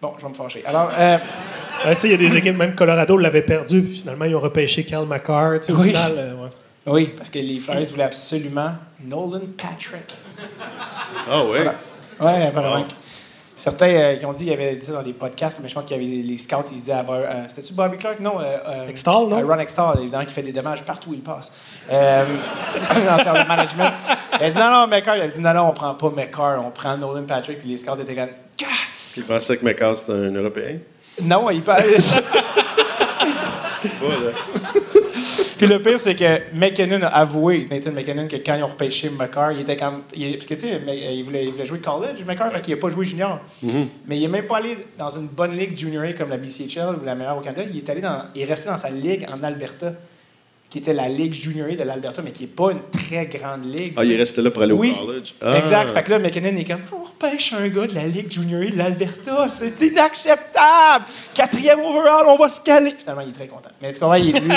Bon, 0.00 0.12
je 0.16 0.22
vais 0.22 0.28
me 0.28 0.34
fâcher. 0.34 0.64
Alors, 0.66 0.90
euh, 0.96 1.18
Ouais, 1.86 1.94
tu 1.94 2.00
sais, 2.02 2.08
il 2.08 2.10
y 2.10 2.14
a 2.14 2.16
des 2.16 2.36
équipes, 2.36 2.56
même 2.56 2.74
Colorado 2.74 3.16
l'avait 3.16 3.42
perdu, 3.42 3.82
puis 3.82 3.94
finalement, 3.98 4.24
ils 4.24 4.34
ont 4.34 4.40
repêché 4.40 4.84
Cal 4.84 5.06
McCarr. 5.06 5.54
Au 5.68 5.72
Oui. 5.74 5.88
final, 5.88 6.12
euh, 6.16 6.34
ouais. 6.34 6.48
oui, 6.86 7.14
parce 7.16 7.30
que 7.30 7.38
les 7.38 7.60
Flyers 7.60 7.86
voulaient 7.86 8.02
absolument 8.04 8.72
Nolan 9.04 9.42
Patrick. 9.56 10.12
Ah, 11.30 11.44
ouais. 11.44 11.62
Voilà. 11.62 11.74
Ouais, 12.20 12.46
apparemment. 12.48 12.84
Certains 13.58 13.88
euh, 13.88 14.14
qui 14.16 14.24
ont 14.24 14.32
dit, 14.32 14.44
il 14.44 14.50
y 14.50 14.52
avait 14.52 14.76
dit 14.76 14.86
ça 14.86 14.92
dans 14.92 15.02
les 15.02 15.12
podcasts, 15.12 15.58
mais 15.60 15.68
je 15.68 15.74
pense 15.74 15.84
qu'il 15.84 15.96
y 15.96 16.00
avait 16.00 16.22
les 16.22 16.38
scouts, 16.38 16.62
ils 16.70 16.78
disaient 16.80 16.92
à 16.92 17.02
Bar- 17.02 17.16
euh, 17.16 17.44
C'était-tu 17.48 17.72
Bobby 17.72 17.98
Clark? 17.98 18.20
Non. 18.20 18.38
Euh, 18.40 18.56
euh, 18.68 18.86
Extall, 18.88 19.26
non? 19.28 19.40
euh, 19.40 19.44
Ron 19.44 19.58
Extall, 19.58 19.98
évidemment, 20.00 20.24
qui 20.24 20.32
fait 20.32 20.42
des 20.42 20.52
dommages 20.52 20.84
partout 20.84 21.10
où 21.10 21.14
il 21.14 21.22
passe. 21.22 21.50
Euh, 21.92 22.24
en 23.10 23.16
termes 23.22 23.42
de 23.42 23.48
management. 23.48 23.90
Il 24.40 24.44
a 24.46 24.50
dit 24.50 24.56
non, 24.58 24.70
non, 24.70 24.86
McCarr. 24.86 25.16
Il 25.16 25.22
a 25.22 25.26
dit 25.28 25.40
non, 25.40 25.52
non, 25.54 25.68
on 25.70 25.72
prend 25.72 25.94
pas 25.94 26.10
McCarr, 26.10 26.64
on 26.64 26.70
prend 26.70 26.96
Nolan 26.96 27.24
Patrick. 27.24 27.58
Puis 27.58 27.68
les 27.70 27.78
scouts 27.78 27.96
étaient 28.00 28.14
comme. 28.14 28.28
Gah! 28.56 28.66
Puis 29.12 29.22
ils 29.22 29.24
pensaient 29.24 29.56
que 29.56 29.64
McCall, 29.64 29.96
c'était 29.96 30.12
un 30.12 30.32
Européen? 30.34 30.78
Non, 31.20 31.50
il 31.50 31.62
parle. 31.64 31.82
Voilà. 34.00 34.30
Puis 35.56 35.66
le 35.66 35.80
pire, 35.82 36.00
c'est 36.00 36.14
que 36.14 36.54
McKinnon 36.54 37.00
a 37.02 37.08
avoué, 37.08 37.66
Nathan 37.70 37.92
McKinnon, 37.92 38.28
que 38.28 38.36
quand 38.36 38.54
ils 38.54 38.62
ont 38.62 38.68
repêché 38.68 39.10
McCarr, 39.10 39.52
il 39.52 39.60
était 39.60 39.76
comme. 39.76 40.02
il- 40.14 40.32
parce 40.36 40.46
que 40.46 40.54
tu 40.54 40.60
sais, 40.60 40.74
euh, 40.74 41.12
il 41.14 41.22
voulait, 41.24 41.44
il 41.46 41.52
voulait 41.52 41.66
jouer 41.66 41.78
college, 41.80 42.24
McCarr, 42.26 42.50
fait 42.52 42.60
qu'il 42.60 42.74
n'a 42.74 42.80
pas 42.80 42.90
joué 42.90 43.04
junior. 43.04 43.40
Mais 44.06 44.16
il 44.16 44.22
n'est 44.22 44.28
même 44.28 44.46
pas 44.46 44.58
allé 44.58 44.76
dans 44.96 45.10
une 45.10 45.26
bonne 45.28 45.56
ligue 45.56 45.76
junior 45.76 46.04
comme 46.16 46.30
la 46.30 46.36
BCHL 46.36 46.96
ou 47.00 47.04
la 47.04 47.14
meilleure 47.14 47.36
au 47.38 47.40
Canada. 47.40 47.62
Il 47.70 47.76
est, 47.78 47.90
allé 47.90 48.00
dans, 48.00 48.24
il 48.34 48.42
est 48.42 48.44
resté 48.44 48.68
dans 48.68 48.78
sa 48.78 48.90
ligue 48.90 49.26
en 49.32 49.42
Alberta, 49.42 49.92
qui 50.70 50.78
était 50.78 50.92
la 50.92 51.08
ligue 51.08 51.32
junior 51.32 51.68
de 51.68 51.82
l'Alberta, 51.82 52.20
mais 52.22 52.30
qui 52.30 52.42
n'est 52.42 52.48
pas 52.50 52.72
une 52.72 52.82
très 52.92 53.24
grande 53.26 53.64
ligue. 53.74 53.94
Ah, 53.96 54.04
il 54.04 54.12
est 54.12 54.16
resté 54.16 54.42
là 54.42 54.50
pour 54.50 54.62
aller 54.62 54.72
Oui. 54.74 54.94
au 55.00 55.06
college. 55.06 55.34
Ah. 55.40 55.56
Exact. 55.56 55.92
Fait 55.94 56.02
que 56.02 56.10
là, 56.10 56.18
McKinnon 56.18 56.54
est 56.56 56.64
comme, 56.64 56.80
on 56.92 57.04
repêche 57.04 57.54
un 57.54 57.66
gars 57.68 57.86
de 57.86 57.94
la 57.94 58.04
Ligue 58.06 58.30
Junior 58.30 58.70
de 58.70 58.76
l'Alberta. 58.76 59.48
C'est 59.48 59.80
inacceptable. 59.86 61.06
Quatrième 61.32 61.80
overall, 61.80 62.26
on 62.26 62.36
va 62.36 62.50
se 62.50 62.60
caler. 62.60 62.92
Finalement, 62.98 63.22
il 63.22 63.30
est 63.30 63.32
très 63.32 63.46
content. 63.46 63.70
Mais 63.80 63.92
tu 63.94 63.98
comprends, 64.00 64.14
il, 64.16 64.32
lui, 64.32 64.54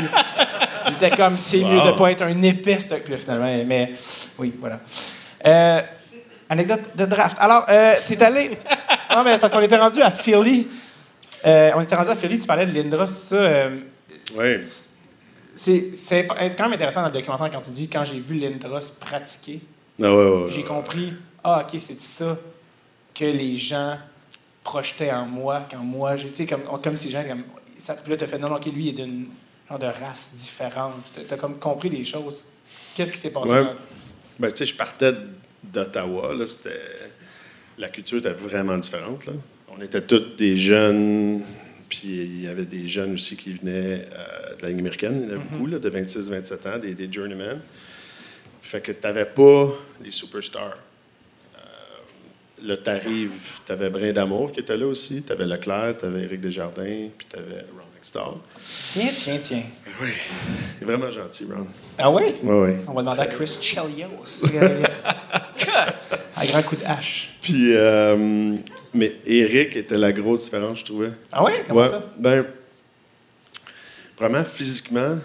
il 0.87 0.93
était 0.95 1.11
comme, 1.15 1.37
c'est 1.37 1.59
mieux 1.59 1.77
Wow. 1.79 1.91
de 1.93 1.97
pas 1.97 2.11
être 2.11 2.23
un 2.23 2.41
épais, 2.41 2.79
ce- 2.81 2.89
là, 3.09 3.17
finalement, 3.17 3.63
mais 3.65 3.91
oui, 4.37 4.53
voilà. 4.59 4.79
Euh, 5.45 5.79
anecdote 6.49 6.81
de 6.95 7.05
draft. 7.05 7.37
Alors, 7.39 7.65
euh, 7.69 7.95
t'es 8.07 8.21
allé. 8.21 8.51
Non, 9.15 9.23
mais 9.25 9.37
parce 9.39 9.51
qu'on 9.51 9.59
était 9.59 9.75
rendu 9.77 10.01
à 10.01 10.09
Philly. 10.09 10.67
Euh, 11.45 11.71
on 11.75 11.81
était 11.81 11.95
rendu 11.95 12.09
à 12.09 12.15
Philly, 12.15 12.39
tu 12.39 12.47
parlais 12.47 12.65
de 12.65 12.73
Lindros, 12.73 13.07
ça. 13.07 13.35
euh, 13.35 13.69
Ouais. 14.37 14.61
C'est 15.53 15.93
c'est 15.93 16.25
quand 16.27 16.63
même 16.63 16.73
intéressant 16.73 17.01
dans 17.01 17.07
le 17.07 17.13
documentaire 17.13 17.49
quand 17.51 17.61
tu 17.61 17.71
dis 17.71 17.87
quand 17.87 18.05
j'ai 18.05 18.19
vu 18.19 18.35
Lindros 18.35 18.79
pratiquer 18.99 19.59
Ah, 20.01 20.03
ouais, 20.03 20.09
ouais, 20.25 20.43
ouais. 20.43 20.51
j'ai 20.51 20.63
compris, 20.63 21.13
ah, 21.43 21.65
OK, 21.67 21.79
c'est 21.79 22.01
ça 22.01 22.37
que 23.13 23.25
les 23.25 23.57
gens 23.57 23.97
projetaient 24.63 25.11
en 25.11 25.25
moi, 25.25 25.61
quand 25.69 25.79
moi, 25.79 26.15
tu 26.15 26.27
sais, 26.33 26.45
comme, 26.45 26.61
comme 26.81 26.93
les 26.95 27.09
gens, 27.09 27.23
comme, 27.27 27.43
ça, 27.77 27.95
puis 27.95 28.11
là, 28.11 28.17
tu 28.17 28.25
fait, 28.27 28.37
non, 28.37 28.49
non, 28.49 28.55
OK, 28.57 28.65
lui, 28.67 28.85
il 28.85 28.89
est 28.89 29.05
d'une 29.05 29.27
genre 29.67 29.79
de 29.79 29.87
race 29.87 30.31
différente. 30.35 31.11
Tu 31.13 31.33
as, 31.33 31.37
comme 31.37 31.57
compris 31.59 31.89
des 31.89 32.05
choses. 32.05 32.45
Qu'est-ce 32.95 33.13
qui 33.13 33.17
s'est 33.19 33.31
passé? 33.31 33.49
Dans- 33.53 33.73
Ben, 34.39 34.49
tu 34.51 34.57
sais, 34.57 34.65
je 34.67 34.75
partais 34.75 35.13
d'Ottawa. 35.63 36.33
Là, 36.35 36.45
c'était... 36.47 36.79
La 37.77 37.89
culture 37.89 38.19
était 38.19 38.33
vraiment 38.33 38.77
différente. 38.77 39.25
Là. 39.25 39.33
On 39.75 39.81
était 39.81 40.01
tous 40.05 40.35
des 40.37 40.55
jeunes, 40.55 41.41
puis 41.91 42.03
il 42.05 42.41
y 42.41 42.47
avait 42.47 42.63
des 42.63 42.87
jeunes 42.87 43.15
aussi 43.15 43.35
qui 43.35 43.51
venaient 43.51 44.07
euh, 44.13 44.55
de 44.55 44.61
la 44.61 44.69
Ligue 44.69 44.79
américaine. 44.79 45.23
Il 45.23 45.29
y 45.29 45.33
en 45.33 45.35
avait 45.35 45.43
beaucoup, 45.49 45.67
là, 45.67 45.77
de 45.77 45.89
26-27 45.89 46.53
ans, 46.69 46.79
des, 46.79 46.95
des 46.95 47.11
journeymen. 47.11 47.59
Fait 48.61 48.79
que 48.79 48.93
tu 48.93 48.99
n'avais 49.03 49.25
pas 49.25 49.73
les 50.01 50.11
superstars. 50.11 50.77
Euh, 51.57 51.59
là, 52.63 52.77
t'arrives, 52.77 53.33
tu 53.65 53.71
avais 53.73 53.89
Brin 53.89 54.13
d'Amour 54.13 54.53
qui 54.53 54.61
était 54.61 54.77
là 54.77 54.87
aussi, 54.87 55.21
tu 55.21 55.33
avais 55.33 55.45
Leclerc, 55.45 55.97
tu 55.99 56.05
avais 56.05 56.23
Éric 56.23 56.39
Desjardins, 56.39 57.09
puis 57.17 57.27
tu 57.29 57.35
avais 57.37 57.65
Ron 57.73 57.83
Extall. 57.99 58.35
Tiens, 58.87 59.09
tiens, 59.13 59.37
tiens. 59.41 59.63
Oui, 60.01 60.11
il 60.79 60.83
est 60.83 60.85
vraiment 60.85 61.11
gentil, 61.11 61.45
Ron. 61.53 61.67
Ah 61.97 62.09
oui? 62.09 62.23
Oui, 62.41 62.55
oui. 62.55 62.71
On 62.87 62.93
va 62.93 63.01
demander 63.01 63.21
à 63.23 63.27
Chris 63.27 63.57
Chelios. 63.61 64.45
Un 66.37 66.45
grand 66.45 66.61
coup 66.63 66.77
de 66.77 66.85
hache. 66.85 67.31
Puis, 67.41 67.75
euh, 67.75 68.55
mais 68.93 69.15
Eric 69.25 69.75
était 69.75 69.97
la 69.97 70.11
grosse 70.11 70.45
différence, 70.45 70.79
je 70.79 70.85
trouvais. 70.85 71.11
Ah 71.31 71.43
oui? 71.43 71.51
Comment 71.67 71.81
Ouais, 71.81 71.89
ça? 71.89 72.03
Ben, 72.17 72.45
vraiment, 74.17 74.43
physiquement, 74.43 75.17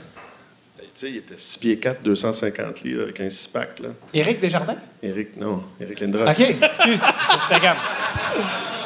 tu 0.78 0.84
sais, 0.94 1.10
il 1.10 1.16
était 1.18 1.34
6 1.36 1.58
pieds 1.58 1.78
4, 1.78 2.02
250 2.02 2.82
livres 2.82 3.02
avec 3.02 3.20
un 3.20 3.28
six-pack, 3.28 3.80
là. 3.80 3.88
Éric 4.14 4.40
Desjardins? 4.40 4.76
Eric, 5.02 5.36
non, 5.36 5.62
Eric 5.80 6.00
Lindros. 6.00 6.22
OK, 6.22 6.40
excuse. 6.40 7.00
J'étais 7.42 7.60
comme. 7.60 7.76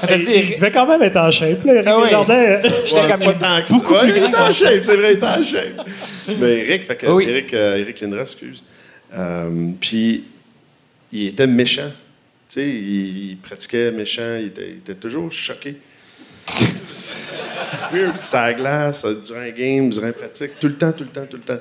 T'as 0.09 0.16
dit 0.18 0.24
Il, 0.24 0.31
il 0.31 0.37
Éric? 0.39 0.57
devait 0.57 0.70
quand 0.72 0.87
même 0.87 1.03
être 1.03 1.16
en 1.18 1.31
shape, 1.31 1.62
là, 1.64 1.74
Eric 1.74 1.87
Ah 1.87 1.97
ouais. 1.99 2.05
Desjardins. 2.05 2.62
J'étais 2.85 3.01
Ouais, 3.03 3.09
comme 3.11 3.20
pas 3.20 3.33
tant 3.35 3.74
beaucoup 3.74 3.93
Ouais, 3.95 4.01
plus 4.01 4.11
il 4.18 4.24
était 4.24 4.37
en 4.37 4.53
shape, 4.53 4.83
c'est 4.83 4.97
vrai, 4.97 5.12
il 5.12 5.16
était 5.18 5.26
en 5.26 5.43
shape. 5.43 5.89
Mais 6.41 6.59
Eric, 6.66 6.85
fait 6.87 6.97
que, 6.97 7.07
Oui. 7.07 7.26
Eric, 7.28 7.55
euh, 7.55 7.76
Eric 7.76 8.01
Lindros, 8.01 8.22
excuse. 8.22 8.64
Euh, 9.14 9.70
puis, 9.81 10.24
il 11.12 11.28
était 11.28 11.47
méchant. 11.47 11.91
Tu 12.51 12.55
sais, 12.61 12.68
il, 12.68 13.30
il 13.30 13.36
pratiquait 13.38 13.92
méchant, 13.92 14.36
il 14.40 14.46
était, 14.48 14.70
il 14.70 14.78
était 14.78 14.94
toujours 14.96 15.30
choqué. 15.30 15.76
c'est 16.86 17.14
weird. 17.92 18.20
Ça 18.20 18.42
la 18.42 18.55
glace, 18.55 19.07
durant 19.24 19.38
un 19.40 19.51
game, 19.51 19.88
durant 19.88 20.09
une 20.09 20.12
pratique, 20.14 20.59
tout 20.61 20.66
le 20.68 20.76
temps, 20.76 20.92
tout 20.92 21.05
le 21.05 21.11
temps, 21.11 21.26
tout 21.26 21.36
le 21.36 21.42
temps. 21.44 21.61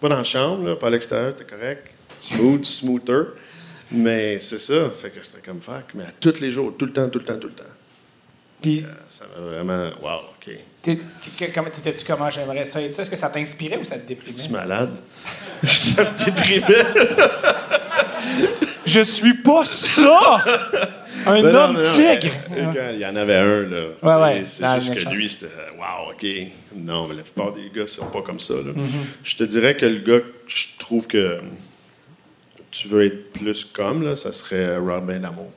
Pas 0.00 0.08
dans 0.08 0.16
la 0.16 0.24
chambre, 0.24 0.66
là, 0.68 0.76
pas 0.76 0.88
à 0.88 0.90
l'extérieur, 0.90 1.34
t'es 1.36 1.44
correct. 1.44 1.86
Smooth, 2.18 2.64
smoother. 2.64 3.26
Mais 3.92 4.40
c'est 4.40 4.58
ça. 4.58 4.90
Fait 4.90 5.10
que 5.10 5.22
c'était 5.24 5.40
comme 5.46 5.60
fac. 5.60 5.86
Mais 5.94 6.04
à 6.04 6.12
tous 6.18 6.40
les 6.40 6.50
jours, 6.50 6.74
tout 6.76 6.86
le 6.86 6.92
temps, 6.92 7.08
tout 7.08 7.20
le 7.20 7.24
temps, 7.24 7.38
tout 7.38 7.48
le 7.48 7.54
temps. 7.54 7.64
Puis, 8.60 8.82
Euh, 8.84 8.92
Ça 9.08 9.26
m'a 9.28 9.40
vraiment. 9.46 9.90
Wow, 10.02 10.30
OK. 10.36 10.52
Comment- 11.54 11.70
t'étais-tu 11.70 12.04
comment 12.04 12.30
j'aimerais 12.30 12.64
ça? 12.64 12.80
Est-ce 12.82 13.10
que 13.10 13.16
ça 13.16 13.28
t'inspirait 13.28 13.78
ou 13.78 13.84
ça 13.84 13.96
te 13.96 14.06
déprimait? 14.06 14.38
Es-tu 14.38 14.52
malade? 14.52 14.96
ça 15.64 16.04
me 16.04 16.24
déprimait. 16.24 16.84
Je 18.86 19.00
suis 19.00 19.34
pas 19.34 19.64
ça! 19.64 20.44
Un 21.26 21.40
Ben 21.42 21.56
homme 21.56 21.72
non, 21.74 21.80
non, 21.80 21.90
tigre! 21.94 22.34
mais, 22.50 22.78
euh, 22.78 22.92
Il 22.92 22.98
y 23.00 23.06
en 23.06 23.16
avait 23.16 23.36
un, 23.36 23.62
là. 23.62 23.86
Ouais, 24.02 24.22
ouais, 24.22 24.42
C'est 24.44 24.74
juste 24.74 24.94
que 24.94 25.08
lui, 25.08 25.28
c'était 25.28 25.46
wow, 25.78 26.10
OK. 26.12 26.26
Non, 26.76 27.08
mais 27.08 27.14
la 27.14 27.22
plupart 27.22 27.52
des 27.54 27.70
gars, 27.74 27.86
sont 27.86 28.06
pas 28.06 28.20
comme 28.20 28.40
ça. 28.40 28.54
là. 28.54 28.72
Mm-hmm. 28.72 29.04
Je 29.22 29.36
te 29.36 29.44
dirais 29.44 29.74
que 29.76 29.86
le 29.86 30.00
gars 30.00 30.20
que 30.20 30.26
je 30.46 30.66
trouve 30.78 31.06
que 31.06 31.40
tu 32.70 32.88
veux 32.88 33.06
être 33.06 33.32
plus 33.32 33.64
comme, 33.64 34.04
là, 34.04 34.16
ça 34.16 34.32
serait 34.32 34.76
Robin 34.76 35.18
Lamour. 35.20 35.50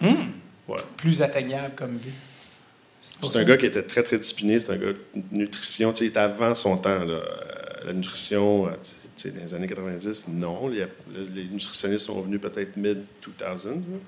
Hmm. 0.00 0.14
Ouais. 0.68 0.76
Plus 0.98 1.20
atteignable 1.22 1.74
comme 1.74 1.96
but. 1.96 2.12
C'est 3.22 3.36
un 3.38 3.44
gars 3.44 3.56
qui 3.56 3.66
était 3.66 3.82
très, 3.82 4.02
très 4.02 4.18
discipliné. 4.18 4.60
C'est 4.60 4.70
un 4.72 4.76
gars 4.76 4.92
de 5.14 5.22
nutrition. 5.36 5.92
Tu 5.92 5.98
sais, 5.98 6.04
il 6.04 6.08
était 6.08 6.20
avant 6.20 6.54
son 6.54 6.76
temps. 6.76 7.04
là. 7.04 7.14
Euh, 7.14 7.20
La 7.86 7.92
nutrition, 7.94 8.66
euh, 8.66 8.70
tu 8.82 8.94
sais, 9.16 9.30
dans 9.30 9.42
les 9.44 9.54
années 9.54 9.66
90, 9.68 10.26
non. 10.34 10.68
Il 10.70 10.78
y 10.78 10.82
a- 10.82 10.88
les 11.34 11.44
nutritionnistes 11.50 12.06
sont 12.06 12.20
venus 12.20 12.40
peut-être 12.40 12.76
mid-2000s. 12.76 13.66
là. 13.66 13.98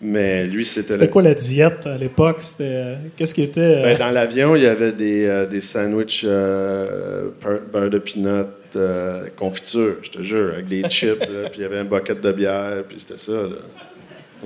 Mais 0.00 0.44
lui, 0.46 0.66
c'était... 0.66 0.92
C'était 0.94 1.08
quoi 1.08 1.22
la 1.22 1.34
diète 1.34 1.86
à 1.86 1.96
l'époque? 1.96 2.36
C'était, 2.40 2.64
euh, 2.64 2.94
Qu'est-ce 3.16 3.32
qui 3.34 3.42
était. 3.42 3.60
euh, 3.60 3.82
Ben, 3.84 3.98
dans 3.98 4.10
l'avion, 4.10 4.54
il 4.54 4.62
y 4.62 4.66
avait 4.66 4.92
des, 4.92 5.24
euh, 5.26 5.46
des 5.46 5.60
sandwichs 5.60 6.22
euh, 6.24 7.30
beurre 7.72 7.90
de 7.90 7.98
peanut, 7.98 8.46
euh, 8.76 9.28
confiture, 9.36 9.96
je 10.02 10.10
te 10.10 10.20
jure, 10.22 10.52
avec 10.54 10.66
des 10.66 10.82
chips. 10.90 11.20
là, 11.20 11.48
puis 11.48 11.60
il 11.60 11.62
y 11.62 11.64
avait 11.64 11.78
un 11.78 11.84
bucket 11.84 12.20
de 12.20 12.32
bière, 12.32 12.82
puis 12.88 12.98
c'était 13.00 13.18
ça. 13.18 13.32
Là. 13.32 13.48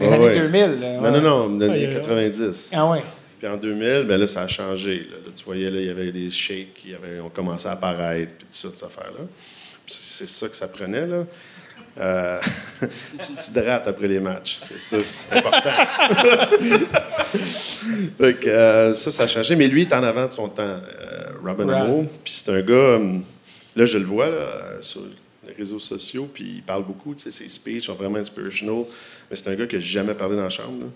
Les 0.01 0.07
Ouais, 0.07 0.13
années 0.13 0.25
ouais. 0.27 0.35
2000. 0.39 0.81
là, 0.81 0.97
Non, 0.97 1.03
ouais. 1.03 1.21
non, 1.21 1.49
non, 1.49 1.59
les 1.59 1.67
Ouais, 1.67 1.75
années 1.75 1.89
ouais. 1.89 2.01
90. 2.01 2.71
Ah 2.75 2.91
ouais. 2.91 3.03
Puis 3.39 3.47
en 3.47 3.57
2000, 3.57 4.05
ben 4.09 4.19
là, 4.19 4.27
ça 4.27 4.43
a 4.43 4.49
changé. 4.49 5.07
Là. 5.11 5.17
Là, 5.25 5.33
tu 5.35 5.45
voyais, 5.45 5.71
là, 5.71 5.81
il 5.81 5.87
y 5.87 5.91
avait 5.91 6.11
des 6.11 6.31
shakes 6.31 6.75
qui 6.75 6.95
avaient, 6.95 7.21
ont 7.21 7.29
commencé 7.29 7.69
à 7.69 7.73
apparaître, 7.73 8.33
puis 8.37 8.47
tout 8.47 8.53
ça, 8.53 8.69
cette 8.73 8.85
affaire-là. 8.85 9.25
C'est 9.87 10.29
ça 10.29 10.49
que 10.49 10.57
ça 10.57 10.69
prenait, 10.69 11.07
là. 11.07 11.25
Euh, 11.99 12.41
tu 12.81 13.33
t'hydrates 13.37 13.89
après 13.89 14.09
les 14.09 14.21
matchs. 14.21 14.59
C'est 14.63 14.81
ça, 14.81 14.99
c'est 15.03 15.37
important. 15.37 15.71
Que, 18.19 18.49
euh, 18.49 18.95
ça, 18.95 19.11
ça 19.11 19.23
a 19.23 19.27
changé. 19.27 19.57
Mais 19.57 19.69
lui, 19.69 19.83
il 19.83 19.89
est 19.89 19.95
en 19.95 20.03
avant 20.03 20.27
de 20.27 20.33
son 20.33 20.49
temps, 20.49 20.63
euh, 20.63 21.29
Robin. 21.43 21.67
Hood. 21.67 22.09
Puis 22.25 22.35
c'est 22.35 22.51
un 22.51 22.61
gars, 22.61 22.97
hum, 22.97 23.23
là, 23.77 23.87
je 23.87 23.99
le 23.99 24.05
vois 24.05 24.29
là, 24.29 24.81
sur 24.81 25.03
les 25.47 25.55
réseaux 25.55 25.79
sociaux, 25.79 26.29
puis 26.33 26.55
il 26.57 26.63
parle 26.63 26.85
beaucoup. 26.85 27.15
Ses 27.17 27.31
speeches 27.49 27.87
sont 27.87 27.95
vraiment 27.95 28.19
inspirational. 28.19 28.85
Mais 29.31 29.37
c'est 29.37 29.49
un 29.49 29.55
gars 29.55 29.67
que 29.67 29.79
j'ai 29.79 29.93
jamais 29.93 30.15
parlé 30.15 30.37
dans 30.37 30.45
la 30.45 30.51
chambre. 30.51 30.81
là. 30.81 30.87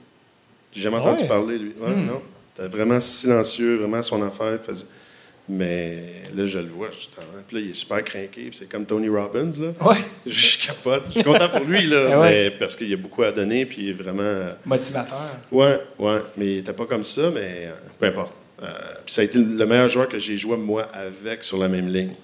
J'ai 0.73 0.83
jamais 0.83 0.97
Ah 0.99 1.01
entendu 1.03 1.23
ouais? 1.23 1.29
parler, 1.29 1.59
lui. 1.59 1.73
Ouais, 1.81 1.95
Hmm. 1.95 2.07
non. 2.07 2.23
T'es 2.55 2.68
vraiment 2.68 3.01
silencieux, 3.01 3.77
vraiment 3.77 3.99
à 3.99 4.03
son 4.03 4.23
affaire. 4.23 4.59
faisait- 4.64 4.87
Mais 5.49 6.23
là, 6.35 6.47
je 6.47 6.59
le 6.61 6.68
vois. 6.68 6.89
je 6.93 6.99
suis 6.99 7.09
en- 7.18 7.43
Puis 7.47 7.57
là, 7.57 7.62
il 7.64 7.70
est 7.70 7.75
super 7.75 8.03
craqué. 8.05 8.51
C'est 8.53 8.68
comme 8.68 8.87
Tony 8.87 9.09
Robbins. 9.09 9.51
Là. 9.59 9.87
Ouais. 9.87 9.97
Je 10.27 10.66
capote. 10.66 11.03
Je 11.09 11.12
suis 11.14 11.25
content 11.25 11.49
pour 11.49 11.64
lui, 11.64 11.87
là, 11.87 12.20
ouais. 12.20 12.31
mais 12.31 12.51
parce 12.53 12.77
qu'il 12.77 12.89
y 12.89 12.95
a 12.95 12.97
beaucoup 12.97 13.23
à 13.23 13.33
donner, 13.33 13.66
puis 13.66 13.83
il 13.83 13.89
est 13.91 13.93
vraiment. 13.93 14.23
euh, 14.23 14.53
Motivateur. 14.64 15.18
Ouais, 15.51 15.81
ouais, 15.99 16.18
mais 16.37 16.47
il 16.47 16.59
était 16.59 16.73
pas 16.73 16.87
comme 16.87 17.05
ça, 17.05 17.31
mais 17.31 17.66
euh, 17.66 17.73
peu 17.99 18.07
importe. 18.07 18.35
Euh, 18.62 18.66
puis 19.05 19.12
ça 19.14 19.23
a 19.23 19.25
été 19.25 19.39
le 19.39 19.66
meilleur 19.66 19.89
joueur 19.89 20.09
que 20.09 20.18
j'ai 20.20 20.39
joué, 20.39 20.57
moi, 20.57 20.83
avec 20.93 21.43
sur 21.43 21.59
la 21.59 21.66
même 21.68 21.89
ligne. 21.93 22.14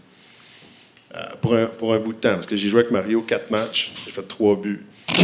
Euh, 1.17 1.21
pour, 1.41 1.55
un, 1.55 1.67
pour 1.67 1.93
un 1.95 1.99
bout 1.99 2.13
de 2.13 2.19
temps, 2.19 2.35
parce 2.35 2.47
que 2.47 2.55
j'ai 2.55 2.69
joué 2.69 2.81
avec 2.81 2.93
Mario 2.93 3.23
quatre 3.23 3.51
matchs, 3.51 3.91
j'ai 4.05 4.13
fait 4.13 4.23
trois 4.29 4.55
buts. 4.55 4.85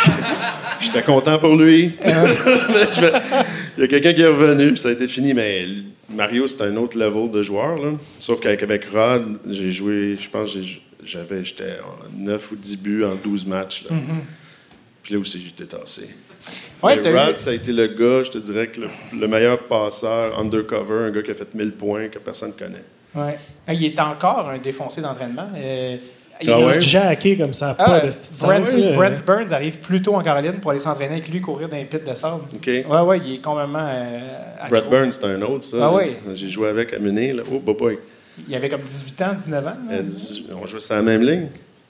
J'étais 0.80 1.02
content 1.02 1.38
pour 1.38 1.56
lui. 1.56 1.92
Il 3.76 3.80
y 3.80 3.84
a 3.84 3.88
quelqu'un 3.88 4.12
qui 4.12 4.22
est 4.22 4.26
revenu, 4.26 4.68
puis 4.68 4.78
ça 4.78 4.88
a 4.88 4.92
été 4.92 5.08
fini, 5.08 5.34
mais 5.34 5.66
Mario, 6.08 6.46
c'est 6.48 6.62
un 6.62 6.76
autre 6.76 6.96
level 6.98 7.30
de 7.30 7.42
joueur. 7.42 7.76
Là. 7.78 7.92
Sauf 8.18 8.40
qu'avec 8.40 8.62
avec 8.62 8.84
Rod, 8.86 9.38
j'ai 9.48 9.70
joué, 9.72 10.16
je 10.20 10.28
pense, 10.28 10.56
j'avais, 11.04 11.44
j'étais 11.44 11.78
en 11.82 12.16
9 12.16 12.52
ou 12.52 12.56
10 12.56 12.82
buts 12.82 13.04
en 13.04 13.14
12 13.14 13.46
matchs. 13.46 13.84
là. 13.88 13.96
Puis 15.02 15.14
là 15.14 15.20
aussi, 15.20 15.42
j'étais 15.44 15.64
tassé. 15.76 16.10
Ouais, 16.82 16.98
Mais 17.02 17.24
Rod, 17.24 17.34
eu- 17.34 17.38
ça 17.38 17.50
a 17.50 17.52
été 17.54 17.72
le 17.72 17.86
gars, 17.88 18.22
je 18.24 18.30
te 18.30 18.38
dirais, 18.38 18.68
que 18.68 18.80
le, 18.80 18.88
le 19.18 19.26
meilleur 19.28 19.58
passeur 19.60 20.38
undercover, 20.38 21.06
un 21.06 21.10
gars 21.10 21.22
qui 21.22 21.30
a 21.30 21.34
fait 21.34 21.52
1000 21.54 21.72
points 21.72 22.08
que 22.08 22.18
personne 22.18 22.50
ne 22.50 22.64
connaît. 22.66 22.84
Ouais. 23.14 23.38
Il 23.74 23.84
est 23.84 23.98
encore 23.98 24.48
un 24.50 24.58
défoncé 24.58 25.00
d'entraînement. 25.00 25.48
Euh, 25.56 25.96
il 26.42 26.50
Ah 26.50 26.58
est- 26.58 26.64
ouais? 26.64 26.80
Jacké 26.80 27.36
comme 27.36 27.54
ça, 27.54 27.74
Ah, 27.78 27.84
pas 27.84 28.00
de 28.00 28.10
style 28.10 28.46
de 28.46 28.92
Brent. 28.92 28.94
Brent 28.94 29.24
Burns 29.26 29.52
arrive 29.52 29.78
plus 29.78 30.02
tôt 30.02 30.14
en 30.14 30.22
Caroline 30.22 30.54
pour 30.54 30.70
aller 30.70 30.80
s'entraîner 30.80 31.14
avec 31.14 31.28
lui, 31.28 31.40
courir 31.40 31.68
dans 31.68 31.76
les 31.76 31.84
pits 31.84 31.98
de 31.98 32.14
sable. 32.14 32.42
OK? 32.54 32.66
Ouais, 32.66 33.00
ouais, 33.00 33.20
il 33.24 33.34
est 33.34 33.38
complètement. 33.38 33.86
Euh. 33.88 34.68
Brad 34.70 34.88
Burns, 34.90 35.12
c'est 35.12 35.24
un 35.26 35.40
autre, 35.42 35.64
ça. 35.64 35.76
Ah 35.80 35.92
oui? 35.94 36.16
J'ai 36.34 36.48
joué 36.48 36.68
avec 36.68 36.92
à 36.92 36.98
là. 36.98 37.42
Oh, 37.52 37.58
boy. 37.72 37.98
Il 38.48 38.54
avait 38.54 38.68
comme 38.68 38.82
18 38.82 39.22
ans, 39.22 39.34
19 39.34 39.66
ans. 39.66 39.76
là. 39.90 39.96
On 40.62 40.66
jouait 40.66 40.80
sur 40.80 40.94
la 40.94 41.02
même 41.02 41.22
ligne. 41.22 41.46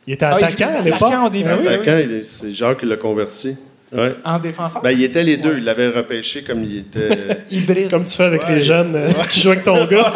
Il 0.07 0.15
était 0.15 0.25
Ah, 0.27 0.37
il 0.39 0.45
attaquant 0.45 0.55
était 0.71 0.79
à 0.79 0.83
l'époque. 0.83 1.03
attaquant 1.03 1.27
au 1.27 1.31
début. 1.31 1.49
Ah 1.51 1.57
oui. 1.59 1.67
oui. 1.69 1.75
Attaquant, 1.75 1.97
est- 1.99 2.23
c'est 2.25 2.53
Jacques 2.53 2.79
qui 2.81 2.87
l'a 2.87 2.97
converti. 2.97 3.57
Ouais. 3.93 4.15
En 4.25 4.39
défenseur? 4.39 4.81
Ben, 4.83 4.91
il 4.91 5.03
était 5.03 5.23
les 5.25 5.37
deux. 5.37 5.59
Il 5.59 5.65
l'avait 5.65 5.89
repêché 5.89 6.43
comme 6.45 6.63
il 6.65 6.79
était. 6.79 7.39
Hybride. 7.51 7.91
Comme 7.91 8.05
tu 8.05 8.17
fais 8.17 8.25
avec 8.25 8.43
Ouais. 8.45 8.57
les 8.57 8.63
jeunes 8.63 8.95
euh, 8.95 9.09
qui 9.31 9.41
jouent 9.41 9.51
avec 9.51 9.65
ton 9.65 9.85
gars. 9.91 10.13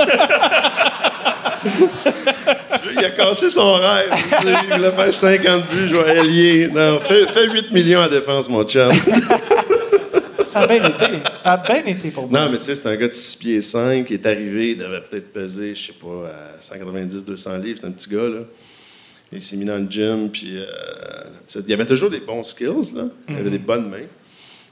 Il 3.01 3.05
a 3.07 3.11
cassé 3.11 3.49
son 3.49 3.75
rêve. 3.75 4.11
tu 4.13 4.47
sais. 4.47 4.55
Il 4.69 4.75
voulait 4.77 4.93
faire 4.93 5.13
50 5.13 5.69
buts, 5.71 5.89
jouer 5.89 6.09
ailier. 6.11 6.69
Non, 6.69 7.01
fais, 7.01 7.27
fais 7.27 7.49
8 7.51 7.73
millions 7.73 8.01
en 8.01 8.09
défense, 8.09 8.49
mon 8.49 8.65
chum. 8.65 8.91
Ça 10.45 10.61
a 10.61 10.67
bien 10.67 10.85
été. 10.85 11.05
Ça 11.37 11.53
a 11.53 11.57
bien 11.59 11.85
été 11.87 12.11
pour 12.11 12.29
moi. 12.29 12.41
Non, 12.41 12.51
mais 12.51 12.59
tu 12.59 12.65
sais, 12.65 12.75
c'est 12.75 12.87
un 12.89 12.97
gars 12.97 13.07
de 13.07 13.13
6 13.13 13.37
pieds 13.37 13.63
5 13.63 14.05
qui 14.07 14.15
est 14.15 14.27
arrivé, 14.27 14.71
il 14.73 14.79
devait 14.79 15.01
peut-être 15.01 15.33
peser, 15.33 15.75
je 15.75 15.87
sais 15.87 15.93
pas, 15.93 16.29
à 16.29 16.61
190-200 16.61 17.61
livres. 17.63 17.79
C'est 17.81 17.87
un 17.87 17.93
petit 17.93 18.11
gars, 18.11 18.29
là. 18.29 18.41
Il 19.33 19.41
s'est 19.41 19.57
mis 19.57 19.65
dans 19.65 19.77
le 19.77 19.87
gym, 19.89 20.29
puis 20.29 20.57
euh, 20.59 20.65
il 21.55 21.71
y 21.71 21.73
avait 21.73 21.87
toujours 21.87 22.11
des 22.11 22.19
bons 22.19 22.43
skills, 22.43 22.95
là. 22.97 23.05
Il 23.29 23.37
avait 23.37 23.51
des 23.51 23.59
bonnes 23.59 23.89
mains. 23.89 24.09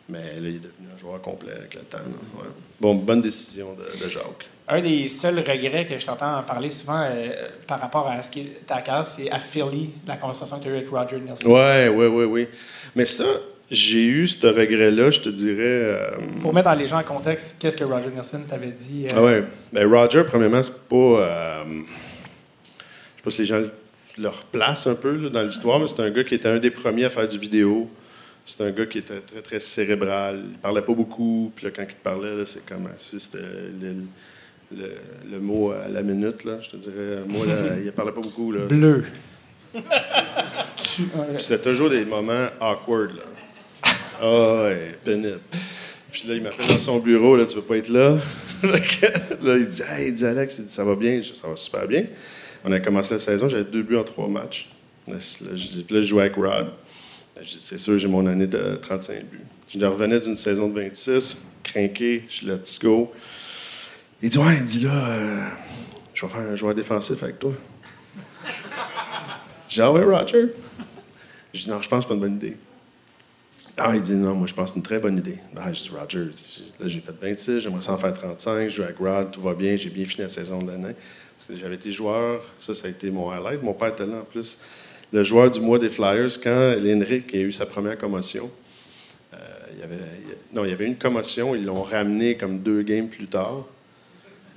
Mais 0.09 0.19
là, 0.19 0.41
il 0.41 0.47
est 0.47 0.53
devenu 0.59 0.89
un 0.93 0.99
joueur 0.99 1.21
complet 1.21 1.53
avec 1.57 1.75
le 1.75 1.83
temps. 1.83 1.99
là. 1.99 2.43
Ouais. 2.43 2.49
Bon, 2.81 2.95
bonne 2.97 3.23
décision 3.23 3.75
de, 3.75 4.05
de 4.05 4.11
Jacques. 4.11 4.49
Un 4.71 4.83
des 4.83 5.09
seuls 5.09 5.39
regrets 5.39 5.87
que 5.87 5.99
je 5.99 6.05
t'entends 6.05 6.43
parler 6.43 6.71
souvent 6.71 7.01
euh, 7.03 7.29
par 7.67 7.81
rapport 7.81 8.07
à 8.07 8.23
ce 8.23 8.31
qui 8.31 8.41
est 8.41 8.67
ta 8.67 8.83
case, 8.83 9.15
c'est 9.17 9.31
à 9.31 9.41
Philly, 9.41 9.91
la 10.07 10.17
conversation 10.17 10.59
que 10.59 10.65
tu 10.65 10.69
as 10.69 10.73
eue 10.73 10.77
avec 10.77 10.91
Roger 10.91 11.19
Nelson. 11.19 11.49
Ouais, 11.49 11.89
ouais, 11.89 12.07
ouais, 12.07 12.25
ouais. 12.27 12.49
Mais 12.95 13.07
ça, 13.07 13.25
j'ai 13.71 14.05
eu 14.05 14.29
ce 14.29 14.47
regret-là, 14.47 15.11
je 15.11 15.21
te 15.21 15.29
dirais. 15.31 15.57
euh, 15.63 16.11
Pour 16.43 16.53
mettre 16.53 16.69
dans 16.71 16.77
les 16.79 16.87
gens 16.87 16.99
en 16.99 17.03
contexte, 17.03 17.57
qu'est-ce 17.59 17.77
que 17.79 17.85
Roger 17.85 18.11
Nelson 18.15 18.41
t'avait 18.47 18.73
dit? 18.73 19.07
euh, 19.11 19.15
Ah 19.17 19.23
ouais. 19.23 19.45
Ben, 19.73 19.91
Roger, 19.91 20.25
premièrement, 20.25 20.63
c'est 20.63 20.87
pas. 20.87 21.65
je 21.67 21.73
sais 21.73 23.23
pas 23.25 23.31
si 23.31 23.41
les 23.41 23.47
gens 23.47 23.63
le 24.19 24.29
replacent 24.29 24.87
un 24.87 24.97
peu 24.97 25.13
là, 25.17 25.31
dans 25.31 25.43
l'histoire, 25.43 25.79
mais 25.81 25.87
c'est 25.89 26.01
un 26.03 26.11
gars 26.11 26.25
qui 26.25 26.35
était 26.35 26.49
un 26.49 26.59
des 26.59 26.71
premiers 26.71 27.05
à 27.07 27.11
faire 27.11 27.27
du 27.29 27.39
vidéo. 27.39 27.89
C'est 28.45 28.63
un 28.65 28.71
gars 28.71 28.87
qui 28.87 28.99
était 28.99 29.21
très, 29.21 29.41
très 29.43 29.61
cérébral. 29.61 30.43
Il 30.53 30.59
parlait 30.59 30.83
pas 30.83 30.93
beaucoup. 30.95 31.53
Puis 31.55 31.65
là, 31.67 31.71
quand 31.75 31.83
il 31.83 31.95
te 31.95 32.03
parlait, 32.03 32.45
c'est 32.47 32.65
comme 32.67 32.89
si 32.97 33.21
c'était 33.21 33.39
le, 34.77 34.93
le- 35.31 35.41
mot 35.41 35.71
à 35.73 35.89
la 35.89 36.03
minute, 36.03 36.45
là, 36.45 36.59
je 36.61 36.71
te 36.71 36.77
dirais. 36.77 37.23
Moi, 37.27 37.47
là, 37.47 37.79
il 37.85 37.91
parlait 37.93 38.13
pas 38.13 38.21
beaucoup. 38.21 38.53
Là. 38.53 38.67
Bleu. 38.67 39.05
Euh, 39.75 39.81
Puis 40.77 41.43
c'était 41.43 41.63
toujours 41.63 41.91
des 41.91 42.05
moments 42.05 42.47
awkward, 42.61 43.13
là. 43.17 43.23
Ah 44.21 44.65
ouais, 44.65 44.95
pénible. 45.05 45.41
Puis 46.11 46.27
là, 46.29 46.35
il 46.35 46.43
m'appelle 46.43 46.67
dans 46.67 46.79
son 46.79 46.99
bureau, 46.99 47.37
là, 47.37 47.47
tu 47.47 47.57
veux 47.57 47.63
pas 47.63 47.77
être 47.77 47.89
là? 47.89 48.19
Là, 48.65 49.57
il 49.57 49.69
dit, 49.69 49.83
hey, 49.89 50.09
il 50.09 50.15
dit 50.15 50.25
Alex, 50.27 50.59
il 50.59 50.67
dit, 50.67 50.73
ça 50.73 50.83
va 50.85 50.97
bien? 50.97 51.23
Je 51.23 51.33
dis, 51.33 51.39
ça 51.39 51.47
va 51.47 51.55
super 51.55 51.87
bien. 51.87 52.07
On 52.65 52.73
a 52.73 52.81
commencé 52.81 53.15
la 53.15 53.21
saison, 53.21 53.49
j'avais 53.49 53.63
deux 53.63 53.83
buts 53.85 53.95
en 53.97 54.03
trois 54.03 54.27
matchs. 54.27 54.69
Là, 55.07 55.15
je- 55.21 55.45
là, 55.45 55.51
je 55.55 55.69
dis, 55.71 55.85
puis 55.85 55.95
là, 55.95 56.01
je 56.01 56.07
jouais 56.09 56.23
avec 56.23 56.35
Rod. 56.35 56.47
Là, 56.47 57.43
Je 57.43 57.51
dis, 57.51 57.59
c'est 57.61 57.79
sûr, 57.79 57.97
j'ai 57.99 58.09
mon 58.09 58.27
année 58.27 58.49
de 58.49 58.77
35 58.83 59.25
buts. 59.27 59.39
Je 59.69 59.79
revenais 59.87 60.19
d'une 60.19 60.37
saison 60.37 60.69
de 60.69 60.75
26, 60.81 61.47
craqué, 61.63 62.25
je 62.29 62.35
suis 62.35 62.47
let's 62.47 62.77
go. 62.81 63.13
Il 64.21 64.31
dit, 64.31 64.39
ouais, 64.39 64.57
il 64.57 64.65
dit 64.65 64.81
là, 64.81 65.09
euh, 65.11 65.49
je 66.13 66.27
vais 66.27 66.33
faire 66.33 66.41
un 66.41 66.57
joueur 66.57 66.75
défensif 66.75 67.23
avec 67.23 67.39
toi. 67.39 67.53
J'ai 69.69 69.75
dit, 69.77 69.81
ah 69.81 69.93
ouais, 69.93 70.03
Roger? 70.03 70.47
Je 71.55 71.63
dis, 71.63 71.71
non, 71.71 71.81
je 71.81 71.89
pense 71.89 72.01
que 72.01 72.03
c'est 72.03 72.09
pas 72.09 72.15
une 72.15 72.21
bonne 72.21 72.35
idée. 72.35 72.57
Ah, 73.77 73.93
il 73.95 74.03
dit, 74.03 74.17
non, 74.17 74.35
moi, 74.35 74.49
je 74.49 74.55
pense 74.55 74.71
que 74.71 74.75
c'est 74.75 74.77
une 74.79 74.83
très 74.83 74.99
bonne 74.99 75.19
idée. 75.19 75.39
Ben, 75.55 75.73
je 75.73 75.85
dis, 75.85 75.91
Roger, 75.91 76.25
là, 76.81 76.89
j'ai 76.89 76.99
fait 76.99 77.15
26, 77.23 77.61
j'aimerais 77.61 77.83
ça 77.83 77.93
en 77.93 77.99
faire 77.99 78.13
35, 78.13 78.65
je 78.65 78.71
joue 78.71 78.83
avec 78.83 78.99
Rod, 78.99 79.31
tout 79.31 79.41
va 79.41 79.55
bien, 79.55 79.77
j'ai 79.77 79.91
bien 79.91 80.05
fini 80.05 80.23
la 80.23 80.29
saison 80.29 80.63
de 80.63 80.73
l'année. 80.73 80.97
Parce 81.37 81.49
que 81.49 81.57
j'avais 81.57 81.77
été 81.77 81.93
joueur, 81.93 82.43
ça, 82.59 82.75
ça 82.75 82.89
a 82.89 82.91
été 82.91 83.13
mon 83.13 83.31
highlight. 83.31 83.63
Mon 83.63 83.73
père 83.73 83.89
était 83.89 84.07
là, 84.07 84.17
en 84.17 84.25
plus. 84.25 84.59
Le 85.13 85.23
joueur 85.23 85.49
du 85.49 85.61
mois 85.61 85.79
des 85.79 85.91
Flyers, 85.91 86.41
quand 86.43 86.75
Lenric 86.77 87.33
a 87.35 87.39
eu 87.39 87.53
sa 87.53 87.67
première 87.67 87.97
commotion, 87.97 88.51
euh, 89.33 89.37
non, 90.53 90.65
il 90.65 90.71
y 90.71 90.73
avait 90.73 90.87
une 90.87 90.97
commotion, 90.97 91.55
ils 91.55 91.65
l'ont 91.65 91.85
ramené 91.85 92.37
comme 92.37 92.59
deux 92.59 92.83
games 92.83 93.09
plus 93.09 93.29
tard. 93.29 93.65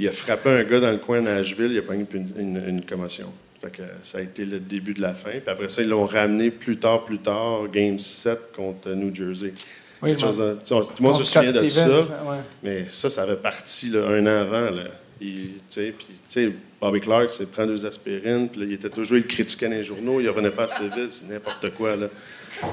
Il 0.01 0.07
a 0.07 0.11
frappé 0.11 0.49
un 0.49 0.63
gars 0.63 0.79
dans 0.79 0.91
le 0.91 0.97
coin 0.97 1.19
de 1.21 1.25
Nashville, 1.25 1.71
il 1.71 1.77
a 1.77 1.81
pas 1.83 1.93
une, 1.93 2.07
une- 2.37 2.63
une 2.67 2.85
commotion. 2.85 3.31
Fait 3.61 3.69
que 3.69 3.83
ça 4.01 4.17
a 4.17 4.21
été 4.21 4.45
le 4.45 4.59
début 4.59 4.95
de 4.95 5.01
la 5.01 5.13
fin. 5.13 5.29
Puis 5.29 5.41
après 5.45 5.69
ça, 5.69 5.83
ils 5.83 5.89
l'ont 5.89 6.07
ramené 6.07 6.49
plus 6.49 6.77
tard, 6.77 7.05
plus 7.05 7.19
tard, 7.19 7.67
Game 7.71 7.99
7 7.99 8.51
contre 8.55 8.89
New 8.89 9.13
Jersey. 9.13 9.53
Oui, 10.01 10.13
je 10.13 10.25
de- 10.25 10.57
tout 10.67 10.93
le 10.97 11.03
monde 11.03 11.15
se 11.17 11.23
souvient 11.23 11.51
de 11.53 11.69
ça. 11.69 11.87
ouais. 11.99 12.37
Mais 12.63 12.85
ça, 12.89 13.11
ça 13.11 13.21
avait 13.21 13.35
parti 13.35 13.89
là, 13.89 14.07
un 14.07 14.25
an 14.25 14.41
avant. 14.41 14.71
Là. 14.71 14.83
Il, 15.21 15.49
puis, 15.69 16.53
Bobby 16.81 16.99
Clark, 16.99 17.29
c'est 17.29 17.45
prend 17.51 17.67
deux 17.67 17.85
aspirines, 17.85 18.49
puis 18.49 18.61
là, 18.61 18.65
il 18.67 18.73
était 18.73 18.89
toujours, 18.89 19.17
il 19.17 19.27
critiquait 19.27 19.67
dans 19.69 19.75
les 19.75 19.83
journaux, 19.83 20.19
il 20.19 20.27
revenait 20.27 20.49
pas 20.49 20.63
assez 20.63 20.85
vite, 20.85 21.11
c'est 21.11 21.29
n'importe 21.29 21.69
quoi. 21.75 21.95
Là. 21.95 22.07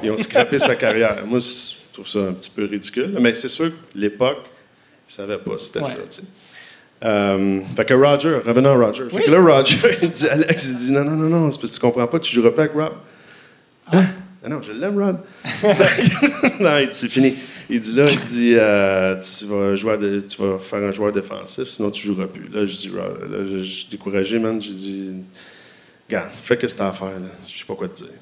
Ils 0.02 0.10
ont 0.10 0.16
scrappé 0.16 0.58
sa 0.58 0.74
carrière. 0.74 1.26
Moi, 1.26 1.40
je 1.40 1.74
trouve 1.92 2.08
ça 2.08 2.20
un 2.20 2.32
petit 2.32 2.48
peu 2.48 2.64
ridicule. 2.64 3.14
Mais 3.20 3.34
c'est 3.34 3.50
sûr 3.50 3.66
que 3.68 3.76
l'époque, 3.94 4.38
ils 4.46 5.10
ne 5.10 5.12
savaient 5.12 5.36
pas 5.38 5.58
c'était 5.58 5.80
Ouais. 5.80 5.84
ça. 6.08 6.22
Euh, 7.04 7.60
fait 7.76 7.84
que 7.84 7.94
Roger, 7.94 8.40
revenons 8.44 8.70
à 8.70 8.86
Roger. 8.86 9.04
Fait 9.10 9.22
que 9.22 9.30
là, 9.30 9.40
Roger, 9.40 9.76
il 10.02 10.10
dit, 10.10 10.28
Alex, 10.28 10.70
il 10.70 10.76
dit, 10.76 10.92
non, 10.92 11.04
non, 11.04 11.16
non, 11.16 11.28
non, 11.28 11.52
c'est 11.52 11.60
parce 11.60 11.72
que 11.72 11.76
tu 11.76 11.80
comprends 11.80 12.06
pas, 12.06 12.18
tu 12.18 12.34
joueras 12.34 12.50
pas 12.50 12.62
avec 12.62 12.74
Rob. 12.74 12.92
Hein? 13.92 14.04
Ah 14.44 14.48
non, 14.48 14.62
je 14.62 14.72
l'aime, 14.72 14.98
Rod. 14.98 15.18
non, 16.60 16.78
il 16.78 16.88
dit, 16.88 16.94
c'est 16.94 17.08
fini. 17.08 17.34
Il 17.68 17.80
dit 17.80 17.92
là, 17.94 18.04
il 18.08 18.20
dit, 18.20 18.54
euh, 18.56 19.20
tu, 19.20 19.44
vas 19.46 19.74
jouer 19.74 19.98
de- 19.98 20.20
tu 20.20 20.40
vas 20.40 20.58
faire 20.58 20.82
un 20.82 20.92
joueur 20.92 21.12
défensif, 21.12 21.64
sinon 21.64 21.90
tu 21.90 22.06
joueras 22.06 22.26
plus. 22.28 22.48
Là, 22.48 22.64
je 22.64 22.76
dis, 22.76 22.88
Rod, 22.88 23.30
là, 23.30 23.38
je, 23.44 23.58
je 23.58 23.70
suis 23.70 23.88
découragé, 23.90 24.38
man. 24.38 24.60
J'ai 24.60 24.74
dit, 24.74 25.12
regarde, 26.08 26.30
fais 26.42 26.56
que 26.56 26.68
c'est 26.68 26.80
à 26.80 26.92
faire, 26.92 27.08
là. 27.08 27.28
Je 27.46 27.58
sais 27.58 27.64
pas 27.64 27.74
quoi 27.74 27.88
te 27.88 27.96
dire. 27.96 28.12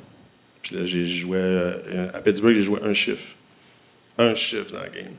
Puis 0.63 0.77
là, 0.77 0.85
j'ai 0.85 1.07
joué, 1.07 1.39
euh, 1.39 2.09
à 2.13 2.21
Pittsburgh, 2.21 2.55
j'ai 2.55 2.63
joué 2.63 2.81
un 2.83 2.93
chiffre. 2.93 3.35
Un 4.19 4.35
chiffre 4.35 4.73
dans 4.73 4.79
la 4.81 4.89
game. 4.89 5.13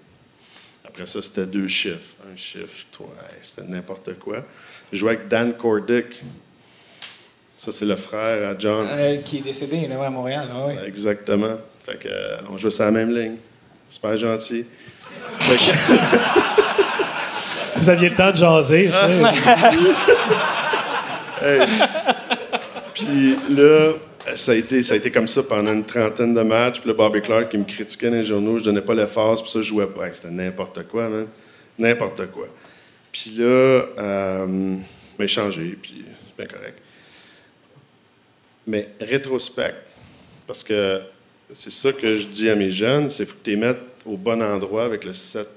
Après 0.97 1.05
ça, 1.05 1.21
c'était 1.21 1.45
deux 1.45 1.67
chiffres. 1.67 2.15
Un 2.33 2.35
chiffre, 2.35 2.87
toi, 2.91 3.05
c'était 3.43 3.67
n'importe 3.69 4.17
quoi. 4.17 4.37
Je 4.91 4.97
jouais 4.97 5.11
avec 5.11 5.27
Dan 5.27 5.53
Cordick. 5.53 6.07
Ça, 7.55 7.71
c'est 7.71 7.85
le 7.85 7.95
frère 7.95 8.49
à 8.49 8.55
John. 8.57 8.87
Euh, 8.89 9.17
qui 9.17 9.37
est 9.37 9.41
décédé 9.41 9.85
là, 9.87 10.03
à 10.03 10.09
Montréal. 10.09 10.49
là, 10.51 10.65
ouais. 10.65 10.79
Exactement. 10.87 11.57
Fait 11.85 11.99
que, 11.99 12.07
euh, 12.07 12.37
on 12.49 12.57
jouait 12.57 12.71
sur 12.71 12.83
la 12.85 12.89
même 12.89 13.15
ligne. 13.15 13.35
Super 13.87 14.17
gentil. 14.17 14.65
Fait 15.41 15.55
que- 15.55 15.93
Vous 17.79 17.89
aviez 17.91 18.09
le 18.09 18.15
temps 18.15 18.31
de 18.31 18.35
jaser, 18.35 18.87
tu 18.87 19.13
sais. 19.13 19.23
Puis 22.95 23.35
là, 23.49 23.91
ça, 24.35 24.51
a 24.51 24.55
été, 24.55 24.83
ça 24.83 24.93
a 24.93 24.97
été 24.97 25.11
comme 25.11 25.27
ça 25.27 25.43
pendant 25.43 25.73
une 25.73 25.85
trentaine 25.85 26.33
de 26.33 26.41
matchs. 26.41 26.81
Puis 26.81 26.89
là, 26.89 26.95
Bobby 26.95 27.21
Clark, 27.21 27.49
qui 27.49 27.57
me 27.57 27.63
critiquait 27.63 28.09
dans 28.09 28.17
les 28.17 28.25
journaux, 28.25 28.57
je 28.57 28.63
donnais 28.63 28.81
pas 28.81 28.95
l'effort, 28.95 29.41
puis 29.41 29.51
ça, 29.51 29.61
je 29.61 29.67
jouais 29.67 29.87
pas. 29.87 30.13
C'était 30.13 30.31
n'importe 30.31 30.87
quoi, 30.87 31.09
man. 31.09 31.27
N'importe 31.77 32.27
quoi. 32.31 32.47
Puis 33.11 33.31
là, 33.37 33.43
euh, 33.97 34.77
m'a 35.17 35.27
changé, 35.27 35.77
puis 35.81 36.05
c'est 36.05 36.45
bien 36.45 36.57
correct. 36.57 36.77
Mais 38.65 38.89
rétrospect, 38.99 39.75
parce 40.45 40.63
que 40.63 41.01
c'est 41.53 41.71
ça 41.71 41.93
que 41.93 42.17
je 42.17 42.27
dis 42.27 42.49
à 42.49 42.55
mes 42.55 42.71
jeunes, 42.71 43.09
c'est 43.09 43.25
faut 43.25 43.35
que 43.35 43.43
tu 43.43 43.55
les 43.55 43.75
au 44.05 44.17
bon 44.17 44.41
endroit 44.41 44.85
avec 44.85 45.03
le 45.03 45.13
set, 45.13 45.47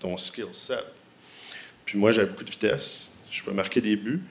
ton 0.00 0.16
skill 0.16 0.48
set. 0.52 0.84
Puis 1.84 1.98
moi, 1.98 2.12
j'avais 2.12 2.28
beaucoup 2.28 2.44
de 2.44 2.50
vitesse, 2.50 3.16
je 3.30 3.42
peux 3.42 3.52
marquer 3.52 3.80
des 3.80 3.96
buts, 3.96 4.22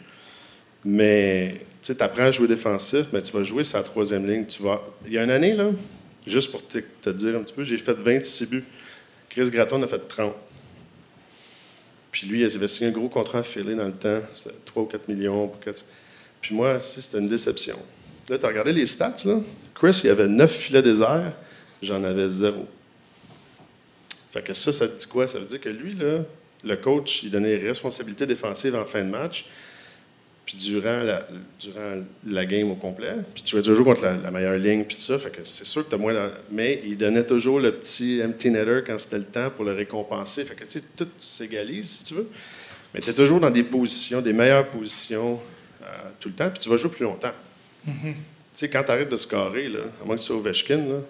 mais 0.83 1.61
tu 1.81 1.93
apprends 1.99 2.23
à 2.23 2.31
jouer 2.31 2.47
défensif, 2.47 3.07
mais 3.13 3.21
tu 3.21 3.31
vas 3.31 3.43
jouer 3.43 3.63
la 3.73 3.83
troisième 3.83 4.27
ligne. 4.27 4.45
Il 5.05 5.13
y 5.13 5.17
a 5.17 5.23
une 5.23 5.31
année, 5.31 5.53
là, 5.53 5.69
juste 6.25 6.51
pour 6.51 6.61
te, 6.67 7.09
dire 7.09 7.35
un 7.35 7.43
petit 7.43 7.53
peu, 7.53 7.63
j'ai 7.63 7.77
fait 7.77 7.93
26 7.93 8.49
buts. 8.49 8.63
Chris 9.29 9.49
Gratton 9.49 9.81
a 9.83 9.87
fait 9.87 9.99
30. 9.99 10.33
Puis 12.11 12.27
lui, 12.27 12.41
il 12.41 12.55
avait 12.55 12.67
signé 12.67 12.89
un 12.89 12.93
gros 12.93 13.09
contrat 13.09 13.39
affilé 13.39 13.75
dans 13.75 13.85
le 13.85 13.93
temps, 13.93 14.21
c'était 14.33 14.55
3 14.65 14.83
ou 14.83 14.85
4 14.87 15.07
millions. 15.07 15.51
Puis 16.41 16.55
moi, 16.55 16.81
c'était 16.81 17.19
une 17.19 17.29
déception. 17.29 17.77
Là, 18.29 18.37
tu 18.37 18.45
as 18.45 18.47
regardé 18.47 18.73
les 18.73 18.87
stats, 18.87 19.15
là. 19.25 19.39
Chris, 19.75 20.01
il 20.03 20.09
avait 20.09 20.27
9 20.27 20.51
filets 20.51 20.81
déserts, 20.81 21.33
j'en 21.81 22.03
avais 22.03 22.29
zéro. 22.29 22.67
Fait 24.31 24.41
que 24.41 24.53
ça, 24.53 24.73
ça 24.73 24.87
te 24.87 24.97
dit 24.97 25.07
quoi? 25.07 25.27
Ça 25.27 25.39
veut 25.39 25.45
dire 25.45 25.61
que 25.61 25.69
lui, 25.69 25.95
le 26.63 26.75
coach, 26.77 27.23
il 27.23 27.31
donnait 27.31 27.57
responsabilité 27.57 28.25
défensive 28.25 28.75
en 28.75 28.85
fin 28.85 29.03
de 29.03 29.09
match 29.09 29.45
puis 30.47 30.55
durant 30.55 31.03
la, 31.03 31.27
durant 31.59 32.01
la 32.25 32.45
game 32.45 32.71
au 32.71 32.75
complet. 32.75 33.15
Puis 33.33 33.43
tu 33.43 33.51
jouais 33.51 33.61
toujours 33.61 33.85
contre 33.85 34.05
la, 34.05 34.31
meilleure 34.31 34.57
ligne, 34.57 34.85
puis 34.85 34.95
tout 34.95 35.01
ça. 35.01 35.19
Fait 35.19 35.29
que 35.29 35.41
c'est 35.43 35.65
sûr 35.65 35.83
que 35.83 35.89
tu 35.89 35.95
as 35.95 35.97
moins. 35.97 36.31
Mais 36.49 36.81
il 36.85 36.97
donnait 36.97 37.25
toujours 37.25 37.59
le 37.59 37.75
petit 37.75 38.21
empty 38.23 38.49
netter 38.49 38.79
quand 38.87 38.97
c'était 38.97 39.17
le 39.17 39.25
temps 39.25 39.49
pour 39.49 39.65
le 39.65 39.73
récompenser. 39.73 40.45
Fait 40.45 40.55
que 40.55 40.63
tu 40.63 40.79
sais, 40.79 40.83
tout 40.95 41.09
s'égalise, 41.17 41.89
si 41.89 42.03
tu 42.05 42.13
veux. 42.13 42.29
Mais 42.93 43.01
tu 43.01 43.09
es 43.09 43.13
toujours 43.13 43.41
dans 43.41 43.49
des 43.49 43.63
positions, 43.63 44.21
des 44.21 44.31
meilleures 44.31 44.69
positions 44.69 45.41
euh, 45.83 45.85
tout 46.17 46.29
le 46.29 46.35
temps, 46.35 46.49
puis 46.49 46.59
tu 46.59 46.69
vas 46.69 46.77
jouer 46.77 46.91
plus 46.91 47.03
longtemps. 47.03 47.33
Mm-hmm. 47.85 48.13
Tu 48.13 48.13
sais, 48.53 48.69
quand 48.69 48.83
tu 48.83 48.91
arrêtes 48.91 49.11
de 49.11 49.17
scorer, 49.17 49.67
là, 49.67 49.79
à 50.01 50.05
moins 50.05 50.15
que 50.15 50.21
tu 50.21 50.27
sois 50.27 50.37
Ovechkin, 50.37 50.77
là, 50.77 51.01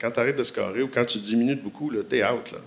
quand 0.00 0.12
tu 0.12 0.20
arrêtes 0.20 0.36
de 0.36 0.44
scorer 0.44 0.82
ou 0.82 0.88
quand 0.88 1.04
tu 1.04 1.18
diminues 1.18 1.56
beaucoup, 1.56 1.90
tu 1.90 2.16
es 2.16 2.24
out. 2.24 2.52
Là 2.52 2.58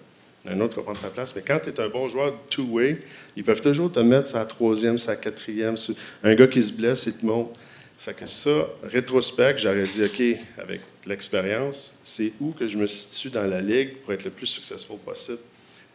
un 0.48 0.60
autre 0.60 0.78
va 0.78 0.84
prendre 0.84 1.00
ta 1.00 1.10
place. 1.10 1.36
Mais 1.36 1.42
quand 1.42 1.60
tu 1.60 1.70
es 1.70 1.80
un 1.80 1.90
bon 1.90 2.08
joueur 2.08 2.36
two-way, 2.50 3.02
ils 3.36 3.44
peuvent 3.44 3.62
toujours 3.62 3.92
te 3.92 4.00
mettre 4.00 4.30
sa 4.30 4.46
troisième, 4.46 4.98
sa 4.98 5.16
quatrième. 5.16 5.76
Un 6.24 6.36
gars 6.36 6.48
qui 6.48 6.62
se 6.62 6.74
blesse, 6.74 7.06
il 7.08 7.14
te 7.14 7.26
monte. 7.26 7.56
Fait 7.98 8.14
que 8.14 8.28
ça, 8.28 8.68
rétrospect, 8.84 9.58
j'aurais 9.58 9.88
dit, 9.88 10.04
OK, 10.04 10.22
avec 10.62 10.82
l'expérience, 11.08 11.98
c'est 12.04 12.34
où 12.40 12.52
que 12.52 12.68
je 12.68 12.78
me 12.78 12.88
situe 12.88 13.30
dans 13.30 13.46
la 13.46 13.62
ligue 13.62 13.98
pour 13.98 14.14
être 14.14 14.24
le 14.24 14.30
plus 14.30 14.48
successful 14.48 14.98
possible. 14.98 15.40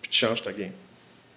Puis 0.03 0.11
tu 0.11 0.19
changes 0.19 0.43
ta 0.43 0.53
game. 0.53 0.73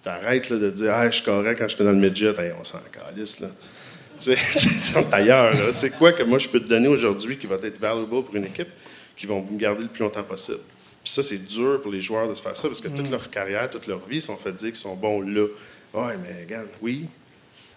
Tu 0.02 0.08
arrêtes 0.08 0.52
de 0.52 0.70
dire, 0.70 0.92
ah, 0.92 1.08
je 1.08 1.16
suis 1.16 1.24
correct 1.24 1.58
quand 1.58 1.68
j'étais 1.68 1.84
dans 1.84 1.92
le 1.92 1.98
midget. 1.98 2.34
on 2.58 2.64
s'en 2.64 2.80
calisse, 2.90 3.40
là. 3.40 3.50
tu 4.20 4.36
sais, 4.36 5.06
ailleurs, 5.12 5.54
C'est 5.72 5.90
quoi 5.90 6.12
que 6.12 6.22
moi 6.22 6.38
je 6.38 6.48
peux 6.48 6.60
te 6.60 6.68
donner 6.68 6.88
aujourd'hui 6.88 7.36
qui 7.36 7.46
va 7.46 7.56
être 7.56 7.80
valuable 7.80 8.24
pour 8.24 8.34
une 8.34 8.44
équipe 8.44 8.68
qui 9.16 9.26
vont 9.26 9.42
me 9.42 9.58
garder 9.58 9.82
le 9.82 9.88
plus 9.88 10.02
longtemps 10.02 10.22
possible? 10.22 10.60
Puis 11.04 11.12
ça, 11.12 11.22
c'est 11.22 11.44
dur 11.44 11.82
pour 11.82 11.92
les 11.92 12.00
joueurs 12.00 12.26
de 12.26 12.32
se 12.32 12.40
faire 12.40 12.56
ça 12.56 12.66
parce 12.66 12.80
que 12.80 12.88
toute 12.88 13.06
mm. 13.06 13.10
leur 13.10 13.28
carrière, 13.28 13.70
toute 13.70 13.86
leur 13.86 14.00
vie, 14.08 14.16
ils 14.16 14.22
sont 14.22 14.38
fait 14.38 14.52
dire 14.52 14.68
qu'ils 14.68 14.76
sont 14.76 14.96
bons 14.96 15.20
là. 15.20 15.44
Ouais, 15.92 16.14
mais 16.16 16.44
regarde, 16.44 16.68
oui. 16.80 17.04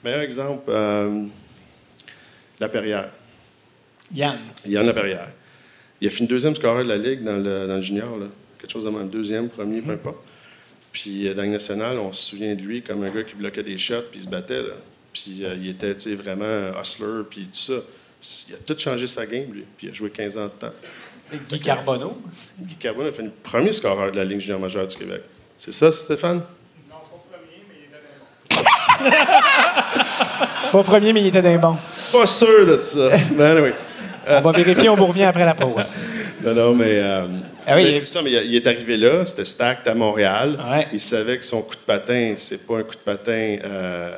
Meilleur 0.01 0.21
exemple, 0.21 0.63
euh, 0.69 1.25
La 2.57 2.69
Perrière. 2.69 3.11
Yann. 4.15 4.39
Yann 4.65 4.85
La 4.85 4.93
Perrière. 4.93 5.31
Il 5.99 6.07
a 6.07 6.09
fini 6.09 6.29
deuxième 6.29 6.55
scoreur 6.55 6.85
de 6.85 6.89
la 6.89 6.97
Ligue 6.97 7.21
dans 7.21 7.35
le, 7.35 7.67
dans 7.67 7.75
le 7.75 7.81
junior, 7.81 8.17
là. 8.17 8.27
quelque 8.59 8.71
chose 8.71 8.85
de 8.85 9.03
deuxième, 9.03 9.49
premier, 9.49 9.81
peu 9.81 9.91
mm. 9.91 9.95
importe. 9.95 10.19
Puis 10.93 11.27
euh, 11.27 11.33
dans 11.33 11.43
le 11.43 11.49
national, 11.49 11.99
on 11.99 12.13
se 12.13 12.29
souvient 12.29 12.55
de 12.55 12.61
lui 12.61 12.81
comme 12.81 13.03
un 13.03 13.09
gars 13.09 13.23
qui 13.23 13.35
bloquait 13.35 13.63
des 13.63 13.77
shots 13.77 14.03
puis 14.09 14.21
il 14.21 14.23
se 14.23 14.29
battait. 14.29 14.61
Là. 14.61 14.75
Puis 15.11 15.43
euh, 15.43 15.53
il 15.55 15.67
était 15.67 15.93
vraiment 16.15 16.71
hustler 16.81 17.23
puis 17.29 17.47
tout 17.47 17.73
ça. 17.73 17.83
Il 18.49 18.55
a 18.55 18.57
tout 18.59 18.79
changé 18.79 19.05
sa 19.05 19.25
game, 19.25 19.51
lui. 19.51 19.65
Puis 19.77 19.87
il 19.87 19.89
a 19.89 19.93
joué 19.93 20.09
15 20.09 20.37
ans 20.37 20.45
de 20.45 20.49
temps. 20.49 20.73
Guy 21.49 21.59
Carbonneau. 21.59 22.17
Guy 22.59 22.75
Carbonneau 22.75 23.09
a 23.09 23.11
fait 23.11 23.23
le 23.23 23.31
premier 23.43 23.73
scoreur 23.73 24.11
de 24.11 24.17
la 24.17 24.25
Ligue 24.25 24.39
junior 24.39 24.59
majeure 24.59 24.87
du 24.87 24.95
Québec. 24.95 25.21
C'est 25.57 25.73
ça, 25.73 25.91
Stéphane? 25.91 26.43
Non, 26.89 26.95
pas 27.09 27.23
premier, 27.31 27.63
mais 27.67 27.75
il 27.81 27.87
était 27.87 29.01
d'un 29.01 29.07
bon. 29.09 29.17
pas 30.71 30.83
premier, 30.83 31.13
mais 31.13 31.21
il 31.21 31.27
était 31.27 31.41
d'un 31.41 31.57
bon. 31.57 31.77
Pas 32.13 32.27
sûr 32.27 32.65
de 32.65 32.81
ça. 32.81 33.09
ben, 33.37 33.63
oui. 33.63 33.69
on 34.27 34.41
va 34.41 34.51
vérifier, 34.51 34.89
on 34.89 34.95
vous 34.95 35.07
revient 35.07 35.23
après 35.23 35.45
la 35.45 35.55
pause. 35.55 35.95
non, 36.43 36.53
non, 36.53 36.73
mais. 36.73 36.99
Euh, 36.99 37.27
ah 37.65 37.75
oui, 37.75 37.93
c'est 37.93 38.07
ça, 38.07 38.21
mais 38.21 38.31
il, 38.31 38.55
est 38.55 38.65
arrivé 38.65 38.95
là, 38.95 39.25
c'était 39.25 39.43
stacked 39.43 39.85
à 39.87 39.93
Montréal. 39.93 40.57
Il 40.93 41.01
savait 41.01 41.37
que 41.37 41.45
son 41.45 41.61
coup 41.61 41.75
de 41.75 41.81
patin, 41.81 42.35
c'est 42.37 42.65
pas 42.65 42.77
un 42.77 42.83
coup 42.83 42.95
de 42.95 42.99
patin 42.99 43.57
euh, 43.61 44.15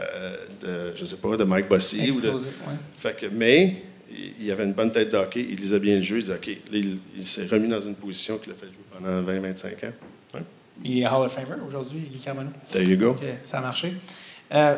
de, 0.61 0.93
je 0.95 1.03
sais 1.03 1.15
pas, 1.15 1.35
de 1.35 1.43
Mike 1.43 1.67
Bossy. 1.67 2.05
Explosif, 2.05 2.59
ou 2.63 2.69
de... 2.69 2.77
Fait 2.99 3.17
que, 3.17 3.25
mais 3.31 3.81
il 4.39 4.51
avait 4.51 4.63
une 4.63 4.73
bonne 4.73 4.91
tête 4.91 5.11
de 5.11 5.17
hockey, 5.17 5.45
il 5.49 5.55
lisait 5.55 5.79
bien 5.79 5.95
le 5.95 6.01
jeu, 6.01 6.17
il 6.17 6.21
disait 6.21 6.33
OK. 6.33 6.49
il, 6.71 7.27
s'est 7.27 7.45
remis 7.45 7.67
dans 7.67 7.81
une 7.81 7.95
position 7.95 8.37
qu'il 8.37 8.51
a 8.51 8.55
fait 8.55 8.67
jouer 8.67 8.83
pendant 8.91 9.21
20-25 9.21 9.87
ans. 9.87 9.93
Il 10.83 10.99
est 11.01 11.07
Hall 11.07 11.25
of 11.25 11.33
Famer 11.33 11.61
aujourd'hui, 11.67 12.09
Guy 12.11 12.19
Carmano. 12.19 12.51
There 12.71 12.83
you 12.83 12.97
go. 12.97 13.15
ça 13.45 13.57
a 13.57 13.61
marché. 13.61 13.93
Euh, 14.53 14.75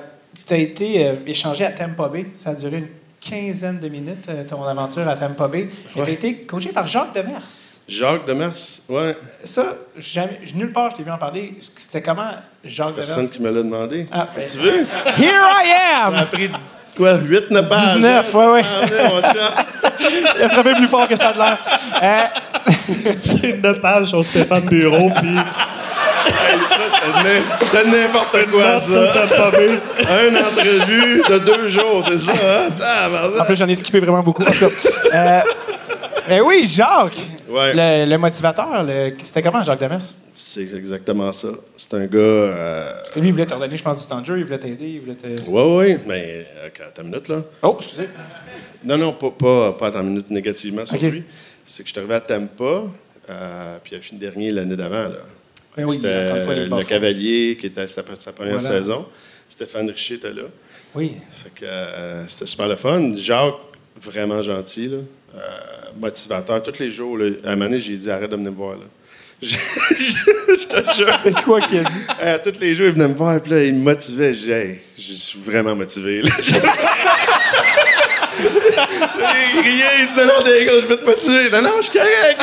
tu 0.47 0.53
as 0.53 0.57
été 0.57 1.05
euh, 1.05 1.15
échangé 1.27 1.65
à 1.65 1.71
Tampa 1.71 2.07
Bay. 2.07 2.25
Ça 2.37 2.51
a 2.51 2.55
duré 2.55 2.77
une 2.77 2.87
quinzaine 3.19 3.79
de 3.79 3.87
minutes, 3.87 4.27
euh, 4.29 4.43
ton 4.43 4.63
aventure 4.63 5.07
à 5.07 5.15
Tampa 5.15 5.47
Bay. 5.47 5.69
tu 5.93 6.01
as 6.01 6.09
été 6.09 6.37
coaché 6.43 6.69
par 6.69 6.87
Jacques 6.87 7.13
Demers. 7.13 7.43
Jacques 7.87 8.25
Demers, 8.25 8.55
oui. 8.89 9.11
Ça, 9.43 9.75
jamais, 9.97 10.39
nulle 10.55 10.71
part 10.71 10.91
je 10.91 10.97
t'ai 10.97 11.03
vu 11.03 11.11
en 11.11 11.17
parler. 11.17 11.55
C'était 11.59 12.01
comment 12.01 12.31
Jacques 12.63 12.93
Demers? 12.93 13.05
Personne 13.05 13.29
qui 13.29 13.41
me 13.41 13.51
l'a 13.51 13.61
demandé. 13.61 14.07
Ah, 14.11 14.29
ben, 14.35 14.47
tu 14.47 14.57
veux? 14.57 14.81
Here 15.17 15.33
I 15.33 16.03
am! 16.03 16.13
Ça 16.13 16.19
a 16.19 16.25
pris 16.25 16.49
Quoi, 16.95 17.13
8, 17.15 17.51
9 17.51 17.69
pages? 17.69 17.95
19, 17.95 18.29
oui, 18.33 18.45
oui. 18.53 18.61
Il 20.37 20.43
a 20.43 20.49
frappé 20.49 20.73
plus 20.75 20.87
fort 20.87 21.07
que 21.07 21.15
ça 21.15 21.31
de 21.31 21.37
l'air. 21.37 21.57
Euh... 22.01 23.15
C'est 23.15 23.61
9 23.61 23.79
pages 23.79 24.07
sur 24.07 24.23
Stéphane 24.23 24.61
Bureau, 24.61 25.09
puis... 25.19 25.35
Hey, 26.23 26.59
ça, 26.65 26.75
c'était 27.61 27.85
n'importe 27.85 28.51
quoi, 28.51 28.79
ça. 28.79 28.99
Un 28.99 30.35
entrevue 30.35 31.23
de 31.27 31.39
deux 31.39 31.69
jours, 31.69 32.03
c'est 32.07 32.19
ça, 32.19 32.33
hein? 32.33 32.69
En 33.39 33.45
plus, 33.45 33.55
j'en 33.55 33.67
ai 33.67 33.75
skippé 33.75 33.99
vraiment 33.99 34.21
beaucoup. 34.21 34.43
En 34.43 34.51
tout 34.51 34.59
cas, 34.59 34.89
euh, 35.13 35.41
mais 36.27 36.39
ben 36.39 36.41
oui, 36.45 36.67
Jacques. 36.67 37.17
Le, 37.51 38.17
motivateur, 38.17 38.85
c'était 39.23 39.41
comment, 39.41 39.63
Jacques 39.63 39.79
Demers? 39.79 40.13
C'est 40.33 40.73
exactement 40.73 41.31
ça. 41.31 41.49
C'est 41.75 41.93
un 41.93 42.05
gars. 42.05 42.19
Euh, 42.19 42.93
Parce 42.97 43.11
que 43.11 43.19
lui, 43.19 43.29
il 43.29 43.31
voulait 43.31 43.45
te 43.45 43.53
redonner, 43.53 43.77
je 43.77 43.83
pense, 43.83 43.99
du 44.01 44.07
temps 44.07 44.21
de 44.21 44.25
jeu, 44.25 44.37
il 44.37 44.43
voulait 44.45 44.59
t'aider, 44.59 44.87
il 44.87 45.01
voulait 45.01 45.15
te. 45.15 45.27
Oui, 45.27 45.37
oui, 45.47 45.97
mais 46.07 46.45
euh, 46.57 46.67
attends 46.87 47.01
une 47.03 47.09
minute, 47.09 47.27
là. 47.27 47.43
Oh, 47.61 47.77
excusez. 47.79 48.07
Non, 48.83 48.97
non, 48.97 49.13
pas, 49.13 49.31
pas, 49.31 49.73
pas 49.73 49.87
attends 49.87 50.01
une 50.01 50.09
minute 50.09 50.29
négativement 50.29 50.85
sur 50.85 51.01
lui. 51.01 51.23
C'est 51.65 51.83
que 51.83 51.89
je 51.89 51.93
suis 51.93 51.99
arrivé 51.99 52.15
à 52.15 52.21
Tampa, 52.21 52.83
euh, 53.29 53.77
puis 53.83 53.93
il 53.93 53.97
a 53.97 54.01
fini 54.01 54.19
dernier 54.19 54.51
l'année 54.51 54.75
d'avant, 54.75 55.09
là. 55.09 55.19
Oui, 55.77 55.95
c'était 55.95 56.65
le 56.65 56.83
Cavalier, 56.83 57.57
qui 57.59 57.67
était 57.67 57.87
sa, 57.87 58.03
sa 58.19 58.33
première 58.33 58.61
saison. 58.61 59.05
Stéphane 59.47 59.89
Richer 59.89 60.15
était 60.15 60.33
là. 60.33 60.43
Oui. 60.95 61.13
Fait 61.31 61.49
que 61.53 61.65
euh, 61.65 62.27
c'était 62.27 62.47
super 62.47 62.67
le 62.67 62.75
fun. 62.75 63.13
Jacques, 63.15 63.55
vraiment 64.01 64.41
gentil, 64.41 64.87
là. 64.87 64.97
Euh, 65.35 65.39
motivateur. 65.97 66.61
Tous 66.63 66.79
les 66.79 66.91
jours, 66.91 67.17
à 67.43 67.49
un 67.49 67.55
moment 67.55 67.69
donné, 67.69 67.79
j'ai 67.79 67.95
dit 67.95 68.09
arrête 68.11 68.29
de 68.29 68.35
venir 68.35 68.51
me 68.51 68.57
voir. 68.57 68.73
Là. 68.73 68.85
je, 69.41 69.55
te 70.67 70.93
jure. 70.93 71.19
C'est 71.23 71.33
toi 71.43 71.61
qui 71.61 71.79
as 71.79 71.83
dit. 71.83 71.99
Euh, 72.21 72.37
tous 72.43 72.59
les 72.59 72.75
jours, 72.75 72.87
il 72.87 72.93
venait 72.93 73.07
me 73.07 73.13
voir, 73.13 73.41
puis 73.41 73.51
là, 73.51 73.63
il 73.63 73.73
me 73.73 73.79
motivait. 73.79 74.33
Je 74.33 74.51
hey, 74.51 74.79
je 74.97 75.13
suis 75.13 75.39
vraiment 75.39 75.75
motivé. 75.75 76.21
Là. 76.21 76.29
il 78.39 79.61
riait, 79.61 80.01
il 80.01 80.07
disait 80.07 80.25
non, 80.25 80.43
gars, 80.43 80.81
je 80.81 80.87
vais 80.87 80.97
te 80.97 81.05
motiver. 81.05 81.49
Non, 81.49 81.61
non, 81.61 81.77
je 81.77 81.83
suis 81.83 81.97
correct. 81.97 82.41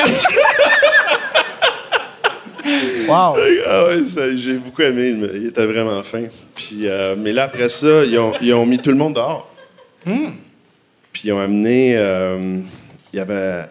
wow. 3.09 3.37
Ah 3.67 3.85
ouais, 3.85 4.03
j'ai 4.37 4.55
beaucoup 4.55 4.83
aimé. 4.83 5.15
Il 5.35 5.47
était 5.47 5.67
vraiment 5.67 6.03
fin. 6.03 6.25
Puis, 6.55 6.89
euh, 6.89 7.15
mais 7.17 7.33
là, 7.33 7.45
après 7.45 7.69
ça, 7.69 8.05
ils 8.05 8.19
ont, 8.19 8.33
ils 8.41 8.53
ont, 8.55 8.67
mis 8.67 8.79
tout 8.79 8.91
le 8.91 8.97
monde 8.97 9.15
dehors. 9.15 9.49
Hmm. 10.05 10.31
Puis 11.19 11.31
ils 11.31 11.33
ont 11.33 11.41
amené. 11.41 11.97
Euh, 11.97 12.61
il 13.13 13.17
y 13.17 13.21
avait 13.21 13.65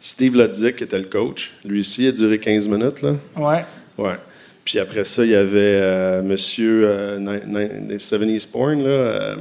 Steve 0.00 0.36
Lodzik 0.36 0.76
qui 0.76 0.84
était 0.84 1.00
le 1.00 1.06
coach. 1.06 1.50
Lui 1.64 1.80
aussi, 1.80 2.04
il 2.04 2.08
a 2.08 2.12
duré 2.12 2.38
15 2.38 2.68
minutes. 2.68 3.02
Là. 3.02 3.14
Ouais. 3.36 3.64
Ouais. 3.98 4.14
Puis 4.64 4.78
après 4.78 5.02
ça, 5.02 5.24
il 5.24 5.32
y 5.32 5.34
avait 5.34 5.80
euh, 5.80 6.22
Monsieur 6.22 6.82
euh, 6.84 7.18
70s 7.18 8.48
Porn. 8.48 8.84
Là, 8.84 9.34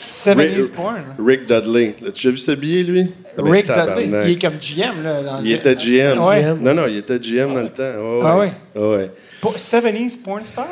70s 0.00 0.38
euh, 0.38 0.68
Porn? 0.76 1.02
Rick 1.18 1.48
Dudley. 1.48 1.96
As-tu 2.06 2.12
déjà 2.12 2.30
vu 2.30 2.38
ce 2.38 2.52
billet, 2.52 2.84
lui? 2.84 3.10
Rick 3.36 3.66
Dudley. 3.66 4.10
Il 4.26 4.30
est 4.30 4.40
comme 4.40 4.58
GM. 4.60 5.02
Là, 5.02 5.22
dans 5.22 5.42
il 5.42 5.50
était 5.50 5.74
GM. 5.74 6.18
Non, 6.62 6.72
non, 6.72 6.86
il 6.86 6.98
était 6.98 7.18
GM 7.18 7.52
dans 7.52 7.62
le 7.62 7.70
temps. 7.70 8.22
ah 8.22 8.38
oui? 8.38 8.48
ouais. 8.76 9.10
70s 9.42 10.22
Porn 10.22 10.44
Star? 10.44 10.68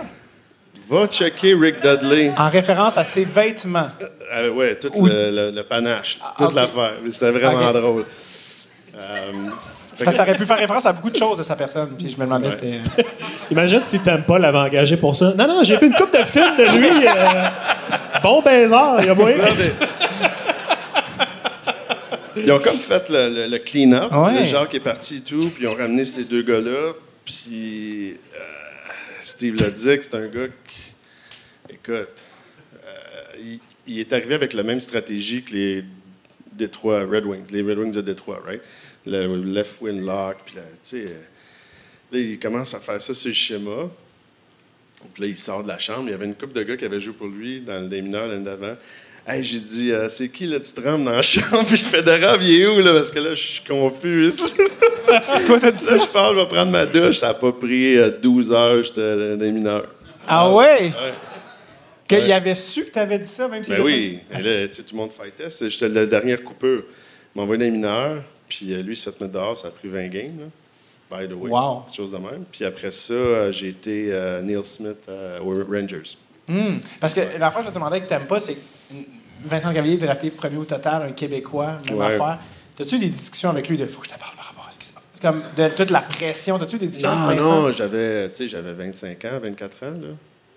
Va 0.89 1.07
checker 1.09 1.55
Rick 1.55 1.81
Dudley. 1.81 2.33
En 2.37 2.49
référence 2.49 2.97
à 2.97 3.05
ses 3.05 3.25
vêtements. 3.25 3.89
Euh, 4.35 4.51
ouais, 4.51 4.77
tout 4.77 4.91
Ou- 4.95 5.07
le, 5.07 5.31
le- 5.31 5.51
le 5.51 5.63
panache, 5.65 6.19
Ah, 6.23 6.35
toute 6.39 6.55
l'affaire. 6.55 6.95
C'était 7.11 7.31
vraiment 7.33 7.73
drôle. 7.73 8.05
Euh, 8.95 9.33
ça 9.95 10.23
aurait 10.23 10.35
pu 10.35 10.47
faire 10.47 10.59
référence 10.59 10.87
à 10.87 10.93
beaucoup 10.93 11.11
de 11.11 11.17
choses 11.17 11.39
de 11.39 11.43
sa 11.43 11.57
personne. 11.57 11.91
Puis 11.99 12.11
je 12.11 12.17
me 12.17 12.25
demandais, 12.25 12.49
Ouais. 12.49 12.81
c'était. 12.93 13.07
Imagine 13.51 13.83
si 13.83 13.99
Tempa 14.01 14.39
l'avait 14.39 14.59
engagé 14.59 14.97
pour 14.97 15.17
ça. 15.17 15.33
Non, 15.37 15.47
non, 15.49 15.65
j'ai 15.65 15.77
fait 15.77 15.87
une 15.87 15.95
coupe 15.95 16.13
de 16.13 16.25
films 16.25 16.57
de 16.57 16.65
lui. 16.79 17.07
euh, 17.07 17.49
bon 18.23 18.41
baiser, 18.43 18.77
il 19.01 19.07
y 19.07 19.09
a 19.09 19.15
moyen. 19.15 19.39
Ils 22.37 22.53
ont 22.53 22.59
comme 22.59 22.79
fait 22.79 23.09
le, 23.09 23.31
le- 23.35 23.47
le 23.49 23.59
clean-up. 23.59 24.13
Ouais. 24.13 24.41
Le 24.41 24.45
Jacques 24.47 24.75
est 24.75 24.81
parti 24.81 25.17
et 25.17 25.21
tout, 25.21 25.49
puis 25.51 25.65
ils 25.65 25.69
ont 25.69 25.75
ramené 25.75 26.05
ces 26.05 26.25
deux 26.25 26.43
gars-là. 26.43 26.93
Puis 27.25 28.11
euh, 28.13 28.39
Steve 29.23 29.57
l'a 29.61 29.71
dit 29.71 29.85
que 29.99 30.05
c'est 30.05 30.15
un 30.15 30.27
gars 30.27 30.47
qui. 30.47 30.66
Écoute, 31.89 32.09
euh, 32.85 33.39
il, 33.39 33.61
il 33.87 34.01
est 34.01 34.13
arrivé 34.13 34.35
avec 34.35 34.53
la 34.55 34.63
même 34.65 34.81
stratégie 34.81 35.43
que 35.45 35.53
les 35.53 35.85
Détroit 36.53 37.01
Red 37.05 37.25
Wings, 37.27 37.45
les 37.53 37.63
Red 37.63 37.79
Wings 37.79 37.93
de 37.93 38.01
Détroit, 38.01 38.41
right? 38.45 38.61
Le 39.07 39.37
left 39.37 39.81
wing 39.81 40.05
lock, 40.05 40.39
puis 40.45 40.57
là, 40.57 40.63
tu 40.63 40.79
sais. 40.83 41.05
euh, 41.07 41.23
Là, 42.13 42.19
il 42.21 42.39
commence 42.39 42.73
à 42.75 42.81
faire 42.81 43.01
ça 43.01 43.15
sur 43.15 43.29
le 43.29 43.35
schéma. 43.35 43.91
Puis 45.15 45.23
là, 45.23 45.29
il 45.29 45.39
sort 45.39 45.63
de 45.63 45.69
la 45.69 45.79
chambre. 45.79 46.05
Il 46.07 46.11
y 46.13 46.15
avait 46.15 46.25
une 46.25 46.35
couple 46.35 46.55
de 46.55 46.63
gars 46.63 46.77
qui 46.77 46.85
avaient 46.85 47.01
joué 47.01 47.13
pour 47.13 47.27
lui 47.29 47.61
dans 47.61 47.81
le 47.81 47.89
des 47.89 48.01
mineurs 48.03 48.27
l'année 48.29 48.45
d'avant. 48.45 48.77
Hey, 49.27 49.43
j'ai 49.45 49.59
dit, 49.61 49.91
euh, 49.93 50.09
c'est 50.09 50.29
qui 50.29 50.47
le 50.47 50.59
petit 50.61 50.81
rame 50.81 51.05
dans 51.05 51.11
la 51.13 51.23
chambre? 51.23 51.65
Puis 51.67 51.77
Fédérable, 51.79 52.43
il 52.45 52.61
est 52.63 52.67
où, 52.67 52.81
là? 52.81 52.93
Parce 52.95 53.11
que 53.13 53.19
là, 53.21 53.35
je 53.35 53.43
suis 53.43 53.65
confus. 53.65 54.33
Toi, 55.47 55.59
t'as 55.61 55.71
dit 55.73 55.83
ça? 55.85 55.97
là, 55.97 56.03
je 56.03 56.09
pars, 56.13 56.33
je 56.35 56.39
vais 56.41 56.47
prendre 56.47 56.71
ma 56.73 56.87
douche. 56.87 57.19
Ça 57.19 57.29
n'a 57.29 57.35
pas 57.35 57.53
pris 57.53 57.97
euh, 57.99 58.11
12 58.11 58.53
heures, 58.53 58.83
j'étais 58.83 59.01
euh, 59.01 59.37
des 59.37 59.51
mineurs. 59.53 59.87
Ah 60.29 60.53
ouais? 60.53 60.85
Ouais. 60.87 60.93
Qu'il 62.09 62.19
Ouais. 62.19 62.33
avait 62.33 62.55
su 62.55 62.85
que 62.85 62.91
t'avais 62.91 63.19
dit 63.19 63.29
ça, 63.29 63.49
même 63.49 63.65
si. 63.65 63.71
Ben 63.71 63.81
oui. 63.83 64.21
Et 64.31 64.43
là, 64.43 64.69
tu 64.69 64.83
tout 64.83 64.95
le 64.95 64.97
monde 64.99 65.11
fightait. 65.13 65.49
J'étais 65.69 65.89
la 65.89 66.07
dernière 66.07 66.43
coupeur. 66.43 66.83
Il 67.35 67.39
m'a 67.39 67.43
envoyé 67.43 67.65
des 67.65 67.71
mineurs. 67.71 68.23
Puis 68.49 68.73
euh, 68.73 68.83
lui, 68.83 68.95
il 68.95 68.97
s'est 68.97 69.11
fait 69.11 69.21
mettre 69.23 69.33
dehors. 69.35 69.59
Ça 69.59 69.69
a 69.69 69.71
pris 69.73 69.89
20 69.89 70.07
games, 70.09 70.39
là. 70.41 70.47
By 71.19 71.29
the 71.29 71.33
way. 71.35 71.51
Wow. 71.51 71.83
Quelque 71.87 71.97
chose 71.97 72.13
de 72.13 72.19
même. 72.19 72.45
Puis 72.51 72.65
après 72.65 72.91
ça, 72.93 73.13
euh, 73.15 73.53
j'ai 73.53 73.69
été 73.69 74.09
euh, 74.13 74.41
Neil 74.43 74.65
Smith 74.65 74.99
euh, 75.09 75.39
aux 75.41 75.65
Rangers. 75.73 76.03
Hmm. 76.49 76.79
Parce 77.01 77.13
que 77.15 77.21
la 77.39 77.51
fois 77.51 77.61
que 77.63 77.67
je 77.69 77.71
te 77.73 77.75
demandais 77.75 78.01
que 78.01 78.09
t'aimes 78.09 78.27
pas, 78.27 78.39
c'est 78.41 78.55
que 78.55 78.61
Vincent 79.45 79.73
Cavalier 79.73 79.95
est 79.95 79.99
drafté 79.99 80.31
premier 80.31 80.57
au 80.59 80.65
total, 80.65 81.03
un 81.03 81.13
Québécois, 81.13 81.79
même 81.89 81.99
Ouais. 81.99 82.07
affaire. 82.07 82.39
T'as-tu 82.77 82.99
des 82.99 83.09
discussions 83.11 83.51
avec 83.51 83.69
lui 83.69 83.77
de 83.77 83.87
faut 83.87 84.01
que 84.01 84.07
je 84.09 84.13
te 84.15 84.19
parle 84.19 84.35
par 84.37 84.47
rapport 84.47 84.67
à 84.69 84.73
ce 84.73 84.79
qui 84.79 84.87
se 84.87 84.93
passe? 84.93 85.03
Comme 85.21 85.43
de 85.57 85.69
toute 85.75 85.91
la 85.91 86.01
pression. 86.03 86.59
T'as-tu 86.59 86.79
des 86.79 86.87
discussions 86.87 87.15
Non, 87.15 87.23
avec 87.29 87.39
non, 87.41 87.73
j'avais, 87.73 88.31
tu 88.33 88.47
j'avais 88.49 88.73
25 88.75 89.25
ans, 89.25 89.41
24 89.43 89.83
ans, 89.85 89.91
là. 89.93 90.09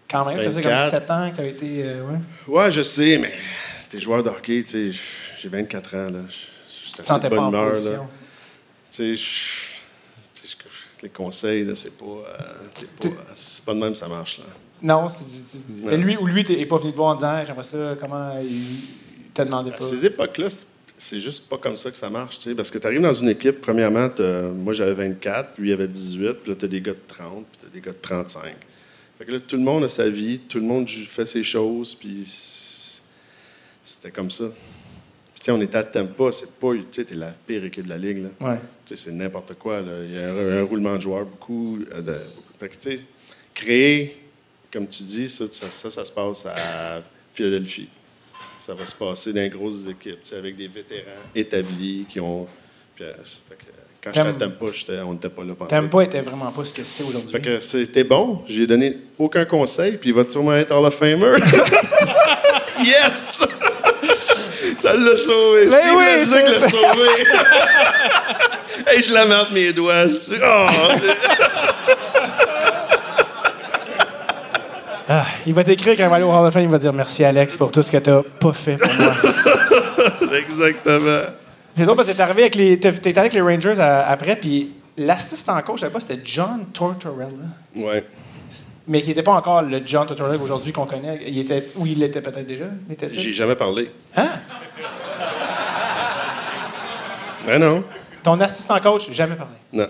Quand 0.09 0.25
même, 0.25 0.39
ça 0.39 0.45
faisait 0.45 0.61
comme 0.61 0.71
24. 0.71 0.89
7 1.01 1.11
ans 1.11 1.31
que 1.31 1.35
t'avais 1.37 1.49
été. 1.51 1.83
euh, 1.83 2.03
ouais. 2.05 2.19
Ouais, 2.47 2.71
je 2.71 2.81
sais, 2.81 3.17
mais 3.17 3.33
t'es 3.89 3.99
joueur 3.99 4.23
de 4.23 4.29
hockey, 4.29 4.63
tu 4.63 4.91
sais, 4.91 4.99
j'ai 5.41 5.49
24 5.49 5.95
ans, 5.95 6.09
là. 6.09 6.19
Je 6.27 6.33
suis 6.33 6.91
Tu 6.93 7.01
assez 7.01 7.29
bonne 7.29 7.47
humeur, 7.49 7.73
là. 7.73 8.07
Tu 8.91 9.15
sais, 9.17 9.23
tu 10.33 10.39
les 11.01 11.09
conseils, 11.09 11.63
là, 11.63 11.75
c'est 11.75 11.97
pas, 11.97 12.05
euh, 12.05 13.09
c'est 13.33 13.63
pas 13.63 13.73
de 13.73 13.79
même 13.79 13.93
que 13.93 13.97
ça 13.97 14.07
marche, 14.07 14.39
là. 14.39 14.45
Non, 14.81 15.03
Non. 15.03 15.09
Mais 15.85 15.97
lui 15.97 16.17
ou 16.17 16.25
lui 16.27 16.43
t'es 16.43 16.65
pas 16.65 16.77
venu 16.77 16.91
te 16.91 16.95
voir 16.97 17.09
en 17.11 17.15
disant 17.15 17.43
j'aimerais 17.45 17.63
ça, 17.63 17.95
comment 17.99 18.37
il, 18.41 19.31
t'a 19.33 19.45
demandé 19.45 19.71
À 19.71 19.77
pas? 19.77 19.83
ces 19.83 20.05
époques-là, 20.05 20.47
c'est- 20.97 21.19
juste 21.19 21.47
pas 21.49 21.57
comme 21.57 21.77
ça 21.77 21.91
que 21.91 21.97
ça 21.97 22.09
marche, 22.09 22.39
tu 22.39 22.49
sais, 22.49 22.55
parce 22.55 22.69
que 22.71 22.77
t'arrives 22.77 23.01
dans 23.01 23.13
une 23.13 23.29
équipe, 23.29 23.61
premièrement, 23.61 24.09
moi 24.55 24.73
j'avais 24.73 24.93
24, 24.93 25.57
lui 25.57 25.69
il 25.69 25.73
avait 25.73 25.87
18, 25.87 26.33
puis 26.43 26.51
là 26.51 26.57
t'as 26.59 26.67
des 26.67 26.81
gars 26.81 26.93
de 26.93 26.99
30, 27.07 27.45
puis 27.49 27.59
t'as 27.61 27.67
des 27.73 27.79
gars 27.81 27.91
de 27.93 27.97
35. 28.01 28.55
Fait 29.19 29.25
que 29.25 29.31
là, 29.33 29.39
tout 29.41 29.57
le 29.57 29.63
monde 29.63 29.83
a 29.83 29.89
sa 29.89 30.09
vie, 30.09 30.39
tout 30.39 30.59
le 30.59 30.65
monde 30.65 30.87
fait 30.87 31.25
ses 31.25 31.43
choses, 31.43 31.93
puis 31.93 32.23
c'était 33.83 34.11
comme 34.11 34.31
ça. 34.31 34.45
Puis 35.35 35.51
on 35.51 35.59
était 35.61 35.77
à 35.77 35.83
Tampa, 35.83 36.31
c'est 36.31 36.57
pas, 36.57 36.73
tu 36.73 36.85
sais, 36.91 37.03
t'es 37.03 37.15
la 37.15 37.33
pire 37.33 37.65
équipe 37.65 37.83
de 37.83 37.89
la 37.89 37.97
ligue, 37.97 38.23
là. 38.23 38.29
Ouais. 38.39 38.59
Tu 38.85 38.95
sais, 38.95 39.05
c'est 39.05 39.11
n'importe 39.11 39.55
quoi. 39.55 39.81
Là. 39.81 40.03
Il 40.05 40.13
y 40.13 40.17
a 40.17 40.31
un, 40.31 40.61
un 40.61 40.63
roulement 40.63 40.95
de 40.95 41.01
joueurs, 41.01 41.25
beaucoup. 41.25 41.79
euh, 41.91 42.01
de, 42.01 42.13
beaucoup. 42.13 42.53
Fait 42.61 42.69
que, 42.69 42.75
tu 42.75 42.97
sais, 42.97 43.03
créer, 43.53 44.21
comme 44.71 44.87
tu 44.87 45.03
dis, 45.03 45.29
ça, 45.29 45.45
ça, 45.51 45.69
ça, 45.69 45.91
ça 45.91 46.05
se 46.05 46.11
passe 46.13 46.45
à 46.45 47.01
Philadelphie. 47.33 47.89
Ça 48.57 48.73
va 48.73 48.85
se 48.85 48.95
passer 48.95 49.33
dans 49.33 49.41
les 49.41 49.49
grosses 49.49 49.85
équipes, 49.85 50.19
avec 50.31 50.55
des 50.55 50.69
vétérans 50.69 51.23
établis 51.35 52.05
qui 52.07 52.21
ont. 52.21 52.47
Puis, 52.95 53.03
euh, 53.03 53.13
fait 53.15 53.55
que, 53.55 53.65
quand 54.03 54.11
j'étais 54.13 54.43
à 54.45 54.49
j'étais- 54.73 55.01
on 55.05 55.13
n'était 55.13 55.29
pas 55.29 55.43
là 55.43 55.53
pendant. 55.57 55.67
T'aimes 55.69 55.89
pas 55.89 56.01
était 56.03 56.21
vraiment 56.21 56.51
pas 56.51 56.63
ce 56.63 56.73
que 56.73 56.83
c'est 56.83 57.03
aujourd'hui. 57.03 57.31
Fait 57.31 57.41
que 57.41 57.59
c'était 57.59 58.03
bon. 58.03 58.41
J'ai 58.47 58.65
donné 58.65 58.97
aucun 59.17 59.45
conseil, 59.45 59.93
puis 59.97 60.09
il 60.09 60.15
va 60.15 60.23
sûrement 60.27 60.53
être 60.55 60.71
Hall 60.71 60.85
of 60.85 60.95
Famer. 60.95 61.37
yes! 62.83 63.39
Ça 64.77 64.93
l'a 64.93 65.17
sauvé. 65.17 65.65
Ben 65.65 65.71
Steve 65.71 65.95
oui, 65.97 66.05
l'a 66.05 66.19
dit 66.19 66.25
c'est 66.29 66.43
que 66.43 66.51
l'a 66.51 66.61
ça. 66.61 66.69
sauvé. 66.69 67.09
hey, 68.87 69.03
je 69.03 69.13
la 69.13 69.25
mes 69.51 69.73
doigts. 69.73 70.05
Oh! 70.41 70.67
Ah, 75.11 75.25
il 75.47 75.55
va 75.55 75.63
t'écrire 75.63 75.97
quand 75.97 76.03
il 76.03 76.09
va 76.09 76.15
aller 76.17 76.23
au 76.23 76.31
Hall 76.31 76.45
of 76.45 76.53
Fame, 76.53 76.63
il 76.63 76.69
va 76.69 76.77
dire 76.77 76.93
merci 76.93 77.23
Alex 77.25 77.57
pour 77.57 77.71
tout 77.71 77.81
ce 77.81 77.91
que 77.91 77.97
t'as 77.97 78.21
pas 78.39 78.53
fait 78.53 78.77
pour 78.77 78.91
moi. 78.99 79.13
Exactement. 80.37 81.33
C'est 81.79 81.85
drôle 81.85 81.95
parce 81.97 82.09
que 82.09 82.13
t'es 82.13 82.21
arrivé 82.21 82.41
avec 82.43 82.55
les. 82.55 82.79
T'es 82.79 82.91
t'es 82.93 83.09
allé 83.11 83.19
avec 83.19 83.33
les 83.33 83.41
Rangers 83.41 83.79
à- 83.79 84.07
après, 84.09 84.35
puis 84.35 84.71
l'assistant 84.97 85.59
coach, 85.61 85.77
je 85.77 85.81
savais 85.81 85.93
pas, 85.93 85.99
c'était 85.99 86.19
John 86.23 86.65
Tortorella. 86.73 87.29
Ouais. 87.75 88.05
Mais 88.87 89.01
qui 89.01 89.09
n'était 89.09 89.23
pas 89.23 89.33
encore 89.33 89.61
le 89.61 89.81
John 89.85 90.05
Tortorella 90.07 90.41
aujourd'hui 90.41 90.71
qu'on 90.73 90.85
connaît. 90.85 91.19
Il 91.27 91.37
était, 91.39 91.67
ou 91.75 91.85
il 91.85 91.99
l'était 91.99 92.21
peut-être 92.21 92.45
déjà. 92.47 92.65
Il 92.87 92.93
était 92.93 93.09
J'ai 93.11 93.33
jamais 93.33 93.55
parlé. 93.55 93.91
Hein? 94.15 94.29
Ben 97.45 97.59
non. 97.59 97.83
Ton 98.23 98.39
assistant 98.41 98.79
coach, 98.79 99.11
jamais 99.11 99.35
parlé. 99.35 99.53
Non. 99.73 99.87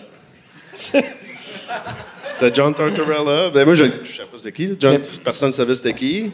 C'était 0.74 2.54
John 2.54 2.74
Tortorella. 2.74 3.50
Ben 3.50 3.66
moi, 3.66 3.76
je 3.76 3.86
ne 3.86 3.92
savais 4.06 4.30
pas 4.30 4.38
c'était 4.38 4.52
qui. 4.52 4.68
là. 4.68 4.76
John, 4.80 4.94
Yep. 4.94 5.08
Personne 5.24 5.50
ne 5.50 5.54
savait 5.54 5.76
c'était 5.76 5.94
qui. 5.94 6.32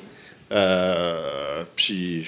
Euh, 0.52 1.64
puis, 1.76 2.28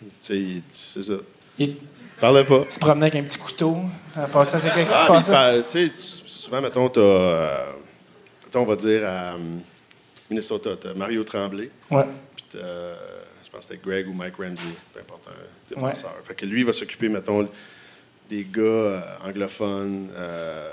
tu 0.00 0.06
sais, 0.20 0.62
c'est 0.70 1.02
ça. 1.02 1.14
Il 1.58 1.76
parlait 2.20 2.44
pas. 2.44 2.64
se 2.70 2.78
promenait 2.78 3.06
avec 3.06 3.16
un 3.16 3.22
petit 3.24 3.38
couteau. 3.38 3.78
À 4.16 4.26
part 4.26 4.46
ça, 4.46 4.60
c'est 4.60 4.72
qu'est-ce 4.72 4.92
qui 4.92 4.98
se 4.98 5.30
Ah, 5.32 5.52
passait? 5.52 5.62
tu 5.64 5.88
sais, 5.88 5.92
souvent, 6.26 6.60
mettons, 6.60 6.88
t'as, 6.88 7.00
euh, 7.00 7.72
mettons, 8.44 8.60
on 8.62 8.66
va 8.66 8.76
dire 8.76 9.02
à 9.08 9.34
hum, 9.34 9.60
Minnesota, 10.30 10.70
t'as 10.80 10.94
Mario 10.94 11.24
Tremblay, 11.24 11.70
Ouais. 11.90 12.04
puis 12.36 12.44
t'as, 12.52 12.58
je 13.44 13.50
pense 13.50 13.66
que 13.66 13.72
c'était 13.74 13.80
Greg 13.84 14.08
ou 14.08 14.12
Mike 14.14 14.36
Ramsey, 14.38 14.64
peu 14.92 15.00
importe, 15.00 15.28
un 15.28 15.74
défenseur. 15.74 16.12
Fait 16.24 16.34
que 16.34 16.46
lui, 16.46 16.60
il 16.60 16.66
va 16.66 16.72
s'occuper, 16.72 17.08
mettons, 17.08 17.48
des 18.30 18.44
gars 18.50 18.62
euh, 18.62 19.00
anglophones, 19.24 20.08
euh, 20.16 20.68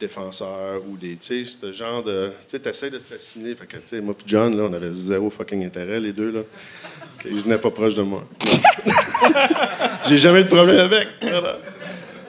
défenseurs, 0.00 0.80
ou 0.90 0.96
des, 0.96 1.16
tu 1.16 1.44
sais, 1.44 1.50
ce 1.50 1.72
genre 1.72 2.02
de, 2.02 2.28
tu 2.28 2.34
sais, 2.48 2.58
t'essaies 2.58 2.90
de 2.90 2.98
t'assimiler. 2.98 3.54
Fait 3.54 3.66
que, 3.66 3.76
tu 3.76 3.82
sais, 3.84 4.00
moi 4.00 4.14
puis 4.16 4.24
John, 4.26 4.56
là, 4.56 4.64
on 4.68 4.72
avait 4.72 4.92
zéro 4.92 5.30
fucking 5.30 5.64
intérêt, 5.64 6.00
les 6.00 6.12
deux, 6.12 6.30
là. 6.30 6.40
Ils 7.24 7.42
venaient 7.42 7.58
pas 7.58 7.70
proche 7.70 7.94
de 7.94 8.02
moi. 8.02 8.24
J'ai 10.08 10.18
jamais 10.18 10.40
eu 10.40 10.44
de 10.44 10.48
problème 10.48 10.78
avec. 10.78 11.08
Voilà. 11.22 11.58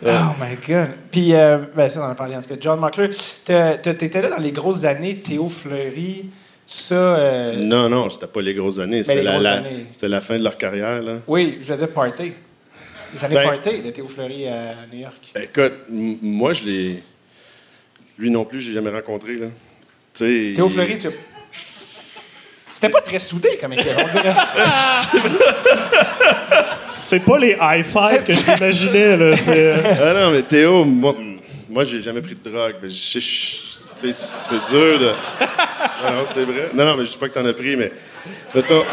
Oh 0.03 0.33
my 0.43 0.55
God. 0.67 0.89
Puis, 1.11 1.33
euh, 1.33 1.59
ben, 1.75 1.89
ça, 1.89 2.01
on 2.01 2.05
en 2.05 2.09
a 2.09 2.15
parlé 2.15 2.35
en 2.35 2.41
tout 2.41 2.49
cas. 2.49 2.55
John 2.59 2.79
McClure, 2.79 3.09
t'étais 3.45 4.21
là 4.21 4.29
dans 4.29 4.37
les 4.41 4.51
grosses 4.51 4.83
années, 4.83 5.15
Théo 5.17 5.47
Fleury, 5.47 6.29
ça. 6.65 6.95
euh, 6.95 7.55
Non, 7.57 7.87
non, 7.87 8.09
c'était 8.09 8.27
pas 8.27 8.41
les 8.41 8.53
grosses 8.53 8.79
années. 8.79 9.03
C'était 9.03 9.19
les 9.19 9.23
la, 9.23 9.31
grosses 9.33 9.43
la- 9.43 9.53
années. 9.53 9.85
c'était 9.91 10.09
la 10.09 10.21
fin 10.21 10.37
de 10.39 10.43
leur 10.43 10.57
carrière. 10.57 11.01
Là. 11.01 11.13
Oui, 11.27 11.59
je 11.61 11.71
faisais 11.73 11.87
party. 11.87 12.33
Les 13.13 13.25
années 13.25 13.35
Ben- 13.35 13.49
party 13.49 13.81
de 13.81 13.91
Théo 13.91 14.07
Fleury 14.07 14.47
à 14.47 14.73
New 14.91 14.99
York. 14.99 15.33
Écoute, 15.35 15.73
moi, 15.89 16.53
je 16.53 16.63
l'ai. 16.63 17.03
Lui 18.21 18.29
non 18.29 18.45
plus, 18.45 18.61
j'ai 18.61 18.73
jamais 18.73 18.91
rencontré. 18.91 19.33
Là. 19.33 19.47
Théo 20.13 20.67
il- 20.67 20.69
Fleury, 20.69 20.99
tu. 20.99 21.07
C'était 22.71 22.89
pas 22.89 23.01
très 23.01 23.17
soudé 23.17 23.57
comme 23.59 23.73
équipe, 23.73 23.87
on 23.97 24.07
dirait. 24.11 24.35
C'est 26.85 27.21
pas 27.25 27.39
les 27.39 27.57
high 27.59 27.83
five 27.83 28.23
que 28.23 28.31
je 28.33 28.51
m'imaginais. 28.51 29.17
là. 29.17 29.35
C'est, 29.35 29.57
euh, 29.57 29.77
Ah 30.03 30.13
non, 30.13 30.29
mais 30.31 30.43
Théo, 30.43 30.85
moi, 30.85 31.15
moi 31.67 31.83
j'ai 31.83 31.99
jamais 31.99 32.21
pris 32.21 32.35
de 32.35 32.47
drogue. 32.47 32.75
C'est 32.91 33.19
dur 34.69 34.99
de. 34.99 35.11
Non, 36.03 36.11
non, 36.13 36.23
c'est 36.25 36.43
vrai. 36.43 36.69
Non, 36.75 36.85
non, 36.85 36.95
mais 36.97 37.05
je 37.05 37.11
sais 37.11 37.17
pas 37.17 37.27
que 37.29 37.33
t'en 37.39 37.45
as 37.45 37.53
pris, 37.53 37.75
mais. 37.75 37.91
Mettons. 38.53 38.83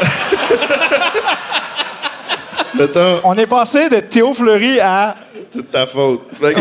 mettons, 2.75 3.21
On 3.23 3.35
est 3.37 3.45
passé 3.47 3.89
de 3.89 3.99
Théo 3.99 4.33
Fleury 4.33 4.79
à. 4.79 5.15
c'est 5.51 5.61
de 5.61 5.67
ta 5.67 5.85
faute. 5.87 6.21
Oh, 6.41 6.45
ouais. 6.45 6.51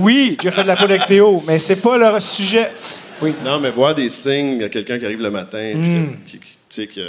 Oui, 0.00 0.36
j'ai 0.42 0.50
fait 0.50 0.62
de 0.62 0.68
la 0.68 0.98
Théo, 1.06 1.42
mais 1.46 1.58
c'est 1.58 1.76
pas 1.80 1.96
le 2.12 2.20
sujet. 2.20 2.70
Oui. 3.22 3.34
Non, 3.44 3.58
mais 3.60 3.70
voir 3.70 3.94
des 3.94 4.10
signes, 4.10 4.56
il 4.56 4.60
y 4.60 4.64
a 4.64 4.68
quelqu'un 4.68 4.98
qui 4.98 5.04
arrive 5.06 5.22
le 5.22 5.30
matin, 5.30 5.72
Mm. 5.74 6.16
qui, 6.26 6.38
qui- 6.38 6.40
tu 6.40 6.56
sais, 6.68 6.86
qui, 6.86 7.00
a, 7.00 7.04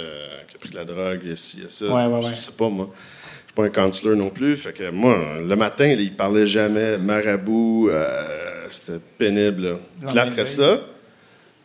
qui 0.48 0.56
a 0.56 0.58
pris 0.58 0.70
de 0.70 0.76
la 0.76 0.84
drogue, 0.84 1.20
il 1.24 1.30
y 1.30 1.32
a 1.32 1.36
ci, 1.36 1.58
il 1.58 1.62
y 1.64 1.66
a 1.66 1.68
ça. 1.68 1.86
Ouais, 1.86 2.06
ouais, 2.06 2.30
je 2.30 2.40
sais 2.40 2.52
pas, 2.52 2.68
moi. 2.68 2.88
Je 2.94 3.42
suis 3.48 3.54
pas 3.54 3.64
un 3.64 3.68
counselor 3.84 4.16
non 4.16 4.30
plus. 4.30 4.56
Fait 4.56 4.72
que 4.72 4.90
moi, 4.90 5.18
le 5.46 5.56
matin, 5.56 5.86
il 5.86 6.14
parlait 6.14 6.46
jamais. 6.46 6.96
Marabout, 6.96 7.90
euh, 7.90 8.66
c'était 8.70 9.00
pénible. 9.18 9.62
là. 10.02 10.10
Puis 10.10 10.18
après 10.18 10.46
ça, 10.46 10.78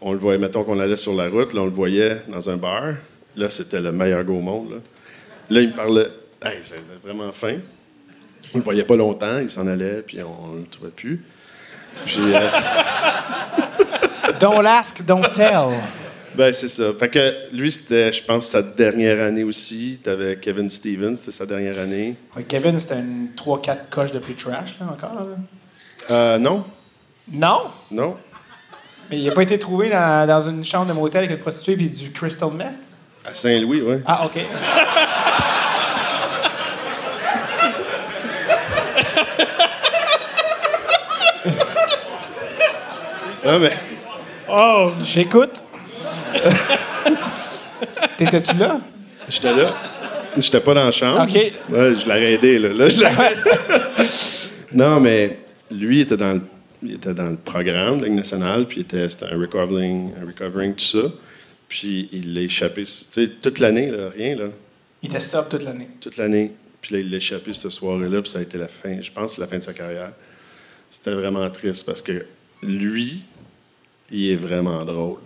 on 0.01 0.11
le 0.11 0.17
voyait, 0.19 0.39
mettons 0.39 0.63
qu'on 0.63 0.79
allait 0.79 0.97
sur 0.97 1.13
la 1.13 1.29
route, 1.29 1.53
là, 1.53 1.61
on 1.61 1.65
le 1.65 1.71
voyait 1.71 2.21
dans 2.27 2.49
un 2.49 2.57
bar. 2.57 2.95
Là, 3.37 3.49
c'était 3.49 3.79
le 3.79 3.91
meilleur 3.91 4.23
gars 4.25 4.33
au 4.33 4.39
monde. 4.41 4.71
Là, 4.71 4.77
Là, 5.49 5.61
il 5.61 5.69
me 5.69 5.75
parlait. 5.75 6.07
Hey, 6.43 6.59
c'était 6.63 6.81
vraiment 7.03 7.31
fin. 7.31 7.57
On 8.53 8.57
le 8.59 8.63
voyait 8.63 8.83
pas 8.83 8.95
longtemps, 8.95 9.39
il 9.39 9.49
s'en 9.49 9.65
allait, 9.67 10.01
puis 10.05 10.19
on 10.21 10.53
ne 10.53 10.59
le 10.61 10.65
trouvait 10.67 10.91
plus. 10.91 11.23
Puis, 12.05 12.17
euh, 12.19 12.49
Don't 14.39 14.65
ask, 14.65 15.03
don't 15.05 15.21
tell. 15.33 15.69
ben, 16.35 16.51
c'est 16.53 16.67
ça. 16.69 16.91
Fait 16.99 17.09
que 17.09 17.33
lui, 17.55 17.71
c'était, 17.71 18.11
je 18.11 18.23
pense, 18.23 18.47
sa 18.47 18.61
dernière 18.61 19.21
année 19.25 19.43
aussi. 19.43 19.99
T'avais 20.03 20.37
Kevin 20.37 20.69
Stevens, 20.69 21.15
c'était 21.17 21.31
sa 21.31 21.45
dernière 21.45 21.77
année. 21.79 22.15
Ouais, 22.35 22.43
Kevin, 22.43 22.79
c'était 22.79 22.99
une 22.99 23.29
3-4 23.35 23.77
coches 23.89 24.11
de 24.11 24.19
plus 24.19 24.35
trash, 24.35 24.75
là, 24.79 24.87
encore. 24.91 25.13
Là. 25.15 25.25
Euh, 26.11 26.37
non, 26.37 26.65
Non? 27.31 27.61
non. 27.91 28.17
Mais 29.09 29.19
il 29.19 29.25
n'a 29.27 29.33
pas 29.33 29.43
été 29.43 29.59
trouvé 29.59 29.89
dans, 29.89 30.27
dans 30.27 30.41
une 30.49 30.63
chambre 30.63 30.87
de 30.87 30.93
motel 30.93 31.25
avec 31.25 31.31
une 31.37 31.41
prostituée 31.41 31.73
et 31.73 31.89
du 31.89 32.11
crystal 32.11 32.49
meth? 32.51 32.67
À 33.25 33.33
Saint-Louis, 33.33 33.81
oui. 33.81 33.95
Ah, 34.05 34.25
OK. 34.25 34.37
Non, 43.53 43.59
mais 43.59 43.71
Oh! 44.49 44.93
J'écoute. 45.03 45.61
T'étais-tu 48.17 48.57
là? 48.57 48.81
j'étais 49.29 49.55
là. 49.55 49.75
J'étais 50.35 50.59
pas 50.59 50.73
dans 50.73 50.85
la 50.85 50.91
chambre. 50.91 51.21
OK. 51.21 51.35
Ouais, 51.35 51.53
je 51.69 52.07
l'aurais 52.07 52.33
aidé, 52.33 52.57
là. 52.57 52.69
Là, 52.69 52.89
je 52.89 52.99
l'aurais 52.99 53.35
Non, 54.73 54.99
mais 54.99 55.37
lui, 55.69 55.97
il 55.97 56.01
était 56.01 56.17
dans 56.17 56.33
le, 56.33 56.41
il 56.81 56.93
était 56.93 57.13
dans 57.13 57.29
le 57.29 57.37
programme 57.37 57.99
de 57.99 58.05
Ligue 58.05 58.15
nationale, 58.15 58.65
puis 58.65 58.79
il 58.79 58.81
était, 58.81 59.07
c'était 59.07 59.27
un 59.27 59.39
recovering, 59.39 60.13
un 60.19 60.25
recovering, 60.25 60.73
tout 60.73 60.85
ça. 60.85 61.11
Puis 61.67 62.09
il 62.11 62.33
l'a 62.33 62.41
échappé, 62.41 62.85
tu 62.85 62.91
sais, 63.07 63.27
toute 63.39 63.59
l'année, 63.59 63.91
là, 63.91 64.09
rien, 64.17 64.35
là. 64.35 64.45
Il 65.03 65.09
était 65.09 65.19
stop 65.19 65.49
toute 65.49 65.63
l'année. 65.63 65.89
Toute 66.01 66.17
l'année. 66.17 66.53
Puis 66.81 66.95
là, 66.95 67.01
il 67.01 67.11
l'a 67.11 67.17
échappé 67.17 67.53
cette 67.53 67.69
soirée-là, 67.69 68.23
puis 68.23 68.31
ça 68.31 68.39
a 68.39 68.41
été 68.41 68.57
la 68.57 68.67
fin, 68.67 68.99
je 68.99 69.11
pense, 69.11 69.37
la 69.37 69.45
fin 69.45 69.59
de 69.59 69.63
sa 69.63 69.73
carrière. 69.73 70.11
C'était 70.89 71.13
vraiment 71.13 71.47
triste 71.51 71.85
parce 71.85 72.01
que 72.01 72.25
lui, 72.63 73.23
il 74.11 74.31
est 74.31 74.35
vraiment 74.35 74.83
drôle. 74.85 75.19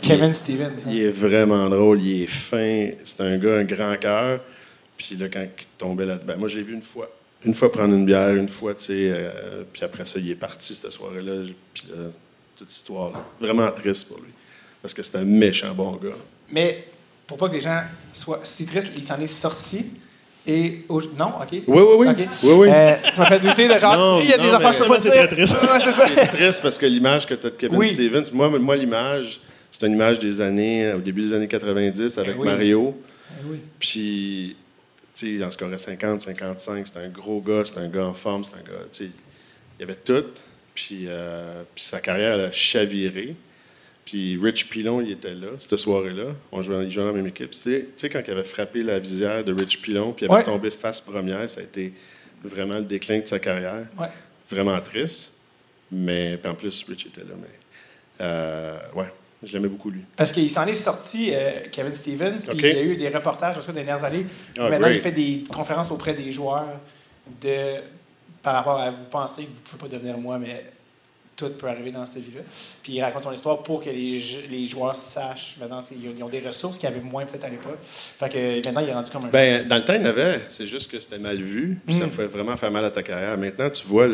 Kevin 0.00 0.32
Stevens. 0.32 0.72
hein. 0.86 0.90
Il 0.90 1.00
est 1.02 1.10
vraiment 1.10 1.68
drôle, 1.68 2.00
il 2.02 2.22
est 2.22 2.26
fin. 2.26 2.90
C'est 3.04 3.20
un 3.20 3.36
gars, 3.38 3.56
un 3.58 3.64
grand 3.64 3.96
cœur. 3.96 4.40
Puis 4.96 5.16
là, 5.16 5.28
quand 5.28 5.42
il 5.42 5.66
tombait 5.78 6.06
là-dedans, 6.06 6.34
moi, 6.38 6.48
j'ai 6.48 6.62
vu 6.62 6.74
une 6.74 6.82
fois. 6.82 7.10
Une 7.44 7.54
fois 7.54 7.72
prendre 7.72 7.94
une 7.94 8.04
bière, 8.04 8.34
une 8.34 8.48
fois, 8.48 8.74
tu 8.74 8.84
sais. 8.84 8.92
euh, 9.12 9.62
puis 9.72 9.82
après 9.84 10.04
ça, 10.04 10.18
il 10.18 10.30
est 10.30 10.34
parti 10.34 10.74
cette 10.74 10.92
soirée-là. 10.92 11.44
Puis 11.72 11.84
là, 11.90 12.04
toute 12.56 12.68
cette 12.68 12.78
histoire-là. 12.78 13.24
Vraiment 13.40 13.70
triste 13.72 14.08
pour 14.08 14.18
lui. 14.18 14.32
Parce 14.82 14.92
que 14.94 15.02
c'est 15.02 15.16
un 15.16 15.24
méchant 15.24 15.74
bon 15.74 15.92
gars. 15.96 16.16
Mais 16.50 16.84
pour 17.26 17.38
pas 17.38 17.48
que 17.48 17.54
les 17.54 17.60
gens 17.60 17.82
soient 18.12 18.40
si 18.42 18.66
tristes, 18.66 18.90
il 18.96 19.04
s'en 19.04 19.18
est 19.20 19.26
sorti. 19.26 19.86
Et. 20.46 20.84
au- 20.88 21.00
Non, 21.02 21.32
OK. 21.42 21.48
Oui, 21.52 21.62
oui, 21.66 21.84
oui. 21.98 22.08
OK. 22.08 22.16
Oui, 22.44 22.52
oui. 22.52 22.68
Euh, 22.70 22.94
tu 23.14 23.20
m'as 23.20 23.26
fait 23.26 23.40
douter 23.40 23.68
de 23.68 23.78
genre. 23.78 23.96
Non, 23.96 24.20
il 24.20 24.28
y 24.30 24.32
a 24.32 24.38
non, 24.38 24.44
des 24.44 24.50
affaires 24.50 24.70
que 24.70 24.76
je 24.76 24.82
peux 24.82 24.88
pas 24.88 25.00
C'est 25.00 25.10
très 25.10 25.28
triste. 25.28 25.56
C'est. 25.60 25.90
C'est 26.14 26.26
triste 26.28 26.62
parce 26.62 26.78
que 26.78 26.86
l'image 26.86 27.26
que 27.26 27.34
tu 27.34 27.46
as 27.46 27.50
de 27.50 27.56
Kevin 27.56 27.76
Oui. 27.76 27.88
Stevens, 27.88 28.24
moi, 28.32 28.48
moi 28.58 28.76
l'image, 28.76 29.40
c'est 29.70 29.86
une 29.86 29.92
image 29.92 30.18
des 30.18 30.40
années, 30.40 30.86
euh, 30.86 30.96
au 30.96 31.00
début 31.00 31.22
des 31.22 31.32
années 31.34 31.48
90 31.48 32.18
avec 32.18 32.38
oui. 32.38 32.46
Mario. 32.46 32.94
Eh 33.30 33.46
oui. 33.50 33.58
Puis, 33.78 34.56
tu 35.14 35.38
sais, 35.38 35.44
en 35.44 35.50
scorait 35.50 35.78
50, 35.78 36.22
55. 36.22 36.86
C'était 36.86 37.00
un 37.00 37.08
gros 37.08 37.40
gars, 37.40 37.62
c'était 37.64 37.80
un 37.80 37.88
gars 37.88 38.06
en 38.06 38.14
forme, 38.14 38.44
c'était 38.44 38.58
un 38.58 38.62
gars, 38.62 38.84
tu 38.90 39.04
sais, 39.04 39.10
il 39.78 39.80
y 39.80 39.82
avait 39.84 39.98
tout. 40.02 40.24
Puis, 40.74 41.04
euh, 41.06 41.62
puis 41.74 41.84
sa 41.84 42.00
carrière 42.00 42.34
elle 42.34 42.40
a 42.46 42.52
chaviré. 42.52 43.34
Puis 44.10 44.36
Rich 44.42 44.68
Pilon, 44.68 45.00
il 45.00 45.12
était 45.12 45.34
là, 45.34 45.50
cette 45.60 45.76
soirée-là. 45.78 46.32
On 46.50 46.62
jouait, 46.62 46.82
il 46.84 46.90
jouait 46.90 47.04
dans 47.04 47.10
la 47.10 47.16
même 47.16 47.28
équipe. 47.28 47.50
Tu 47.52 47.86
sais, 47.94 48.08
quand 48.10 48.20
il 48.26 48.30
avait 48.32 48.42
frappé 48.42 48.82
la 48.82 48.98
visière 48.98 49.44
de 49.44 49.52
Rich 49.52 49.80
Pilon, 49.82 50.12
puis 50.12 50.26
il 50.26 50.28
avait 50.32 50.40
Ouais. 50.40 50.44
tombé 50.44 50.68
face 50.72 51.00
première, 51.00 51.48
ça 51.48 51.60
a 51.60 51.62
été 51.62 51.92
vraiment 52.42 52.74
le 52.78 52.84
déclin 52.84 53.20
de 53.20 53.26
sa 53.28 53.38
carrière. 53.38 53.86
Ouais. 53.96 54.08
Vraiment 54.50 54.80
triste. 54.80 55.38
Mais, 55.92 56.40
en 56.44 56.54
plus, 56.54 56.84
Rich 56.88 57.06
était 57.06 57.20
là. 57.20 57.34
Mais, 57.40 57.46
euh, 58.22 58.78
ouais, 58.96 59.12
je 59.44 59.52
l'aimais 59.52 59.68
beaucoup, 59.68 59.90
lui. 59.90 60.00
Parce 60.16 60.32
qu'il 60.32 60.50
s'en 60.50 60.66
est 60.66 60.74
sorti, 60.74 61.30
euh, 61.32 61.60
Kevin 61.70 61.94
Stevens, 61.94 62.38
puis 62.42 62.50
OK. 62.50 62.58
il 62.64 62.76
y 62.76 62.78
a 62.78 62.82
eu 62.82 62.96
des 62.96 63.08
reportages 63.10 63.64
des 63.64 63.72
dernières 63.72 64.02
années. 64.02 64.26
Ah, 64.58 64.70
Maintenant, 64.70 64.88
great. 64.88 64.96
il 64.98 65.02
fait 65.02 65.12
des 65.12 65.44
conférences 65.48 65.92
auprès 65.92 66.14
des 66.14 66.32
joueurs 66.32 66.80
de, 67.40 67.76
par 68.42 68.54
rapport 68.54 68.80
à 68.80 68.90
vous 68.90 69.04
pensez 69.04 69.42
que 69.42 69.48
vous 69.50 69.54
ne 69.54 69.78
pouvez 69.78 69.88
pas 69.88 69.96
devenir 69.96 70.18
moi, 70.18 70.36
mais 70.36 70.64
tout 71.40 71.48
peut 71.58 71.66
arriver 71.68 71.90
dans 71.90 72.04
cette 72.06 72.18
vie-là. 72.18 72.42
Puis 72.82 72.92
il 72.94 73.02
raconte 73.02 73.24
son 73.24 73.32
histoire 73.32 73.62
pour 73.62 73.82
que 73.82 73.90
les, 73.90 74.66
joueurs 74.66 74.96
sachent. 74.96 75.56
Maintenant, 75.60 75.82
ils 75.90 76.22
ont, 76.22 76.28
des 76.28 76.40
ressources 76.40 76.78
qu'il 76.78 76.88
y 76.88 76.92
avait 76.92 77.00
moins 77.02 77.24
peut-être 77.26 77.44
à 77.44 77.48
l'époque. 77.48 77.78
Fait 77.82 78.28
que 78.28 78.64
maintenant, 78.66 78.80
il 78.82 78.88
est 78.88 78.92
rendu 78.94 79.10
comme 79.10 79.24
un. 79.24 79.28
Ben, 79.28 79.66
dans 79.66 79.76
le 79.76 79.84
temps, 79.84 79.94
il 79.94 80.00
y 80.02 80.04
en 80.04 80.06
avait. 80.10 80.42
C'est 80.48 80.66
juste 80.66 80.90
que 80.90 81.00
c'était 81.00 81.18
mal 81.18 81.38
vu. 81.42 81.78
puis 81.86 81.94
Ça 81.94 82.06
Mm. 82.06 82.10
pouvait 82.10 82.26
vraiment 82.26 82.56
faire 82.56 82.70
mal 82.70 82.84
à 82.84 82.90
ta 82.90 83.02
carrière. 83.02 83.36
Maintenant, 83.38 83.70
tu 83.70 83.86
vois, 83.86 84.06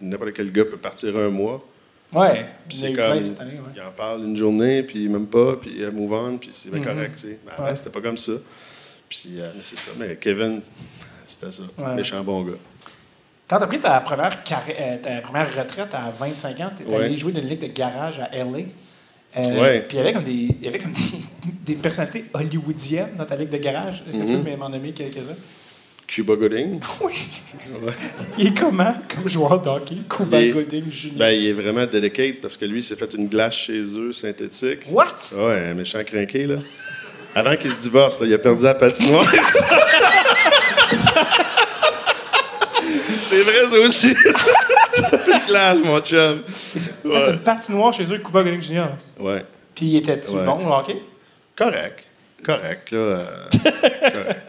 n'importe 0.00 0.32
quel 0.34 0.50
gars 0.52 0.64
peut 0.64 0.76
partir 0.76 1.16
un 1.18 1.28
mois. 1.30 1.64
ouais, 2.12 2.46
c'est 2.68 2.92
comme. 2.92 3.04
année. 3.04 3.22
Ouais. 3.30 3.72
Il 3.76 3.82
en 3.82 3.90
parle 3.92 4.24
une 4.24 4.36
journée, 4.36 4.82
puis 4.82 5.08
même 5.08 5.26
pas, 5.26 5.56
puis 5.56 5.72
il 5.78 5.90
move 5.90 6.12
on, 6.12 6.36
puis 6.38 6.50
c'est 6.52 6.70
bien 6.70 6.80
Mhm. 6.80 6.84
correct. 6.86 7.14
tu 7.16 7.20
sais. 7.28 7.38
Mais 7.46 7.52
avant, 7.52 7.64
Ouais. 7.64 7.76
c'était 7.76 7.90
pas 7.90 8.00
comme 8.00 8.18
ça. 8.18 8.32
Puis, 9.08 9.40
euh, 9.40 9.50
c'est 9.62 9.76
ça. 9.78 9.90
Mais 9.98 10.16
Kevin, 10.20 10.60
c'était 11.26 11.50
ça. 11.52 11.62
Ouais. 11.78 11.94
Méchant 11.94 12.22
bon 12.24 12.42
gars. 12.42 12.52
Quand 13.48 13.58
tu 13.58 13.62
as 13.64 13.66
pris 13.66 13.78
ta 13.80 14.00
première, 14.00 14.42
carri- 14.42 14.74
euh, 14.80 14.96
ta 15.02 15.20
première 15.20 15.48
retraite 15.54 15.88
à 15.92 16.10
25 16.18 16.60
ans, 16.60 16.70
tu 16.76 16.82
es 16.82 16.86
Ouais. 16.86 17.04
allé 17.04 17.16
jouer 17.16 17.32
dans 17.32 17.40
une 17.42 17.48
ligue 17.48 17.60
de 17.60 17.66
garage 17.66 18.18
à 18.20 18.30
LA. 18.34 18.60
Euh. 19.36 19.80
Puis 19.86 19.96
il 19.96 19.96
y 19.96 20.00
avait 20.00 20.12
comme, 20.12 20.24
des, 20.24 20.32
il 20.32 20.62
y 20.62 20.68
avait 20.68 20.78
comme 20.78 20.92
des, 21.64 21.74
des 21.74 21.74
personnalités 21.74 22.24
hollywoodiennes 22.32 23.16
dans 23.18 23.26
ta 23.26 23.36
ligue 23.36 23.50
de 23.50 23.58
garage. 23.58 24.02
Est-ce 24.08 24.16
que 24.16 24.22
tu 24.26 24.32
Mhm. 24.32 24.44
peux 24.44 24.56
m'en 24.56 24.68
nommer 24.70 24.92
quelques-uns? 24.92 25.36
Cuba 26.06 26.36
Gooding. 26.36 26.80
Oui. 27.02 27.12
Ouais. 27.82 27.92
Il 28.38 28.46
est 28.48 28.58
comment? 28.58 28.94
Comme 29.14 29.28
joueur 29.28 29.60
de 29.60 29.68
hockey? 29.68 29.96
Cuba 30.08 30.40
est- 30.40 30.50
Gooding 30.50 30.90
Jr. 30.90 31.10
Ben, 31.16 31.30
il 31.30 31.46
est 31.48 31.52
vraiment 31.52 31.84
dedicate 31.86 32.40
parce 32.40 32.56
que 32.56 32.64
lui, 32.66 32.80
il 32.80 32.82
s'est 32.84 32.96
fait 32.96 33.12
une 33.14 33.28
glace 33.28 33.54
chez 33.56 33.80
eux 33.98 34.12
synthétique. 34.12 34.80
What? 34.90 35.06
Ouais, 35.34 35.68
un 35.70 35.74
méchant 35.74 36.02
crinqué, 36.04 36.46
là. 36.46 36.56
Avant 37.34 37.56
qu'il 37.56 37.70
se 37.72 37.80
divorce, 37.80 38.20
là, 38.20 38.26
il 38.26 38.34
a 38.34 38.38
perdu 38.38 38.64
la 38.64 38.74
patinoire. 38.74 39.26
C'est 43.24 43.42
vrai, 43.42 43.66
ça 43.70 43.78
aussi. 43.78 44.14
C'est 44.88 45.22
plus 45.24 45.46
glace, 45.48 45.78
mon 45.84 46.00
chum. 46.00 46.42
C'est 46.54 47.04
Ouais. 47.04 47.30
une 47.32 47.38
patinoire 47.40 47.92
chez 47.92 48.04
eux, 48.12 48.18
Cuba 48.18 48.42
Gooding 48.42 48.60
Jr. 48.62 48.86
Ouais. 49.18 49.44
Puis 49.74 49.96
était-tu 49.96 50.32
Ouais. 50.32 50.44
bon 50.44 50.66
au 50.68 50.72
hockey? 50.72 51.02
Correct. 51.56 52.04
Correct, 52.44 52.90
là. 52.90 52.98
euh. 52.98 53.24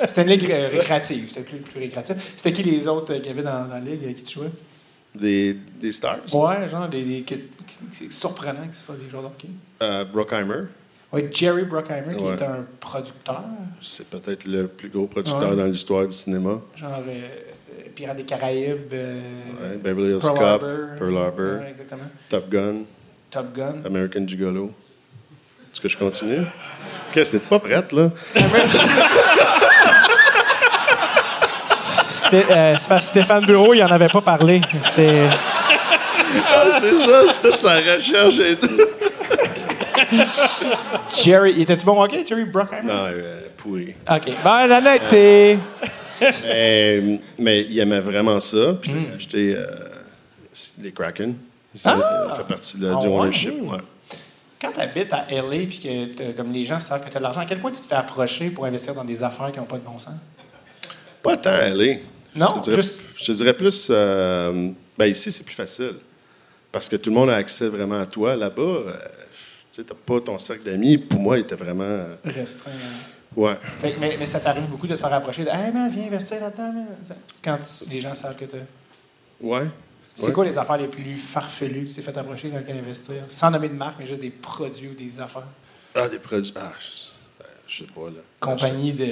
C'était 0.08 0.22
une 0.24 0.28
ligue 0.28 0.52
euh, 0.52 0.68
récréative. 0.72 1.30
C'était 1.30 1.42
plus, 1.50 1.58
plus 1.60 1.80
récréatif. 1.80 2.34
C'était 2.36 2.52
qui 2.52 2.64
les 2.64 2.88
autres 2.88 3.14
euh, 3.14 3.18
qu'il 3.20 3.28
y 3.28 3.30
avait 3.30 3.44
dans, 3.44 3.68
dans 3.68 3.76
la 3.76 3.80
ligue 3.80 4.04
avec 4.04 4.18
qui 4.18 4.24
tu 4.24 4.40
jouais? 4.40 4.52
Des, 5.14 5.54
des 5.54 5.94
stars? 5.94 6.18
Ouais, 6.34 6.68
genre 6.68 6.90
des. 6.90 7.24
c'est 7.92 8.12
surprenant 8.12 8.68
que 8.68 8.76
ce 8.76 8.84
soit 8.84 8.96
des 8.96 9.10
joueurs 9.10 9.24
de 9.24 9.28
hockey. 9.28 9.48
Euh, 9.82 10.04
Brockheimer, 10.04 10.66
Oui, 11.14 11.24
Jerry 11.32 11.64
Bruckheimer, 11.64 12.18
qui 12.18 12.24
Ouais. 12.24 12.34
est 12.34 12.42
un 12.42 12.66
producteur, 12.82 13.44
c'est 13.80 14.10
peut-être 14.10 14.44
le 14.46 14.68
plus 14.68 14.90
gros 14.90 15.08
producteur 15.08 15.52
Ouais. 15.52 15.56
dans 15.56 15.66
l'histoire 15.66 16.06
du 16.06 16.14
cinéma. 16.14 16.60
genre 16.76 17.02
euh, 17.08 17.22
Pirates 17.96 18.18
des 18.18 18.24
Caraïbes, 18.24 18.94
euh, 18.94 19.22
Ouais, 19.62 19.78
Beverly 19.78 20.12
Hills 20.12 20.20
Pearl 20.22 20.34
Cop, 20.38 20.44
Harbor. 20.44 20.70
Pearl 20.98 21.18
Harbor, 21.18 21.64
exactement. 21.70 22.04
Top 22.30 22.50
Gun, 22.50 22.76
Top 23.32 23.54
Gun. 23.56 23.76
American 23.86 24.28
Gigolo. 24.28 24.72
Est-ce 25.72 25.82
que 25.82 25.88
je 25.90 25.98
continue? 25.98 26.46
Qu'est-ce 27.12 27.32
que 27.34 27.38
t'es 27.38 27.48
pas 27.48 27.60
prête, 27.60 27.92
là? 27.92 28.10
C'était, 31.82 32.46
euh, 32.52 32.76
c'est 32.80 32.90
parce 32.90 33.06
que 33.06 33.10
Stéphane 33.12 33.46
Bureau, 33.46 33.74
il 33.74 33.84
en 33.84 33.88
avait 33.92 34.08
pas 34.08 34.22
parlé. 34.22 34.62
C'était. 34.82 35.28
Ah, 36.52 36.66
c'est 36.82 36.94
ça, 36.96 37.22
c'est 37.28 37.42
toute 37.50 37.58
sa 37.58 37.76
recherche. 37.76 38.40
et 38.40 38.56
tout. 38.56 38.68
Jerry. 41.24 41.62
Était-tu 41.62 41.86
bon 41.86 42.02
hockey, 42.02 42.24
Jerry 42.28 42.46
Bruckheimer? 42.46 42.82
Non, 42.84 43.06
euh, 43.08 43.42
pourri. 43.58 43.94
OK. 44.10 44.32
Ben, 44.44 44.68
l'honnêteté. 44.68 45.60
Mais, 46.22 47.20
mais 47.38 47.62
il 47.70 47.80
aimait 47.80 48.00
vraiment 48.00 48.40
ça. 48.40 48.74
Puis 48.82 48.92
Hmm. 48.92 49.04
il 49.08 49.12
a 49.12 49.16
acheté 49.16 49.56
euh, 49.56 49.66
les 50.82 50.92
Kraken. 50.92 51.36
Ah! 51.84 52.28
Ça 52.30 52.36
fait 52.38 52.48
partie 52.54 52.78
de 52.80 52.88
la 52.88 52.94
Ah 52.96 53.00
du 53.00 53.08
ouais? 53.08 53.14
ownership. 53.14 53.54
ouais. 53.62 53.78
Quand 54.62 54.72
tu 54.72 54.80
habites 54.80 55.12
à 55.14 55.26
LA 55.30 55.66
puis 55.68 55.80
que 55.80 56.06
t'as- 56.14 56.34
comme 56.34 56.52
les 56.54 56.64
gens 56.66 56.80
savent 56.80 57.04
que 57.04 57.10
tu 57.10 57.18
as 57.18 57.20
de 57.20 57.24
l'argent, 57.24 57.42
à 57.42 57.46
quel 57.46 57.60
point 57.60 57.72
tu 57.72 57.82
te 57.82 57.88
fais 57.88 57.96
approcher 57.96 58.50
pour 58.50 58.66
investir 58.66 58.96
dans 58.96 59.04
des 59.04 59.22
affaires 59.22 59.52
qui 59.52 59.60
n'ont 59.60 59.66
pas 59.66 59.78
de 59.78 59.84
bon 59.84 60.00
sens? 60.00 60.14
Pas 61.22 61.36
tant 61.38 61.50
aller. 61.52 62.04
Non, 62.34 62.48
je 62.58 62.62
te 62.62 62.70
dirais, 62.70 62.82
juste- 62.82 63.00
Je 63.18 63.26
te 63.26 63.32
dirais 63.34 63.54
plus. 63.54 63.88
euh, 63.90 64.70
ben 64.98 65.06
ici, 65.08 65.32
c'est 65.32 65.44
plus 65.44 65.56
facile. 65.56 65.94
Parce 66.72 66.88
que 66.90 66.96
tout 66.98 67.10
le 67.10 67.16
monde 67.16 67.30
a 67.30 67.36
accès 67.36 67.68
vraiment 67.70 68.00
à 68.00 68.06
toi. 68.06 68.36
Là-bas, 68.36 68.62
euh, 68.62 68.94
tu 69.72 69.82
n'as 69.82 69.88
pas 70.06 70.20
ton 70.22 70.38
cercle 70.40 70.64
d'amis. 70.64 70.98
Pour 70.98 71.20
moi, 71.20 71.38
il 71.38 71.42
était 71.42 71.56
vraiment. 71.56 71.84
euh, 71.84 72.16
Restreint. 72.26 72.72
hein. 72.72 73.15
Ouais. 73.36 73.56
Fait 73.80 73.91
que- 73.94 73.99
mais, 73.99 74.16
mais 74.20 74.26
ça 74.26 74.40
t'arrive 74.40 74.66
beaucoup 74.66 74.88
de 74.88 74.95
te 74.95 74.99
faire 74.99 75.14
approcher 75.14 75.44
de 75.44 75.49
Hey 75.49 75.72
man, 75.72 75.90
viens 75.91 76.07
investir 76.07 76.40
là-dedans. 76.41 76.74
Quand 77.44 77.57
tu- 77.57 77.90
les 77.90 78.02
gens 78.02 78.16
savent 78.16 78.36
que 78.36 78.45
tu 78.45 78.57
Ouais. 79.41 79.68
C'est 80.18 80.28
Ouais. 80.28 80.32
quoi 80.32 80.45
les 80.45 80.57
affaires 80.57 80.78
les 80.78 80.88
plus 80.88 81.18
farfelues 81.18 81.84
que 81.84 81.90
tu 81.90 81.95
t'es 81.95 82.02
fait 82.02 82.18
approcher 82.18 82.49
dans 82.49 82.57
lesquelles 82.60 82.78
investir? 82.78 83.24
Sans 83.28 83.52
nommer 83.52 83.68
de 83.68 83.74
marque, 83.74 83.95
mais 83.99 84.07
juste 84.07 84.22
des 84.22 84.30
produits 84.30 84.88
ou 84.90 84.94
des 84.94 85.20
affaires. 85.20 85.44
Ah, 85.94 86.07
des 86.07 86.20
produits. 86.20 86.53
Ah, 86.56 86.72
je, 86.80 87.07
je 87.68 87.78
sais 87.84 87.90
pas, 87.91 88.06
là. 88.07 88.22
Compagnie 88.40 88.94
de. 88.94 89.07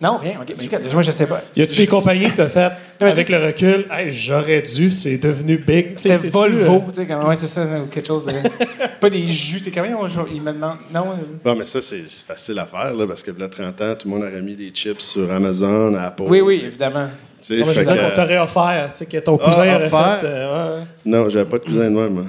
Non, 0.00 0.16
rien. 0.16 0.34
OK. 0.40 0.54
Mais 0.56 0.64
écoute, 0.66 0.92
moi, 0.92 1.02
je 1.02 1.10
sais 1.10 1.26
pas. 1.26 1.42
Y 1.56 1.62
a-tu 1.62 1.74
des 1.76 1.86
compagnies 1.88 2.30
que 2.30 2.36
t'as 2.36 2.48
faites 2.48 2.72
avec 3.00 3.28
le 3.28 3.38
recul? 3.44 3.84
Hey, 3.90 4.12
j'aurais 4.12 4.62
dû, 4.62 4.92
c'est 4.92 5.16
devenu 5.18 5.58
big. 5.58 5.96
C'était 5.96 6.14
c'est-tu, 6.14 6.32
Volvo, 6.32 6.74
euh, 6.76 6.78
tu 6.94 7.00
sais, 7.00 7.06
comme, 7.06 7.24
ouais, 7.26 7.34
c'est 7.34 7.48
ça, 7.48 7.62
ou 7.62 7.86
quelque 7.86 8.06
chose 8.06 8.24
de. 8.24 8.30
pas 9.00 9.10
des 9.10 9.26
jus, 9.26 9.60
t'es 9.60 9.72
quand 9.72 9.82
même, 9.82 9.96
il 10.32 10.40
me 10.42 10.52
demande. 10.52 10.76
Non, 10.94 11.00
euh, 11.10 11.14
Bon, 11.44 11.56
mais 11.56 11.64
ça, 11.64 11.80
c'est 11.80 12.04
facile 12.26 12.60
à 12.60 12.66
faire, 12.66 12.94
là, 12.94 13.06
parce 13.08 13.24
que 13.24 13.32
là, 13.36 13.48
30 13.48 13.80
ans, 13.80 13.94
tout 13.98 14.06
le 14.08 14.14
monde 14.14 14.22
aurait 14.22 14.40
mis 14.40 14.54
des 14.54 14.70
chips 14.70 15.00
sur 15.00 15.32
Amazon, 15.32 15.92
Apple. 15.96 16.22
oui, 16.28 16.42
oui, 16.42 16.62
évidemment. 16.64 17.08
Non, 17.50 17.56
mais 17.66 17.72
je 17.74 17.80
veux 17.80 17.84
dire 17.84 18.08
qu'on 18.08 18.14
t'aurait 18.14 18.38
offert, 18.38 18.90
tu 18.92 18.98
sais, 18.98 19.06
que 19.06 19.16
ton 19.18 19.36
cousin 19.36 19.62
Ah, 19.68 19.74
aurait 19.76 19.86
offert? 19.86 20.20
fait. 20.20 20.26
euh, 20.26 20.78
ouais. 20.80 20.84
Non, 21.06 21.28
j'avais 21.28 21.48
pas 21.50 21.58
de 21.58 21.64
cousin 21.64 21.84
de 21.84 21.88
moi, 21.90 22.08
moi. 22.10 22.24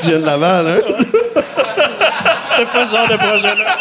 tu 0.00 0.08
viens 0.10 0.18
de 0.20 0.24
Laval, 0.26 0.66
hein? 0.68 0.78
C'était 2.44 2.66
pas 2.66 2.84
ce 2.84 2.96
genre 2.96 3.08
de 3.08 3.16
projet-là. 3.16 3.76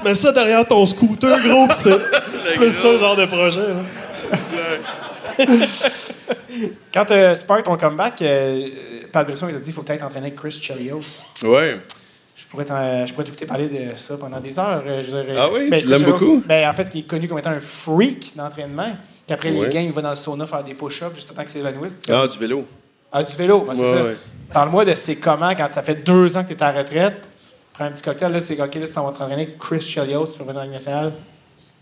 Tu 0.00 0.04
mets 0.08 0.14
ça 0.14 0.32
derrière 0.32 0.66
ton 0.66 0.84
scooter, 0.86 1.38
gros, 1.46 1.68
pis 1.68 1.74
c'est 1.74 1.98
plus 2.56 2.70
ça, 2.70 2.96
genre 2.96 3.16
de 3.16 3.26
projet. 3.26 3.60
là. 3.68 5.46
Quand 6.92 7.04
tu 7.04 7.12
as 7.12 7.36
Spark 7.36 7.62
ton 7.64 7.76
comeback, 7.76 8.20
euh, 8.22 8.68
Paul 9.12 9.24
Brisson, 9.26 9.46
il 9.48 9.52
t'a 9.54 9.58
dit 9.58 9.64
qu'il 9.66 9.72
faut 9.74 9.82
t'entraîner 9.82 10.26
avec 10.26 10.36
Chris 10.36 10.52
Chelios. 10.60 11.00
Ouais. 11.44 11.80
Je 12.36 12.44
pourrais 12.46 12.64
je 13.06 13.12
pourrais 13.12 13.24
t'écouter 13.24 13.46
parler 13.46 13.68
de 13.68 13.96
ça 13.96 14.16
pendant 14.16 14.40
des 14.40 14.58
heures. 14.58 14.82
euh, 14.86 15.00
je 15.02 15.06
dirais. 15.08 15.34
Ah 15.36 15.48
oui? 15.52 15.68
Ben, 15.70 15.78
Tu 15.78 15.86
l'aimes 15.86 16.02
beaucoup? 16.02 16.42
Ben, 16.46 16.68
en 16.68 16.72
fait, 16.72 16.88
il 16.94 17.00
est 17.00 17.02
connu 17.04 17.28
comme 17.28 17.38
étant 17.38 17.50
un 17.50 17.60
freak 17.60 18.32
d'entraînement. 18.36 18.96
Puis 19.26 19.34
après 19.34 19.50
les 19.50 19.60
Ouais. 19.60 19.68
games, 19.68 19.84
il 19.84 19.92
va 19.92 20.02
dans 20.02 20.10
le 20.10 20.16
sauna 20.16 20.46
faire 20.46 20.64
des 20.64 20.74
push-ups 20.74 21.14
juste 21.14 21.34
temps 21.34 21.44
que 21.44 21.50
s'évanouisse. 21.50 21.98
Ah, 22.10 22.26
du 22.26 22.38
vélo. 22.38 22.64
Ah, 23.12 23.22
du 23.22 23.36
vélo, 23.36 23.60
ben, 23.60 23.74
c'est 23.74 23.82
Ouais, 23.82 23.94
ça. 23.94 24.04
ouais. 24.04 24.16
Parle-moi 24.52 24.84
de 24.84 24.94
c'est 24.94 25.16
comment, 25.16 25.50
quand 25.54 25.68
tu 25.72 25.78
as 25.78 25.82
fait 25.82 25.94
deux 25.96 26.36
ans 26.36 26.42
que 26.42 26.48
tu 26.48 26.54
es 26.54 26.62
à 26.62 26.72
la 26.72 26.78
retraite, 26.80 27.16
un 27.84 27.92
petit 27.92 28.02
cocktail, 28.02 28.32
là, 28.32 28.40
tu 28.40 28.46
sais, 28.46 28.60
OK, 28.60 28.74
là, 28.74 28.86
tu 28.86 28.92
t'en 28.92 29.12
Chris 29.58 29.80
Chelios, 29.80 30.26
tu 30.26 30.38
vas 30.38 30.44
venir 30.44 30.54
dans 30.54 30.60
la 30.60 30.66
nationale. 30.66 31.12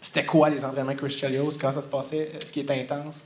C'était 0.01 0.25
quoi 0.25 0.49
les 0.49 0.65
entraînements 0.65 0.95
Chris 0.95 1.11
Chelios? 1.11 1.53
Comment 1.61 1.73
ça 1.73 1.83
se 1.83 1.89
passait? 1.89 2.31
Est-ce 2.41 2.53
qu'il 2.53 2.63
était 2.63 2.81
intense? 2.81 3.17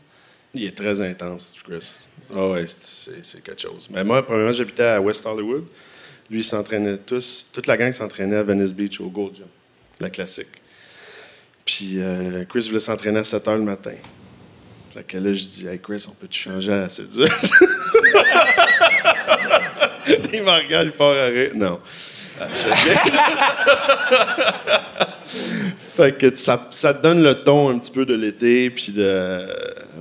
Il 0.54 0.64
est 0.64 0.76
très 0.76 1.00
intense, 1.00 1.56
Chris. 1.64 2.00
Ah 2.34 2.48
ouais, 2.48 2.64
c'est- 2.66 3.42
quelque 3.42 3.60
chose. 3.60 3.88
Mais 3.90 4.04
moi, 4.04 4.24
premièrement, 4.24 4.52
j'habitais 4.52 4.84
à 4.84 5.00
West 5.00 5.24
Hollywood. 5.26 5.64
Lui, 6.30 6.40
il 6.40 6.44
s'entraînait 6.44 6.98
tous. 6.98 7.48
Toute 7.52 7.66
la 7.66 7.76
gang 7.76 7.92
s'entraînait 7.92 8.36
à 8.36 8.42
Venice 8.42 8.72
Beach 8.72 9.00
au 9.00 9.08
Gold 9.08 9.36
Gym, 9.36 9.46
la 10.00 10.10
classique. 10.10 10.48
Puis 11.64 12.00
euh, 12.00 12.44
Chris 12.46 12.66
voulait 12.68 12.80
s'entraîner 12.80 13.20
à 13.20 13.24
7 13.24 13.46
h 13.46 13.54
le 13.56 13.62
matin. 13.62 13.94
Fait 14.94 15.04
que 15.04 15.18
là, 15.18 15.32
je 15.32 15.46
dis, 15.46 15.66
hey 15.66 15.78
Chris, 15.78 16.04
on 16.08 16.14
peut-tu 16.14 16.40
changer 16.40 16.72
à 16.72 16.88
7 16.88 17.18
heures? 17.20 17.28
il 20.32 20.42
me 20.42 20.50
regarde, 20.50 20.86
il 20.86 20.92
part 20.92 21.14
à 21.16 21.26
rire. 21.26 21.50
Non. 21.54 21.80
Fait 25.76 26.16
que 26.16 26.34
ça, 26.34 26.66
ça 26.70 26.92
donne 26.92 27.22
le 27.22 27.44
ton 27.44 27.70
un 27.70 27.78
petit 27.78 27.90
peu 27.90 28.06
de 28.06 28.14
l'été, 28.14 28.70
puis 28.70 28.92
de. 28.92 29.46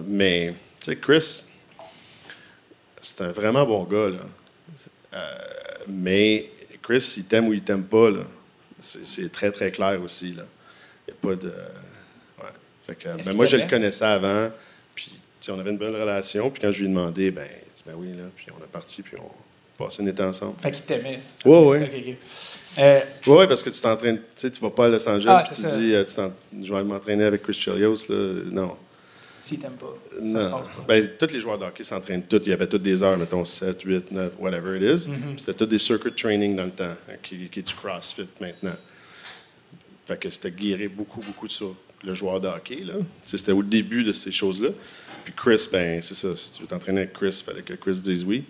Mais, 0.08 0.54
tu 0.80 0.86
sais, 0.86 0.96
Chris, 0.96 1.46
c'est 3.02 3.22
un 3.22 3.32
vraiment 3.32 3.66
bon 3.66 3.84
gars, 3.84 4.10
là. 4.10 4.20
Euh, 5.14 5.20
mais 5.88 6.50
Chris, 6.82 7.16
il 7.18 7.26
t'aime 7.26 7.48
ou 7.48 7.54
il 7.54 7.62
t'aime 7.62 7.84
pas, 7.84 8.10
là. 8.10 8.24
C'est 8.80 9.06
c'est 9.06 9.32
très, 9.32 9.52
très 9.52 9.72
clair 9.72 10.02
aussi, 10.02 10.34
là. 10.34 10.44
Il 11.08 11.14
n'y 11.14 11.18
a 11.18 11.22
pas 11.22 11.36
de. 11.42 11.50
Ouais. 11.50 12.50
Fait 12.88 12.96
que, 12.96 13.24
ben, 13.24 13.36
moi, 13.36 13.46
je 13.46 13.58
le 13.58 13.68
connaissais 13.68 14.06
avant, 14.06 14.50
puis, 14.96 15.12
tu 15.12 15.20
sais, 15.42 15.52
on 15.52 15.60
avait 15.60 15.72
une 15.72 15.78
bonne 15.78 15.96
relation, 15.96 16.50
puis 16.50 16.62
quand 16.62 16.72
je 16.72 16.80
lui 16.80 16.86
ai 16.86 16.90
demandé, 16.90 17.32
ben, 17.32 17.48
il 17.52 17.74
dit, 17.74 17.84
ben 17.86 17.94
oui, 17.98 18.16
là, 18.16 18.24
puis 18.36 18.48
on 18.58 18.64
est 18.64 18.68
parti, 18.68 19.04
puis 19.04 19.18
on 19.18 19.30
passait 19.86 20.02
une 20.02 20.10
été 20.10 20.24
ensemble. 20.24 20.56
Fait 20.60 20.72
qu'il 20.72 20.84
t'aimait. 20.84 21.20
Ouais, 21.46 21.60
ouais. 21.66 21.84
OK, 21.84 21.92
OK. 22.10 22.16
Euh, 22.80 23.00
Oui, 23.28 23.34
ouais, 23.38 23.48
parce 23.48 23.64
que 23.64 23.70
tu 23.70 23.82
t'entraînes, 23.82 24.18
tu 24.18 24.24
sais, 24.36 24.50
tu 24.52 24.62
vas 24.62 24.70
pas 24.70 24.86
à 24.86 24.90
Los 24.90 25.08
Angeles, 25.08 25.30
Ah, 25.30 25.44
puis 25.46 25.56
tu 25.56 25.62
ça. 25.62 25.78
dis, 25.78 25.94
euh, 25.94 26.04
tu 26.06 26.66
je 26.66 26.74
vais 26.74 26.84
m'entraîner 26.84 27.26
avec 27.26 27.44
Chris 27.44 27.54
Chelios, 27.54 27.96
là. 28.10 28.34
Non. 28.52 28.78
S'il 29.42 29.58
t'aime 29.60 29.72
pas, 29.72 29.94
ça 30.12 30.44
se 30.44 30.48
passe 30.50 30.68
pas. 30.68 30.84
Ben, 30.88 31.10
tous 31.20 31.34
les 31.34 31.40
joueurs 31.40 31.58
de 31.58 31.66
hockey 31.66 31.84
s'entraînent 31.84 32.22
tous. 32.24 32.42
Il 32.46 32.50
y 32.50 32.54
avait 32.54 32.68
toutes 32.68 32.84
des 32.84 33.02
heures, 33.02 33.18
mettons 33.18 33.44
7, 33.44 33.82
8, 33.82 34.12
9, 34.12 34.34
whatever 34.40 34.78
it 34.78 34.84
is. 34.84 35.10
Mm-hmm. 35.10 35.38
C'était 35.40 35.54
tous 35.56 35.66
des 35.66 35.80
circuit 35.80 36.14
training 36.14 36.56
dans 36.56 36.66
le 36.66 36.72
temps, 36.72 36.84
hein, 37.10 37.16
qui, 37.24 37.50
qui 37.50 37.60
est 37.60 37.64
du 37.64 37.74
CrossFit 37.74 38.28
maintenant. 38.40 38.76
Fait 40.06 40.18
que 40.18 40.30
c'était 40.30 40.52
guéri 40.52 40.88
beaucoup, 40.88 41.22
beaucoup 41.22 41.48
sur 41.50 41.76
le 42.04 42.14
joueur 42.14 42.40
de 42.40 42.48
hockey. 42.48 42.82
Là. 42.84 42.94
C'était 43.26 43.52
au 43.52 43.64
début 43.64 44.04
de 44.04 44.12
ces 44.12 44.32
choses-là. 44.32 44.70
Puis 45.24 45.34
Chris, 45.36 45.68
ben, 45.72 46.02
c'est 46.04 46.16
ça. 46.16 46.36
Si 46.36 46.54
tu 46.54 46.62
veux 46.62 46.68
t'entraîner 46.68 47.00
avec 47.02 47.14
Chris, 47.14 47.36
il 47.42 47.44
fallait 47.44 47.62
que 47.64 47.74
Chris 47.74 48.00
dise 48.04 48.24
oui. 48.24 48.44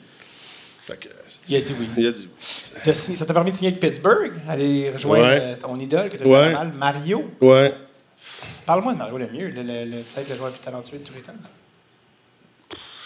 Fait 0.86 0.98
que, 0.98 1.10
Il 1.50 1.56
a 1.58 1.62
dit 1.62 1.76
oui. 1.80 1.88
Il 1.98 2.08
a 2.08 2.12
dit 2.12 2.28
oui. 2.28 2.94
Signé- 2.94 3.16
ça 3.18 3.26
t'a 3.26 3.34
permis 3.34 3.52
de 3.52 3.56
signer 3.56 3.70
avec 3.72 3.80
Pittsburgh, 3.80 4.34
aller 4.50 4.90
rejoindre 4.92 5.26
Ouais. 5.26 5.40
euh, 5.42 5.56
ton 5.58 5.80
idole 5.80 6.10
que 6.10 6.18
tu 6.18 6.24
as 6.24 6.28
Ouais. 6.28 6.52
mal, 6.54 6.74
Mario. 6.74 7.30
Ouais. 7.40 7.74
Parle-moi 8.66 8.94
de 8.94 8.98
Mario 8.98 9.18
le 9.18 9.28
mieux, 9.28 9.48
le- 9.50 9.62
le- 9.64 9.86
le- 9.86 10.02
peut-être 10.04 10.30
le 10.30 10.36
joueur 10.36 10.48
le 10.50 10.54
plus 10.56 10.62
talentueux 10.64 10.98
de 11.00 11.04
tous 11.04 11.14
les 11.14 11.22
temps. 11.22 11.34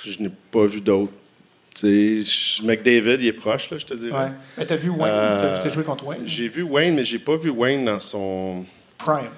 Je 0.03 0.19
n'ai 0.21 0.29
pas 0.51 0.65
vu 0.65 0.81
d'autres. 0.81 1.11
Tu 1.73 1.81
sais, 1.81 2.21
je- 2.61 2.63
McDavid, 2.65 3.17
il 3.19 3.27
est 3.27 3.33
proche, 3.33 3.69
là, 3.69 3.77
je 3.77 3.85
te 3.85 3.93
dirais. 3.95 4.17
Ouais. 4.17 4.31
Mais 4.57 4.65
t'as 4.65 4.75
vu 4.77 4.89
Wayne, 4.89 5.03
Euh, 5.13 5.59
t'as 5.61 5.69
joué 5.69 5.83
contre 5.83 6.05
Wayne? 6.05 6.21
J'ai 6.25 6.47
vu 6.47 6.61
Wayne, 6.63 6.95
mais 6.95 7.03
j'ai 7.03 7.19
pas 7.19 7.35
vu 7.37 7.49
Wayne 7.49 7.83
dans 7.85 7.99
son. 7.99 8.65
Prime. 8.97 9.29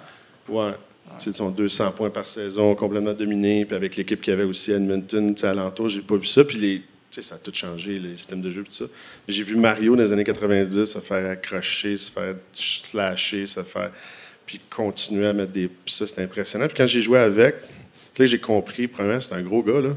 Ouais. 0.47 0.73
Tu 1.18 1.31
sais, 1.31 1.34
son 1.34 1.49
200 1.49 1.91
points 1.91 2.11
par 2.11 2.27
saison, 2.27 2.76
complètement 2.76 3.14
dominé. 3.14 3.65
Puis 3.65 3.76
avec 3.76 3.95
l'équipe 3.95 4.22
qu'il 4.22 4.31
y 4.31 4.34
avait 4.35 4.43
aussi 4.43 4.72
à 4.72 4.76
Edmonton, 4.76 5.34
alentour, 5.41 5.89
j'ai 5.89 6.01
pas 6.01 6.15
vu 6.15 6.26
ça. 6.26 6.43
Puis 6.43 6.57
les, 6.59 6.81
sais, 7.22 7.30
ça 7.30 7.35
a 7.35 7.38
tout 7.38 7.53
changé, 7.53 7.99
les 7.99 8.18
systèmes 8.18 8.41
de 8.41 8.49
jeu, 8.49 8.64
tout 8.64 8.72
ça. 8.72 8.85
J'ai 9.27 9.44
vu 9.44 9.56
Mario 9.56 9.95
dans 9.95 10.03
les 10.03 10.14
années 10.14 10.23
90 10.23 10.85
se 10.85 10.99
faire 10.99 11.30
accrocher, 11.30 11.98
se 11.98 12.11
faire 12.11 12.35
slasher, 12.53 13.48
se 13.48 13.64
faire. 13.64 13.91
Puis 14.45 14.60
continuer 14.69 15.27
à 15.27 15.34
mettre 15.34 15.52
des. 15.52 15.68
Puis 15.68 15.94
ça, 15.94 16.07
c'était 16.07 16.23
impressionnant. 16.23 16.68
Puis 16.68 16.77
quand 16.77 16.88
j'ai 16.88 17.02
joué 17.02 17.19
avec, 17.19 17.56
là, 18.18 18.26
j'ai 18.26 18.39
compris, 18.39 18.88
premièrement, 18.88 19.22
c'est 19.22 19.34
un 19.34 19.41
gros 19.41 19.61
gars, 19.61 19.81
là. 19.81 19.94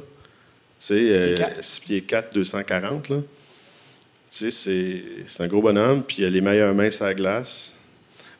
Tu 0.78 0.86
sais, 0.86 0.98
Six 0.98 1.06
pieds 1.06 1.18
euh, 1.18 1.34
quatre. 1.34 1.64
6 1.64 1.80
pieds 1.80 2.02
4, 2.02 2.34
240, 2.34 3.08
là. 3.10 3.16
Tu 3.16 3.24
sais, 4.28 4.50
c'est 4.50 5.02
c'est 5.26 5.42
un 5.42 5.48
gros 5.48 5.62
bonhomme, 5.62 6.02
puis 6.02 6.18
il 6.20 6.24
a 6.24 6.30
les 6.30 6.40
meilleures 6.40 6.74
mains 6.74 6.90
sur 6.90 7.04
la 7.04 7.14
glace. 7.14 7.76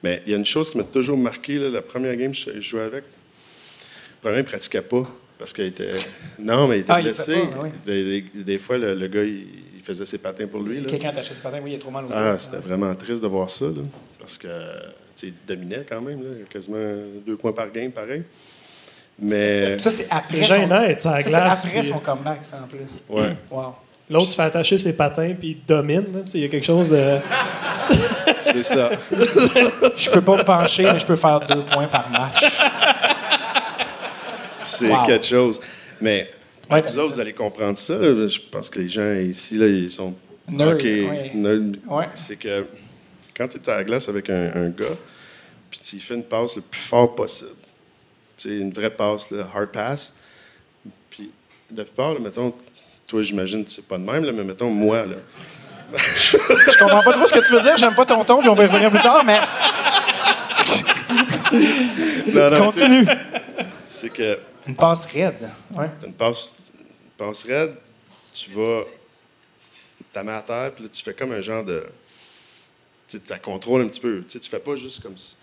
Mais 0.02 0.22
il 0.24 0.32
y 0.32 0.34
a 0.34 0.38
une 0.38 0.46
chose 0.46 0.70
qui 0.70 0.78
m'a 0.78 0.84
toujours 0.84 1.18
marqué, 1.18 1.56
là, 1.56 1.68
la 1.68 1.82
première 1.82 2.16
game 2.16 2.32
que 2.32 2.38
je 2.38 2.60
jouais 2.60 2.82
avec. 2.82 3.04
Le 3.04 4.20
premier, 4.22 4.38
il 4.38 4.42
ne 4.42 4.48
pratiquait 4.48 4.82
pas. 4.82 5.10
Parce 5.40 5.52
qu'il 5.54 5.64
était. 5.64 5.90
Non, 6.38 6.68
mais 6.68 6.76
il 6.76 6.80
était 6.82 6.92
Ah, 6.94 7.00
blessé. 7.00 7.34
fait 7.34 7.46
pas, 7.48 7.56
oui. 7.62 7.70
des, 7.84 8.04
des- 8.22 8.44
des 8.44 8.58
fois, 8.58 8.76
le, 8.78 8.94
le 8.94 9.06
gars, 9.08 9.22
il, 9.24 9.46
il 9.76 9.82
faisait 9.82 10.04
ses 10.04 10.18
patins 10.18 10.46
pour 10.46 10.60
lui. 10.60 10.80
là. 10.80 10.86
Quelqu'un 10.86 11.10
t'a 11.12 11.20
acheté 11.20 11.34
ce 11.34 11.42
matin, 11.42 11.58
oui, 11.64 11.72
il 11.72 11.74
a 11.76 11.78
trop 11.78 11.90
mal 11.90 12.04
au 12.04 12.08
Ah, 12.12 12.36
c'était 12.38 12.58
vraiment 12.58 12.94
triste 12.94 13.22
de 13.22 13.26
voir 13.26 13.48
ça. 13.50 13.64
là, 13.64 13.82
parce 14.18 14.36
que, 14.38 14.46
il 15.22 15.32
dominait 15.48 15.84
quand 15.88 16.00
même. 16.02 16.22
Là, 16.22 16.28
quasiment 16.50 16.78
deux 17.26 17.36
points 17.36 17.52
par 17.52 17.70
game, 17.72 17.90
pareil. 17.90 18.22
Mais. 19.18 19.78
Ça, 19.78 19.90
c'est 19.90 20.06
après. 20.10 20.24
C'est 20.24 20.42
son- 20.42 20.54
gênant 20.54 20.80
d'être 20.86 21.00
sur 21.00 21.10
la 21.10 21.16
ça, 21.16 21.22
c'est 21.22 21.28
glace. 21.30 21.64
après 21.64 21.80
puis 21.80 21.88
son 21.88 21.98
comeback, 21.98 22.38
ça, 22.44 22.60
en 22.62 22.66
plus. 22.68 22.78
Ouais. 23.08 23.34
Wow. 23.50 23.74
L'autre 24.10 24.30
se 24.30 24.34
fait 24.36 24.42
attacher 24.42 24.76
ses 24.76 24.94
patins 24.96 25.34
puis 25.38 25.50
il 25.50 25.64
domine. 25.66 26.04
là, 26.12 26.20
tu 26.24 26.32
sais, 26.32 26.38
Il 26.38 26.40
y 26.42 26.44
a 26.44 26.48
quelque 26.48 26.66
chose 26.66 26.88
de. 26.90 27.18
C'est 28.40 28.62
ça. 28.64 28.90
Je 29.96 30.10
peux 30.10 30.20
pas 30.20 30.36
me 30.36 30.42
pencher, 30.42 30.82
mais 30.92 30.98
je 30.98 31.06
peux 31.06 31.16
faire 31.16 31.40
deux 31.40 31.62
points 31.64 31.86
par 31.86 32.10
match. 32.10 32.44
C'est 34.70 34.88
Wow. 34.88 35.04
quelque 35.06 35.26
chose. 35.26 35.60
Mais 36.00 36.30
Ouais, 36.70 36.80
vous 36.82 36.98
autres, 36.98 37.14
vous 37.14 37.20
allez 37.20 37.32
comprendre 37.32 37.76
ça. 37.78 37.94
là. 37.98 38.26
Je 38.28 38.38
pense 38.50 38.70
que 38.70 38.78
les 38.78 38.88
gens 38.88 39.12
ici, 39.14 39.56
là, 39.56 39.66
ils 39.66 39.90
sont. 39.90 40.14
Nerd, 40.48 40.80
ouais. 40.82 41.32
Ouais. 41.88 42.08
C'est 42.14 42.36
que 42.38 42.64
quand 43.36 43.48
tu 43.48 43.56
es 43.58 43.70
à 43.70 43.76
la 43.78 43.84
glace 43.84 44.08
avec 44.08 44.30
un, 44.30 44.50
un 44.54 44.68
gars, 44.68 44.96
puis 45.70 45.80
tu 45.80 45.98
fais 46.00 46.14
une 46.14 46.22
passe 46.24 46.56
le 46.56 46.62
plus 46.62 46.80
fort 46.80 47.14
possible, 47.14 47.50
tu 48.36 48.48
sais, 48.48 48.56
une 48.56 48.72
vraie 48.72 48.90
passe, 48.90 49.30
là, 49.30 49.48
hard 49.54 49.68
pass, 49.70 50.16
puis 51.10 51.30
de 51.70 51.82
plupart, 51.82 52.14
là, 52.14 52.20
mettons, 52.20 52.52
toi, 53.06 53.22
j'imagine 53.22 53.64
que 53.64 53.70
c'est 53.70 53.86
pas 53.86 53.98
de 53.98 54.04
même, 54.04 54.24
là, 54.24 54.32
mais 54.32 54.44
mettons, 54.44 54.70
moi, 54.70 55.04
là, 55.06 55.16
Je 55.96 56.78
comprends 56.78 57.02
pas 57.02 57.12
trop 57.14 57.26
ce 57.26 57.32
que 57.32 57.44
tu 57.44 57.52
veux 57.52 57.60
dire, 57.62 57.76
j'aime 57.76 57.94
pas 57.94 58.04
ton 58.06 58.24
ton, 58.24 58.38
puis 58.40 58.48
on 58.48 58.54
va 58.54 58.62
y 58.64 58.66
revenir 58.66 58.90
plus 58.90 59.00
tard, 59.02 59.24
mais 59.24 59.38
Non, 62.32 62.50
non, 62.50 62.60
continue. 62.66 63.04
c'est 63.88 64.10
que 64.10 64.38
Une 64.66 64.74
passe 64.74 65.06
raide. 65.06 65.50
T'as 65.74 66.06
une 66.06 66.12
passe, 66.12 66.72
passe 67.16 67.44
raide, 67.44 67.76
tu 68.32 68.50
vas, 68.50 68.84
tu 70.12 70.20
mets 70.20 70.32
à 70.32 70.42
terre, 70.42 70.74
puis 70.74 70.84
là, 70.84 70.90
tu 70.92 71.02
fais 71.02 71.14
comme 71.14 71.32
un 71.32 71.40
genre 71.40 71.64
de. 71.64 71.86
Tu 73.08 73.20
la 73.28 73.38
contrôles 73.38 73.82
un 73.82 73.88
petit 73.88 74.00
peu. 74.00 74.22
Tu 74.28 74.38
tu 74.38 74.48
fais 74.48 74.60
pas 74.60 74.76
juste 74.76 75.02
comme 75.02 75.16
ça. 75.16 75.34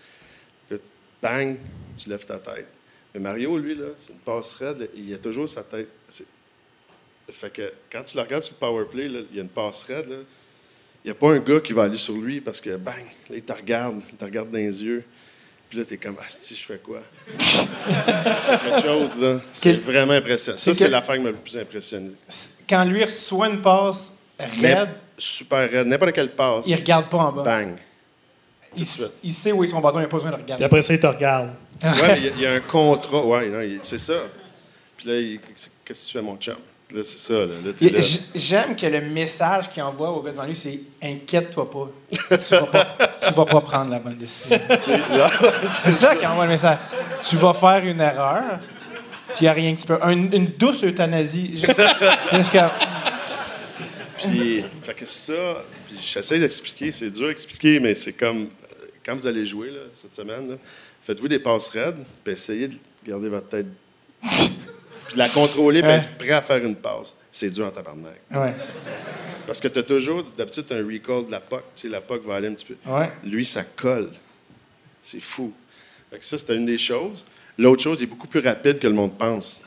Bang, 1.20 1.58
tu 1.96 2.08
lèves 2.08 2.24
ta 2.24 2.38
tête. 2.38 2.68
Mais 3.12 3.20
Mario, 3.20 3.58
lui, 3.58 3.74
là, 3.74 3.86
c'est 3.98 4.12
une 4.12 4.18
passe 4.18 4.54
raide, 4.54 4.88
il 4.94 5.12
a 5.12 5.18
toujours 5.18 5.48
sa 5.48 5.64
tête. 5.64 5.88
Fait 7.30 7.52
que 7.52 7.72
quand 7.90 8.04
tu 8.04 8.16
le 8.16 8.22
regardes 8.22 8.44
sur 8.44 8.54
le 8.54 8.58
power 8.58 8.84
play, 8.84 9.08
là, 9.08 9.20
il 9.30 9.36
y 9.36 9.40
a 9.40 9.42
une 9.42 9.48
passe 9.48 9.82
raide, 9.84 10.08
là, 10.08 10.16
il 11.04 11.08
n'y 11.08 11.10
a 11.10 11.14
pas 11.14 11.30
un 11.30 11.38
gars 11.38 11.60
qui 11.60 11.72
va 11.72 11.84
aller 11.84 11.96
sur 11.96 12.14
lui 12.16 12.40
parce 12.40 12.60
que 12.60 12.76
bang, 12.76 13.04
là, 13.28 13.36
il 13.36 13.42
te 13.42 13.52
regarde, 13.52 14.00
il 14.10 14.16
te 14.16 14.24
regarde 14.24 14.50
dans 14.50 14.58
les 14.58 14.84
yeux. 14.84 15.04
Puis 15.68 15.78
là, 15.78 15.84
t'es 15.84 15.98
comme, 15.98 16.16
ah, 16.18 16.24
si, 16.28 16.54
je 16.54 16.64
fais 16.64 16.78
quoi? 16.78 17.00
c'est 17.38 18.60
quelque 18.62 18.82
chose, 18.82 19.18
là. 19.18 19.40
C'est 19.52 19.62
Quel- 19.72 19.80
vraiment 19.80 20.12
impressionnant. 20.14 20.56
Ça, 20.56 20.72
C'est 20.74 20.88
l'affaire 20.88 21.16
qui 21.16 21.22
m'a 21.22 21.30
le 21.30 21.36
plus 21.36 21.56
impressionné. 21.58 22.12
Quand 22.68 22.84
lui 22.84 23.02
reçoit 23.02 23.48
une 23.48 23.60
passe 23.60 24.12
Mais 24.60 24.72
raide, 24.74 24.88
super 25.18 25.70
raide. 25.70 25.86
N'importe 25.86 26.12
quelle 26.12 26.30
passe. 26.30 26.64
il 26.66 26.74
regarde 26.74 27.08
pas 27.10 27.18
en 27.18 27.32
bas. 27.32 27.42
Bang. 27.42 27.76
Il, 28.76 29.32
sait 29.32 29.52
où 29.52 29.64
est 29.64 29.66
son 29.66 29.80
bâton, 29.80 29.98
il 29.98 30.02
n'a 30.02 30.08
pas 30.08 30.16
besoin 30.18 30.30
de 30.30 30.36
Puis 30.36 30.44
regarder. 30.44 30.64
après 30.64 30.82
ça, 30.82 30.94
il 30.94 31.00
te 31.00 31.06
regarde. 31.06 31.50
Ouais, 31.82 31.90
mais 32.02 32.18
il 32.18 32.24
y 32.24 32.28
a- 32.28 32.32
il 32.36 32.40
y, 32.40 32.46
a 32.46 32.52
un 32.52 32.60
contrat. 32.60 33.24
Ouais, 33.24 33.48
non, 33.48 33.60
il- 33.60 33.80
c'est 33.82 33.98
ça. 33.98 34.14
Puis 34.96 35.08
là, 35.08 35.14
il- 35.18 35.40
qu'est-ce 35.84 36.02
que 36.04 36.06
tu 36.06 36.12
fais, 36.12 36.22
mon 36.22 36.36
chum? 36.36 36.56
Là, 36.90 37.02
c'est 37.04 37.18
ça, 37.18 37.34
là. 37.44 37.54
J'aime 38.34 38.74
que 38.74 38.86
le 38.86 39.02
message 39.02 39.68
qu'il 39.68 39.82
envoie 39.82 40.10
au 40.10 40.22
gars 40.22 40.30
devant 40.30 40.44
lui, 40.44 40.56
c'est 40.56 40.80
Inquiète-toi 41.02 41.70
pas. 41.70 41.90
Tu 42.10 42.54
vas 42.54 42.62
pas, 42.66 42.84
tu 43.26 43.34
vas 43.34 43.44
pas 43.44 43.60
prendre 43.60 43.90
la 43.90 43.98
bonne 43.98 44.16
décision. 44.16 44.58
C'est 45.70 45.92
ça 45.92 46.16
qui 46.16 46.26
envoie 46.26 46.44
le 46.46 46.52
message. 46.52 46.78
Tu 47.28 47.36
vas 47.36 47.52
faire 47.52 47.84
une 47.84 48.00
erreur, 48.00 48.58
puis 49.28 49.36
il 49.40 49.42
n'y 49.42 49.48
a 49.48 49.52
rien 49.52 49.74
que 49.74 49.80
tu 49.82 49.86
peux. 49.86 49.98
Un- 50.02 50.32
une 50.32 50.46
douce 50.58 50.82
euthanasie. 50.82 51.58
Jusqu'à- 52.32 52.72
Puis, 54.16 54.64
fait 54.82 54.94
que 54.94 55.06
ça, 55.06 55.62
puis 55.86 55.98
j'essaie 56.00 56.40
d'expliquer, 56.40 56.90
c'est 56.90 57.10
dur 57.10 57.28
à 57.28 57.30
expliquer, 57.30 57.78
mais 57.80 57.94
c'est 57.94 58.14
comme, 58.14 58.44
euh, 58.72 58.86
quand 59.04 59.14
vous 59.14 59.26
allez 59.26 59.44
jouer, 59.46 59.68
là, 59.70 59.80
cette 60.00 60.14
semaine, 60.14 60.56
faites-vous 61.02 61.28
des 61.28 61.38
passes 61.38 61.68
raides, 61.68 61.98
puis 62.24 62.32
essayez 62.32 62.68
de 62.68 62.76
garder 63.06 63.28
votre 63.28 63.48
tête, 63.48 63.66
puis 65.08 65.14
de 65.14 65.18
la 65.18 65.28
contrôler, 65.28 65.80
puis 65.82 65.90
Ouais. 65.90 65.96
être 65.96 66.16
prêt 66.18 66.30
à 66.30 66.42
faire 66.42 66.64
une 66.64 66.76
passe. 66.76 67.14
C'est 67.32 67.50
dur 67.50 67.66
en 67.66 67.70
tabarnak. 67.70 68.20
Ouais. 68.30 68.54
Parce 69.46 69.60
que 69.60 69.68
tu 69.68 69.78
as 69.80 69.82
toujours, 69.82 70.22
d'habitude, 70.36 70.64
un 70.70 70.84
recall 70.86 71.26
de 71.26 71.30
la 71.32 71.40
POC. 71.40 71.62
Tu 71.74 71.82
sais, 71.82 71.88
la 71.88 72.00
POC 72.00 72.24
va 72.24 72.36
aller 72.36 72.48
un 72.48 72.54
petit 72.54 72.66
peu. 72.66 72.76
Ouais. 72.90 73.10
Lui, 73.24 73.44
ça 73.44 73.64
colle. 73.64 74.10
C'est 75.02 75.20
fou. 75.20 75.52
Fait 76.10 76.18
que 76.18 76.24
ça, 76.24 76.38
c'était 76.38 76.54
une 76.56 76.66
des 76.66 76.78
choses. 76.78 77.24
L'autre 77.58 77.82
chose, 77.82 77.98
il 78.00 78.04
est 78.04 78.06
beaucoup 78.06 78.26
plus 78.28 78.40
rapide 78.40 78.78
que 78.78 78.86
le 78.86 78.92
monde 78.94 79.16
pense. 79.18 79.64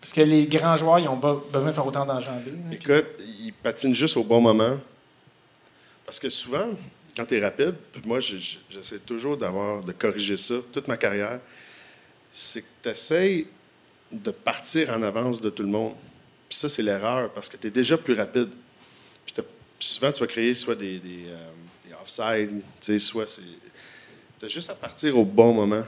Parce 0.00 0.12
que 0.12 0.20
les 0.22 0.46
grands 0.46 0.76
joueurs, 0.76 0.98
ils 0.98 1.08
ont 1.08 1.18
pas 1.20 1.40
besoin 1.52 1.68
de 1.68 1.72
faire 1.74 1.86
autant 1.86 2.04
d'enjambées. 2.04 2.50
là. 2.50 2.72
Écoute, 2.76 3.06
il 3.20 3.52
patine 3.52 3.94
juste 3.94 4.16
au 4.16 4.24
bon 4.24 4.40
moment. 4.40 4.78
Parce 6.04 6.18
que 6.18 6.28
souvent, 6.30 6.70
quand 7.16 7.24
tu 7.24 7.36
es 7.36 7.40
rapide, 7.40 7.74
puis 7.92 8.02
moi, 8.04 8.18
je- 8.20 8.36
je- 8.36 8.56
j'essaie 8.70 8.98
toujours 8.98 9.36
d'avoir, 9.36 9.82
de 9.84 9.92
corriger 9.92 10.36
ça 10.36 10.54
toute 10.72 10.88
ma 10.88 10.96
carrière, 10.96 11.38
c'est 12.32 12.62
que 12.62 12.66
tu 12.82 12.88
essaies 12.88 13.46
de 14.12 14.30
partir 14.30 14.90
en 14.90 15.02
avance 15.02 15.40
de 15.40 15.50
tout 15.50 15.62
le 15.62 15.68
monde. 15.68 15.94
Puis 16.48 16.58
ça, 16.58 16.68
c'est 16.68 16.82
l'erreur, 16.82 17.32
parce 17.32 17.48
que 17.48 17.56
tu 17.56 17.66
es 17.68 17.70
déjà 17.70 17.96
plus 17.96 18.14
rapide. 18.14 18.50
Puis, 19.24 19.34
souvent, 19.80 20.12
tu 20.12 20.20
vas 20.20 20.26
créer 20.26 20.54
soit 20.54 20.74
des, 20.74 20.98
des, 20.98 21.24
euh, 21.26 21.38
des 21.86 21.94
offside, 21.94 22.50
tu 22.80 22.92
sais, 22.92 22.98
soit 22.98 23.26
c'est. 23.26 23.42
Tu 24.38 24.46
as 24.46 24.48
juste 24.48 24.70
à 24.70 24.74
partir 24.74 25.16
au 25.16 25.24
bon 25.24 25.54
moment. 25.54 25.84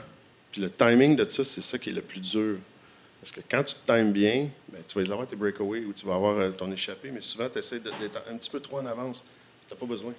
Puis 0.51 0.61
le 0.61 0.69
timing 0.69 1.15
de 1.15 1.25
ça, 1.25 1.43
c'est 1.43 1.61
ça 1.61 1.77
qui 1.77 1.89
est 1.89 1.93
le 1.93 2.01
plus 2.01 2.21
dur. 2.21 2.57
Parce 3.19 3.31
que 3.31 3.41
quand 3.49 3.63
tu 3.63 3.75
te 3.75 3.91
times 3.91 4.11
bien, 4.11 4.49
ben, 4.69 4.81
tu 4.87 5.01
vas 5.01 5.11
avoir 5.11 5.27
tes 5.27 5.35
breakaways 5.35 5.83
ou 5.85 5.93
tu 5.93 6.05
vas 6.05 6.15
avoir 6.15 6.37
euh, 6.37 6.51
ton 6.51 6.71
échappée, 6.71 7.11
mais 7.11 7.21
souvent, 7.21 7.49
tu 7.49 7.59
essaies 7.59 7.79
d'être 7.79 8.21
un 8.29 8.37
petit 8.37 8.49
peu 8.49 8.59
trop 8.59 8.79
en 8.79 8.85
avance. 8.85 9.23
Tu 9.67 9.73
n'as 9.73 9.79
pas 9.79 9.85
besoin. 9.85 10.13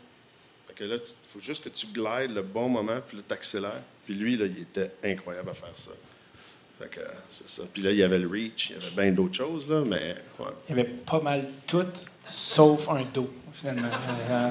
Fait 0.66 0.74
que 0.74 0.84
là, 0.84 0.96
il 0.96 1.28
faut 1.32 1.40
juste 1.40 1.62
que 1.64 1.68
tu 1.68 1.86
glides 1.86 2.32
le 2.34 2.42
bon 2.42 2.68
moment, 2.68 3.00
puis 3.06 3.16
là, 3.16 3.22
tu 3.26 3.32
accélères. 3.32 3.82
Puis 4.04 4.14
lui, 4.14 4.36
là, 4.36 4.46
il 4.46 4.60
était 4.60 4.90
incroyable 5.04 5.50
à 5.50 5.54
faire 5.54 5.70
ça. 5.74 5.92
Fait 6.78 6.88
que, 6.90 7.00
c'est 7.30 7.48
ça. 7.48 7.62
Puis 7.72 7.82
là, 7.82 7.90
il 7.90 7.96
y 7.96 8.02
avait 8.02 8.18
le 8.18 8.28
reach, 8.28 8.70
il 8.70 8.76
y 8.76 8.76
avait 8.76 9.02
bien 9.04 9.12
d'autres 9.12 9.34
choses, 9.36 9.66
là, 9.68 9.82
mais 9.86 10.16
ouais. 10.38 10.52
Il 10.68 10.76
y 10.76 10.80
avait 10.80 10.88
pas 10.88 11.20
mal 11.20 11.48
tout, 11.66 11.86
sauf 12.26 12.88
un 12.90 13.02
dos, 13.14 13.30
finalement. 13.52 13.88
Euh, 14.30 14.50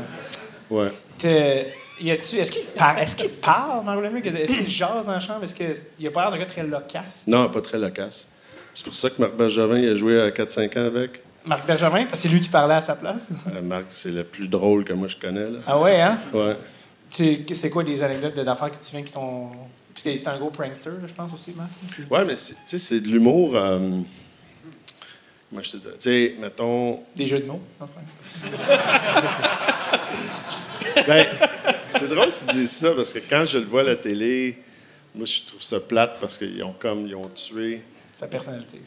ouais. 0.72 0.91
t'es- 1.19 1.72
y 2.02 2.10
a-tu- 2.11 2.38
Est-ce 2.38 2.52
qu'il 2.52 2.65
parle, 2.65 2.99
est-ce 2.99 3.15
qu'il 3.15 3.30
parle, 3.30 3.85
Mario 3.85 4.02
Lemieux? 4.02 4.26
Est-ce 4.26 4.53
qu'il 4.56 4.68
jase 4.68 5.06
dans 5.06 5.11
la 5.11 5.19
chambre? 5.19 5.43
Est-ce 5.43 5.53
qu'il 5.53 6.07
a 6.07 6.11
pas 6.11 6.22
l'air 6.23 6.31
d'un 6.31 6.38
gars 6.39 6.45
très 6.47 6.64
loquace? 6.65 7.23
Non, 7.27 7.47
pas 7.49 7.61
très 7.61 7.77
loquace. 7.77 8.31
C'est 8.73 8.85
pour 8.85 8.95
ça 8.95 9.10
que 9.10 9.22
Marc 9.22 9.35
Bergevin 9.35 9.77
il 9.77 9.89
a 9.89 9.95
joué 9.95 10.19
à 10.19 10.31
4-5 10.31 10.76
ans 10.77 10.85
avec. 10.85 11.22
Marc 11.45 11.65
Bergevin, 11.68 12.06
parce 12.06 12.11
que 12.14 12.18
c'est 12.18 12.30
lui 12.30 12.41
qui 12.41 12.49
parlait 12.49 12.73
à 12.73 12.81
sa 12.81 12.95
place? 12.95 13.30
Euh, 13.56 13.61
Marc, 13.61 13.85
c'est 13.91 14.10
le 14.11 14.23
plus 14.23 14.47
drôle 14.47 14.84
que 14.84 14.93
moi 14.93 15.07
je 15.07 15.15
connais. 15.15 15.47
Là. 15.49 15.60
Ah 15.68 15.80
ouais, 15.80 16.02
hein? 16.02 16.18
Ouais. 16.34 16.56
Tu- 17.11 17.45
C'est 17.53 17.69
quoi 17.69 17.84
des 17.84 18.02
anecdotes 18.02 18.34
d'affaires 18.35 18.72
que 18.72 18.84
tu 18.84 18.91
viens 18.91 19.03
qui 19.03 19.14
t'ont. 19.14 19.52
Que 19.96 20.02
c'était 20.02 20.28
un 20.28 20.38
gros 20.38 20.50
prankster, 20.52 20.92
je 21.08 21.14
pense 21.14 21.34
aussi, 21.34 21.54
Marc. 21.54 21.70
Ouais, 22.12 22.26
mais 22.26 22.36
c'est- 22.36 22.54
tu 22.54 22.60
sais, 22.68 22.80
c'est 22.80 23.00
de 23.00 23.08
l'humour. 23.08 23.56
euh, 23.56 24.02
Comment 25.50 25.64
je 25.64 25.72
te 25.72 25.78
dirais? 25.78 25.94
Tu 25.94 26.00
sais, 26.02 26.36
mettons. 26.40 27.02
Des 27.16 27.28
jeux 27.28 27.40
de 27.40 27.46
mots. 27.46 27.62
c'est 28.26 28.50
Ben, 31.08 31.26
c'est 31.88 32.08
drôle 32.10 32.32
que 32.34 32.40
tu 32.40 32.46
dises 32.58 32.72
ça 32.72 32.92
parce 32.92 33.14
que 33.14 33.20
quand 33.20 33.46
je 33.46 33.60
le 33.60 33.66
vois 33.66 33.82
à 33.82 33.86
la 33.86 33.96
télé, 33.96 34.58
moi, 35.14 35.26
je 35.26 35.42
trouve 35.48 35.62
ça 35.64 35.80
plate 35.80 36.18
parce 36.20 36.38
qu'ils 36.38 36.62
ont 36.64 36.74
comme 36.74 37.08
ils 37.08 37.16
ont 37.16 37.30
tué. 37.30 37.82
Sa 38.12 38.28
personnalité. 38.28 38.82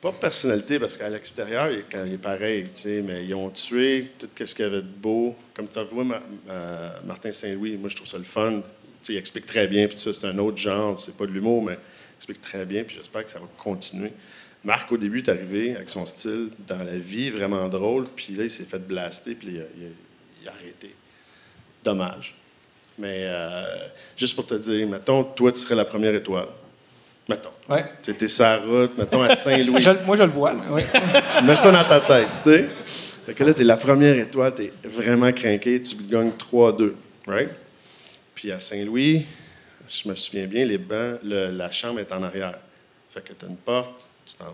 Pas 0.00 0.12
personnalité, 0.12 0.78
parce 0.78 0.96
qu'à 0.96 1.08
l'extérieur, 1.10 1.70
il, 1.72 1.84
il 2.06 2.14
est 2.14 2.18
pareil, 2.18 2.64
tu 2.64 2.70
sais, 2.82 3.02
mais 3.02 3.24
ils 3.24 3.34
ont 3.34 3.50
tué 3.50 4.12
tout 4.18 4.28
ce 4.46 4.54
qu'il 4.54 4.64
y 4.64 4.68
avait 4.68 4.82
de 4.82 4.86
beau. 4.86 5.34
Comme 5.54 5.66
tu 5.68 5.80
vois 5.90 6.04
Ma- 6.04 6.22
euh, 6.48 6.90
Martin 7.04 7.32
Saint-Louis, 7.32 7.76
moi, 7.76 7.88
je 7.88 7.96
trouve 7.96 8.06
ça 8.08 8.18
le 8.18 8.24
fun. 8.24 8.62
Tu 9.08 9.14
il 9.14 9.18
explique 9.18 9.46
très 9.46 9.66
bien, 9.66 9.86
puis 9.88 9.96
ça, 9.96 10.12
c'est 10.12 10.26
un 10.26 10.36
autre 10.38 10.58
genre, 10.58 10.98
c'est 11.00 11.16
pas 11.16 11.24
de 11.26 11.30
l'humour, 11.32 11.62
mais 11.62 11.74
il 11.74 12.16
explique 12.18 12.40
très 12.42 12.64
bien, 12.66 12.84
puis 12.84 12.96
j'espère 12.96 13.24
que 13.24 13.30
ça 13.30 13.38
va 13.38 13.46
continuer. 13.56 14.12
Marc, 14.64 14.90
au 14.92 14.96
début, 14.98 15.18
est 15.20 15.28
arrivé 15.30 15.74
avec 15.76 15.88
son 15.88 16.04
style 16.04 16.50
dans 16.66 16.82
la 16.82 16.98
vie, 16.98 17.30
vraiment 17.30 17.68
drôle, 17.68 18.06
puis 18.14 18.34
là, 18.34 18.44
il 18.44 18.50
s'est 18.50 18.64
fait 18.64 18.78
blaster, 18.86 19.34
puis 19.34 19.48
il 19.52 19.58
a, 19.60 19.64
il 19.78 19.84
a- 19.86 19.90
il 20.42 20.48
a 20.48 20.52
arrêté. 20.52 20.94
Dommage. 21.84 22.34
Mais 22.98 23.22
euh, 23.24 23.62
juste 24.16 24.34
pour 24.34 24.46
te 24.46 24.54
dire, 24.56 24.86
mettons, 24.86 25.24
toi, 25.24 25.52
tu 25.52 25.60
serais 25.60 25.74
la 25.76 25.84
première 25.84 26.14
étoile. 26.14 26.48
Mettons. 27.28 27.50
Ouais. 27.68 27.84
Tu 28.02 28.10
étais 28.10 28.26
la 28.40 28.58
route, 28.58 28.98
mettons, 28.98 29.22
à 29.22 29.34
Saint-Louis. 29.36 29.70
Moi, 30.06 30.16
je 30.16 30.22
le 30.22 30.28
vois. 30.28 30.54
oui. 30.70 30.82
Mets 31.44 31.56
ça 31.56 31.70
dans 31.70 31.84
ta 31.84 32.00
tête, 32.00 32.28
tu 32.42 32.50
sais. 32.50 32.68
Fait 33.26 33.34
que 33.34 33.44
là, 33.44 33.54
t'es 33.54 33.64
la 33.64 33.76
première 33.76 34.18
étoile, 34.18 34.54
t'es 34.54 34.72
vraiment 34.84 35.30
craqué, 35.32 35.80
tu 35.80 35.94
gagnes 35.96 36.32
3-2, 36.38 36.92
right? 37.26 37.50
Puis 38.38 38.52
à 38.52 38.60
Saint-Louis, 38.60 39.26
si 39.88 40.04
je 40.04 40.08
me 40.08 40.14
souviens 40.14 40.46
bien, 40.46 40.64
les 40.64 40.78
bancs, 40.78 41.18
le- 41.24 41.50
la 41.50 41.72
chambre 41.72 41.98
est 41.98 42.12
en 42.12 42.22
arrière. 42.22 42.54
Fait 43.12 43.20
que 43.20 43.32
t'as 43.32 43.48
une 43.48 43.56
porte, 43.56 43.90
tu 44.24 44.34
t'en 44.36 44.44
vas. 44.44 44.52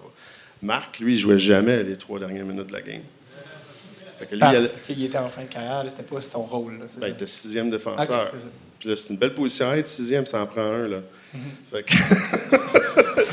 Marc, 0.62 0.98
lui, 1.00 1.12
il 1.16 1.18
jouait 1.18 1.38
jamais 1.38 1.82
les 1.82 1.98
trois 1.98 2.18
dernières 2.18 2.46
minutes 2.46 2.68
de 2.68 2.72
la 2.72 2.80
game. 2.80 3.02
Fait 4.18 4.24
que 4.24 4.30
lui, 4.36 4.38
il, 4.40 4.44
allait- 4.44 4.60
Parce 4.60 4.80
qu'il 4.80 5.04
était 5.04 5.18
en 5.18 5.28
fin 5.28 5.42
de 5.42 5.48
carrière, 5.48 5.84
c'était 5.90 6.02
pas 6.02 6.22
son 6.22 6.44
rôle. 6.44 6.78
Là, 6.78 6.86
ben, 6.98 7.08
il 7.08 7.12
était 7.12 7.26
sixième 7.26 7.68
défenseur. 7.70 8.32
Puis 8.80 8.88
là, 8.88 8.96
c'est 8.96 9.10
une 9.10 9.18
belle 9.18 9.34
position 9.34 9.68
à 9.68 9.76
être 9.76 9.86
sixième, 9.86 10.24
ça 10.24 10.40
en 10.40 10.46
prend 10.46 10.62
un, 10.62 10.88
là. 10.88 10.96
Fait 11.70 11.82
que... 11.82 11.94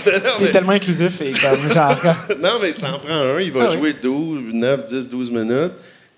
Non, 0.03 0.31
T'es 0.39 0.51
tellement 0.51 0.71
inclusif 0.71 1.21
et 1.21 1.31
comme 1.31 1.71
genre. 1.71 1.95
non, 2.41 2.57
mais 2.59 2.73
ça 2.73 2.93
en 2.93 2.99
prend 2.99 3.13
un. 3.13 3.39
Il 3.39 3.51
va 3.51 3.65
Ah 3.65 3.69
oui. 3.69 3.77
jouer 3.77 3.93
12, 3.93 4.53
9, 4.53 4.85
10, 4.85 5.07
12 5.09 5.31
minutes 5.31 5.71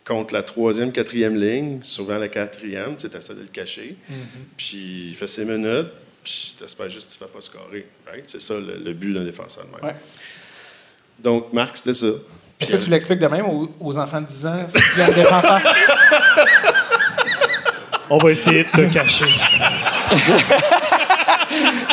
contre 0.06 0.34
la 0.34 0.44
troisième, 0.44 0.92
quatrième 0.92 1.40
ligne, 1.40 1.80
souvent 1.84 2.18
la 2.18 2.28
quatrième. 2.28 2.96
Tu 2.98 3.08
essaies 3.08 3.36
de 3.36 3.42
le 3.42 3.48
cacher. 3.48 3.96
Mm-hmm. 4.10 4.16
Puis 4.58 5.08
il 5.10 5.16
fait 5.16 5.28
ses 5.28 5.46
minutes. 5.46 5.88
Puis 6.24 6.56
tu 6.58 6.64
espères 6.64 6.90
juste 6.90 7.10
que 7.10 7.14
tu 7.18 7.24
ne 7.24 7.28
fais 7.28 7.34
pas 7.34 7.42
scorer. 7.42 7.88
Right? 8.08 8.24
C'est 8.28 8.42
ça 8.42 8.56
le, 8.56 8.78
le 8.84 8.94
but 8.94 9.14
d'un 9.14 9.24
défenseur 9.24 9.66
de 9.66 9.72
même. 9.72 9.84
Ouais. 9.84 9.96
Donc, 11.20 11.54
Marc, 11.54 11.78
c'était 11.78 11.94
ça. 11.94 12.08
Est-ce 12.60 12.72
que 12.72 12.78
tu 12.78 12.90
l'expliques 12.90 13.20
de 13.20 13.28
même 13.28 13.46
aux, 13.46 13.70
aux 13.80 13.98
enfants 13.98 14.22
de 14.22 14.28
10 14.28 14.46
ans, 14.46 14.68
sixième 14.68 15.14
défenseur? 15.14 15.62
On 18.10 18.18
va 18.18 18.32
essayer 18.32 18.64
de 18.64 18.70
te 18.70 18.94
cacher. 18.94 19.26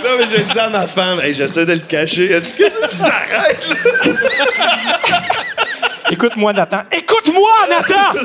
Non, 0.03 0.17
mais 0.19 0.27
je 0.27 0.37
dis 0.53 0.59
à 0.59 0.71
ma 0.71 0.87
femme, 0.87 1.21
hey, 1.21 1.35
j'essaie 1.35 1.67
de 1.67 1.75
le 1.75 1.81
cacher. 1.81 2.31
Elle 2.33 2.43
dit, 2.43 2.55
qu'est-ce 2.55 2.77
que 2.77 2.89
tu 2.89 2.97
dis? 2.97 3.03
Écoute-moi, 6.11 6.53
Nathan. 6.53 6.83
Écoute-moi, 6.91 7.51
Nathan! 7.69 8.21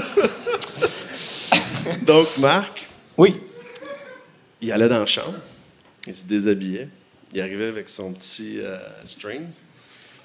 Donc, 2.06 2.26
Marc, 2.40 2.88
Oui. 3.18 3.40
il 4.62 4.72
allait 4.72 4.90
dans 4.90 5.00
la 5.00 5.06
chambre, 5.06 5.36
il 6.08 6.16
se 6.16 6.26
déshabillait, 6.26 6.88
il 7.34 7.42
arrivait 7.42 7.68
avec 7.68 7.88
son 7.90 8.12
petit 8.14 8.60
euh, 8.60 8.78
strings. 9.06 9.60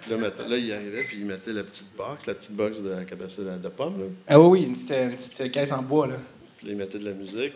Puis 0.01 0.11
Là, 0.13 0.57
il 0.57 0.73
arrivait, 0.73 1.03
puis 1.05 1.19
il 1.19 1.27
mettait 1.27 1.53
la 1.53 1.63
petite 1.63 1.95
box, 1.95 2.27
la 2.27 2.35
petite 2.35 2.53
box 2.53 2.81
de 2.81 3.03
cabassée 3.03 3.43
de, 3.45 3.59
de 3.59 3.69
pommes. 3.69 4.01
Là. 4.01 4.07
Ah 4.29 4.41
oui, 4.41 4.61
oui, 4.61 4.67
une 4.67 4.73
petite, 4.73 4.91
une 4.91 5.15
petite 5.15 5.53
caisse 5.53 5.73
en 5.73 5.83
bois, 5.83 6.07
là. 6.07 6.17
Puis 6.57 6.69
là, 6.69 6.73
il 6.73 6.79
mettait 6.79 6.99
de 6.99 7.05
la 7.05 7.13
musique. 7.13 7.53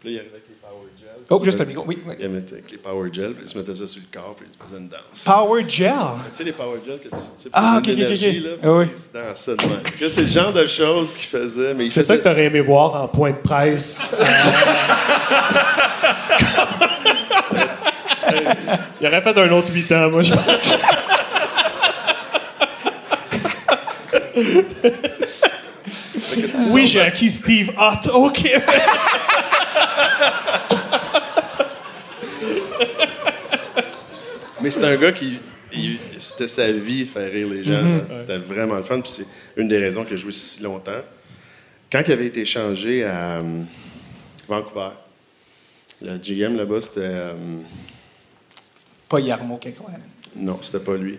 Puis 0.00 0.08
là, 0.08 0.10
il 0.10 0.18
arrivait 0.20 0.36
avec 0.36 0.43
Power 0.74 0.90
Gel. 0.98 1.08
Oh, 1.30 1.40
juste 1.42 1.56
il 1.58 1.62
le 1.62 1.66
micro. 1.68 1.84
Oui, 1.86 1.98
oui. 2.06 2.14
Il 2.18 2.28
mettait 2.28 2.52
avec 2.54 2.70
les 2.70 2.78
Power 2.78 3.08
Gel, 3.12 3.32
puis 3.34 3.44
il 3.44 3.48
se 3.48 3.56
mettait 3.58 3.74
ça 3.74 3.86
sur 3.86 4.00
le 4.00 4.06
corps, 4.20 4.34
puis 4.36 4.46
il 4.52 4.66
faisait 4.66 4.78
une 4.80 4.88
danse. 4.88 5.24
Power 5.24 5.64
Gel? 5.68 5.92
Tu 5.92 5.96
sais, 6.32 6.44
les 6.44 6.52
Power 6.52 6.78
Gel 6.84 6.98
que 6.98 7.08
tu 7.08 7.16
sais, 7.36 7.48
Ah, 7.52 7.76
ok, 7.78 7.84
donner 7.86 8.04
ok, 8.04 8.08
de 8.10 8.14
l'énergie, 8.14 8.38
ok. 8.38 8.44
là, 8.44 8.50
Ah 8.62 8.72
oui. 8.72 8.86
puis 8.86 8.94
il 8.96 9.02
se 9.02 9.12
dansait 9.28 9.56
de 9.56 9.62
même. 9.62 9.80
C'est 10.10 10.20
le 10.22 10.26
genre 10.26 10.52
de 10.52 10.66
choses 10.66 11.14
qu'il 11.14 11.28
faisait. 11.28 11.88
C'est 11.88 12.02
ça 12.02 12.16
que 12.18 12.22
tu 12.22 12.28
aurais 12.28 12.44
aimé 12.44 12.60
voir 12.60 13.02
en 13.02 13.08
point 13.08 13.30
de 13.32 13.36
presse. 13.38 14.14
euh, 14.18 14.24
Il 19.00 19.06
aurait 19.06 19.22
fait 19.22 19.38
un 19.38 19.50
autre 19.52 19.72
8 19.72 19.92
ans, 19.92 20.10
moi, 20.10 20.22
je 20.22 20.32
pense. 20.34 20.74
oui, 26.72 26.86
j'ai 26.86 27.00
acquis 27.00 27.28
Steve 27.28 27.70
Hott. 27.78 28.08
OK. 28.12 28.44
Mais 34.64 34.70
c'est 34.70 34.84
un 34.84 34.96
gars 34.96 35.12
qui. 35.12 35.38
il- 35.72 35.98
C'était 36.18 36.48
sa 36.48 36.72
vie, 36.72 37.04
faire 37.04 37.30
rire 37.30 37.48
les 37.48 37.62
gens. 37.64 37.82
Mhm. 37.82 37.98
là. 38.08 38.18
C'était 38.18 38.38
vraiment 38.38 38.76
le 38.76 38.82
fun. 38.82 39.00
Puis 39.00 39.10
c'est 39.12 39.26
une 39.60 39.68
des 39.68 39.78
raisons 39.78 40.04
qu'il 40.04 40.14
a 40.14 40.16
joué 40.16 40.32
si 40.32 40.62
longtemps. 40.62 41.02
Quand 41.92 42.02
il 42.06 42.12
avait 42.12 42.26
été 42.26 42.40
échangé 42.40 43.04
à 43.04 43.38
euh, 43.38 43.62
Vancouver, 44.48 44.88
le 46.02 46.16
GM 46.18 46.56
là-bas, 46.56 46.80
c'était. 46.82 47.00
euh, 47.02 47.34
Pas 49.08 49.20
Yarmo 49.20 49.58
Kekalainen. 49.58 50.00
non, 50.34 50.58
c'était 50.62 50.82
pas 50.84 50.96
lui. 50.96 51.18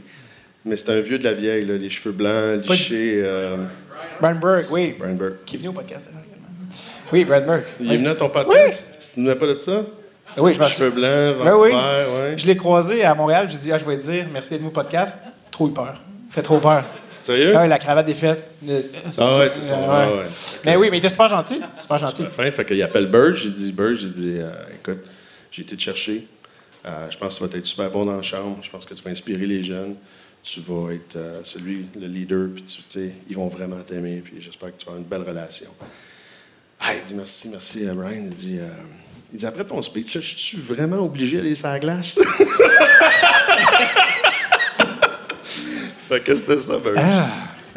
Mais 0.66 0.76
c'était 0.76 0.94
un 0.94 1.02
vieux 1.02 1.20
de 1.20 1.24
la 1.24 1.34
vieille, 1.34 1.64
là, 1.66 1.78
les 1.78 1.90
cheveux 1.90 2.12
blancs, 2.14 2.66
Pas- 2.66 2.74
lichés. 2.74 3.22
Euh, 3.24 3.58
Brian 4.20 4.36
Burke, 4.36 4.68
oui. 4.72 4.96
Brian 4.98 5.14
Burke. 5.14 5.46
Qui 5.46 5.56
est 5.56 5.60
venu 5.60 5.70
au 5.70 5.74
podcast 5.74 6.08
d'ailleurs, 6.08 6.24
également. 6.28 6.48
Oui, 7.14 7.24
Brian 7.26 7.46
Burke. 7.46 7.68
Il 7.80 7.92
est 7.94 7.98
venu 7.98 8.08
à 8.10 8.16
ton 8.16 8.30
podcast? 8.30 8.86
Tu 9.00 9.06
souvenais 9.06 9.36
pas 9.36 9.48
de 9.54 9.60
ça? 9.60 9.86
Oui, 10.38 10.54
je 10.54 10.62
Cheveux 10.64 10.92
blancs, 10.92 11.44
Ben 11.44 11.56
oui. 11.56 11.70
Ouais. 11.72 12.34
Je 12.38 12.46
l'ai 12.46 12.58
croisé 12.58 13.04
à 13.04 13.16
Montréal. 13.16 13.48
J'ai 13.50 13.58
dit, 13.58 13.72
ah, 13.72 13.78
je 13.78 13.86
vais 13.86 13.98
te 13.98 14.04
dire, 14.04 14.28
merci 14.32 14.50
d'être 14.50 14.60
venu 14.60 14.70
au 14.70 14.74
podcast. 14.74 15.16
Trop 15.52 15.70
eu 15.70 15.72
peur. 15.74 16.02
Fait 16.30 16.42
trop 16.42 16.60
peur. 16.60 16.84
Sérieux? 17.22 17.54
Ah, 17.56 17.62
ouais, 17.62 17.68
la 17.68 17.80
cravate 17.80 18.06
défaite. 18.06 18.50
Euh, 18.68 18.82
Ah 19.18 19.40
ouais, 19.40 19.50
c'est 19.50 19.64
ça. 19.64 19.78
euh, 19.78 20.08
ouais, 20.08 20.18
ouais. 20.20 20.30
Mais 20.66 20.76
oui, 20.76 20.90
mais 20.92 20.98
il 20.98 21.00
était 21.00 21.10
super 21.10 21.30
gentil. 21.30 21.60
Super 21.76 21.98
gentil. 21.98 22.24
Fin, 22.30 22.52
fait 22.52 22.66
qu'il 22.66 22.82
appelle 22.84 23.08
Burge, 23.08 23.44
j'ai 23.44 23.50
dit 23.50 23.72
Burge, 23.72 24.00
j'ai 24.02 24.10
dit 24.10 24.36
euh, 24.38 24.52
écoute, 24.76 25.04
j'ai 25.50 25.64
été 25.64 25.76
te 25.76 25.82
chercher. 25.82 26.28
Euh, 26.86 27.08
je 27.10 27.18
pense 27.18 27.40
que 27.40 27.46
tu 27.46 27.52
vas 27.52 27.58
être 27.58 27.66
super 27.66 27.90
bon 27.90 28.06
dans 28.06 28.18
la 28.18 28.22
chambre. 28.22 28.58
Je 28.62 28.70
pense 28.70 28.86
que 28.86 28.94
tu 28.94 29.02
vas 29.02 29.10
inspirer 29.10 29.48
les 29.48 29.64
jeunes. 29.64 29.96
Tu 30.44 30.60
vas 30.60 30.94
être 30.94 31.16
euh, 31.16 31.40
celui, 31.44 31.88
le 32.00 32.06
leader, 32.06 32.48
puis 32.54 32.62
tu 32.62 32.82
sais, 32.88 33.12
ils 33.28 33.36
vont 33.36 33.48
vraiment 33.48 33.80
t'aimer, 33.82 34.22
puis 34.24 34.36
j'espère 34.40 34.70
que 34.70 34.78
tu 34.78 34.86
vas 34.86 34.92
avoir 34.92 35.02
une 35.02 35.08
belle 35.10 35.24
relation. 35.28 35.72
Ah, 36.80 36.94
il 36.94 37.04
dit 37.04 37.16
merci, 37.16 37.50
merci 37.50 37.88
à 37.88 37.94
Brian. 37.96 38.22
Il 38.26 38.30
dit, 38.30 38.58
euh, 38.60 38.68
il 39.36 39.40
dit 39.40 39.46
après 39.46 39.66
ton 39.66 39.82
speech, 39.82 40.14
je 40.14 40.38
suis 40.38 40.58
vraiment 40.58 41.00
obligé 41.00 41.36
d'aller 41.38 41.56
sur 41.56 41.68
la 41.68 41.78
glace. 41.78 42.18
fait 45.44 46.22
que 46.22 46.36
c'était 46.38 46.58
ça, 46.60 46.78
Burge. 46.80 46.98
Ah. 46.98 47.28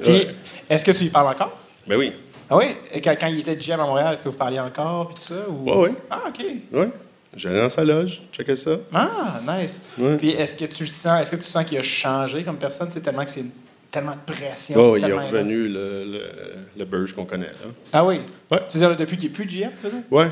Puis, 0.01 0.11
Ouais. 0.13 0.35
est-ce 0.71 0.85
que 0.85 0.93
tu 0.93 1.03
lui 1.05 1.11
parles 1.11 1.27
encore? 1.35 1.59
Ben 1.87 1.97
oui. 1.97 2.13
Ah 2.49 2.57
oui? 2.57 2.77
Et 2.93 3.01
quand, 3.01 3.15
quand 3.21 3.27
il 3.27 3.41
était 3.41 3.57
GM 3.57 3.81
à 3.81 3.85
Montréal, 3.87 4.15
est-ce 4.15 4.23
que 4.23 4.29
vous 4.29 4.37
parliez 4.37 4.61
encore? 4.61 5.09
Puis 5.09 5.17
tout 5.17 5.23
ça? 5.35 5.49
Ou... 5.49 5.69
Ouais, 5.69 5.77
ouais. 5.89 5.95
Ah, 6.09 6.23
OK. 6.29 6.45
Oui. 6.73 6.85
J'allais 7.37 7.61
dans 7.61 7.69
sa 7.69 7.85
loge, 7.85 8.23
checker 8.33 8.55
ça. 8.57 8.77
Ah, 8.95 9.41
nice. 9.47 9.81
Ouais. 9.99 10.17
Puis 10.17 10.31
est-ce 10.31 10.57
que 10.57 10.65
tu 10.67 10.85
le 10.85 10.89
sens, 10.89 11.23
est-ce 11.23 11.33
que 11.33 11.37
tu 11.37 11.43
sens 11.43 11.65
qu'il 11.65 11.79
a 11.79 11.83
changé 11.83 12.45
comme 12.45 12.57
personne, 12.57 12.91
sais, 12.93 13.01
tellement 13.01 13.25
que 13.25 13.31
c'est 13.31 13.45
tellement 13.91 14.15
de 14.15 14.33
pression? 14.33 14.77
Oh, 14.79 14.97
il 14.97 15.05
est 15.05 15.13
revenu 15.13 15.67
le, 15.67 16.05
le, 16.05 16.23
le 16.77 16.85
Burge 16.85 17.13
qu'on 17.15 17.25
connaît. 17.27 17.47
Là. 17.47 17.71
Ah 17.93 18.05
oui? 18.05 18.21
Ouais. 18.51 18.61
Tu 18.69 18.79
veux 18.79 18.87
dire, 18.87 18.97
depuis 18.97 19.17
qu'il 19.17 19.29
n'est 19.31 19.35
plus 19.35 19.45
GM, 19.45 19.71
tu 19.81 19.89
sais? 19.89 19.95
Ouais. 20.11 20.29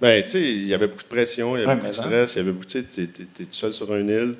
Ben, 0.00 0.22
tu 0.22 0.30
sais, 0.30 0.40
il 0.42 0.66
y 0.66 0.74
avait 0.74 0.86
beaucoup 0.86 1.02
de 1.02 1.08
pression, 1.08 1.56
il 1.56 1.60
y 1.60 1.62
avait 1.62 1.72
Ouais, 1.72 1.76
beaucoup 1.76 1.88
de 1.88 1.92
stress, 1.94 2.34
il 2.34 2.38
y 2.38 2.40
avait 2.40 2.52
beaucoup, 2.52 2.64
tu 2.64 2.84
sais, 2.86 3.06
t'es, 3.06 3.24
tout 3.44 3.46
seul 3.50 3.72
sur 3.74 3.94
une 3.94 4.08
île. 4.08 4.34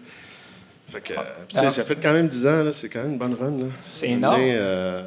Fait 0.89 1.01
que, 1.01 1.13
euh, 1.13 1.17
sais, 1.49 1.59
Alors- 1.61 1.73
ça 1.73 1.85
fait 1.85 1.97
quand 1.97 2.13
même 2.13 2.29
10 2.29 2.47
ans, 2.47 2.65
là, 2.65 2.73
c'est 2.73 2.89
quand 2.89 3.03
même 3.03 3.13
une 3.13 3.19
bonne 3.19 3.35
run. 3.35 3.59
Là. 3.59 3.67
C'est 3.81 4.09
énorme. 4.09 4.41
Euh, 4.41 5.05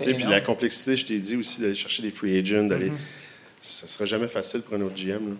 Puis 0.00 0.22
la 0.24 0.40
complexité, 0.40 0.96
je 0.96 1.04
t'ai 1.06 1.18
dit 1.18 1.36
aussi 1.36 1.60
d'aller 1.60 1.74
chercher 1.74 2.02
des 2.02 2.10
free 2.10 2.38
agents, 2.38 2.64
d'aller. 2.64 2.90
Mm-hmm. 2.90 3.60
Ça 3.60 3.86
serait 3.88 4.06
jamais 4.06 4.28
facile 4.28 4.62
pour 4.62 4.74
un 4.76 4.80
autre 4.82 4.94
GM. 4.94 5.30
Là. 5.30 5.34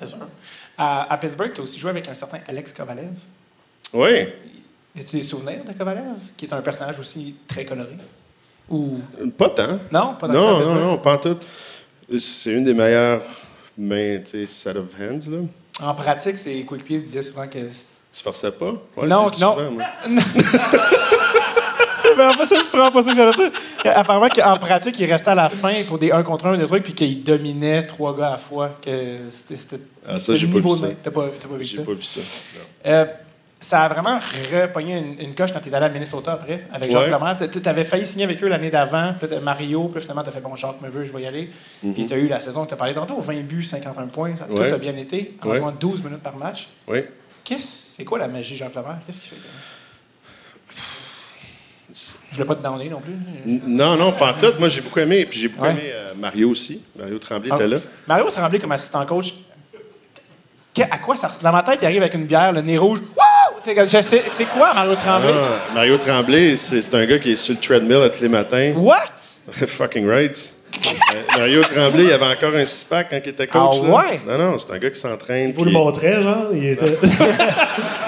C'est 0.00 0.06
sûr. 0.06 0.18
À, 0.76 1.12
à 1.12 1.18
Pittsburgh, 1.18 1.52
tu 1.52 1.60
as 1.60 1.64
aussi 1.64 1.78
joué 1.78 1.90
avec 1.90 2.08
un 2.08 2.14
certain 2.14 2.38
Alex 2.48 2.72
Kovalev. 2.72 3.10
Oui, 3.92 4.28
As-tu 4.98 5.16
des 5.16 5.22
souvenirs 5.22 5.64
de 5.64 5.72
Kovalev, 5.72 6.16
qui 6.36 6.46
est 6.46 6.52
un 6.52 6.60
personnage 6.60 6.98
aussi 6.98 7.34
très 7.46 7.64
coloré? 7.64 7.96
Ou. 8.68 8.98
pas 9.36 9.50
tant. 9.50 9.78
Non, 9.92 10.14
pas 10.14 10.26
à 10.26 10.32
Non, 10.32 10.60
non, 10.60 10.74
non, 10.74 10.98
pas 10.98 11.14
en 11.14 11.18
tout. 11.18 11.38
C'est 12.18 12.52
une 12.52 12.64
des 12.64 12.74
meilleures 12.74 13.22
sais, 14.24 14.46
set 14.46 14.76
of 14.76 14.86
hands. 15.00 15.30
Là. 15.30 15.38
En 15.88 15.94
pratique, 15.94 16.38
ses 16.38 16.64
coéquipiers 16.64 17.00
disaient 17.00 17.22
souvent 17.22 17.46
que. 17.46 17.58
c'est- 17.70 17.98
Tu 18.12 18.22
forçais 18.22 18.50
pas? 18.50 18.72
Ouais, 18.96 19.06
Non, 19.06 19.30
je 19.32 19.40
non. 19.40 19.56
C'est 22.00 22.14
vraiment 22.14 22.36
pas 22.36 22.46
ça, 22.46 22.56
vraiment 22.72 22.90
pas 22.92 23.02
ça 23.02 23.10
que 23.10 23.16
j'allais 23.16 23.36
dire. 23.36 23.50
Apparemment 23.84 24.28
qu'en 24.28 24.56
pratique, 24.58 24.98
il 25.00 25.10
restait 25.10 25.30
à 25.30 25.34
la 25.34 25.48
fin 25.48 25.72
pour 25.86 25.98
des 25.98 26.12
1 26.12 26.22
contre 26.22 26.46
1 26.46 26.56
de 26.56 26.64
trucs, 26.64 26.84
puis 26.84 26.94
qu'il 26.94 27.22
dominait 27.24 27.86
trois 27.86 28.16
gars 28.16 28.28
à 28.28 28.30
la 28.32 28.38
fois. 28.38 28.78
Que 28.80 28.90
c'était, 29.30 29.80
Ah, 30.06 30.18
ça, 30.20 30.36
j'ai 30.36 30.46
le 30.46 30.52
pas 30.52 30.58
niveau 30.58 30.70
vu 30.74 30.80
de 30.80 30.80
ça. 30.80 30.88
main. 30.88 30.94
T'as 31.02 31.10
pas, 31.10 31.26
vu 31.26 31.64
J'ai 31.64 31.78
ça? 31.78 31.82
pas 31.84 31.92
vu 31.92 32.02
ça. 32.02 32.20
non. 32.20 32.60
Euh, 32.92 33.04
ça 33.60 33.82
a 33.82 33.88
vraiment 33.88 34.18
repogné 34.52 34.98
une, 34.98 35.18
une 35.20 35.34
coche 35.34 35.52
quand 35.52 35.58
tu 35.60 35.68
es 35.68 35.74
allé 35.74 35.86
à 35.86 35.88
Minnesota 35.88 36.32
après, 36.32 36.64
avec 36.72 36.92
Jacques 36.92 37.02
Ouais. 37.02 37.10
Lemaire. 37.10 37.36
Tu 37.50 37.68
avais 37.68 37.82
failli 37.84 38.06
signer 38.06 38.24
avec 38.24 38.42
eux 38.44 38.46
l'année 38.48 38.70
d'avant, 38.70 39.14
puis 39.18 39.28
Mario, 39.42 39.88
puis 39.88 40.00
finalement, 40.00 40.22
tu 40.22 40.28
as 40.28 40.32
fait 40.32 40.40
bon, 40.40 40.54
Jacques 40.54 40.80
me 40.80 40.88
veut, 40.88 41.04
je 41.04 41.12
vais 41.12 41.22
y 41.22 41.26
aller. 41.26 41.50
Puis 41.80 42.06
tu 42.06 42.12
as 42.14 42.18
eu 42.18 42.28
la 42.28 42.38
saison 42.40 42.62
que 42.64 42.68
tu 42.68 42.74
as 42.74 42.76
parlé 42.76 42.94
tantôt, 42.94 43.18
20 43.20 43.40
buts, 43.42 43.62
51 43.64 44.06
points, 44.06 44.36
ça, 44.36 44.44
tout 44.44 44.62
a 44.62 44.78
bien 44.78 44.96
été, 44.96 45.36
en 45.42 45.48
Ouais. 45.48 45.56
jouant 45.56 45.72
12 45.72 46.04
minutes 46.04 46.22
par 46.22 46.36
match. 46.36 46.68
Oui. 46.86 47.00
Qu'est-ce, 47.42 47.96
c'est 47.96 48.04
quoi 48.04 48.18
la 48.18 48.28
magie 48.28 48.56
Jacques 48.56 48.74
Lemaire? 48.76 48.98
Qu'est-ce 49.06 49.22
qu'il 49.22 49.30
fait? 49.30 49.36
Je 52.30 52.36
voulais 52.36 52.46
pas 52.46 52.54
te 52.54 52.62
downer 52.62 52.88
non 52.90 53.00
plus. 53.00 53.14
Non, 53.66 53.96
non, 53.96 54.12
pas 54.12 54.32
en 54.34 54.38
tout. 54.38 54.52
Moi, 54.58 54.68
j'ai 54.68 54.82
beaucoup 54.82 54.98
aimé. 55.00 55.24
Puis 55.24 55.40
j'ai 55.40 55.48
beaucoup 55.48 55.64
aimé 55.66 55.80
euh, 55.86 56.12
Mario 56.14 56.50
aussi. 56.50 56.82
Mario 56.96 57.18
Tremblay 57.18 57.50
Ah. 57.50 57.56
était 57.56 57.66
là. 57.68 57.78
Mario 58.06 58.30
Tremblay 58.30 58.58
comme 58.58 58.72
assistant 58.72 59.04
coach, 59.06 59.32
à 60.90 60.98
quoi 60.98 61.16
ça 61.16 61.26
ressemble? 61.28 61.42
Dans 61.42 61.50
ma 61.52 61.62
tête, 61.62 61.78
il 61.82 61.86
arrive 61.86 62.02
avec 62.02 62.14
une 62.14 62.26
bière, 62.26 62.52
le 62.52 62.60
nez 62.60 62.76
rouge. 62.78 63.00
C'est 64.32 64.44
quoi 64.46 64.72
Mario 64.72 64.94
Tremblay? 64.96 65.32
Ah, 65.32 65.74
Mario 65.74 65.98
Tremblay, 65.98 66.56
c'est 66.56 66.94
un 66.94 67.04
gars 67.04 67.18
qui 67.18 67.32
est 67.32 67.36
sur 67.36 67.54
le 67.54 67.60
treadmill 67.60 68.02
à 68.02 68.08
tous 68.08 68.22
les 68.22 68.28
matins. 68.28 68.72
What? 68.76 68.96
Fucking 69.66 70.06
right. 70.08 70.52
Euh, 70.86 71.38
Mario 71.38 71.62
Tremblay, 71.62 72.04
il 72.04 72.12
avait 72.12 72.24
encore 72.36 72.54
un 72.54 72.64
six-pack 72.64 73.08
quand 73.10 73.20
il 73.24 73.30
était 73.30 73.46
coach. 73.46 73.76
Ah 73.82 73.86
là. 73.86 73.94
ouais? 73.96 74.20
Non, 74.26 74.38
non, 74.38 74.58
c'est 74.58 74.72
un 74.72 74.78
gars 74.78 74.90
qui 74.90 75.00
s'entraîne. 75.00 75.52
Vous 75.52 75.62
puis- 75.62 75.72
le 75.72 75.78
montrez, 75.78 76.22
genre? 76.22 76.46
Il 76.52 76.66
était... 76.66 76.86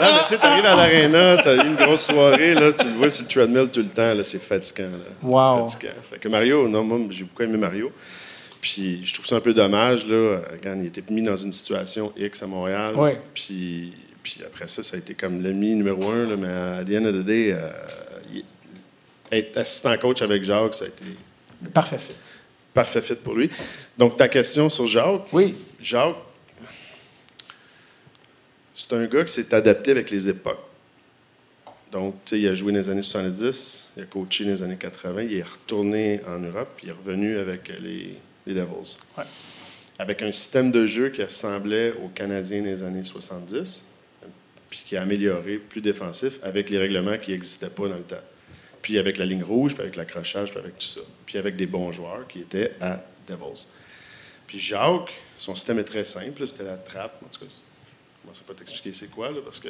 Non, 0.01 0.07
mais 0.15 0.23
tu 0.23 0.29
sais, 0.29 0.39
t'arrives 0.39 0.65
à 0.65 0.77
l'aréna, 0.77 1.37
t'as 1.43 1.57
eu 1.57 1.67
une 1.67 1.77
grosse 1.77 2.07
soirée, 2.07 2.55
là, 2.55 2.73
tu 2.73 2.87
le 2.87 2.95
vois 2.95 3.11
sur 3.11 3.25
le 3.25 3.29
treadmill 3.29 3.69
tout 3.71 3.81
le 3.81 3.89
temps, 3.89 4.15
là, 4.15 4.25
c'est 4.25 4.43
fatigant. 4.43 4.85
Là. 4.89 4.99
Wow. 5.23 5.67
Fatigant. 5.67 5.93
Fait 6.11 6.19
que 6.19 6.29
Mario, 6.29 6.67
non, 6.69 6.83
moi, 6.85 6.99
j'ai 7.11 7.25
beaucoup 7.25 7.43
aimé 7.43 7.59
Mario. 7.59 7.93
Puis 8.63 9.01
je 9.05 9.13
trouve 9.15 9.27
ça 9.27 9.37
un 9.37 9.41
peu 9.41 9.53
dommage, 9.53 10.07
là, 10.07 10.39
quand 10.63 10.75
il 10.81 10.87
était 10.87 11.03
mis 11.11 11.23
dans 11.23 11.37
une 11.37 11.53
situation 11.53 12.13
X 12.17 12.43
à 12.43 12.47
Montréal. 12.47 12.95
Ouais. 12.95 13.21
Puis, 13.35 13.93
puis 14.23 14.41
après 14.47 14.69
ça, 14.69 14.83
ça 14.83 14.97
a 14.97 14.99
été 14.99 15.15
comme 15.15 15.43
l'ami 15.43 15.75
numéro 15.75 16.09
un, 16.11 16.27
là, 16.29 16.37
mais 16.37 16.49
à 16.49 16.85
the 16.85 17.01
end 17.01 17.05
of 17.07 17.15
the 17.15 17.25
day, 17.25 17.53
euh, 17.53 17.71
être 19.33 19.57
assistant 19.59 19.97
coach 19.99 20.23
avec 20.23 20.43
Jacques, 20.45 20.75
ça 20.75 20.85
a 20.87 20.89
été 20.89 21.05
Parfait 21.75 21.99
fit. 21.99 22.13
parfait 22.75 23.03
fit 23.03 23.15
pour 23.17 23.35
lui. 23.35 23.51
Donc, 23.99 24.17
ta 24.17 24.29
question 24.29 24.69
sur 24.71 24.87
Jacques, 24.87 25.33
Oui. 25.33 25.55
Jacques, 25.81 26.17
c'est 28.75 28.93
un 28.95 29.05
gars 29.07 29.25
qui 29.25 29.33
s'est 29.33 29.53
adapté 29.55 29.91
avec 29.91 30.11
les 30.11 30.29
époques. 30.29 30.59
Donc, 31.93 32.15
tu 32.25 32.31
sais, 32.37 32.41
il 32.41 32.49
a 32.49 32.55
joué 32.55 32.73
dans 32.73 32.79
les 32.79 32.89
années 32.89 33.03
70, 33.03 33.93
il 33.97 34.03
a 34.05 34.07
coaché 34.07 34.45
dans 34.45 34.51
les 34.51 34.63
années 34.63 34.77
80, 34.79 35.23
il 35.23 35.35
est 35.39 35.43
retourné 35.43 36.21
en 36.27 36.39
Europe, 36.39 36.69
puis 36.77 36.87
il 36.87 36.91
est 36.91 36.93
revenu 36.93 37.37
avec 37.37 37.69
les, 37.81 38.17
les 38.47 38.55
Devils. 38.55 38.97
Ouais. 39.19 39.25
Avec 39.99 40.23
un 40.23 40.33
système 40.33 40.71
de 40.73 40.87
jeu 40.87 41.11
qui 41.11 41.23
ressemblait 41.23 41.93
aux 42.03 42.09
Canadiens 42.09 42.63
des 42.63 42.83
années 42.83 43.05
70, 43.05 43.85
puis 44.71 44.83
qui 44.87 44.97
a 44.97 45.03
amélioré, 45.03 45.59
plus 45.59 45.81
défensif, 45.81 46.39
avec 46.43 46.71
les 46.71 46.79
règlements 46.79 47.19
qui 47.19 47.33
n'existaient 47.33 47.71
pas 47.71 47.89
dans 47.89 47.97
le 47.97 48.03
temps. 48.03 48.17
Puis 48.83 48.99
avec 48.99 49.19
la 49.19 49.27
ligne 49.27 49.43
rouge, 49.43 49.75
puis 49.75 49.83
avec 49.83 49.97
l'accrochage, 49.97 50.51
puis 50.51 50.59
avec 50.59 50.79
tout 50.79 50.87
ça. 50.87 51.01
Puis 51.27 51.37
avec 51.39 51.57
des 51.57 51.67
bons 51.67 51.91
joueurs 51.93 52.27
qui 52.29 52.41
étaient 52.41 52.73
à 52.81 53.03
Devils. 53.29 53.67
Puis 54.47 54.59
Jacques, 54.59 55.13
son 55.37 55.55
système 55.55 55.79
est 55.81 55.85
très 55.85 56.05
simple, 56.05 56.47
c'était 56.49 56.65
la 56.65 56.77
trappe. 56.77 57.21
En 57.23 57.29
tout 57.29 57.45
cas, 57.45 57.51
je 58.25 58.31
ne 58.31 58.35
sais 58.35 58.43
pas 58.47 58.55
t'expliquer 58.55 58.93
c'est 58.95 59.11
quoi, 59.11 59.31
là, 59.31 59.39
parce 59.45 59.61
que. 59.61 59.69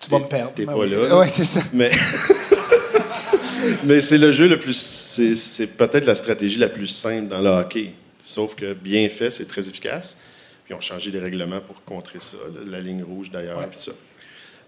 Tu 0.00 0.10
vas 0.10 0.18
me 0.18 0.26
perdre. 0.26 0.52
T'es 0.54 0.66
Ben 0.66 0.72
pas 0.72 0.78
oui. 0.80 0.90
là. 0.90 1.18
Ouais, 1.18 1.28
c'est 1.28 1.44
ça. 1.44 1.60
Mais, 1.72 1.90
mais 3.84 4.00
c'est 4.00 4.18
le 4.18 4.32
jeu 4.32 4.48
le 4.48 4.58
plus. 4.58 4.76
C'est, 4.76 5.36
c'est 5.36 5.66
peut-être 5.68 6.04
la 6.06 6.16
stratégie 6.16 6.58
la 6.58 6.68
plus 6.68 6.86
simple 6.88 7.28
dans 7.28 7.40
le 7.40 7.48
hockey. 7.50 7.92
Sauf 8.22 8.54
que 8.54 8.72
bien 8.74 9.08
fait, 9.08 9.30
c'est 9.30 9.46
très 9.46 9.68
efficace. 9.68 10.18
Puis 10.64 10.74
ils 10.74 10.76
ont 10.76 10.80
changé 10.80 11.10
les 11.10 11.20
règlements 11.20 11.60
pour 11.60 11.82
contrer 11.84 12.18
ça, 12.20 12.36
la 12.66 12.80
ligne 12.80 13.02
rouge 13.04 13.30
d'ailleurs, 13.30 13.58
Ouais. 13.58 13.68
puis 13.70 13.78
ça. 13.80 13.92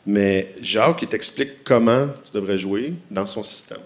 Mais 0.08 0.54
Jacques, 0.62 1.02
il 1.02 1.08
t'explique 1.08 1.62
comment 1.62 2.08
tu 2.24 2.32
devrais 2.32 2.56
jouer 2.56 2.94
dans 3.10 3.26
son 3.26 3.42
système. 3.42 3.82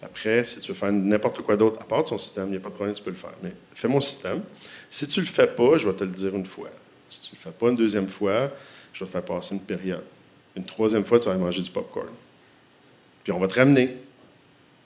Après, 0.00 0.44
si 0.44 0.60
tu 0.60 0.68
veux 0.68 0.78
faire 0.78 0.92
n'importe 0.92 1.42
quoi 1.42 1.56
d'autre 1.56 1.82
à 1.82 1.84
part 1.84 2.06
son 2.06 2.16
système, 2.16 2.46
il 2.46 2.52
n'y 2.52 2.56
a 2.58 2.60
pas 2.60 2.68
de 2.68 2.74
problème, 2.74 2.94
tu 2.94 3.02
peux 3.02 3.10
le 3.10 3.16
faire. 3.16 3.32
Mais 3.42 3.52
fais 3.74 3.88
mon 3.88 4.00
système. 4.00 4.40
Si 4.88 5.08
tu 5.08 5.18
ne 5.18 5.24
le 5.24 5.30
fais 5.30 5.48
pas, 5.48 5.78
je 5.78 5.88
vais 5.88 5.96
te 5.96 6.04
le 6.04 6.10
dire 6.10 6.32
une 6.36 6.46
fois. 6.46 6.70
Si 7.10 7.22
tu 7.22 7.34
ne 7.34 7.38
le 7.38 7.42
fais 7.42 7.50
pas 7.50 7.70
une 7.70 7.74
deuxième 7.74 8.06
fois, 8.06 8.52
je 8.92 9.00
vais 9.00 9.06
te 9.06 9.10
faire 9.10 9.24
passer 9.24 9.56
une 9.56 9.62
période. 9.62 10.04
Une 10.54 10.64
troisième 10.64 11.04
fois, 11.04 11.18
tu 11.18 11.26
vas 11.26 11.32
aller 11.32 11.42
manger 11.42 11.62
du 11.62 11.70
popcorn. 11.72 12.06
Puis 13.24 13.32
on 13.32 13.40
va 13.40 13.48
te 13.48 13.54
ramener. 13.54 13.96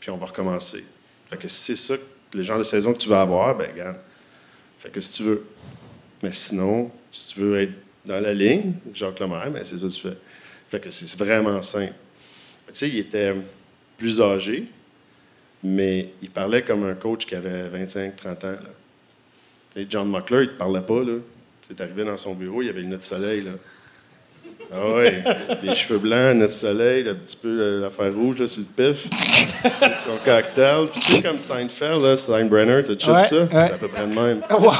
Puis 0.00 0.08
on 0.08 0.16
va 0.16 0.24
recommencer. 0.24 0.86
Fait 1.28 1.36
que 1.36 1.48
si 1.48 1.76
c'est 1.76 1.96
ça, 1.96 2.02
le 2.32 2.42
genre 2.42 2.58
de 2.58 2.64
saison 2.64 2.94
que 2.94 2.98
tu 2.98 3.10
vas 3.10 3.20
avoir, 3.20 3.54
ben 3.58 3.70
regarde. 3.70 3.96
Fait 4.78 4.88
que 4.88 5.02
si 5.02 5.12
tu 5.12 5.22
veux. 5.24 5.46
Mais 6.22 6.32
sinon, 6.32 6.90
si 7.12 7.34
tu 7.34 7.40
veux 7.40 7.60
être 7.60 7.74
dans 8.04 8.20
la 8.20 8.34
ligne, 8.34 8.72
Jacques 8.94 9.20
Lemaire, 9.20 9.50
ben 9.50 9.62
c'est 9.64 9.78
ça 9.78 9.86
que 9.86 9.92
tu 9.92 10.00
fais. 10.00 10.16
Fait 10.68 10.80
que 10.80 10.90
c'est 10.90 11.16
vraiment 11.16 11.60
simple. 11.62 11.92
Tu 12.68 12.74
sais, 12.74 12.88
il 12.88 12.98
était 12.98 13.34
plus 13.98 14.20
âgé, 14.20 14.64
mais 15.62 16.10
il 16.22 16.30
parlait 16.30 16.62
comme 16.62 16.84
un 16.86 16.94
coach 16.94 17.26
qui 17.26 17.34
avait 17.34 17.68
25-30 17.68 18.06
ans. 18.26 18.36
Là. 18.42 18.56
Tu 19.74 19.80
sais, 19.82 19.86
John 19.88 20.10
Muckler, 20.10 20.38
il 20.38 20.46
ne 20.46 20.52
te 20.52 20.58
parlait 20.58 20.80
pas. 20.82 21.02
Là. 21.02 21.18
Tu 21.68 21.74
es 21.74 21.82
arrivé 21.82 22.04
dans 22.04 22.16
son 22.16 22.34
bureau, 22.34 22.62
il 22.62 22.66
y 22.66 22.70
avait 22.70 22.82
une 22.82 22.90
de 22.96 23.00
soleil. 23.00 23.42
Là. 23.42 23.52
Ah 24.72 24.94
ouais, 24.94 25.22
les 25.62 25.74
cheveux 25.74 25.98
blancs, 25.98 26.36
notre 26.36 26.52
soleil, 26.52 27.08
un 27.08 27.14
petit 27.14 27.36
peu 27.36 27.48
euh, 27.60 27.80
l'affaire 27.82 28.12
rouge 28.14 28.38
là, 28.38 28.48
sur 28.48 28.62
le 28.62 28.92
pif, 28.92 29.06
avec 29.80 30.00
son 30.00 30.16
cocktail. 30.24 30.88
Puis 30.90 31.00
tu 31.00 31.12
sais, 31.12 31.22
comme 31.22 31.38
Seinfeld, 31.38 32.02
là, 32.02 32.16
Steinbrenner, 32.16 32.82
t'as 32.84 32.94
check 32.94 33.14
Ouais, 33.14 33.22
ça? 33.22 33.36
ouais. 33.36 33.48
C'est 33.52 33.72
à 33.72 33.78
peu 33.78 33.88
près 33.88 34.06
de 34.06 34.14
même. 34.14 34.40
Wow. 34.50 34.72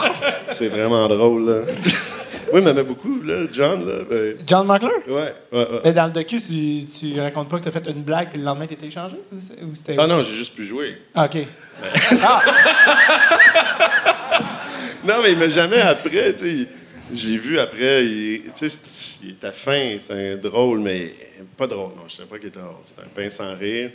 C'est 0.51 0.69
vraiment 0.69 1.07
drôle, 1.07 1.49
là. 1.49 1.61
oui, 2.53 2.61
il 2.61 2.65
m'aimait 2.65 2.83
beaucoup, 2.85 3.23
là, 3.23 3.47
John, 3.51 3.87
là. 3.87 4.05
Ben, 4.09 4.37
John 4.47 4.67
McClure? 4.67 4.91
ouais, 5.09 5.15
ouais, 5.15 5.35
ouais. 5.53 5.81
Mais 5.85 5.93
dans 5.93 6.07
le 6.07 6.13
docu, 6.13 6.41
tu, 6.41 6.85
tu 6.87 7.21
racontes 7.21 7.49
pas 7.49 7.59
que 7.59 7.63
tu 7.63 7.69
as 7.69 7.73
fait 7.73 7.87
une 7.91 8.03
blague 8.03 8.29
et 8.35 8.39
le 8.39 8.45
lendemain, 8.45 8.67
tu 8.67 8.75
échangé? 8.75 9.17
échangé? 9.37 9.63
Ou 9.63 9.75
c'était... 9.75 9.97
Ah 9.99 10.07
non, 10.07 10.23
j'ai 10.23 10.35
juste 10.35 10.55
pu 10.55 10.65
jouer. 10.65 10.99
Ah, 11.15 11.27
OK. 11.27 11.39
Ah, 12.23 12.41
Non, 15.05 15.15
mais 15.23 15.33
il 15.33 15.39
m'a 15.39 15.49
jamais 15.49 15.81
après, 15.81 16.35
tu 16.35 16.63
sais. 16.63 16.69
Je 17.13 17.29
l'ai 17.29 17.37
vu 17.39 17.59
après, 17.59 18.07
il, 18.07 18.43
tu 18.55 18.69
sais, 18.71 18.79
il 19.23 19.31
était 19.33 19.53
fin, 19.53 19.97
c'était 20.01 20.33
un 20.33 20.37
drôle, 20.37 20.79
mais 20.79 21.15
pas 21.57 21.67
drôle, 21.67 21.91
non, 21.91 22.05
je 22.09 22.15
ne 22.15 22.17
savais 22.17 22.29
pas 22.29 22.39
qu'il 22.39 22.49
était 22.49 22.61
drôle. 22.61 22.77
C'était 22.85 23.03
un 23.03 23.11
pain 23.15 23.29
sans 23.29 23.55
rire. 23.57 23.91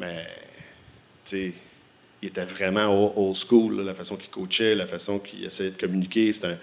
Mais, 0.00 0.24
tu 1.24 1.30
sais, 1.30 1.52
il 2.20 2.28
était 2.28 2.44
vraiment 2.44 3.16
old, 3.16 3.36
school, 3.36 3.76
là, 3.76 3.82
la 3.84 3.94
façon 3.94 4.16
qu'il 4.16 4.28
coachait, 4.28 4.74
la 4.74 4.88
façon 4.88 5.20
qu'il 5.20 5.44
essayait 5.44 5.70
de 5.70 5.80
communiquer. 5.80 6.32
C'est 6.32 6.46
un. 6.46 6.56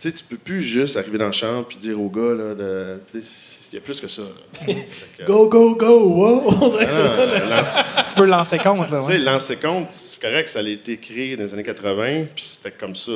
Tu 0.00 0.08
sais, 0.08 0.14
tu 0.14 0.24
peux 0.24 0.36
plus 0.38 0.62
juste 0.62 0.96
arriver 0.96 1.18
dans 1.18 1.26
le 1.26 1.32
champ 1.32 1.62
puis 1.62 1.76
dire 1.76 2.00
au 2.00 2.08
gars, 2.08 2.32
là, 2.34 2.54
de. 2.54 3.00
Il 3.14 3.74
y 3.74 3.78
a 3.78 3.80
plus 3.82 4.00
que 4.00 4.08
ça. 4.08 4.22
là. 4.22 4.28
Fait 4.66 4.86
que- 5.18 5.24
Go, 5.26 5.48
go, 5.48 5.74
go! 5.76 6.00
Wow! 6.08 6.54
On 6.62 6.68
dirait 6.68 6.86
que 6.86 6.92
c'est 6.92 7.06
ça. 7.06 7.16
Ah, 7.18 7.46
lance- 7.46 7.78
tu 8.08 8.14
peux 8.16 8.24
lancer 8.24 8.58
compte, 8.58 8.90
là. 8.90 8.98
tu 8.98 9.04
sais, 9.06 9.18
lancer 9.18 9.56
compte, 9.56 9.92
c'est 9.92 10.20
correct, 10.20 10.48
ça 10.48 10.58
a 10.60 10.62
été 10.62 10.96
créé 10.96 11.36
dans 11.36 11.44
les 11.44 11.52
années 11.54 11.62
80, 11.62 12.24
puis 12.34 12.44
c'était 12.44 12.72
comme 12.72 12.94
ça. 12.96 13.12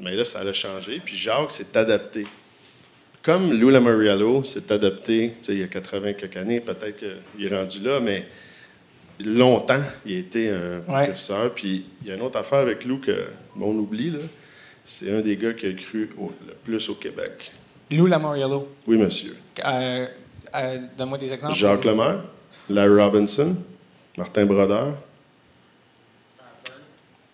Mais 0.00 0.16
là, 0.16 0.24
ça 0.24 0.40
a 0.40 0.52
changé, 0.52 1.00
puis 1.04 1.14
Jacques 1.14 1.52
s'est 1.52 1.76
adapté. 1.76 2.24
Comme 3.22 3.52
Lou 3.58 3.70
Lamoriello 3.70 4.42
s'est 4.44 4.72
adapté, 4.72 5.34
tu 5.40 5.46
sais, 5.46 5.52
il 5.52 5.60
y 5.60 5.62
a 5.62 5.68
80 5.68 6.14
quelques 6.14 6.36
années, 6.38 6.60
peut-être 6.60 6.96
qu'il 6.98 7.46
est 7.46 7.56
rendu 7.56 7.78
là, 7.80 8.00
mais 8.00 8.26
longtemps, 9.24 9.80
il 10.04 10.16
a 10.16 10.18
été 10.18 10.50
un 10.50 10.78
Ouais. 10.88 11.04
précurseur. 11.04 11.54
Puis 11.54 11.86
il 12.02 12.08
y 12.08 12.10
a 12.10 12.14
une 12.16 12.22
autre 12.22 12.38
affaire 12.38 12.58
avec 12.60 12.84
Lou 12.84 12.98
que 12.98 13.26
bon, 13.54 13.70
on 13.70 13.78
oublie, 13.78 14.10
là. 14.10 14.18
C'est 14.84 15.10
un 15.16 15.20
des 15.20 15.36
gars 15.36 15.54
qui 15.54 15.66
a 15.66 15.72
cru 15.72 16.10
au- 16.18 16.32
le 16.46 16.52
plus 16.62 16.88
au 16.90 16.94
Québec. 16.94 17.52
Lou 17.90 18.06
Lamoriello. 18.06 18.68
Oui, 18.86 18.98
monsieur. 18.98 19.36
Euh, 19.64 20.06
euh, 20.54 20.78
Donne-moi 20.98 21.18
des 21.18 21.32
exemples. 21.32 21.54
Jacques 21.54 21.84
Lemaire, 21.84 22.20
Larry 22.68 23.00
Robinson, 23.02 23.56
Martin 24.16 24.44
Brodeur, 24.46 24.94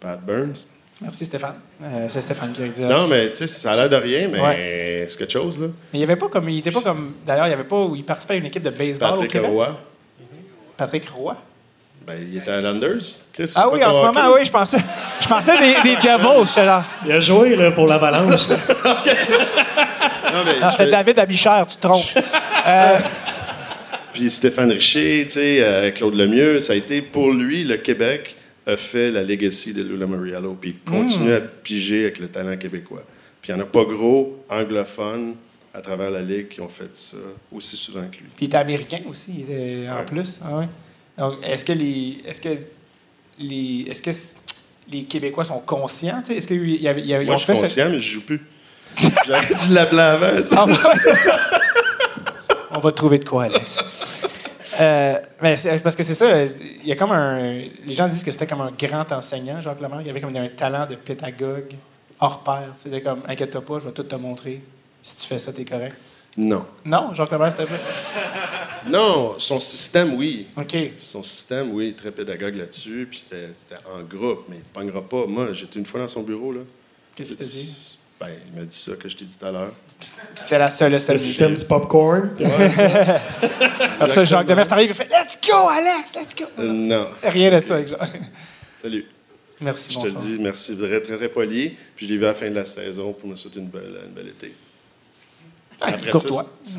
Pat 0.01 0.21
Burns. 0.25 0.67
Merci, 1.01 1.25
Stéphane. 1.25 1.57
Euh, 1.83 2.07
c'est 2.11 2.21
Stéphane 2.21 2.53
qui 2.53 2.63
a 2.63 2.69
dit 2.69 2.83
Non, 2.83 3.07
mais 3.09 3.31
tu 3.31 3.37
sais, 3.37 3.47
ça 3.47 3.73
a 3.73 3.77
l'air 3.77 3.89
de 3.89 3.97
rien, 3.97 4.29
mais 4.29 4.41
Ouais. 4.41 5.07
c'est 5.09 5.19
quelque 5.19 5.33
chose, 5.33 5.59
là. 5.59 5.69
Mais 5.93 5.99
il 5.99 6.01
y 6.01 6.05
avait 6.05 6.17
pas 6.17 6.29
comme. 6.29 6.49
Il 6.51 6.59
était 6.59 6.71
pas 6.71 6.83
comme. 6.83 7.15
D'ailleurs, 7.27 7.47
il 7.47 7.51
y 7.51 7.55
avait 7.55 7.65
pas. 7.65 7.89
Il 7.95 8.05
participait 8.05 8.35
à 8.35 8.37
une 8.37 8.47
équipe 8.47 8.63
de 8.63 8.71
baseball 8.71 9.11
au 9.11 9.13
Patrick 9.15 9.31
Québec. 9.33 9.51
Roy, 9.51 9.81
Patrick 10.77 11.09
Roy? 11.09 11.37
Ben, 12.07 12.17
il 12.31 12.37
était 12.39 12.51
à 12.51 12.61
Landers. 12.61 12.99
Chris, 13.33 13.49
c'est 13.49 13.59
Ah 13.59 13.69
oui, 13.73 13.83
en 13.85 13.95
ce 13.95 14.01
moment, 14.01 14.33
oui, 14.35 14.45
je 14.45 14.51
pensais. 14.51 14.79
Je 15.23 15.29
pensais 15.29 15.59
des, 15.59 15.75
des 15.83 15.97
Devils, 15.97 16.47
j'étais 16.49 16.65
là. 16.65 16.85
Il 17.07 17.13
a 17.13 17.21
joué 17.21 17.55
là, 17.57 17.71
pour 17.73 17.87
l'Avalanche. 17.87 18.49
là. 18.49 18.57
Non, 20.33 20.45
mais 20.45 20.55
je 20.55 20.71
c'était 20.71 20.85
fais- 20.85 20.91
David 20.91 21.19
Abichère, 21.19 21.67
tu 21.67 21.77
te 21.77 21.83
trompes. 21.83 22.05
Puis 24.13 24.31
Stéphane 24.31 24.71
Richer, 24.71 25.25
tu 25.27 25.35
sais, 25.35 25.59
euh, 25.61 25.91
Claude 25.91 26.15
Lemieux, 26.15 26.61
ça 26.61 26.73
a 26.73 26.77
été 26.77 27.01
pour 27.03 27.33
lui, 27.33 27.65
le 27.65 27.77
Québec 27.77 28.37
a 28.67 28.77
fait 28.77 29.11
la 29.11 29.23
legacy 29.23 29.73
de 29.73 29.83
Lula 29.83 30.07
Moriallo, 30.07 30.57
puis 30.61 30.77
il 30.85 30.91
continue 30.91 31.33
à 31.33 31.41
piger 31.41 32.03
avec 32.03 32.19
le 32.19 32.29
talent 32.29 32.57
québécois. 32.57 33.03
Puis 33.41 33.53
il 33.53 33.57
n'y 33.57 33.61
en 33.61 33.65
a 33.65 33.69
pas 33.69 33.85
gros 33.85 34.45
anglophones 34.49 35.35
à 35.75 35.81
travers 35.81 36.11
la 36.11 36.23
Ligue 36.23 36.49
qui 36.49 36.61
ont 36.61 36.69
fait 36.69 36.95
ça 36.95 37.17
aussi 37.53 37.77
souvent 37.77 38.03
que 38.11 38.17
lui. 38.19 38.27
Puis 38.37 38.43
il 38.43 38.45
était 38.47 38.57
américain 38.57 39.01
aussi, 39.09 39.33
il 39.37 39.41
était 39.43 39.89
en 39.89 39.99
Ouais. 39.99 40.05
plus. 40.05 40.39
Ah 40.45 40.59
ouais. 40.59 40.69
Donc, 41.21 41.35
est-ce 41.45 41.67
que 41.67 41.73
les. 41.73 42.23
Est-ce 42.27 42.41
que 42.41 42.49
les. 43.39 43.85
Est-ce 43.89 44.01
que 44.03 44.11
les 44.91 45.05
Québécois 45.05 45.45
sont 45.45 45.61
conscients? 45.61 46.23
Est-ce 46.29 46.49
qu'ils 46.49 46.83
y 46.83 47.25
Moi, 47.27 47.35
ont 47.35 47.37
je 47.37 47.45
suis 47.45 47.47
fait 47.47 47.55
ce- 47.57 47.61
conscient, 47.61 47.91
mais 47.91 48.01
je 48.01 48.15
joue 48.15 48.25
plus. 48.25 48.41
J'aurais 49.27 49.55
dû 49.55 49.73
l'appeler 49.75 50.01
avant. 50.01 50.27
Ah, 50.57 50.65
ouais, 50.67 50.75
c'est 51.03 51.15
ça. 51.15 51.39
On 52.73 52.81
va 52.81 52.91
trouver 52.93 53.19
de 53.19 53.29
quoi, 53.29 53.45
Alex. 53.45 53.85
Euh, 54.81 55.19
mais 55.43 55.57
parce 55.85 55.95
que 55.95 56.03
c'est 56.03 56.15
ça, 56.15 56.45
il 56.45 56.87
y 56.89 56.93
a 56.93 56.97
comme 56.97 57.13
un. 57.13 57.39
Les 57.85 57.93
gens 57.93 58.09
disent 58.09 58.25
que 58.25 58.31
c'était 58.33 58.47
comme 58.47 58.63
un 58.63 58.73
grand 58.73 59.13
enseignant, 59.13 59.61
Jacques 59.61 59.81
Lemaire. 59.81 60.01
Il 60.01 60.07
y 60.07 60.11
avait 60.11 60.23
comme 60.23 60.35
un 60.35 60.49
talent 60.49 60.87
de 60.87 60.95
pédagogue 60.95 61.75
hors 62.19 62.43
pair. 62.43 62.73
De 62.87 62.99
comme, 63.01 63.21
inquiète-toi 63.29 63.61
pas, 63.61 63.79
je 63.79 63.87
vais 63.87 63.93
tout 63.93 64.05
te 64.05 64.17
montrer. 64.17 64.63
Si 65.03 65.17
tu 65.17 65.27
fais 65.27 65.39
ça, 65.39 65.53
t'es 65.53 65.67
correct. 65.67 65.97
Non. 66.37 66.65
Non, 66.85 67.13
Jacques 67.13 67.33
Lemaire, 67.33 67.51
c'était 67.51 67.65
vrai. 67.65 67.81
Non, 68.87 69.35
son 69.39 69.61
système, 69.61 70.15
oui. 70.15 70.47
OK. 70.57 70.77
Son 70.99 71.23
système, 71.23 71.73
oui, 71.73 71.95
très 71.95 72.11
pédagogue 72.11 72.55
là-dessus. 72.55 73.07
Puis 73.11 73.21
c'était 73.21 73.49
en 73.93 74.03
groupe, 74.03 74.45
mais 74.49 74.57
il 74.57 74.61
ne 74.61 74.65
pognera 74.73 75.03
pas. 75.03 75.27
Moi, 75.27 75.53
j'étais 75.53 75.79
une 75.79 75.87
fois 75.87 76.01
dans 76.01 76.09
son 76.09 76.23
bureau, 76.23 76.53
là. 76.53 76.61
Qu'est-ce 77.15 77.33
que 77.33 77.43
tu 77.43 77.49
dit? 77.49 77.99
Ben, 78.19 78.29
il 78.47 78.59
m'a 78.59 78.67
dit 78.67 78.77
ça 78.77 78.97
que 78.97 79.09
je 79.09 79.17
t'ai 79.17 79.25
dit 79.25 79.37
tout 79.37 79.47
à 79.47 79.51
l'heure. 79.51 79.73
C'était 80.35 80.59
la 80.59 80.71
seule, 80.71 80.93
le 80.93 81.01
seul. 81.01 81.15
Le 81.15 81.19
système 81.19 81.55
du 81.55 81.65
popcorn. 81.65 82.31
puis 82.37 82.47
ouais, 82.47 82.71
ça. 82.71 82.87
Après 84.01 84.11
ça, 84.11 84.25
Jacques 84.25 84.47
Demers 84.47 84.69
t'arrive 84.69 84.91
et 84.91 84.95
fait 84.95 85.09
Let's 85.09 85.39
go, 85.47 85.69
Alex, 85.69 86.15
let's 86.15 86.35
go. 86.35 86.45
Euh, 86.59 86.73
non. 86.73 87.09
Rien 87.23 87.59
de 87.59 87.65
ça 87.65 87.77
avec 87.77 87.89
Jacques. 87.89 88.21
Salut. 88.81 89.07
Merci, 89.61 89.93
Je 89.93 89.99
te 90.01 90.07
le 90.07 90.13
dis, 90.13 90.37
merci. 90.39 90.77
Très, 90.77 91.01
très, 91.03 91.17
très 91.17 91.29
poli. 91.29 91.77
Puis 91.97 92.07
je 92.07 92.13
l'ai 92.13 92.19
vu 92.19 92.25
à 92.25 92.29
la 92.29 92.35
fin 92.35 92.49
de 92.49 92.55
la 92.55 92.65
saison 92.65 93.13
pour 93.13 93.29
me 93.29 93.37
souhaiter 93.37 93.59
une 93.61 93.69
belle, 93.69 94.01
une 94.07 94.13
belle 94.13 94.29
été. 94.29 94.55
Ah, 95.81 95.89
Après 95.95 96.13
ça, 96.13 96.29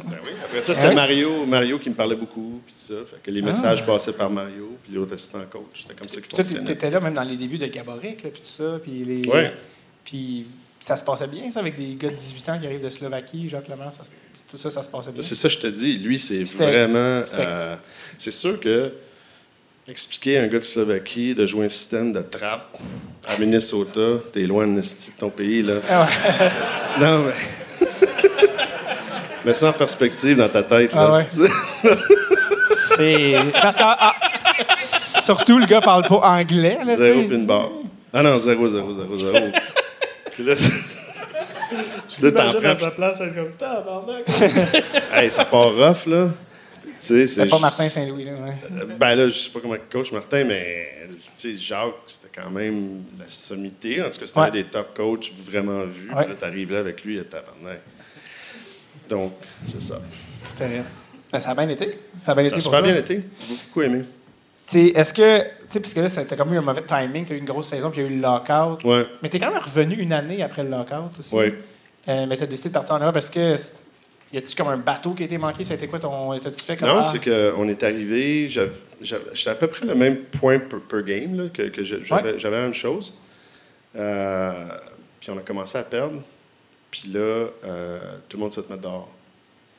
ben 0.06 0.18
oui, 0.24 0.32
après 0.46 0.62
ça, 0.62 0.76
c'était 0.76 0.88
Ah? 0.88 0.94
Mario, 0.94 1.46
Mario 1.46 1.80
qui 1.80 1.90
me 1.90 1.96
parlait 1.96 2.16
beaucoup, 2.16 2.62
puis 2.66 2.76
ça. 2.76 2.94
Fait 3.10 3.18
que 3.24 3.32
les 3.32 3.42
messages 3.42 3.86
passaient 3.86 4.14
par 4.14 4.30
Mario, 4.30 4.78
puis 4.84 4.94
l'autre 4.94 5.14
assistant 5.16 5.40
coach. 5.52 5.82
C'était 5.82 5.96
comme 5.96 6.08
ça 6.08 6.22
qu'il 6.22 6.28
Toi, 6.30 6.44
tu 6.44 6.52
fonctionnait. 6.52 6.72
étais 6.74 6.90
là 6.90 7.00
même 7.00 7.14
dans 7.14 7.24
les 7.24 7.38
débuts 7.38 7.58
de 7.58 7.68
Gaborik, 7.68 8.24
là, 8.24 8.30
puis 8.32 8.42
tout 8.42 8.48
ça. 8.48 8.80
Puis 8.84 9.04
les... 9.04 9.28
Ouais. 9.28 9.54
Puis 10.04 10.46
ça 10.80 10.98
se 10.98 11.04
passait 11.04 11.28
bien, 11.28 11.52
ça, 11.52 11.60
avec 11.60 11.76
des 11.78 11.96
gars 11.96 12.10
de 12.10 12.16
18 12.16 12.50
ans 12.50 12.60
qui 12.60 12.66
arrivent 12.68 12.84
de 12.84 12.90
Slovaquie, 12.90 13.50
Jacques 13.50 13.68
Lemaire, 13.68 13.92
ça 13.92 14.04
tout 14.50 14.58
ça, 14.58 14.70
ça 14.70 14.84
se 14.84 14.90
passait 14.90 15.12
bien. 15.12 15.22
C'est 15.22 15.36
ça, 15.36 15.48
je 15.48 15.58
te 15.60 15.68
dis. 15.68 15.98
Lui, 15.98 16.20
c'est 16.20 16.44
vraiment. 16.56 17.24
euh, 17.34 17.76
c'est 18.18 18.32
sûr 18.32 18.60
que 18.60 18.92
expliquer 19.88 20.38
à 20.38 20.44
un 20.44 20.48
gars 20.48 20.60
de 20.60 20.64
Slovaquie 20.64 21.34
de 21.36 21.46
jouer 21.46 21.66
un 21.66 21.70
système 21.70 22.12
de 22.14 22.22
trappe 22.22 22.78
à 23.28 23.38
Minnesota, 23.38 24.20
t'es 24.34 24.42
loin 24.42 24.68
de 24.68 24.82
ton 25.18 25.30
pays, 25.30 25.62
là. 25.64 25.76
Ah 25.88 26.06
ouais. 26.06 26.50
Non, 27.00 27.24
mais. 27.26 27.34
Mets 29.46 29.54
ça 29.56 29.70
en 29.70 29.74
perspective 29.74 30.38
dans 30.38 30.50
ta 30.50 30.64
tête, 30.64 30.94
là. 30.94 31.08
Ah 31.10 31.14
ouais. 31.18 31.28
C'est. 32.98 33.36
Parce 33.62 33.76
que. 33.76 33.82
ah, 33.84 34.14
surtout, 34.78 35.58
le 35.60 35.66
gars 35.66 35.82
parle 35.82 36.08
pas 36.08 36.18
anglais, 36.18 36.78
là, 36.86 36.96
Zéro 36.96 37.24
puis 37.24 37.36
une 37.36 37.46
barre. 37.46 37.70
Ah 38.14 38.22
non, 38.22 38.38
zéro, 38.40 38.68
zéro, 38.68 38.92
zéro, 38.92 39.18
zéro. 39.18 39.48
puis 40.34 40.44
là, 40.44 40.56
là 42.22 42.32
t'en 42.32 42.42
Imagine 42.42 42.58
à 42.58 42.62
prends. 42.62 42.76
sa 42.76 42.92
place, 42.92 43.22
être 43.22 43.36
comme 43.36 43.52
tabarnak. 43.58 44.26
Hey, 45.14 45.32
ça 45.32 45.46
part 45.46 45.74
rough, 45.74 46.06
là. 46.08 46.30
C'est 47.00 47.50
pas 47.50 47.58
Martin 47.60 47.90
Saint-Louis, 47.90 48.26
là. 48.26 48.34
ouais. 48.34 48.54
Euh, 48.80 48.86
Ben 49.00 49.16
là, 49.16 49.28
je 49.28 49.34
sais 49.34 49.50
pas 49.50 49.60
comment 49.62 49.76
il 49.76 49.82
coach 49.92 50.12
Martin, 50.12 50.44
mais 50.44 50.88
tu 51.38 51.52
sais, 51.54 51.58
Jacques, 51.58 51.94
c'était 52.06 52.40
quand 52.42 52.52
même 52.52 53.04
la 53.18 53.26
sommité. 53.28 54.02
En 54.02 54.10
tout 54.10 54.20
cas, 54.20 54.28
c'était 54.28 54.40
Ouais. 54.40 54.48
un 54.48 54.52
des 54.52 54.66
top 54.66 54.96
coachs 54.96 55.32
vraiment 55.46 55.84
vus. 55.86 56.12
Ouais. 56.14 56.24
Puis 56.26 56.34
Là, 56.34 56.36
t'arrives 56.40 56.72
là 56.74 56.80
avec 56.80 57.04
lui 57.04 57.18
tabarnak. 57.24 57.80
Donc, 59.12 59.34
c'est 59.66 59.82
ça. 59.82 60.00
C'était. 60.42 60.82
Ben, 61.32 61.40
ça 61.40 61.50
a 61.50 61.56
bien 61.56 61.68
été. 61.68 62.00
Ça 62.18 62.32
a 62.32 62.36
bien 62.36 62.48
Ça 62.48 62.56
a 62.56 62.58
été 62.58 62.64
pour 62.64 62.64
super 62.64 62.80
toi. 62.80 62.82
bien 62.82 62.96
été. 62.96 63.22
J'ai 63.40 63.56
beaucoup 63.68 63.82
aimé. 63.82 64.02
Tu 64.68 64.78
sais, 64.78 64.88
Est-ce 64.96 65.14
que. 65.14 65.40
Tu 65.42 65.48
sais, 65.68 65.80
puisque 65.82 65.98
là, 65.98 66.10
t'as 66.10 66.36
comme 66.36 66.54
eu 66.54 66.58
un 66.58 66.62
mauvais 66.62 66.84
timing, 66.84 67.26
t'as 67.26 67.36
eu 67.36 67.38
une 67.38 67.46
grosse 67.46 67.68
saison, 67.68 67.92
puis 67.92 68.02
il 68.02 68.04
y 68.04 68.08
a 68.08 68.10
eu 68.10 68.16
le 68.16 68.22
lockout. 68.22 68.84
Ouais. 68.86 69.06
Mais 69.22 69.30
t'es 69.30 69.40
quand 69.40 69.52
même 69.52 69.62
revenu 69.62 69.96
une 69.96 70.14
année 70.14 70.42
après 70.42 70.64
le 70.64 70.70
lockout 70.70 71.20
aussi. 71.20 71.36
Ouais. 71.36 71.54
Euh, 72.08 72.26
mais 72.28 72.38
t'as 72.38 72.46
décidé 72.46 72.70
de 72.70 72.74
partir 72.74 72.96
en 72.96 73.00
Europe 73.00 73.14
parce 73.14 73.30
que. 73.30 73.56
Y 74.34 74.38
a-tu 74.38 74.56
comme 74.56 74.70
un 74.70 74.78
bateau 74.78 75.12
qui 75.12 75.24
a 75.24 75.26
été 75.26 75.38
manqué? 75.38 75.66
Ça 75.66 75.74
a 75.74 75.76
été 75.76 75.88
quoi 75.88 76.00
ton. 76.00 76.40
T'as-tu 76.40 76.64
fait 76.64 76.78
comme. 76.78 76.88
Non, 76.88 77.00
ah, 77.00 77.04
c'est 77.04 77.20
qu'on 77.20 77.68
est 77.68 77.84
arrivé, 77.84 78.48
j'étais 78.48 79.50
à 79.50 79.56
peu 79.56 79.68
près 79.68 79.86
le 79.86 79.96
même 79.96 80.16
point 80.18 80.60
per, 80.60 80.78
per 80.88 81.04
game, 81.04 81.38
là, 81.38 81.50
que, 81.54 81.64
que 81.64 81.84
j'avais 81.84 82.38
la 82.44 82.50
même 82.50 82.74
chose. 82.74 83.14
Euh, 83.94 84.70
puis 85.20 85.32
on 85.32 85.38
a 85.38 85.42
commencé 85.42 85.78
à 85.78 85.84
perdre. 85.84 86.22
Puis 86.92 87.10
là, 87.12 87.48
euh, 87.64 88.00
tout 88.28 88.38
le 88.38 88.44
monde 88.44 88.52
se 88.52 88.62
fait 88.62 88.70
mettre 88.70 88.82
dehors. 88.84 89.10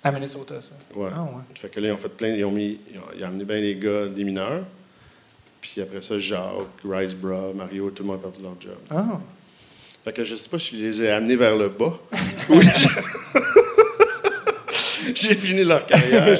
À 0.02 0.10
Minnesota, 0.10 0.54
ça. 0.60 0.70
Ouais. 0.98 1.10
Ah, 1.14 1.22
ouais. 1.22 1.42
Fait 1.60 1.68
que 1.68 1.78
là, 1.78 1.88
ils 1.88 1.92
ont 1.92 1.96
fait 1.98 2.08
plein, 2.08 2.34
ils 2.34 2.44
ont 2.44 2.50
mis, 2.50 2.80
ils 2.90 2.98
ont, 2.98 3.02
ils 3.16 3.22
ont 3.22 3.28
amené 3.28 3.44
bien 3.44 3.60
les 3.60 3.76
gars 3.76 4.06
des 4.08 4.24
mineurs. 4.24 4.64
Puis 5.60 5.80
après 5.80 6.00
ça, 6.00 6.18
Jacques, 6.18 6.50
Ricebra, 6.84 7.52
Mario, 7.54 7.90
tout 7.90 8.02
le 8.02 8.08
monde 8.08 8.18
a 8.18 8.22
perdu 8.22 8.42
leur 8.42 8.56
job. 8.60 8.76
Ah. 8.90 9.20
Fait 10.04 10.12
que 10.12 10.24
je 10.24 10.34
sais 10.34 10.48
pas 10.48 10.58
si 10.58 10.80
je 10.80 10.84
les 10.86 11.02
ai 11.04 11.10
amenés 11.10 11.36
vers 11.36 11.54
le 11.56 11.68
bas. 11.68 11.96
ou 12.48 12.60
j'ai- 15.14 15.34
fini 15.36 15.62
leur 15.62 15.86
carrière. 15.86 16.36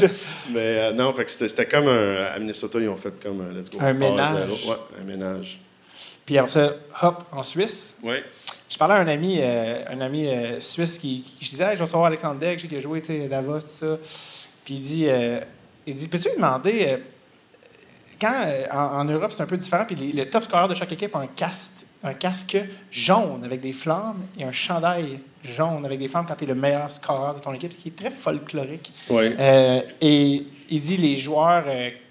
Mais 0.50 0.58
euh, 0.58 0.92
non, 0.92 1.12
fait 1.12 1.24
que 1.24 1.30
c'était 1.30 1.66
comme 1.66 1.86
un. 1.86 2.24
À 2.24 2.36
Minnesota, 2.40 2.80
ils 2.80 2.88
ont 2.88 2.96
fait 2.96 3.14
comme 3.22 3.40
un 3.42 3.52
let's 3.52 3.70
go. 3.70 3.78
Un 3.80 3.92
ménage. 3.92 4.66
Ouais, 4.66 4.74
un 5.00 5.04
ménage. 5.04 5.60
Puis 6.26 6.36
après 6.38 6.50
ça, 6.50 6.74
hop, 7.02 7.22
en 7.30 7.44
Suisse. 7.44 7.96
Oui. 8.02 8.16
Je 8.72 8.78
parlais 8.78 8.94
à 8.94 8.98
un 8.98 9.08
ami, 9.08 9.38
euh, 9.40 9.84
un 9.90 10.00
ami 10.00 10.26
euh, 10.26 10.58
suisse 10.60 10.98
qui, 10.98 11.22
qui- 11.22 11.44
je 11.44 11.50
disais, 11.50 11.64
Hey, 11.64 11.74
je 11.76 11.80
vais 11.80 11.86
savoir 11.86 12.06
Alexandre 12.06 12.40
Degg, 12.40 12.58
sais 12.58 12.66
qu'il 12.68 12.78
a 12.78 12.80
joué, 12.80 13.00
Davos, 13.28 13.60
tout 13.60 13.66
ça. 13.68 13.98
Puis 14.64 14.74
il 14.74 14.80
dit, 14.80 15.04
euh, 15.08 15.40
il 15.86 15.94
dit, 15.94 16.08
peux-tu 16.08 16.28
lui 16.28 16.36
demander, 16.36 16.98
quand 18.20 18.46
en, 18.72 19.00
en 19.00 19.04
Europe 19.04 19.32
c'est 19.32 19.42
un 19.42 19.46
peu 19.46 19.56
différent, 19.56 19.84
puis 19.84 19.96
les- 19.96 20.12
le 20.12 20.30
top 20.30 20.44
scorer 20.44 20.68
de 20.68 20.74
chaque 20.74 20.92
équipe 20.92 21.14
a 21.14 21.18
un 21.18 21.26
casque, 21.26 21.84
un 22.04 22.14
casque 22.14 22.56
jaune 22.90 23.42
avec 23.44 23.60
des 23.60 23.72
flammes 23.72 24.22
et 24.38 24.44
un 24.44 24.52
chandail 24.52 25.18
jaune 25.44 25.84
avec 25.84 25.98
des 25.98 26.08
flammes 26.08 26.24
quand 26.26 26.34
tu 26.36 26.44
es 26.44 26.46
le 26.46 26.54
meilleur 26.54 26.90
scoreur 26.90 27.34
de 27.34 27.40
ton 27.40 27.52
équipe, 27.52 27.72
ce 27.72 27.78
qui 27.78 27.88
est 27.88 27.96
très 27.96 28.10
folklorique. 28.10 28.92
Oui. 29.10 29.34
Et 30.00 30.46
il 30.70 30.80
dit 30.80 30.96
les 30.96 31.18
joueurs 31.18 31.64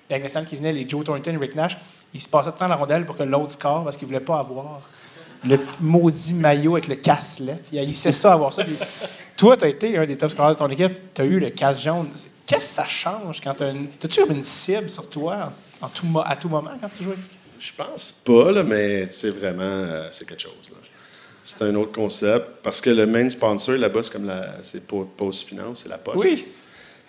la 0.10 0.20
nationale 0.20 0.48
qui 0.48 0.58
venaient, 0.58 0.74
les 0.74 0.88
Joe 0.88 1.06
Thornton 1.06 1.34
et 1.34 1.38
Rick 1.38 1.56
Nash, 1.56 1.78
ils 2.14 2.22
se 2.22 2.28
passaient 2.28 2.50
tout 2.50 2.56
le 2.56 2.60
temps 2.60 2.68
la 2.68 2.76
rondelle 2.76 3.06
pour 3.06 3.16
que 3.16 3.24
l'autre 3.24 3.52
score 3.54 3.86
parce 3.86 3.96
qu'ils 3.96 4.08
ne 4.10 4.14
voulaient 4.14 4.26
pas 4.26 4.40
avoir 4.40 4.82
le 5.44 5.60
maudit 5.80 6.34
maillot 6.34 6.74
avec 6.74 6.88
le 6.88 6.96
casse-lettre. 6.96 7.70
Il 7.72 7.80
haïssait 7.80 8.12
ça, 8.12 8.34
avoir 8.34 8.54
ça. 8.54 8.64
Puis 8.64 8.76
toi, 9.38 9.58
tu 9.58 9.66
as 9.66 9.70
été 9.70 9.98
un 9.98 10.06
des 10.06 10.18
top 10.18 10.32
scoreurs 10.32 10.54
de 10.54 10.60
ton 10.60 10.70
équipe, 10.70 10.92
tu 11.14 11.22
as 11.22 11.26
eu 11.26 11.40
le 11.40 11.50
casse 11.50 11.82
jaune. 11.84 12.10
Qu'est-ce 12.46 12.60
que 12.60 12.66
ça 12.76 12.86
change 12.86 13.42
quand 13.42 13.54
tu 13.56 13.64
as 13.64 13.70
une... 13.70 13.88
Comme 14.16 14.32
une 14.32 14.44
cible 14.44 14.90
sur 14.90 15.10
toi 15.10 15.54
en, 15.82 15.86
en 15.86 15.90
tout, 15.90 16.06
mo- 16.06 16.24
à 16.26 16.36
tout 16.36 16.50
moment 16.50 16.72
quand 16.80 16.90
tu 16.96 17.04
joues? 17.04 17.14
Je 17.60 17.72
pense 17.78 18.12
pas, 18.12 18.52
là, 18.52 18.64
mais 18.64 19.08
c'est 19.12 19.30
vraiment, 19.30 19.62
euh, 19.64 20.08
c'est 20.12 20.28
quelque 20.28 20.42
chose. 20.42 20.70
là. 20.72 20.78
C'est 21.44 21.62
un 21.64 21.74
autre 21.76 21.92
concept. 21.92 22.46
Parce 22.64 22.82
que 22.82 22.90
le 22.90 23.06
main 23.08 23.30
sponsor 23.30 23.76
là-bas, 23.78 24.04
c'est 24.04 24.12
comme 24.14 24.26
la, 24.28 24.56
c'est 24.64 24.86
Po- 24.86 25.06
Post 25.18 25.48
Finance, 25.48 25.82
c'est 25.84 25.90
la 25.90 25.98
Poste. 25.98 26.20
Oui. 26.26 26.46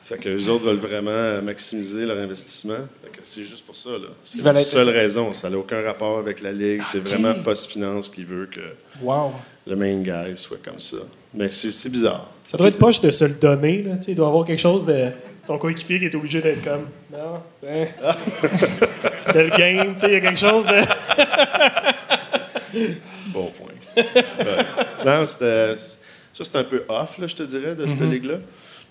Fait 0.03 0.19
que 0.19 0.29
les 0.29 0.49
autres 0.49 0.65
veulent 0.65 0.77
vraiment 0.79 1.41
maximiser 1.43 2.05
leur 2.07 2.19
investissement. 2.19 2.79
C'est 3.23 3.45
juste 3.45 3.65
pour 3.65 3.77
ça, 3.77 3.91
là. 3.91 4.09
C'est 4.23 4.43
la 4.43 4.51
être- 4.53 4.59
seule 4.59 4.89
raison. 4.89 5.33
Ça 5.33 5.51
n'a 5.51 5.59
aucun 5.59 5.83
rapport 5.83 6.19
avec 6.19 6.41
la 6.41 6.53
Ligue. 6.53 6.83
C'est 6.85 7.01
vraiment 7.07 7.35
Post 7.35 7.71
Finance 7.71 8.09
qui 8.09 8.25
veut 8.25 8.47
que 8.47 8.61
Wow. 9.01 9.33
le 9.67 9.77
main 9.77 10.01
guy 10.01 10.37
soit 10.37 10.59
comme 10.65 10.81
ça. 10.81 10.99
Mais 11.35 11.49
c'est, 11.51 11.89
bizarre. 11.89 12.29
Ça 12.47 12.57
doit 12.59 12.69
être 12.69 12.79
poche 12.79 13.01
de 13.01 13.11
se 13.11 13.25
le 13.25 13.35
donner. 13.35 13.83
Là, 13.83 13.97
il 14.07 14.15
doit 14.15 14.27
y 14.27 14.29
avoir 14.29 14.45
quelque 14.45 14.59
chose 14.61 14.85
de 14.85 15.11
ton 15.47 15.59
coéquipier 15.59 15.99
qui 15.99 16.05
est 16.07 16.15
obligé 16.15 16.41
d'être 16.41 16.63
comme. 16.63 16.89
Non, 17.13 17.43
ben. 17.63 17.89
de 19.35 19.39
le 19.41 19.49
game, 19.57 19.95
il 20.03 20.13
y 20.13 20.17
a 20.17 20.21
quelque 20.21 20.39
chose 20.39 20.67
de. 20.67 20.83
Bon 23.33 23.51
point. 23.51 23.73
Ouais. 23.97 24.05
Non, 25.05 25.27
c'était, 25.27 25.77
ça, 25.77 25.99
c'est 26.45 26.57
un 26.57 26.65
peu 26.65 26.85
off, 26.89 27.19
là, 27.19 27.27
je 27.27 27.37
te 27.37 27.43
dirais, 27.43 27.75
de 27.75 27.87
cette 27.87 28.01
Mhm. 28.01 28.11
ligue-là. 28.11 28.39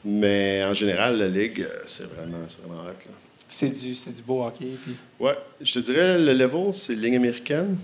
Mais 0.05 0.63
en 0.65 0.73
général, 0.73 1.17
la 1.17 1.27
Ligue, 1.27 1.65
c'est 1.85 2.05
vraiment, 2.11 2.37
c'est 2.47 2.59
vraiment 2.65 2.81
hot, 2.81 2.85
là. 3.05 3.11
C'est 3.53 3.68
du, 3.69 3.94
c'est 3.95 4.15
du 4.15 4.22
beau 4.22 4.45
hockey. 4.45 4.78
Puis 4.82 4.95
Ouais, 5.19 5.38
je 5.60 5.73
te 5.73 5.80
dirais, 5.80 6.18
le 6.18 6.34
level, 6.34 6.73
c'est 6.73 6.95
ligne 6.95 7.18
américaine, 7.18 7.78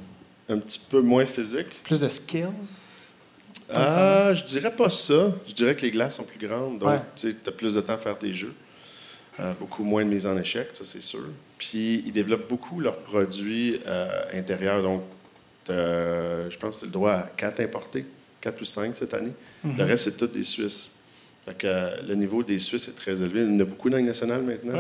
un 0.48 0.60
petit 0.60 0.80
peu 0.90 1.02
moins 1.02 1.26
physique. 1.26 1.84
plus 1.84 2.00
de 2.00 2.08
skills? 2.08 2.46
Ah, 3.70 4.34
je 4.34 4.46
dirais 4.46 4.74
pas 4.74 4.90
ça. 4.90 5.34
Je 5.46 5.54
dirais 5.54 5.76
que 5.76 5.82
les 5.82 5.92
glaces 5.92 6.16
sont 6.16 6.24
plus 6.24 6.40
grandes, 6.48 6.80
donc 6.80 6.90
Ouais. 6.90 7.02
tu 7.18 7.36
as 7.46 7.52
plus 7.52 7.74
de 7.74 7.82
temps 7.82 7.94
à 7.96 7.98
faire 7.98 8.18
tes 8.18 8.32
jeux. 8.32 8.54
Euh, 9.42 9.54
beaucoup 9.60 9.84
moins 9.84 10.06
de 10.06 10.10
mise 10.10 10.26
en 10.26 10.38
échec, 10.38 10.70
ça 10.72 10.86
c'est 10.86 11.04
sûr. 11.04 11.26
Puis 11.58 12.02
ils 12.06 12.12
développent 12.14 12.48
beaucoup 12.48 12.80
leurs 12.80 13.00
produits 13.00 13.80
euh, 13.86 14.08
intérieurs, 14.34 14.82
donc 14.82 15.04
je 15.68 16.58
pense 16.58 16.78
que 16.78 16.80
tu 16.80 16.86
as 16.86 16.88
le 16.88 16.94
droit 16.94 17.12
à 17.12 17.30
4 17.36 17.60
importés, 17.60 18.06
4 18.40 18.62
ou 18.62 18.66
5 18.66 18.96
cette 18.96 19.14
année. 19.14 19.34
Le 19.66 19.84
reste, 19.84 20.06
c'est 20.06 20.18
tous 20.18 20.28
des 20.28 20.46
Suisses. 20.46 20.94
Fait 21.46 21.54
que, 21.58 21.68
euh, 21.68 22.02
le 22.08 22.16
niveau 22.16 22.42
des 22.44 22.58
Suisses 22.60 22.88
est 22.88 22.96
très 22.96 23.22
élevé. 23.22 23.42
Il 23.42 23.54
y 23.54 23.56
en 23.58 23.60
a 23.60 23.64
beaucoup 23.66 23.90
dans 23.90 23.98
le 23.98 24.04
national 24.04 24.44
maintenant. 24.44 24.74
Ouais. 24.74 24.80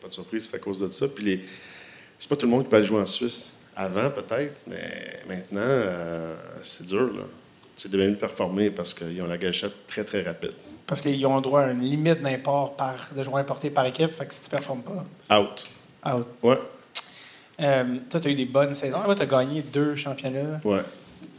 Pas 0.00 0.08
de 0.08 0.12
surprise, 0.12 0.48
c'est 0.50 0.56
à 0.56 0.58
cause 0.60 0.80
de 0.80 0.88
ça. 0.90 1.06
Puis 1.08 1.24
les, 1.24 1.44
c'est 2.18 2.28
pas 2.28 2.36
tout 2.36 2.46
le 2.46 2.52
monde 2.52 2.64
qui 2.64 2.70
peut 2.70 2.76
aller 2.76 2.86
jouer 2.86 3.00
en 3.00 3.06
Suisse. 3.06 3.52
Avant, 3.76 4.10
peut-être, 4.10 4.54
mais 4.66 5.20
maintenant, 5.28 5.60
euh, 5.62 6.36
c'est 6.62 6.86
dur. 6.86 7.12
Là. 7.14 7.22
C'est 7.76 7.90
devenu 7.90 8.14
performer 8.16 8.70
parce 8.70 8.92
qu'ils 8.92 9.20
ont 9.22 9.26
la 9.26 9.38
gâchette 9.38 9.86
très, 9.86 10.04
très 10.04 10.22
rapide. 10.22 10.52
Parce 10.86 11.00
qu'ils 11.00 11.24
ont 11.24 11.36
le 11.36 11.42
droit 11.42 11.62
à 11.62 11.70
une 11.70 11.80
limite 11.80 12.20
d'import 12.20 12.76
par, 12.76 13.08
de 13.16 13.22
joueurs 13.22 13.38
importés 13.38 13.70
par 13.70 13.86
équipe. 13.86 14.10
Fait 14.10 14.26
que 14.26 14.34
si 14.34 14.40
tu 14.40 14.46
ne 14.46 14.50
performes 14.50 14.82
pas, 14.82 15.38
Out. 15.38 15.64
out. 16.04 16.26
Ouais, 16.42 16.58
Euh, 17.60 17.96
toi, 18.10 18.20
tu 18.20 18.28
as 18.28 18.30
eu 18.30 18.34
des 18.34 18.46
bonnes 18.46 18.74
saisons. 18.74 18.98
tu 19.14 19.22
as 19.22 19.26
gagné 19.26 19.62
deux 19.62 19.94
championnats. 19.94 20.60
ouais. 20.64 20.80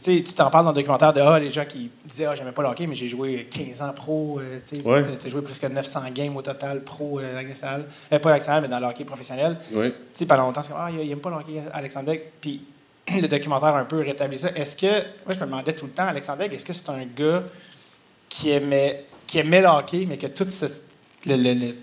Tu 0.00 0.22
t'en 0.24 0.50
parles 0.50 0.64
dans 0.64 0.72
le 0.72 0.76
documentaire 0.76 1.12
de 1.12 1.20
ah, 1.20 1.38
les 1.38 1.50
gens 1.50 1.64
qui 1.64 1.90
disaient 2.04 2.26
Ah, 2.26 2.34
j'aimais 2.34 2.50
pas 2.52 2.62
le 2.62 2.68
hockey, 2.68 2.86
mais 2.88 2.94
j'ai 2.94 3.06
joué 3.08 3.46
15 3.50 3.82
ans 3.82 3.92
pro. 3.92 4.40
euh, 4.40 4.58
tu. 4.68 4.80
Ouais. 4.80 5.04
As 5.24 5.28
joué 5.28 5.42
presque 5.42 5.62
900 5.64 6.02
games 6.12 6.36
au 6.36 6.42
total 6.42 6.82
pro 6.82 7.20
euh. 7.20 7.40
Euh, 8.12 8.18
pas 8.18 8.30
nationale, 8.32 8.62
mais 8.62 8.68
dans 8.68 8.80
le 8.80 8.86
hockey 8.86 9.04
professionnel. 9.04 9.56
ouais. 9.72 9.90
Tu 9.90 9.96
sais, 10.12 10.26
pendant 10.26 10.46
longtemps, 10.46 10.62
c'est 10.62 10.72
comme 10.72 10.80
Ah, 10.82 10.90
il 10.90 11.10
aime 11.10 11.20
pas 11.20 11.30
le 11.30 11.36
hockey, 11.36 11.62
Alexandre. 11.72 12.12
Puis 12.40 12.62
le 13.14 13.28
documentaire 13.28 13.74
un 13.76 13.84
peu 13.84 14.00
rétabli 14.00 14.38
ça. 14.38 14.50
Est-ce 14.56 14.76
que. 14.76 14.86
Moi, 15.24 15.34
je 15.34 15.38
me 15.40 15.44
demandais 15.46 15.72
tout 15.74 15.86
le 15.86 15.92
temps, 15.92 16.06
Alexandre 16.06 16.42
est-ce 16.42 16.66
que 16.66 16.72
c'est 16.72 16.90
un 16.90 17.04
gars 17.04 17.44
qui 18.28 18.50
aimait, 18.50 19.04
qui 19.26 19.38
aimait 19.38 19.60
le 19.60 19.68
hockey, 19.68 20.06
mais 20.08 20.16
que 20.16 20.26
toute, 20.26 20.50
cette- 20.50 20.82
le- 21.26 21.36
le- 21.36 21.54
le- 21.54 21.74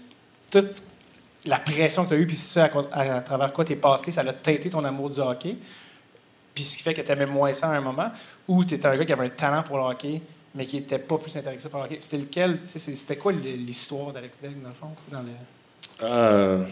toute 0.51 0.83
la 1.45 1.57
pression 1.59 2.03
que 2.03 2.09
tu 2.09 2.15
as 2.15 2.17
eue, 2.17 2.27
puis 2.27 2.35
ce 2.37 2.59
à, 2.59 2.69
quoi- 2.69 2.87
à- 2.91 3.17
à 3.17 3.21
travers 3.21 3.53
quoi 3.53 3.63
tu 3.63 3.71
es 3.73 3.75
passé, 3.77 4.11
ça 4.11 4.21
a 4.21 4.33
teinté 4.33 4.69
ton 4.69 4.83
amour 4.83 5.09
du 5.09 5.19
hockey? 5.21 5.55
Puis 6.59 6.65
ce 6.65 6.75
qui 6.75 6.83
fait 6.83 6.93
que 6.93 6.99
tu 6.99 7.09
aimais 7.09 7.25
moins 7.25 7.53
ça 7.53 7.67
à 7.69 7.77
un 7.77 7.79
moment, 7.79 8.11
ou 8.45 8.65
tu 8.65 8.73
étais 8.73 8.85
un 8.85 8.97
gars 8.97 9.05
qui 9.05 9.13
avait 9.13 9.27
un 9.27 9.29
talent 9.29 9.63
pour 9.63 9.77
le 9.77 9.83
hockey, 9.85 10.21
mais 10.53 10.65
qui 10.65 10.75
n'était 10.75 10.99
pas 10.99 11.17
plus 11.17 11.33
intéressé 11.37 11.69
par 11.69 11.79
le 11.79 11.85
hockey. 11.85 11.99
C'était 12.01 12.17
lequel? 12.17 12.59
C'était 12.65 13.15
quoi 13.15 13.31
l'histoire 13.31 14.11
d'Alex 14.11 14.41
Degg, 14.43 14.61
dans 14.61 14.67
le 14.67 14.75
fond? 14.75 14.89
Dans 15.09 15.21
le... 15.21 15.27
Euh, 16.01 16.65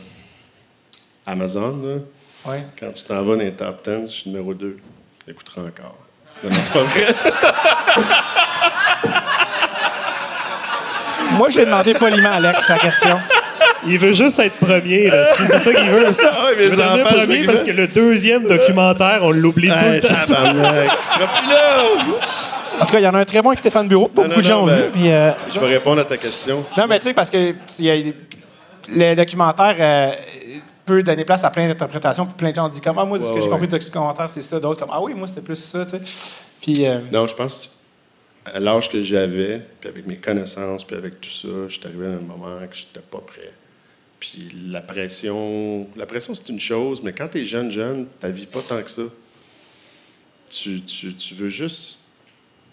Amazon, 1.26 1.78
là, 1.82 2.52
Ouais. 2.52 2.66
quand 2.78 2.92
tu 2.92 3.04
t'en 3.06 3.24
vas 3.24 3.38
dans 3.38 3.42
les 3.44 3.54
top 3.54 3.82
10, 3.86 4.08
je 4.08 4.08
suis 4.08 4.30
numéro 4.30 4.54
2. 4.54 4.78
Écoutera 5.26 5.62
encore. 5.62 5.96
Non, 6.44 6.50
non, 6.50 6.56
c'est 6.62 6.74
pas 6.74 6.84
vrai. 6.84 7.16
Moi, 11.32 11.50
j'ai 11.50 11.64
demandé 11.66 11.94
poliment 11.94 12.30
à 12.32 12.36
Alex 12.36 12.68
la 12.68 12.78
question. 12.80 13.20
Il 13.88 13.98
veut 14.00 14.14
juste 14.14 14.40
être 14.40 14.56
premier. 14.58 15.10
là. 15.10 15.24
C'est 15.36 15.58
ça 15.60 15.74
qu'il 15.74 15.90
veut. 15.90 16.06
Ah 16.24 16.46
ouais, 16.48 16.54
Il 16.60 16.70
veut 16.70 16.76
devenir 16.76 17.06
premier 17.08 17.46
parce 17.46 17.64
que 17.64 17.72
le 17.72 17.88
deuxième 17.88 18.48
documentaire, 18.48 19.20
on 19.24 19.32
l'oublie 19.32 19.70
tout 19.70 19.76
le 19.86 20.00
temps. 20.00 20.08
tabarnak, 20.08 20.90
tu 21.04 21.08
seras 21.20 21.28
plus 21.42 21.50
là! 21.50 21.84
En 22.80 22.86
tout 22.86 22.92
cas, 22.92 23.00
il 23.00 23.04
y 23.04 23.08
en 23.08 23.14
a 23.16 23.20
un 23.20 23.26
très 23.26 23.42
bon 23.42 23.50
avec 23.50 23.60
Stéphane 23.60 23.88
Bureau. 23.88 24.12
Non, 24.16 24.24
beaucoup 24.24 24.30
de 24.30 24.36
non, 24.36 24.48
gens 24.48 24.62
ont 24.64 24.66
vu. 24.66 24.72
ben- 24.74 24.92
puis, 24.92 25.12
euh, 25.12 25.32
Je 25.54 25.60
vais 25.60 25.68
répondre 25.68 26.00
à 26.02 26.06
ta 26.06 26.18
question. 26.18 26.64
non, 26.78 26.86
mais 26.88 27.00
tu 27.00 27.06
sais, 27.06 27.14
parce 27.14 27.30
que 27.32 27.54
y 27.80 27.90
a 27.90 27.96
le 28.90 29.16
documentaire 29.16 29.76
euh, 29.80 30.12
peut 30.86 31.02
donner 31.04 31.26
place 31.26 31.44
à 31.44 31.50
plein 31.50 31.68
d'interprétations. 31.68 32.26
Puis 32.26 32.36
plein 32.36 32.52
de 32.52 32.56
gens 32.56 32.66
ont 32.68 32.70
dit 32.70 32.82
comme, 32.82 32.98
ah, 33.00 33.06
moi, 33.06 33.18
de 33.18 33.24
ce 33.24 33.30
Ouais, 33.30 33.36
que 33.38 33.42
j'ai 33.42 33.50
compris 33.50 33.68
du 33.68 33.78
documentaire, 33.80 34.30
c'est 34.30 34.42
ça. 34.42 34.60
D'autres 34.60 34.80
comme, 34.80 34.92
ah 34.94 35.02
oui, 35.02 35.14
moi, 35.14 35.28
c'était 35.28 35.42
plus 35.42 35.56
ça, 35.58 35.86
tu 35.86 35.92
sais. 35.92 36.02
Puis, 36.62 36.86
euh, 36.86 37.00
Non, 37.12 37.26
je 37.28 37.36
pense 37.36 37.80
à 38.46 38.60
l'âge 38.60 38.90
que 38.90 39.02
j'avais, 39.02 39.62
puis 39.82 39.90
avec 39.90 40.08
mes 40.08 40.16
connaissances, 40.16 40.84
puis 40.86 40.96
avec 40.96 41.20
tout 41.20 41.30
ça, 41.30 41.48
je 41.68 41.74
suis 41.74 41.82
arrivé 41.86 42.06
à 42.06 42.10
un 42.12 42.22
moment 42.22 42.60
que 42.70 42.76
je 42.78 42.84
n'étais 42.84 43.06
pas 43.12 43.20
prêt. 43.26 43.52
Puis 44.20 44.50
la 44.70 44.82
pression, 44.82 45.88
la 45.96 46.06
pression 46.06 46.34
c'est 46.34 46.50
une 46.50 46.60
chose, 46.60 47.02
mais 47.04 47.14
quand 47.14 47.28
tu 47.28 47.40
es 47.40 47.46
jeune, 47.46 47.72
jeune, 47.72 48.08
tu 48.20 48.32
vis 48.32 48.46
pas 48.48 48.62
tant 48.62 48.82
que 48.82 48.90
ça. 48.90 49.04
Tu, 50.50 50.82
tu, 50.82 51.14
tu 51.14 51.36
veux 51.36 51.50
juste, 51.50 52.08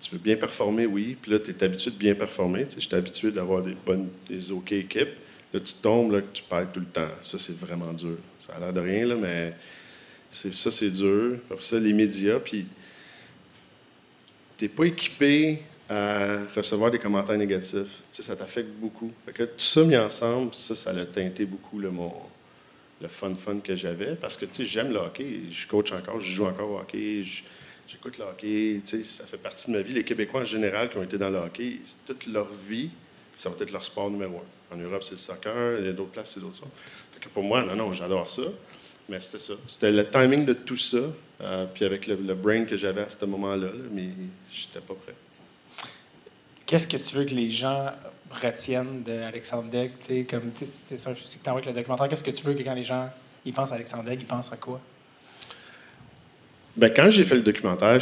tu 0.00 0.12
veux 0.12 0.18
bien 0.18 0.36
performer, 0.36 0.86
oui, 0.86 1.16
puis 1.20 1.32
là, 1.32 1.38
tu 1.38 1.50
es 1.50 1.64
habitué 1.64 1.90
de 1.90 1.96
bien 1.96 2.14
performer. 2.14 2.66
Tu 2.66 2.80
sais, 2.80 2.94
habitué 2.94 3.30
d'avoir 3.30 3.62
des 3.62 3.74
bonnes, 3.74 4.08
des 4.28 4.50
OK 4.52 4.72
équipes. 4.72 5.16
Là, 5.52 5.60
tu 5.60 5.74
tombes, 5.74 6.12
là, 6.12 6.20
tu 6.32 6.42
perds 6.42 6.72
tout 6.72 6.80
le 6.80 6.86
temps. 6.86 7.10
Ça, 7.20 7.38
c'est 7.38 7.56
vraiment 7.56 7.92
dur. 7.92 8.16
Ça 8.46 8.54
a 8.54 8.60
l'air 8.60 8.72
de 8.72 8.80
rien, 8.80 9.06
là, 9.06 9.16
mais 9.16 9.54
ça, 10.30 10.70
c'est 10.70 10.90
dur. 10.90 11.38
Après 11.50 11.64
ça, 11.64 11.78
les 11.78 11.92
médias, 11.92 12.38
puis 12.38 12.66
t'es 14.56 14.68
pas 14.68 14.84
équipé 14.84 15.62
à 15.88 16.46
recevoir 16.56 16.90
des 16.90 16.98
commentaires 16.98 17.36
négatifs. 17.36 18.02
Tu 18.10 18.12
sais, 18.12 18.22
ça 18.22 18.36
t'affecte 18.36 18.70
beaucoup. 18.70 19.10
Fait 19.26 19.32
que 19.32 19.42
tout 19.44 19.52
ça 19.58 19.82
mis 19.84 19.96
ensemble, 19.96 20.54
ça, 20.54 20.74
ça 20.74 20.90
a 20.90 21.04
teinté 21.06 21.44
beaucoup 21.44 21.78
le, 21.78 21.90
mon, 21.90 22.12
le 23.00 23.08
fun 23.08 23.34
fun 23.34 23.58
que 23.62 23.76
j'avais. 23.76 24.16
Parce 24.16 24.36
que, 24.36 24.46
tu 24.46 24.54
sais, 24.54 24.64
j'aime 24.64 24.92
le 24.92 24.98
hockey. 24.98 25.40
Je 25.50 25.66
coach 25.66 25.92
encore, 25.92 26.20
je 26.20 26.32
joue 26.32 26.46
encore 26.46 26.70
au 26.70 26.78
hockey. 26.78 27.22
J'écoute 27.86 28.16
le 28.18 28.24
hockey. 28.24 28.80
Tu 28.84 28.98
sais, 28.98 29.04
ça 29.04 29.24
fait 29.26 29.36
partie 29.36 29.70
de 29.70 29.76
ma 29.76 29.82
vie. 29.82 29.92
Les 29.92 30.04
Québécois, 30.04 30.40
en 30.42 30.46
général, 30.46 30.88
qui 30.90 30.96
ont 30.96 31.02
été 31.02 31.18
dans 31.18 31.30
le 31.30 31.38
hockey, 31.38 31.78
c'est 31.84 32.04
toute 32.06 32.26
leur 32.26 32.48
vie, 32.68 32.90
ça 33.36 33.50
va 33.50 33.56
être 33.60 33.72
leur 33.72 33.84
sport 33.84 34.10
numéro 34.10 34.38
un. 34.38 34.74
En 34.74 34.78
Europe, 34.78 35.04
c'est 35.04 35.12
le 35.12 35.18
soccer. 35.18 35.78
Il 35.80 35.86
y 35.86 35.88
a 35.88 35.92
d'autres 35.92 36.10
places, 36.12 36.32
c'est 36.34 36.40
d'autres 36.40 36.56
sports. 36.56 36.70
Fait 37.12 37.20
que 37.20 37.28
pour 37.28 37.42
moi, 37.42 37.62
non, 37.64 37.76
non, 37.76 37.92
j'adore 37.92 38.26
ça. 38.26 38.42
Mais 39.08 39.20
c'était 39.20 39.38
ça. 39.38 39.54
C'était 39.66 39.92
le 39.92 40.08
timing 40.08 40.46
de 40.46 40.54
tout 40.54 40.78
ça. 40.78 40.96
euh, 41.42 41.66
puis 41.72 41.84
avec 41.84 42.06
le, 42.06 42.16
le 42.16 42.34
brain 42.34 42.64
que 42.64 42.76
j'avais 42.76 43.02
à 43.02 43.10
ce 43.10 43.24
moment-là, 43.26 43.66
là, 43.66 43.72
mais 43.92 44.08
j'étais 44.52 44.80
pas 44.80 44.94
prêt. 44.94 45.14
Qu'est-ce 46.74 46.88
que 46.88 46.96
tu 46.96 47.14
veux 47.14 47.24
que 47.24 47.34
les 47.34 47.50
gens 47.50 47.92
retiennent 48.32 49.04
d'Alexandre 49.04 49.70
Degg? 49.70 49.92
Tu 50.00 50.06
sais, 50.06 50.24
comme, 50.24 50.50
c'est 50.56 50.96
ça, 50.96 51.12
que 51.14 51.18
tu 51.20 51.48
avec 51.48 51.66
le 51.66 51.72
documentaire. 51.72 52.08
Qu'est-ce 52.08 52.24
que 52.24 52.32
tu 52.32 52.44
veux 52.44 52.54
que 52.54 52.64
quand 52.64 52.74
les 52.74 52.82
gens 52.82 53.08
ils 53.44 53.52
pensent 53.52 53.70
à 53.70 53.76
Alexandre 53.76 54.02
Degg, 54.02 54.20
ils 54.20 54.26
pensent 54.26 54.52
à 54.52 54.56
quoi? 54.56 54.80
Ben, 56.76 56.92
quand 56.92 57.08
j'ai 57.10 57.22
fait 57.22 57.36
le 57.36 57.42
documentaire, 57.42 58.00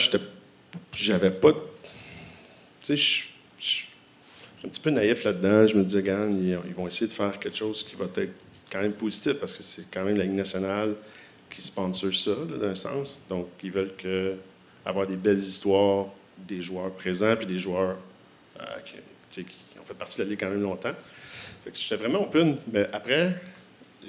j'avais 0.90 1.31
pas. 1.31 1.53
Tu 1.53 2.97
sais, 2.97 2.97
je, 2.97 3.24
suis 3.59 3.89
un 4.65 4.69
petit 4.69 4.81
peu 4.81 4.89
naïf 4.89 5.23
là-dedans. 5.24 5.66
Je 5.66 5.77
me 5.77 5.85
disais, 5.85 6.03
ils, 6.03 6.74
vont 6.74 6.89
essayer 6.89 7.09
de 7.09 7.12
faire 7.12 7.39
quelque 7.39 7.59
chose 7.59 7.85
qui 7.85 7.94
va 7.94 8.07
être 8.07 8.32
quand 8.70 8.81
même 8.81 8.94
positif 8.94 9.35
parce 9.35 9.53
que 9.53 9.62
c'est 9.62 9.85
quand 9.90 10.05
même 10.05 10.16
la 10.16 10.24
Ligue 10.24 10.32
nationale 10.32 10.94
qui 11.51 11.61
sponsor 11.61 12.15
ça, 12.15 12.36
d'un 12.59 12.74
sens. 12.74 13.27
Donc, 13.28 13.49
ils 13.62 13.70
veulent 13.70 13.93
avoir 14.82 15.07
des 15.07 15.16
belles 15.16 15.40
histoires 15.40 16.07
des 16.39 16.62
joueurs 16.62 16.90
présents 16.93 17.36
puis 17.36 17.44
des 17.44 17.59
joueurs 17.59 17.99
sais, 19.31 19.45
qui 19.45 19.79
ont 19.81 19.85
fait 19.85 19.95
partie 19.95 20.19
de 20.19 20.24
la 20.24 20.31
Ligue 20.31 20.41
quand 20.41 20.51
même 20.51 20.62
longtemps. 20.62 20.95
J'étais 21.73 21.97
vraiment 21.97 22.23
open. 22.23 22.57
Mais 22.73 22.89
après, 22.93 23.41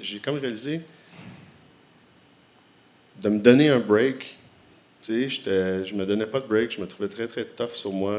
j'ai 0.00 0.18
comme 0.18 0.38
réalisé 0.38 0.80
de 3.20 3.28
me 3.28 3.38
donner 3.38 3.68
un 3.68 3.78
break. 3.80 4.36
Tu 5.00 5.28
sais, 5.30 5.84
je 5.84 5.94
me 5.94 6.04
donnais 6.06 6.26
pas 6.26 6.40
de 6.40 6.46
break. 6.46 6.70
Je 6.72 6.80
me 6.80 6.86
trouvais 6.86 7.08
très, 7.08 7.26
très 7.26 7.44
tough 7.44 7.74
sur 7.74 7.92
moi 7.92 8.12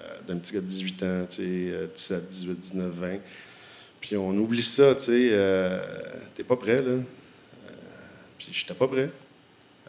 euh, 0.00 0.18
d'un 0.26 0.36
petit 0.38 0.52
gars 0.54 0.60
de 0.60 0.66
18 0.66 1.02
ans, 1.02 1.26
tu 1.28 1.36
sais, 1.36 1.42
euh, 1.42 1.86
17, 1.94 2.28
18, 2.28 2.60
19, 2.60 2.92
20. 2.92 3.18
Puis 4.00 4.16
on 4.16 4.30
oublie 4.36 4.62
ça, 4.62 4.94
tu 4.94 5.00
sais. 5.06 5.28
euh, 5.32 5.80
T'es 6.34 6.44
pas 6.44 6.56
prêt, 6.56 6.80
là. 6.82 6.90
Euh, 6.90 7.02
puis 8.38 8.48
j'étais 8.52 8.74
pas 8.74 8.86
prêt. 8.86 9.10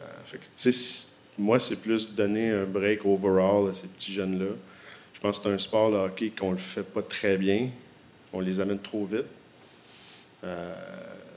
Euh, 0.00 0.02
fait 0.24 0.38
que, 0.38 0.44
tu 0.56 0.72
sais, 0.72 1.06
moi, 1.38 1.60
c'est 1.60 1.80
plus 1.80 2.12
donner 2.14 2.50
un 2.50 2.64
break 2.64 3.04
overall 3.04 3.70
à 3.70 3.74
ces 3.74 3.86
petits 3.86 4.12
jeunes-là. 4.12 4.52
Je 5.20 5.26
pense 5.26 5.38
que 5.38 5.44
c'est 5.44 5.54
un 5.54 5.58
sport, 5.58 5.90
le 5.90 5.98
hockey, 5.98 6.30
qu'on 6.30 6.52
le 6.52 6.56
fait 6.56 6.82
pas 6.82 7.02
très 7.02 7.36
bien. 7.36 7.68
On 8.32 8.40
les 8.40 8.58
amène 8.58 8.78
trop 8.78 9.04
vite. 9.04 9.26
Euh, 10.42 10.74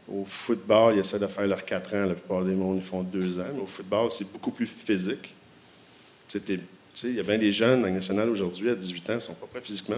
au 0.07 0.23
football, 0.23 0.95
ils 0.95 0.99
essaient 0.99 1.19
de 1.19 1.27
faire 1.27 1.45
leurs 1.45 1.65
4 1.65 1.95
ans. 1.95 2.05
La 2.05 2.13
plupart 2.13 2.45
des 2.45 2.53
mondes, 2.53 2.77
ils 2.77 2.83
font 2.83 3.03
2 3.03 3.39
ans. 3.39 3.45
Mais 3.53 3.61
au 3.61 3.67
football, 3.67 4.09
c'est 4.09 4.31
beaucoup 4.31 4.51
plus 4.51 4.67
physique. 4.67 5.33
Il 6.33 7.15
y 7.15 7.19
a 7.19 7.23
bien 7.23 7.37
des 7.37 7.51
jeunes 7.51 7.81
dans 7.81 7.87
le 7.87 7.93
national 7.93 8.29
aujourd'hui, 8.29 8.69
à 8.69 8.75
18 8.75 9.09
ans, 9.09 9.13
ils 9.15 9.21
sont 9.21 9.33
pas 9.33 9.47
prêts 9.47 9.61
physiquement. 9.61 9.97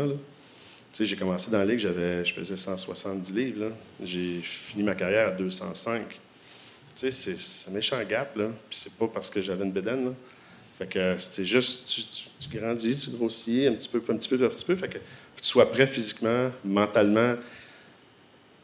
J'ai 0.98 1.16
commencé 1.16 1.52
dans 1.52 1.60
la 1.60 1.66
ligue, 1.66 1.80
je 1.80 2.34
pesais 2.34 2.58
170 2.58 3.34
livres. 3.34 3.72
J'ai 4.02 4.42
fini 4.42 4.82
ma 4.82 4.96
carrière 4.96 5.28
à 5.28 5.32
205. 5.32 6.08
Tu 6.08 6.16
sais, 6.96 7.12
c'est, 7.12 7.38
c'est 7.38 7.70
un 7.70 7.74
méchant 7.74 8.02
gap, 8.04 8.36
là. 8.36 8.48
Puis 8.68 8.80
c'est 8.80 8.94
pas 8.94 9.08
parce 9.08 9.30
que 9.30 9.42
j'avais 9.42 9.64
une 9.64 9.72
bédaine, 9.72 10.06
là. 10.06 10.12
Fait 10.78 10.88
que 10.88 11.18
c'était 11.20 11.46
juste, 11.46 11.88
tu, 11.88 12.02
tu- 12.50 12.58
grandis, 12.58 12.98
tu 13.00 13.10
grossis 13.12 13.66
un 13.68 13.74
petit 13.74 13.88
peu, 13.90 14.02
un 14.10 14.18
petit 14.18 14.28
peu, 14.30 14.44
un 14.46 14.50
petit 14.50 14.66
peu. 14.66 14.76
Fait 14.76 14.88
que 14.90 14.98
faut 14.98 15.36
que 15.38 15.42
tu 15.42 15.48
sois 15.48 15.72
prêt 15.72 15.88
physiquement, 15.88 16.52
mentalement. 16.64 17.36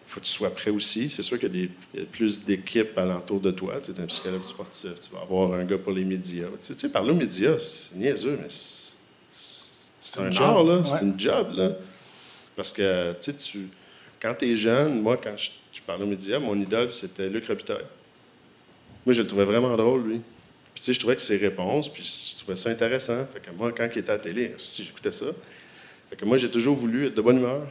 faut 0.06 0.20
que 0.20 0.26
tu 0.26 0.32
sois 0.32 0.50
prêt 0.54 0.72
aussi. 0.72 1.10
C'est 1.10 1.22
sûr 1.22 1.40
qu'il 1.40 1.48
y 1.48 1.52
a, 1.64 1.66
des- 1.68 1.72
il 1.94 2.00
y 2.02 2.04
a 2.04 2.06
plus 2.06 2.44
d'équipes 2.44 2.98
alentour 2.98 3.40
de 3.40 3.52
toi. 3.52 3.80
Tu 3.80 3.92
es 3.92 4.00
un 4.00 4.06
psychologue 4.08 4.46
sportif, 4.48 5.00
tu 5.00 5.10
vas 5.14 5.22
avoir 5.22 5.54
un 5.54 5.64
gars 5.64 5.78
pour 5.78 5.94
les 5.94 6.04
médias. 6.04 6.48
Tu 6.60 6.74
sais, 6.74 6.90
parler 6.90 7.12
aux 7.12 7.16
médias, 7.16 7.58
c'est 7.60 7.96
niaiseux, 7.96 8.38
mais 8.42 8.50
c'est, 8.50 8.96
c'est- 9.32 9.92
c'est 10.02 10.20
un 10.20 10.30
une 10.30 10.38
art, 10.38 10.58
job, 10.58 10.68
là. 10.68 10.78
ouais. 10.80 10.84
C'est 11.00 11.06
une 11.06 11.18
job, 11.20 11.48
là. 11.56 11.72
Parce 12.58 12.72
que, 12.72 13.14
tu 13.14 13.32
sais, 13.32 13.38
tu, 13.38 13.70
quand 14.22 14.36
tu 14.38 14.52
es 14.52 14.56
jeune, 14.58 15.02
moi, 15.02 15.16
quand 15.16 15.38
je, 15.38 15.50
je 15.72 15.80
parlais 15.82 16.04
aux 16.04 16.08
médias, 16.08 16.40
mon 16.40 16.60
idole, 16.60 16.92
c'était 16.92 17.30
Luc 17.30 17.48
Robitaille. 17.48 17.86
Moi, 19.06 19.14
je 19.14 19.22
le 19.22 19.28
trouvais 19.28 19.46
vraiment 19.46 19.76
drôle, 19.78 20.04
lui. 20.10 20.22
Puis, 20.74 20.82
tu 20.82 20.86
sais, 20.86 20.94
je 20.94 21.00
trouvais 21.00 21.16
que 21.16 21.22
ses 21.22 21.38
réponses, 21.38 21.92
puis 21.92 22.04
je 22.04 22.40
trouvais 22.42 22.58
ça 22.58 22.70
intéressant. 22.70 23.26
Fait 23.34 23.40
que 23.40 23.52
moi, 23.52 23.72
quand 23.72 23.88
il 23.94 24.00
était 24.00 24.10
à 24.10 24.14
la 24.14 24.20
télé, 24.20 24.54
si 24.58 24.84
j'écoutais 24.84 25.12
ça, 25.12 25.28
fait 26.10 26.16
que 26.16 26.26
moi, 26.26 26.38
j'ai 26.38 26.50
toujours 26.50 26.76
voulu 26.76 27.08
être 27.08 27.16
de 27.16 27.22
bonne 27.22 27.38
humeur. 27.38 27.68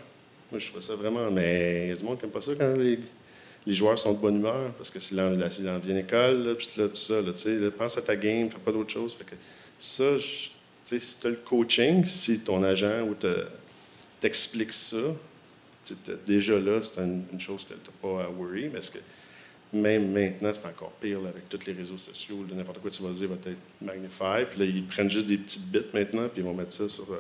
Moi, 0.50 0.58
je 0.58 0.66
trouvais 0.66 0.84
ça 0.84 0.94
vraiment. 0.94 1.30
Mais 1.30 1.84
il 1.84 1.88
y 1.90 1.92
a 1.92 1.96
du 1.96 2.04
monde 2.04 2.18
qui 2.18 2.24
n'aime 2.24 2.32
pas 2.32 2.42
ça 2.42 2.52
quand 2.58 2.74
les, 2.76 2.98
les 3.66 3.74
joueurs 3.74 3.98
sont 3.98 4.12
de 4.12 4.18
bonne 4.18 4.36
humeur, 4.36 4.72
parce 4.72 4.90
que 4.90 5.00
c'est 5.00 5.14
l'ancienne 5.14 5.96
école, 5.96 6.46
là, 6.46 6.54
puis 6.54 6.70
là, 6.76 6.88
tout 6.88 6.94
ça, 6.94 7.20
là, 7.20 7.32
tu 7.32 7.38
sais, 7.38 7.70
pense 7.70 7.98
à 7.98 8.02
ta 8.02 8.16
game, 8.16 8.50
fais 8.50 8.58
pas 8.58 8.72
d'autre 8.72 8.90
chose. 8.90 9.14
Fait 9.14 9.24
que 9.24 9.36
ça, 9.78 10.16
tu 10.16 10.50
sais, 10.84 10.98
si 10.98 11.20
tu 11.20 11.26
as 11.26 11.30
le 11.30 11.36
coaching, 11.36 12.04
si 12.04 12.40
ton 12.40 12.62
agent 12.62 13.02
ou 13.02 13.14
te- 13.14 13.46
t'explique 14.20 14.72
ça, 14.72 15.14
déjà 16.26 16.58
là, 16.58 16.80
c'est 16.82 17.00
une, 17.00 17.40
chose 17.40 17.64
que 17.64 17.74
tu 17.74 17.80
n'as 17.90 18.16
pas 18.16 18.24
à 18.24 18.28
worry, 18.28 18.68
mais 18.72 18.78
est-ce 18.78 18.90
que 18.90 18.98
même 19.72 20.10
maintenant, 20.10 20.50
c'est 20.52 20.66
encore 20.66 20.92
pire 21.00 21.20
avec 21.20 21.48
tous 21.48 21.64
les 21.66 21.72
réseaux 21.72 21.98
sociaux. 21.98 22.44
N'importe 22.52 22.80
quoi 22.80 22.90
tu 22.90 23.02
vas 23.02 23.10
dire 23.10 23.28
va 23.28 23.36
être 23.36 23.56
magnifié. 23.80 24.46
Puis 24.50 24.58
là, 24.58 24.64
ils 24.64 24.84
prennent 24.86 25.10
juste 25.10 25.26
des 25.26 25.38
petites 25.38 25.70
bits 25.70 25.84
maintenant, 25.94 26.28
puis 26.28 26.42
ils 26.42 26.44
vont 26.44 26.54
mettre 26.54 26.72
ça 26.72 26.88
sur. 26.88 27.12
euh, 27.12 27.18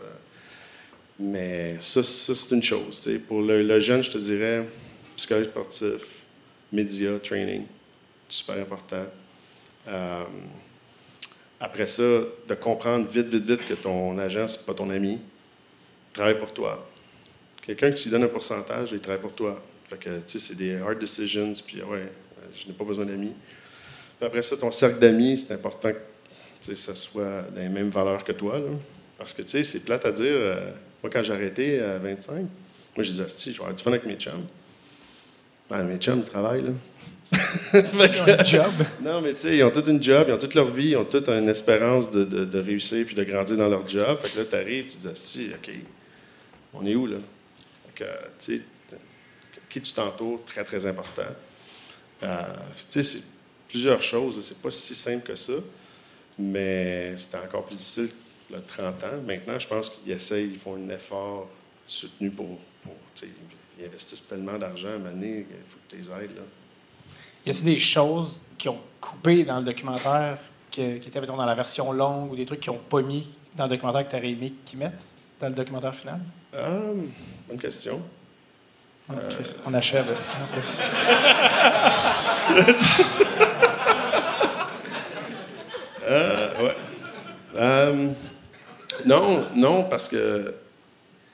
Mais 1.18 1.76
ça, 1.78 2.02
ça, 2.02 2.34
c'est 2.34 2.54
une 2.54 2.62
chose. 2.62 3.08
Pour 3.28 3.42
le, 3.42 3.78
jeune, 3.78 4.02
je 4.02 4.10
te 4.10 4.18
dirais, 4.18 4.66
psychologue 5.16 5.44
sportif, 5.46 6.24
médias, 6.72 7.18
training, 7.18 7.66
super 8.28 8.58
important. 8.58 9.06
Euh, 9.86 10.24
après 11.60 11.86
ça, 11.86 12.02
de 12.02 12.54
comprendre 12.54 13.06
vite, 13.08 13.28
vite, 13.28 13.44
vite 13.44 13.68
que 13.68 13.74
ton 13.74 14.18
agent, 14.18 14.48
c'est 14.48 14.66
pas 14.66 14.74
ton 14.74 14.90
ami. 14.90 15.12
Il 15.14 16.12
travaille 16.12 16.38
pour 16.38 16.52
toi. 16.52 16.88
Quelqu'un 17.62 17.92
qui 17.92 18.04
te 18.04 18.08
donne 18.08 18.24
un 18.24 18.28
pourcentage, 18.28 18.90
il 18.92 19.00
travaille 19.00 19.20
pour 19.20 19.34
toi. 19.34 19.62
Fait 19.88 19.98
que, 19.98 20.10
tu 20.20 20.22
sais, 20.26 20.38
c'est 20.38 20.54
des 20.56 20.76
hard 20.76 20.98
decisions, 20.98 21.52
puis 21.66 21.82
ouais, 21.82 22.10
je 22.54 22.66
n'ai 22.66 22.72
pas 22.72 22.84
besoin 22.84 23.04
d'amis. 23.06 23.32
Puis 24.18 24.26
après 24.26 24.42
ça, 24.42 24.56
ton 24.56 24.70
cercle 24.70 24.98
d'amis, 24.98 25.38
c'est 25.38 25.54
important 25.54 25.90
que 25.92 26.74
ça 26.74 26.94
soit 26.94 27.42
dans 27.54 27.60
les 27.60 27.68
mêmes 27.68 27.90
valeurs 27.90 28.22
que 28.24 28.32
toi. 28.32 28.58
là. 28.58 28.68
Parce 29.18 29.32
que, 29.34 29.42
tu 29.42 29.48
sais, 29.48 29.64
c'est 29.64 29.80
plate 29.80 30.04
à 30.06 30.12
dire. 30.12 30.26
euh, 30.32 30.72
moi, 31.02 31.10
quand 31.12 31.22
j'ai 31.22 31.32
arrêté 31.32 31.80
à 31.80 31.98
25, 31.98 32.34
moi, 32.36 32.46
je 32.98 33.10
disais, 33.10 33.24
si, 33.28 33.50
je 33.52 33.56
vais 33.56 33.60
avoir 33.62 33.74
du 33.74 33.82
fun 33.82 33.90
avec 33.90 34.04
mes 34.06 34.16
chums. 34.16 34.46
Ben, 35.70 35.84
mes 35.84 35.96
chums, 35.98 36.18
ils 36.24 36.30
travaillent, 36.30 36.62
là. 36.64 36.72
Un 37.72 38.44
job. 38.44 38.72
Non, 39.00 39.20
mais 39.20 39.32
tu 39.34 39.40
sais, 39.42 39.56
ils 39.56 39.62
ont 39.62 39.70
toute 39.70 39.86
une 39.86 40.02
job, 40.02 40.26
ils 40.28 40.32
ont 40.34 40.38
toute 40.38 40.54
leur 40.54 40.68
vie, 40.68 40.88
ils 40.88 40.96
ont 40.96 41.04
toute 41.04 41.28
une 41.28 41.48
espérance 41.48 42.10
de, 42.10 42.24
de- 42.24 42.44
de 42.44 42.58
réussir 42.60 43.06
puis 43.06 43.14
de 43.14 43.22
grandir 43.22 43.56
dans 43.56 43.68
leur 43.68 43.86
job. 43.86 44.18
Fait 44.20 44.30
que 44.30 44.38
là, 44.40 44.44
tu 44.50 44.56
arrives, 44.56 44.86
tu 44.86 44.98
dis, 44.98 45.08
si, 45.14 45.50
OK, 45.54 45.70
on 46.74 46.84
est 46.86 46.94
où, 46.96 47.06
là? 47.06 47.18
Fait 47.94 48.04
que, 48.04 48.10
tu 48.38 48.56
sais, 48.58 48.62
qui 49.68 49.80
tu 49.80 49.92
t'entoures, 49.92 50.44
très, 50.44 50.64
très 50.64 50.84
important. 50.86 51.22
Euh, 52.22 52.56
tu 52.90 53.02
sais, 53.02 53.02
c'est 53.02 53.24
plusieurs 53.68 54.02
choses. 54.02 54.40
C'est 54.42 54.58
pas 54.60 54.70
si 54.70 54.94
simple 54.94 55.24
que 55.26 55.34
ça, 55.36 55.54
mais 56.38 57.16
c'était 57.18 57.38
encore 57.38 57.64
plus 57.64 57.76
difficile 57.76 58.10
a 58.54 58.60
30 58.60 59.04
ans. 59.04 59.20
Maintenant, 59.26 59.58
je 59.58 59.66
pense 59.68 59.90
qu'ils 59.90 60.12
essayent, 60.12 60.50
ils 60.52 60.58
font 60.58 60.74
un 60.76 60.88
effort 60.90 61.48
soutenu 61.86 62.30
pour. 62.30 62.58
ils 63.78 63.84
investissent 63.86 64.26
tellement 64.26 64.58
d'argent 64.58 64.94
à 64.94 64.98
donné, 64.98 65.46
il 65.48 65.56
faut 65.68 65.76
que 65.88 65.94
tu 65.94 65.96
les 65.96 66.08
aides, 66.08 66.36
là. 66.36 66.42
Y 67.46 67.50
a-t-il 67.50 67.64
des 67.64 67.78
choses 67.78 68.40
qui 68.58 68.68
ont 68.68 68.80
coupé 69.00 69.44
dans 69.44 69.58
le 69.58 69.64
documentaire 69.64 70.38
que- 70.70 70.98
qui 70.98 71.08
étaient, 71.08 71.20
mettons, 71.20 71.36
dans 71.36 71.46
la 71.46 71.54
version 71.54 71.90
longue 71.92 72.32
ou 72.32 72.36
des 72.36 72.44
trucs 72.44 72.60
qui 72.60 72.68
n'ont 72.68 72.78
pas 72.78 73.00
mis 73.02 73.30
dans 73.56 73.64
le 73.64 73.70
documentaire 73.70 74.04
que 74.06 74.10
tu 74.10 74.16
aurais 74.16 74.30
aimé 74.30 74.52
qu'ils 74.64 74.78
mettent 74.78 75.00
dans 75.40 75.48
le 75.48 75.54
documentaire 75.54 75.94
final? 75.94 76.20
Ah, 76.52 76.80
bonne 77.48 77.58
question. 77.58 78.02
On 79.66 79.74
achève, 79.74 80.06
Euh, 86.02 86.62
ouais. 86.62 86.76
Euh, 87.56 88.08
non, 89.06 89.46
non, 89.54 89.84
parce 89.84 90.08
que 90.08 90.52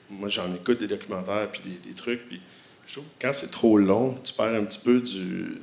moi, 0.09 0.29
j'en 0.29 0.53
écoute 0.53 0.79
des 0.79 0.87
documentaires 0.87 1.47
puis 1.51 1.61
des, 1.65 1.89
des 1.89 1.95
trucs. 1.95 2.27
Puis 2.27 2.41
je 2.85 2.93
trouve 2.93 3.05
que 3.05 3.25
quand 3.25 3.33
c'est 3.33 3.49
trop 3.51 3.77
long, 3.77 4.15
tu 4.23 4.33
perds 4.33 4.53
un 4.53 4.63
petit 4.65 4.79
peu 4.79 4.99
du. 4.99 5.09
Tu 5.09 5.59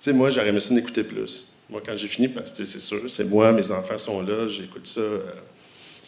sais, 0.00 0.12
moi, 0.12 0.30
j'aurais 0.30 0.48
aimé 0.48 0.60
ça 0.60 0.74
d'écouter 0.74 1.04
plus. 1.04 1.52
Moi, 1.68 1.82
quand 1.84 1.96
j'ai 1.96 2.08
fini, 2.08 2.28
parce 2.28 2.52
que 2.52 2.64
c'est 2.64 2.80
sûr, 2.80 3.02
c'est 3.08 3.24
moi, 3.24 3.52
mes 3.52 3.70
enfants 3.70 3.98
sont 3.98 4.22
là, 4.22 4.48
j'écoute 4.48 4.86
ça. 4.86 5.00
euh, 5.00 5.20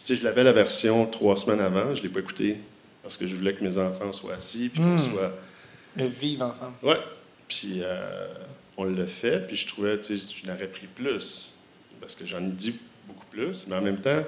tu 0.04 0.14
sais, 0.14 0.20
je 0.20 0.24
l'avais 0.24 0.44
la 0.44 0.52
version 0.52 1.04
trois 1.06 1.36
semaines 1.36 1.60
avant, 1.60 1.94
je 1.94 1.98
ne 2.00 2.06
l'ai 2.06 2.08
pas 2.08 2.20
écouté 2.20 2.56
parce 3.02 3.16
que 3.16 3.26
je 3.26 3.34
voulais 3.36 3.54
que 3.54 3.62
mes 3.64 3.78
enfants 3.78 4.12
soient 4.12 4.34
assis 4.34 4.68
puis 4.68 4.80
qu'on 4.80 4.94
Hmm. 4.94 4.98
soit. 4.98 5.32
Le 5.96 6.06
vivre 6.06 6.44
ensemble. 6.46 6.74
Ouais. 6.82 6.98
Puis 7.48 7.80
euh, 7.82 8.32
on 8.76 8.84
l'a 8.84 9.06
fait, 9.06 9.46
puis 9.46 9.56
je 9.56 9.66
trouvais, 9.66 10.00
tu 10.00 10.16
sais, 10.18 10.26
je 10.42 10.46
l'aurais 10.46 10.68
pris 10.68 10.86
plus, 10.86 11.58
parce 12.00 12.14
que 12.14 12.24
j'en 12.26 12.38
ai 12.44 12.48
dit 12.50 12.78
beaucoup 13.06 13.26
plus, 13.26 13.66
mais 13.66 13.76
en 13.76 13.82
même 13.82 14.00
temps, 14.00 14.22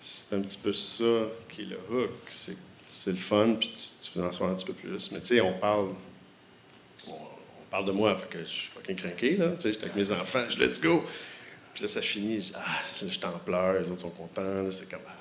c'est 0.00 0.36
un 0.36 0.40
petit 0.42 0.58
peu 0.58 0.72
ça 0.74 1.04
qui 1.48 1.62
est 1.62 1.64
le 1.64 1.78
hook. 1.90 2.10
C'est, 2.28 2.56
c'est 2.86 3.10
le 3.12 3.16
fun, 3.16 3.54
puis 3.58 3.70
tu, 3.70 4.04
tu 4.04 4.10
peux 4.12 4.22
en 4.22 4.30
savoir 4.32 4.50
un 4.50 4.54
petit 4.54 4.66
peu 4.66 4.74
plus. 4.74 5.10
Mais 5.12 5.20
tu 5.20 5.28
sais, 5.28 5.40
on 5.40 5.58
parle. 5.58 5.88
On, 7.08 7.12
on 7.12 7.64
parle 7.70 7.86
de 7.86 7.92
moi, 7.92 8.14
fait 8.14 8.28
que 8.28 8.38
je 8.44 8.48
suis 8.48 8.68
fucking 8.70 8.96
craqué, 8.96 9.36
là. 9.38 9.50
Tu 9.52 9.60
sais, 9.62 9.72
j'étais 9.72 9.84
avec 9.84 9.96
mes 9.96 10.12
enfants, 10.12 10.44
je 10.48 10.58
let's 10.62 10.80
go. 10.80 11.02
Puis 11.72 11.82
là, 11.82 11.88
ça 11.88 12.02
finit, 12.02 12.42
je 12.42 12.52
ah, 12.54 12.80
je 12.88 13.18
t'en 13.18 13.38
pleure, 13.38 13.80
les 13.80 13.90
autres 13.90 14.00
sont 14.02 14.10
contents, 14.10 14.62
là, 14.62 14.70
c'est 14.70 14.90
comme. 14.90 15.00
ah. 15.08 15.16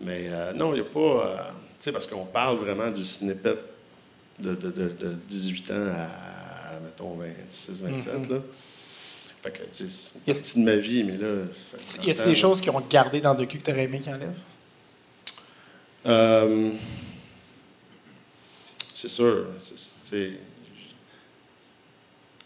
Mais 0.00 0.26
euh, 0.28 0.52
non, 0.52 0.72
il 0.74 0.80
n'y 0.82 0.86
a 0.86 0.90
pas. 0.90 1.00
euh, 1.26 1.50
tu 1.50 1.56
sais, 1.80 1.92
parce 1.92 2.06
qu'on 2.06 2.24
parle 2.26 2.58
vraiment 2.58 2.90
du 2.90 3.04
snippet 3.04 3.58
de, 4.38 4.54
de, 4.54 4.70
de, 4.70 4.88
de 4.88 5.12
18 5.28 5.70
ans 5.70 5.86
à, 5.94 6.80
mettons, 6.80 7.14
26, 7.16 7.82
27, 7.84 8.28
là. 8.28 8.36
Fait 9.42 9.50
que, 9.50 9.62
tu 9.64 9.68
sais, 9.70 9.88
c'est 9.88 10.18
une 10.26 10.34
partie 10.34 10.58
de 10.60 10.64
ma 10.64 10.76
vie, 10.76 11.04
mais 11.04 11.16
là... 11.16 11.28
Y 11.28 12.10
a-t-il 12.10 12.14
30 12.14 12.26
des 12.26 12.34
choses 12.34 12.60
qui 12.60 12.68
ont 12.70 12.80
gardé 12.80 13.20
dans 13.20 13.32
le 13.32 13.38
docu 13.38 13.58
que 13.58 13.64
tu 13.64 13.70
aurais 13.70 13.84
aimé 13.84 14.00
qu'ils 14.00 14.12
enlèvent? 14.12 14.38
Euh, 16.06 16.72
c'est 18.94 19.08
sûr. 19.08 19.46
tu 19.58 19.72
sais, 19.76 20.32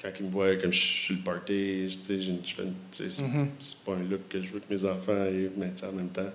quand 0.01 0.09
ils 0.19 0.27
me 0.27 0.31
voient 0.31 0.57
comme 0.57 0.73
je 0.73 0.79
suis 0.85 1.15
le 1.17 1.21
party, 1.23 1.91
je- 1.91 1.99
tu 1.99 2.05
sais, 2.05 2.21
je, 2.21 2.33
je 2.43 2.55
fais 2.55 2.63
une- 2.63 2.73
tu 2.91 3.03
sais, 3.05 3.11
c'est 3.11 3.23
Mhm. 3.25 3.49
c'est 3.59 3.85
pas 3.85 3.93
un 3.93 4.03
look 4.03 4.29
que 4.29 4.41
je 4.41 4.49
veux 4.53 4.61
que 4.61 4.73
mes 4.73 4.85
enfants 4.85 5.13
aient, 5.27 5.51
mais 5.57 5.73
en 5.85 5.93
même 5.93 6.09
temps, 6.09 6.31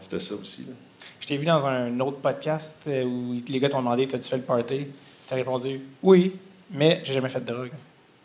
c'était 0.00 0.20
ça 0.20 0.34
aussi. 0.34 0.62
Là. 0.62 0.72
Je 1.20 1.26
t'ai 1.26 1.36
vu 1.36 1.46
dans 1.46 1.64
un 1.66 1.98
autre 2.00 2.18
podcast 2.18 2.82
euh, 2.86 3.04
où 3.04 3.34
les 3.48 3.60
gars 3.60 3.68
t'ont 3.68 3.78
demandé 3.78 4.06
T'as-tu 4.06 4.28
fait 4.28 4.36
le 4.36 4.42
party? 4.42 4.86
Tu 5.26 5.32
as 5.34 5.36
répondu 5.36 5.80
Oui, 6.02 6.36
mais 6.70 7.00
j'ai 7.04 7.14
jamais 7.14 7.28
fait 7.28 7.40
de 7.40 7.52
drogue. 7.52 7.72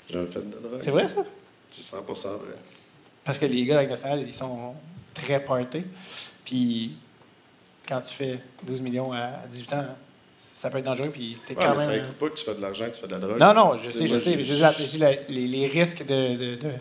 J'ai 0.07 0.13
jamais 0.13 0.27
fait 0.31 0.39
de 0.39 0.51
drogue. 0.59 0.79
C'est 0.79 0.91
vrai, 0.91 1.07
ça? 1.07 1.23
C'est 1.69 1.95
100% 1.95 2.27
vrai. 2.37 2.55
Parce 3.23 3.39
que 3.39 3.45
les 3.45 3.63
gars 3.65 3.81
Ligue 3.81 3.89
nationale, 3.91 4.21
ils 4.25 4.33
sont 4.33 4.73
très 5.13 5.43
party. 5.43 5.83
Puis 6.45 6.95
quand 7.87 8.01
tu 8.01 8.13
fais 8.13 8.39
12 8.63 8.81
millions 8.81 9.11
à 9.13 9.31
18 9.51 9.73
ans, 9.73 9.85
ça 10.37 10.69
peut 10.69 10.77
être 10.79 10.85
dangereux. 10.85 11.09
Puis 11.11 11.37
t'es 11.45 11.55
Ouais, 11.55 11.63
quand 11.63 11.73
mais 11.75 11.79
ça 11.79 11.91
même. 11.91 12.01
inclut 12.01 12.13
pas 12.15 12.29
que 12.29 12.35
tu 12.39 12.45
fais 12.45 12.55
de 12.55 12.61
l'argent, 12.61 12.85
tu 12.93 12.99
fais 13.01 13.07
de 13.07 13.11
la 13.13 13.19
drogue. 13.19 13.39
Non, 13.39 13.53
non, 13.53 13.77
je 13.77 13.89
sais, 13.89 14.07
je 14.07 14.17
sais. 14.17 14.97
la- 14.97 15.13
les, 15.29 15.47
les 15.47 15.67
risques 15.67 16.05
de, 16.05 16.35
de- 16.35 16.55
de- 16.55 16.71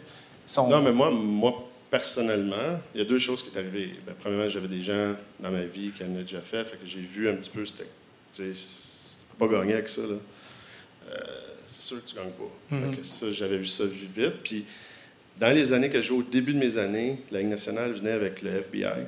sont. 0.47 0.69
Non, 0.69 0.83
mais 0.83 0.93
moi, 0.93 1.11
moi, 1.11 1.69
personnellement, 1.91 2.81
il 2.95 2.99
y 2.99 3.01
a 3.03 3.05
deux 3.05 3.19
choses 3.19 3.43
qui 3.43 3.51
sont 3.51 3.59
arrivées. 3.59 3.95
Ben, 4.07 4.15
premièrement, 4.19 4.49
j'avais 4.49 4.69
des 4.69 4.83
gens 4.83 5.15
dans 5.41 5.51
ma 5.51 5.65
vie 5.65 5.91
qui 5.91 6.05
en 6.05 6.07
avaient 6.07 6.23
déjà 6.23 6.41
fait, 6.41 6.65
fait 6.65 6.77
que 6.77 6.87
j'ai 6.87 7.01
vu 7.01 7.29
un 7.29 7.35
petit 7.35 7.51
peu, 7.51 7.65
c'était, 7.67 8.53
pas 9.39 9.49
gagner 9.49 9.75
avec 9.75 9.89
ça, 9.89 10.03
là. 10.03 10.17
Euh, 11.11 11.17
c'est 11.67 11.83
sûr 11.83 12.05
que 12.05 12.09
tu 12.09 12.17
gagnes 12.17 12.31
pas. 12.33 12.77
Mhm. 12.77 12.95
Fait 12.95 13.01
que 13.01 13.07
ça, 13.07 13.33
j'avais 13.33 13.59
vu 13.59 13.67
ça 13.67 13.85
vite. 13.87 14.43
Puis, 14.43 14.65
dans 15.39 15.55
les 15.55 15.73
années 15.73 15.89
que 15.89 16.01
je 16.01 16.09
jouais, 16.09 16.19
au 16.19 16.23
début 16.23 16.53
de 16.53 16.59
mes 16.59 16.77
années, 16.77 17.21
la 17.31 17.41
Ligue 17.41 17.49
nationale 17.49 17.93
venait 17.93 18.13
avec 18.13 18.43
le 18.43 18.51
FBI, 18.51 19.07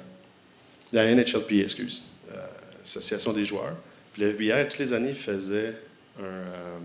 la 0.92 1.14
NHLP, 1.14 1.60
excuse, 1.60 2.10
euh, 2.32 2.46
Association 2.82 3.32
des 3.32 3.44
joueurs. 3.44 3.76
Puis 4.12 4.22
le 4.22 4.28
FBI, 4.30 4.68
toutes 4.68 4.78
les 4.78 4.92
années, 4.92 5.12
faisait 5.12 5.74
un, 6.18 6.24
euh, 6.24 6.78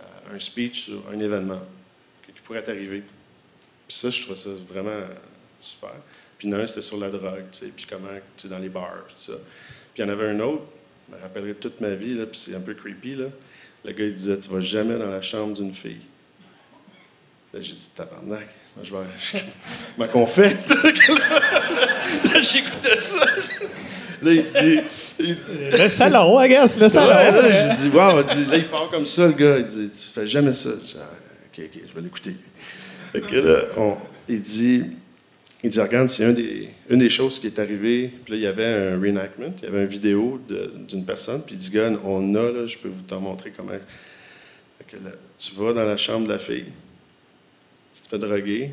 euh, 0.00 0.34
un 0.34 0.38
speech 0.38 0.84
sur 0.84 1.02
un 1.10 1.18
événement 1.18 1.60
qui 2.26 2.40
pourrait 2.42 2.62
t'arriver. 2.62 3.02
Puis 3.88 3.96
ça, 3.96 4.10
je 4.10 4.22
trouve 4.22 4.36
ça 4.36 4.50
vraiment 4.68 5.00
super. 5.58 5.94
Puis 6.36 6.46
il 6.46 6.52
y 6.52 6.54
en 6.54 6.58
a 6.58 6.62
un, 6.62 6.66
c'était 6.66 6.82
sur 6.82 6.98
la 6.98 7.08
drogue, 7.08 7.46
tu 7.50 7.58
sais, 7.58 7.72
puis 7.74 7.86
comment, 7.88 8.08
tu 8.36 8.42
sais, 8.42 8.48
dans 8.48 8.58
les 8.58 8.68
bars, 8.68 9.04
puis 9.06 9.16
ça. 9.16 9.32
Puis 9.32 10.02
il 10.02 10.06
y 10.06 10.08
en 10.08 10.12
avait 10.12 10.28
un 10.28 10.38
autre, 10.40 10.64
je 11.08 11.16
me 11.16 11.20
rappellerai 11.20 11.54
toute 11.54 11.80
ma 11.80 11.90
vie, 11.90 12.14
là, 12.14 12.26
puis 12.26 12.38
c'est 12.38 12.54
un 12.54 12.60
peu 12.60 12.74
creepy, 12.74 13.16
là. 13.16 13.26
Le 13.84 13.92
gars, 13.92 14.04
il 14.04 14.14
disait, 14.14 14.38
tu 14.38 14.50
vas 14.50 14.60
jamais 14.60 14.98
dans 14.98 15.08
la 15.08 15.22
chambre 15.22 15.54
d'une 15.54 15.74
fille. 15.74 16.02
Là, 17.54 17.60
j'ai 17.62 17.72
dit, 17.72 17.88
tabarnak, 17.96 18.48
moi, 18.76 18.84
je 18.84 18.94
vais... 18.94 19.42
Je 19.96 20.00
m'en 20.00 20.08
confais. 20.08 20.50
là, 20.68 22.42
j'écoutais 22.42 22.98
ça. 22.98 23.24
Là, 24.20 24.32
il 24.32 24.44
dit... 24.44 24.80
Il 25.18 25.34
dit 25.34 25.58
Le 25.72 25.88
salon, 25.88 26.46
guess, 26.46 26.78
le 26.78 26.88
salon. 26.88 27.08
Ouais, 27.08 27.30
là, 27.30 27.50
j'ai 27.76 27.88
dit, 27.88 27.96
wow, 27.96 28.22
dit, 28.22 28.44
là, 28.44 28.56
il 28.58 28.68
part 28.68 28.90
comme 28.90 29.06
ça, 29.06 29.26
le 29.26 29.32
gars. 29.32 29.58
Il 29.58 29.66
dit, 29.66 29.90
tu 29.90 30.12
fais 30.12 30.26
jamais 30.26 30.52
ça. 30.52 30.70
Je 30.78 30.84
dis, 30.84 30.96
Ah, 31.00 31.10
OK, 31.46 31.64
OK, 31.64 31.80
je 31.88 31.94
vais 31.94 32.00
l'écouter. 32.02 32.36
Il 33.14 34.42
dit, 34.42 34.82
il 35.62 35.70
dit, 35.70 35.80
regarde, 35.80 36.08
c'est 36.08 36.32
des, 36.34 36.70
une 36.88 36.98
des 36.98 37.08
choses 37.08 37.38
qui 37.40 37.46
est 37.46 37.58
arrivée. 37.58 38.12
Puis 38.24 38.32
là, 38.32 38.38
il 38.38 38.42
y 38.42 38.46
avait 38.46 38.64
un 38.64 39.00
reenactment, 39.00 39.54
il 39.58 39.64
y 39.64 39.66
avait 39.66 39.82
une 39.82 39.88
vidéo 39.88 40.40
d'une 40.88 41.04
personne. 41.04 41.42
Puis 41.42 41.54
il 41.54 41.58
dit, 41.58 41.70
gars, 41.70 41.90
on 42.04 42.34
a, 42.34 42.52
là, 42.52 42.66
je 42.66 42.78
peux 42.78 42.88
vous 42.88 43.02
t'en 43.02 43.20
montrer 43.20 43.52
comment. 43.56 43.72
Tu 44.86 45.54
vas 45.56 45.72
dans 45.72 45.84
la 45.84 45.96
chambre 45.96 46.26
de 46.26 46.32
la 46.32 46.38
fille, 46.38 46.66
tu 47.92 48.02
te 48.02 48.08
fais 48.08 48.18
droguer. 48.18 48.70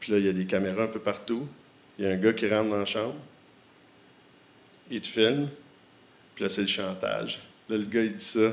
Puis 0.00 0.12
là, 0.12 0.18
il 0.18 0.26
y 0.26 0.28
a 0.28 0.32
des 0.32 0.46
caméras 0.46 0.84
un 0.84 0.88
peu 0.88 0.98
partout. 0.98 1.46
Il 1.98 2.04
y 2.04 2.08
a 2.08 2.10
un 2.10 2.16
gars 2.16 2.32
qui 2.32 2.48
rentre 2.48 2.70
dans 2.70 2.78
la 2.78 2.84
chambre. 2.84 3.14
Il 4.90 5.00
te 5.00 5.06
filme. 5.06 5.48
Puis 6.34 6.44
là, 6.44 6.48
c'est 6.48 6.62
le 6.62 6.66
chantage. 6.68 7.40
Là, 7.68 7.78
le 7.78 7.84
gars, 7.84 8.02
il 8.02 8.14
dit 8.14 8.24
ça. 8.24 8.50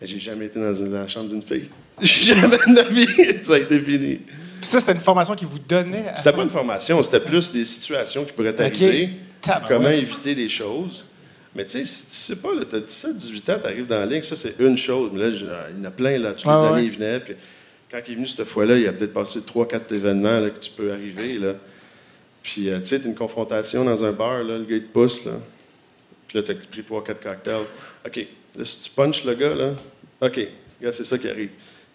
Ben, 0.00 0.06
J'ai 0.06 0.18
jamais 0.18 0.46
été 0.46 0.58
dans 0.58 0.72
la 0.72 1.08
chambre 1.08 1.28
d'une 1.28 1.42
fille. 1.42 1.68
J'ai 2.00 2.34
jamais 2.34 2.56
de 2.56 2.72
ma 2.72 2.82
vie. 2.82 3.06
Ça 3.42 3.54
a 3.54 3.58
été 3.58 3.78
fini. 3.80 4.16
Puis 4.60 4.68
ça, 4.68 4.78
c'était 4.80 4.92
une 4.92 5.00
formation 5.00 5.34
qu'ils 5.34 5.48
vous 5.48 5.58
donnaient. 5.58 6.08
à 6.08 6.16
C'était 6.16 6.32
pas 6.32 6.42
une 6.42 6.50
formation, 6.50 7.02
c'était 7.02 7.20
plus 7.20 7.50
des 7.52 7.64
situations 7.64 8.24
qui 8.24 8.32
pourraient 8.32 8.54
t'arriver. 8.54 9.10
Tabarouette. 9.40 9.68
Comment 9.68 9.88
éviter 9.88 10.34
des 10.34 10.48
choses. 10.50 11.06
Mais 11.54 11.64
tu 11.64 11.78
sais, 11.78 11.84
si 11.86 12.04
tu 12.06 12.14
sais 12.14 12.36
pas, 12.36 12.50
tu 12.68 12.76
as 12.76 12.80
17, 12.80 13.16
18 13.16 13.50
ans, 13.50 13.56
tu 13.62 13.66
arrives 13.66 13.86
dans 13.86 13.98
la 13.98 14.06
ligue, 14.06 14.22
ça 14.22 14.36
c'est 14.36 14.54
une 14.60 14.76
chose. 14.76 15.10
Mais 15.14 15.20
là, 15.20 15.32
je- 15.32 15.44
il 15.74 15.78
y 15.78 15.80
en 15.80 15.84
a 15.86 15.90
plein, 15.90 16.18
là, 16.18 16.32
toutes 16.34 16.44
Ouais, 16.46 16.54
les 16.54 16.60
ouais. 16.60 16.68
années, 16.68 16.82
il 16.84 16.90
venait. 16.92 17.20
Puis 17.20 17.34
quand 17.90 17.98
il 18.06 18.12
est 18.12 18.14
venu 18.16 18.26
cette 18.26 18.44
fois-là, 18.44 18.76
il 18.76 18.86
a 18.86 18.92
peut-être 18.92 19.14
passé 19.14 19.40
3-4 19.40 19.92
événements 19.92 20.38
là, 20.40 20.50
que 20.50 20.60
tu 20.60 20.70
peux 20.70 20.92
arriver. 20.92 21.38
Là. 21.38 21.54
Puis, 22.42 22.68
euh, 22.70 22.78
tu 22.80 22.86
sais, 22.86 23.00
tu 23.00 23.06
une 23.06 23.14
confrontation 23.14 23.82
dans 23.84 24.04
un 24.04 24.12
bar, 24.12 24.44
là, 24.44 24.58
le 24.58 24.64
gars, 24.64 24.76
il 24.76 24.82
te 24.84 24.92
pousse. 24.92 25.24
Là. 25.24 25.32
Puis 26.28 26.38
là, 26.38 26.44
tu 26.44 26.52
as 26.52 26.54
pris 26.54 26.82
3-4 26.82 27.20
cocktails. 27.22 27.66
OK, 28.06 28.26
là, 28.56 28.64
si 28.64 28.80
tu 28.80 28.90
punches 28.90 29.24
le 29.24 29.34
gars, 29.34 29.54
là, 29.54 29.74
OK, 30.20 30.38
c'est 30.92 31.04
ça 31.04 31.18
qui 31.18 31.28
arrive. 31.28 31.50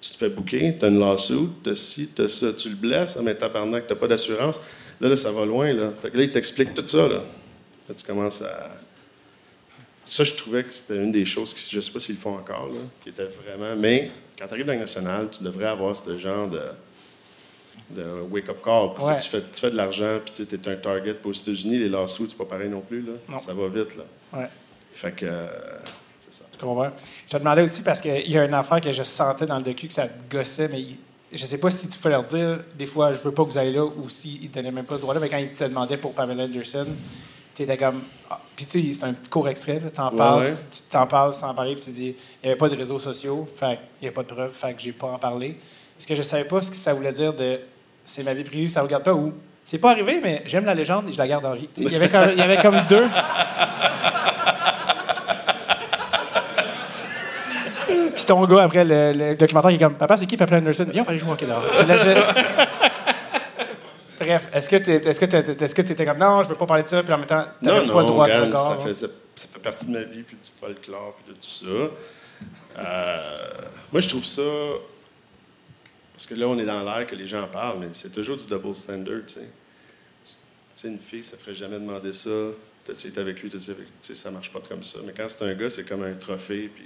Tu 0.08 0.12
te 0.12 0.18
fais 0.18 0.30
bouquer, 0.30 0.76
tu 0.78 0.86
as 0.86 0.90
une 0.90 1.00
lawsuit, 1.00 1.50
tu 1.64 1.70
as 1.72 1.76
ci, 1.76 2.10
tu 2.16 2.22
as 2.22 2.30
ça, 2.30 2.54
tu 2.54 2.70
le 2.70 2.76
blesses, 2.76 3.16
ah, 3.18 3.22
mais 3.24 3.34
tabarnak, 3.36 3.88
tu 3.88 3.94
n'as 3.94 4.00
pas 4.00 4.08
d'assurance. 4.08 4.62
Là, 5.02 5.10
là, 5.10 5.18
ça 5.18 5.32
va 5.32 5.46
loin. 5.46 5.74
Là. 5.74 5.92
Fait 6.02 6.12
que 6.12 6.18
là, 6.18 6.24
il 6.24 6.32
t'explique 6.32 6.74
tout 6.74 6.86
ça. 6.88 7.08
Là. 7.08 7.24
Là, 7.90 7.96
tu 7.98 8.04
commences 8.06 8.42
à. 8.42 8.72
Ça, 10.06 10.24
je 10.24 10.34
trouvais 10.36 10.64
que 10.64 10.72
c'était 10.74 10.98
une 10.98 11.12
des 11.12 11.26
choses 11.26 11.54
que 11.54 11.60
je 11.68 11.76
ne 11.78 11.82
sais 11.82 11.92
pas 11.92 12.00
s'ils 12.00 12.16
le 12.16 12.22
font 12.22 12.36
encore, 12.36 12.68
là, 12.68 12.80
qui 13.04 13.10
était 13.10 13.26
vraiment. 13.26 13.76
Mais 13.76 14.12
quand 14.38 14.46
tu 14.48 14.54
arrives 14.54 14.66
dans 14.68 14.74
le 14.74 14.80
national, 14.80 15.30
tu 15.32 15.44
devrais 15.44 15.66
avoir 15.66 15.96
ce 15.98 16.18
genre 16.20 16.48
de, 16.48 16.62
de 17.90 18.04
wake-up 18.30 18.58
call. 18.64 18.90
Parce 18.96 19.06
Ouais. 19.06 19.18
que 19.18 19.22
tu 19.24 19.30
fais, 19.30 19.42
tu 19.54 19.62
fais 19.62 19.72
de 19.72 19.76
l'argent, 19.76 20.20
puis 20.24 20.46
tu 20.46 20.56
es 20.56 20.70
un 20.70 20.76
target. 20.76 21.16
Puis 21.16 21.30
aux 21.30 21.34
États-Unis, 21.34 21.80
les 21.80 21.90
lawsuits, 21.90 22.28
c'est 22.30 22.38
pas 22.38 22.46
pareil 22.46 22.70
non 22.70 22.82
plus. 22.82 23.02
Là. 23.02 23.14
Non. 23.28 23.40
Ça 23.40 23.54
va 23.54 23.68
vite. 23.70 23.96
Là. 23.98 24.04
Ouais. 24.40 24.48
Fait 24.94 25.12
que. 25.14 25.26
euh, 25.26 25.48
Je 26.58 26.66
comprends? 26.66 26.90
Je 27.28 27.32
te 27.34 27.38
demandais 27.38 27.62
aussi 27.64 27.82
parce 27.84 28.02
qu'il 28.02 28.32
y 28.32 28.38
a 28.38 28.46
une 28.46 28.54
affaire 28.54 28.80
que 28.82 28.92
je 28.92 29.04
sentais 29.04 29.46
dans 29.46 29.58
le 29.58 29.64
docu 29.64 29.88
que 29.88 29.94
ça 29.94 30.08
te 30.08 30.36
gossait, 30.36 30.68
mais 30.70 30.80
il- 30.82 30.98
je 31.34 31.46
sais 31.46 31.58
pas 31.58 31.70
si 31.70 31.88
tu 31.90 31.98
pouvais 31.98 32.12
leur 32.12 32.24
dire, 32.24 32.60
des 32.78 32.86
fois, 32.86 33.12
je 33.12 33.18
veux 33.20 33.32
pas 33.32 33.44
que 33.44 33.50
vous 33.50 33.58
ayez 33.58 33.74
là, 33.74 33.84
ou 33.86 34.08
s'ils 34.10 34.42
ne 34.44 34.48
te 34.48 34.54
donnaient 34.54 34.72
même 34.72 34.86
pas 34.86 34.96
ce 34.96 35.02
droit-là, 35.02 35.20
mais 35.20 35.28
quand 35.30 35.38
ils 35.38 35.50
te 35.54 35.64
demandaient 35.66 35.98
pour 35.98 36.14
Pamela 36.14 36.44
Anderson, 36.46 36.88
tu 37.54 37.64
étais 37.64 37.78
comme. 37.78 38.02
ah. 38.30 38.40
Puis 38.56 38.66
tu 38.66 38.82
sais, 38.82 38.94
c'est 38.94 39.04
un 39.06 39.12
petit 39.14 39.30
court 39.30 39.50
extrait, 39.50 39.82
tu 39.94 40.00
en 40.02 40.12
Ouais, 40.12 40.18
parles, 40.18 40.44
ouais. 40.46 40.54
tu 40.54 40.82
t'en 40.90 41.06
parles 41.08 41.34
sans 41.34 41.54
parler, 41.54 41.76
puis 41.76 41.84
tu 41.84 41.92
dis, 41.92 42.16
il 42.42 42.46
n'y 42.46 42.50
avait 42.52 42.58
pas 42.58 42.70
de 42.70 42.76
réseaux 42.78 43.00
sociaux, 43.00 43.48
fait 43.58 43.80
il 44.02 44.06
n'y 44.06 44.08
a 44.08 44.12
pas 44.14 44.24
de 44.24 44.28
preuves, 44.28 44.54
fait 44.54 44.74
que 44.74 44.82
j'ai 44.82 44.94
pas 44.94 45.08
en 45.08 45.18
parlé. 45.20 45.58
Ce 46.00 46.08
que 46.08 46.16
je 46.16 46.22
savais 46.22 46.46
pas, 46.46 46.62
ce 46.62 46.70
que 46.70 46.76
ça 46.78 46.94
voulait 46.94 47.12
dire 47.12 47.34
de 47.34 47.60
c'est 48.06 48.24
ma 48.24 48.34
vie 48.34 48.44
privée, 48.46 48.68
ça 48.70 48.80
ne 48.80 48.86
regarde 48.86 49.04
pas, 49.04 49.14
ou 49.14 49.34
c'est 49.66 49.78
pas 49.80 49.92
arrivé, 49.92 50.20
mais 50.24 50.44
j'aime 50.46 50.64
la 50.66 50.74
légende 50.74 51.10
et 51.10 51.12
je 51.14 51.18
la 51.18 51.28
garde 51.28 51.46
en 51.46 51.54
vie. 51.54 51.68
Il 51.76 51.92
y 51.92 51.96
avait 51.96 52.62
comme 52.62 52.82
deux. 52.88 53.08
Puis 58.16 58.26
ton 58.26 58.44
gars, 58.46 58.64
après 58.64 58.84
le, 58.84 59.12
le 59.14 59.36
documentaire, 59.36 59.72
il 59.72 59.76
est 59.76 59.80
comme 59.80 59.96
Papa, 59.96 60.18
c'est 60.18 60.26
qui? 60.26 60.38
Papa 60.38 60.58
Anderson 60.58 60.88
Viens, 60.90 61.02
on 61.02 61.06
va 61.06 61.12
aller 61.12 61.20
jouer 61.20 61.30
au 61.30 61.34
hockey 61.34 61.46
dehors. 61.46 61.62
Puis 61.78 61.86
là, 61.88 61.98
je- 61.98 62.66
Bref, 64.20 64.48
est-ce 64.54 64.70
que 64.70 64.78
tu 64.78 65.76
que 65.76 65.92
étais 65.92 66.06
comme 66.06 66.18
non, 66.18 66.42
je 66.44 66.50
veux 66.50 66.56
pas 66.56 66.66
parler 66.66 66.84
de 66.84 66.88
ça, 66.88 67.04
puis 67.04 67.12
en 67.14 67.18
même 67.18 67.28
temps, 67.28 67.46
Non, 67.62 67.72
pas 67.72 67.82
le 67.82 67.86
non, 67.88 67.94
droit 68.08 68.28
de 68.28 68.34
regard, 68.34 68.58
ça, 68.58 68.72
hein? 68.72 68.78
fait, 68.86 68.94
ça, 68.94 69.08
ça 69.36 69.48
fait 69.54 69.60
partie 69.60 69.86
de 69.86 69.92
ma 69.92 70.04
vie, 70.04 70.24
puis 70.24 70.38
du 70.38 70.50
folklore, 70.60 71.16
puis 71.24 71.34
de 71.36 71.40
tout 71.40 71.50
ça. 71.50 71.92
Euh, 72.80 73.18
moi, 73.92 74.02
je 74.02 74.08
trouve 74.10 74.24
ça. 74.24 74.42
Parce 76.14 76.26
que 76.28 76.36
là, 76.36 76.48
on 76.48 76.58
est 76.58 76.66
dans 76.66 76.82
l'air 76.84 77.06
que 77.06 77.16
les 77.16 77.28
gens 77.28 77.46
parlent, 77.52 77.80
mais 77.80 77.90
c'est 77.92 78.12
toujours 78.14 78.38
du 78.38 78.46
double 78.46 78.74
standard, 78.74 79.20
tu 79.28 79.34
sais. 79.34 79.40
Tu 79.42 79.46
tu 80.24 80.82
sais, 80.82 80.88
une 80.88 81.00
fille, 81.00 81.24
ça 81.26 81.36
ferait 81.38 81.56
jamais 81.56 81.78
demander 81.80 82.14
ça. 82.14 82.30
T'as-tu 82.86 83.08
été 83.08 83.20
avec 83.20 83.42
lui? 83.42 83.50
Tu 83.50 83.60
sais, 83.60 84.16
ça 84.16 84.32
marche 84.32 84.52
pas 84.52 84.60
comme 84.68 84.84
ça. 84.84 85.00
Mais 85.06 85.12
quand 85.16 85.26
c'est 85.28 85.44
un 85.44 85.54
gars, 85.54 85.70
c'est 85.70 85.84
comme 85.88 86.04
un 86.04 86.14
trophée, 86.14 86.70
puis. 86.74 86.86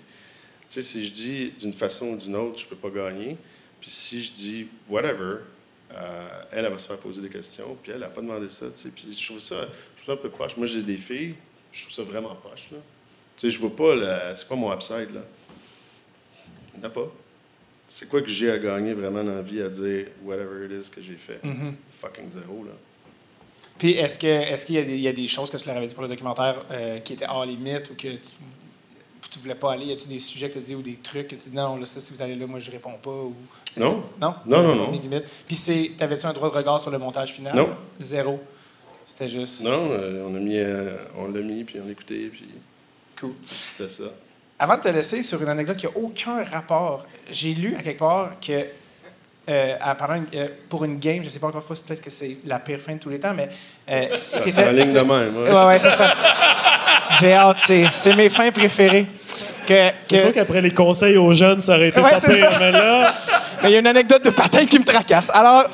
Sais, 0.70 0.84
si 0.84 1.06
je 1.06 1.12
dis 1.14 1.52
d'une 1.60 1.74
façon 1.74 2.10
ou 2.10 2.18
d'une 2.18 2.36
autre, 2.36 2.60
je 2.60 2.66
peux 2.66 2.76
pas 2.76 2.90
gagner. 2.92 3.36
Puis 3.82 3.90
si 3.90 4.24
je 4.24 4.32
dis 4.34 4.68
whatever, 4.88 5.38
euh, 5.92 6.28
elle, 6.52 6.66
elle 6.66 6.72
va 6.72 6.78
se 6.78 6.88
faire 6.88 7.00
poser 7.00 7.22
des 7.24 7.30
questions, 7.30 7.76
puis 7.82 7.92
elle 7.92 8.00
n'a 8.02 8.08
pas 8.10 8.22
demandé 8.22 8.50
ça. 8.50 8.68
tu 8.70 8.74
sais. 8.76 8.90
Puis 8.92 9.08
je 9.12 9.26
trouve 9.26 9.40
ça, 9.40 9.68
je 9.98 10.04
trouve 10.04 10.06
ça 10.16 10.20
un 10.20 10.24
peu 10.24 10.30
poche. 10.30 10.56
Moi, 10.58 10.68
j'ai 10.68 10.84
des 10.84 10.98
filles, 10.98 11.34
je 11.72 11.82
trouve 11.84 11.94
ça 11.94 12.04
vraiment 12.04 12.36
poche. 12.36 12.70
Là. 12.72 12.78
Tu 13.36 13.48
sais, 13.48 13.50
je 13.52 13.60
vois 13.60 13.76
pas, 13.76 13.96
la- 13.96 14.36
c'est 14.36 14.48
quoi 14.48 14.58
mon 14.58 14.72
upside, 14.74 15.12
là? 15.14 15.22
Il 16.76 16.80
n'y 16.82 16.86
en 16.86 16.88
a 16.88 16.92
pas. 16.92 17.12
C'est 17.88 18.08
quoi 18.08 18.22
que 18.22 18.28
j'ai 18.30 18.52
à 18.52 18.60
gagner 18.60 18.94
vraiment 18.94 19.24
dans 19.24 19.34
la 19.34 19.42
vie 19.42 19.62
à 19.64 19.70
dire 19.70 20.06
whatever 20.24 20.66
it 20.66 20.86
is 20.86 20.90
que 20.92 21.02
j'ai 21.02 21.16
fait? 21.16 21.44
Mhm. 21.44 21.76
Fucking 21.94 22.30
zéro, 22.30 22.64
là. 22.64 22.74
Puis 23.80 23.94
est-ce 23.94 24.20
que 24.20 24.28
est-ce 24.28 24.66
qu'il 24.68 24.76
y, 24.76 24.78
a 24.78 24.84
des- 24.84 24.94
il 24.96 25.00
y 25.02 25.08
a 25.08 25.14
des 25.14 25.28
choses 25.28 25.50
que 25.50 25.58
tu 25.58 25.66
leur 25.66 25.78
avais 25.78 25.88
dit 25.88 25.96
pour 25.96 26.04
le 26.04 26.10
documentaire 26.10 26.64
euh, 26.70 27.00
qui 27.00 27.14
étaient 27.14 27.26
hors 27.28 27.46
limite 27.46 27.90
ou 27.90 27.96
que 27.96 28.10
tu, 28.10 28.20
tu 29.30 29.40
voulais 29.40 29.56
pas 29.56 29.74
aller? 29.74 29.86
Y 29.86 29.92
a-tu 29.94 30.08
des 30.08 30.20
sujets 30.20 30.50
que 30.50 30.54
tu 30.54 30.60
as 30.60 30.62
dit 30.62 30.76
ou 30.76 30.82
des 30.82 30.96
trucs 31.02 31.28
que 31.28 31.36
tu 31.36 31.50
dis 31.50 31.56
non, 31.56 31.78
là, 31.78 31.86
ça, 31.86 32.02
si 32.02 32.14
vous 32.14 32.22
allez 32.22 32.36
là, 32.36 32.46
moi, 32.48 32.60
je 32.60 32.72
réponds 32.72 32.98
pas? 33.02 33.10
Ou... 33.10 33.36
Non. 33.78 34.04
Non? 34.20 34.36
Non, 34.46 34.64
non, 34.64 34.76
non. 34.76 34.92
Limites. 34.92 35.26
Puis 35.48 35.56
c'est, 35.56 35.92
t'avais-tu 35.98 36.26
un 36.26 36.34
droit 36.34 36.50
de 36.50 36.56
regard 36.56 36.82
sur 36.82 36.92
le 36.92 36.98
montage 36.98 37.34
final? 37.34 37.56
Non. 37.56 37.70
Zéro. 38.00 38.40
C'était 39.06 39.28
juste. 39.28 39.64
Non, 39.64 39.90
euh, 39.92 40.28
on 40.30 40.36
a 40.36 40.40
mis, 40.40 40.58
euh, 40.58 40.98
on 41.18 41.28
l'a 41.28 41.42
mis, 41.42 41.64
puis 41.64 41.80
on 41.82 41.86
l'a 41.86 41.92
écouté, 41.92 42.30
puis 42.32 42.46
Cool. 43.20 43.34
c'était 43.44 43.90
ça. 43.90 44.04
Avant 44.60 44.78
de 44.78 44.82
te 44.82 44.88
laisser 44.90 45.24
sur 45.24 45.42
une 45.42 45.48
anecdote 45.50 45.78
qui 45.78 45.86
n'a 45.88 45.98
aucun 45.98 46.44
rapport, 46.44 47.06
j'ai 47.32 47.54
lu 47.54 47.76
à 47.76 47.82
quelque 47.82 48.00
part 48.00 48.40
que 48.40 48.66
euh, 49.50 49.74
à- 49.82 49.98
euh, 50.36 50.48
pour 50.70 50.86
une 50.86 51.00
game, 51.00 51.18
je 51.22 51.26
ne 51.26 51.30
sais 51.30 51.40
pas 51.40 51.48
encore 51.48 51.64
fois, 51.64 51.76
peut-être 51.86 52.02
que 52.02 52.10
c'est 52.10 52.38
la 52.46 52.60
pire 52.60 52.80
fin 52.80 52.94
de 52.94 53.00
tous 53.00 53.10
les 53.10 53.20
temps, 53.20 53.34
mais. 53.36 53.50
euh, 53.90 54.08
Ça, 54.08 54.42
c'est 54.48 54.68
en 54.68 54.72
ligne 54.72 54.94
de 54.94 55.00
même. 55.00 55.10
ouais. 55.38 55.50
Ouais, 55.52 55.66
ouais, 55.66 55.80
c'est 55.80 55.92
ça. 55.94 56.14
J'ai 57.20 57.34
hâte, 57.34 57.58
c'est, 57.66 57.86
c'est 57.92 58.16
mes 58.16 58.30
fins 58.30 58.52
préférées. 58.52 59.08
Que, 59.68 59.90
C'est 60.00 60.16
que- 60.16 60.22
sûr 60.22 60.34
qu'après 60.34 60.62
les 60.62 60.74
conseils 60.74 61.18
aux 61.18 61.34
jeunes, 61.34 61.62
ça 61.62 61.76
aurait 61.76 61.90
été 61.90 62.00
Ouais, 62.00 62.12
pas 62.12 62.20
c'est 62.22 62.36
pire, 62.36 62.52
mais 62.60 62.72
là, 62.72 63.14
Mais 63.62 63.70
il 63.70 63.74
y 63.74 63.76
a 63.76 63.80
une 63.80 63.88
anecdote 63.88 64.24
de 64.24 64.30
patin 64.30 64.66
qui 64.66 64.80
me 64.80 64.86
tracasse. 64.86 65.30
Alors, 65.34 65.66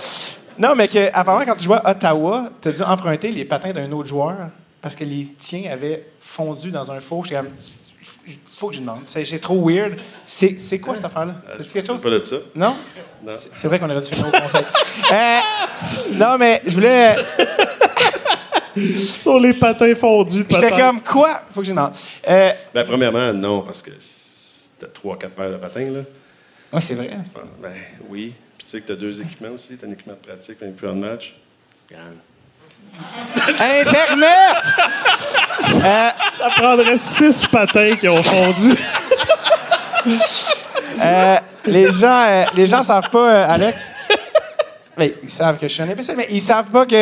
non, 0.57 0.73
mais 0.75 0.87
que, 0.87 1.07
apparemment, 1.13 1.45
quand 1.45 1.55
tu 1.55 1.65
jouais 1.65 1.77
à 1.83 1.91
Ottawa, 1.91 2.49
tu 2.61 2.69
as 2.69 2.71
dû 2.71 2.81
emprunter 2.81 3.31
les 3.31 3.45
patins 3.45 3.71
d'un 3.73 3.91
autre 3.91 4.07
joueur 4.09 4.35
parce 4.81 4.95
que 4.95 5.03
les 5.03 5.27
tiens 5.39 5.69
avaient 5.71 6.03
fondu 6.19 6.71
dans 6.71 6.89
un 6.91 6.99
four. 6.99 7.25
J'étais 7.25 7.35
comme, 7.37 7.49
faut 8.57 8.69
que 8.69 8.75
je 8.75 8.79
demande. 8.79 9.01
C'est 9.05 9.23
c'est 9.25 9.39
trop 9.39 9.67
weird. 9.69 9.97
C'est 10.25 10.59
c'est 10.59 10.79
quoi 10.79 10.95
cette 10.95 11.05
affaire-là? 11.05 11.35
C'est 11.59 11.73
quelque 11.73 11.87
chose? 11.87 12.01
Pas 12.01 12.09
de 12.09 12.23
ça. 12.23 12.37
Non? 12.55 12.75
Non. 13.25 13.33
C'est 13.37 13.67
vrai 13.67 13.79
qu'on 13.79 13.89
aurait 13.89 14.01
dû 14.01 14.09
faire 14.09 14.27
au 14.27 14.31
conseil. 14.31 14.65
Euh, 15.11 15.39
non, 16.17 16.37
mais 16.37 16.61
je 16.65 16.73
voulais. 16.73 17.15
Sur 18.99 19.39
les 19.39 19.53
patins 19.53 19.95
fondus, 19.95 20.45
J'étais 20.49 20.71
comme, 20.71 21.01
quoi? 21.01 21.43
Faut 21.49 21.61
que 21.61 21.65
je 21.67 21.71
demande. 21.71 21.93
Euh, 22.27 22.51
Ben, 22.73 22.83
premièrement, 22.85 23.31
non, 23.31 23.61
parce 23.61 23.81
que 23.81 23.91
t'as 24.77 24.87
trois, 24.87 25.17
quatre 25.17 25.33
paires 25.33 25.51
de 25.51 25.55
patins, 25.57 25.89
là. 25.91 26.01
oui, 26.73 26.81
c'est 26.81 26.95
vrai. 26.95 27.09
Ben, 27.61 27.73
oui. 28.09 28.33
Puis 28.57 28.65
tu 28.65 28.71
sais 28.71 28.81
que 28.81 28.87
t'as 28.87 28.95
deux 28.95 29.21
équipements 29.21 29.51
aussi. 29.55 29.77
T'as 29.77 29.87
un 29.87 29.91
équipement 29.91 30.13
de 30.21 30.27
pratique, 30.27 30.57
un 30.61 30.67
équipement 30.67 30.93
de 30.93 30.99
match. 30.99 31.35
Internet! 33.47 34.57
Euh, 35.83 36.09
Ça 36.29 36.49
prendrait 36.55 36.97
six 36.97 37.45
patins 37.47 37.95
qui 37.95 38.07
ont 38.07 38.21
fondu. 38.23 38.75
Euh, 41.01 41.37
les 41.65 41.91
gens, 41.91 42.25
euh, 42.27 42.43
les 42.53 42.67
gens 42.67 42.83
savent 42.83 43.09
pas, 43.09 43.33
euh, 43.33 43.47
Alex. 43.53 43.77
Mais 44.97 45.13
ils 45.23 45.29
savent 45.29 45.57
que 45.57 45.67
je 45.67 45.73
suis 45.73 45.83
un 45.83 45.89
imbécile, 45.89 46.15
mais 46.17 46.27
ils 46.29 46.41
savent 46.41 46.69
pas 46.69 46.85
que 46.85 46.95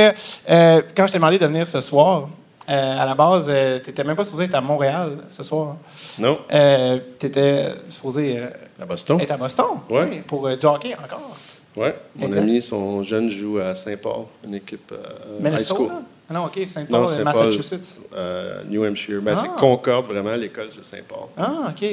euh, 0.49 0.81
quand 0.95 1.05
je 1.07 1.11
t'ai 1.11 1.17
demandé 1.19 1.37
de 1.37 1.45
venir 1.45 1.67
ce 1.67 1.79
soir, 1.79 2.27
euh, 2.69 2.97
à 3.01 3.05
la 3.05 3.13
base, 3.13 3.45
euh, 3.49 3.77
t'étais 3.79 4.03
même 4.03 4.15
pas 4.15 4.25
supposé 4.25 4.45
être 4.45 4.55
à 4.55 4.61
Montréal 4.61 5.17
ce 5.29 5.43
soir. 5.43 5.75
Non, 6.17 6.39
Euh, 6.51 6.97
t'étais 7.19 7.67
supposé 7.89 8.39
euh, 8.39 8.47
à 8.81 8.85
Boston. 8.85 9.19
être 9.21 9.31
à 9.31 9.37
Boston. 9.37 9.65
Ouais. 9.89 10.07
Oui, 10.09 10.21
pour 10.25 10.47
euh, 10.47 10.55
du 10.55 10.65
hockey 10.65 10.95
encore. 10.95 11.35
Ouais. 11.75 11.95
Mon 12.15 12.27
Exact. 12.27 12.41
ami, 12.41 12.61
son 12.61 13.03
jeune, 13.03 13.29
joue 13.29 13.57
à 13.59 13.73
Saint-Paul, 13.75 14.25
une 14.45 14.55
équipe 14.55 14.91
euh, 14.91 15.49
high 15.49 15.59
school. 15.65 15.89
Ah 16.29 16.33
non, 16.33 16.45
OK, 16.45 16.59
Saint-Paul, 16.67 17.01
Non, 17.01 17.07
Saint-Paul. 17.07 17.23
Massachusetts. 17.47 17.99
euh, 18.15 18.61
New 18.69 18.83
Hampshire. 18.85 19.21
Ben, 19.21 19.35
c'est 19.37 19.47
Ah. 19.51 19.55
Concorde, 19.59 20.05
vraiment. 20.07 20.35
L'école, 20.35 20.67
c'est 20.69 20.83
Saint-Paul. 20.83 21.27
Ah, 21.37 21.69
OK. 21.69 21.83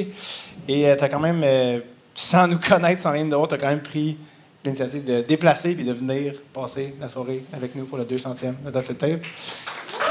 Et 0.67 0.87
euh, 0.89 0.95
t'as 0.97 1.09
quand 1.09 1.19
même, 1.19 1.41
euh, 1.43 1.79
sans 2.13 2.47
nous 2.47 2.59
connaître, 2.59 3.01
sans 3.01 3.11
rien 3.11 3.25
de 3.25 3.29
d'autre, 3.31 3.47
t'as 3.47 3.57
quand 3.57 3.67
même 3.69 3.81
pris 3.81 4.17
l'initiative 4.63 5.03
de 5.03 5.21
déplacer 5.21 5.73
puis 5.73 5.83
de 5.83 5.93
venir 5.93 6.35
passer 6.53 6.93
la 7.01 7.09
soirée 7.09 7.43
avec 7.51 7.73
nous 7.75 7.85
pour 7.85 7.97
le 7.97 8.05
200e 8.05 8.53
de 8.63 8.69
That's 8.71 8.89
It 8.89 8.97
Tape. 8.99 9.21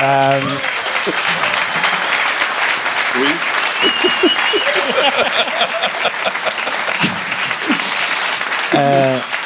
Euh, 0.00 0.40
Oui. 3.16 3.26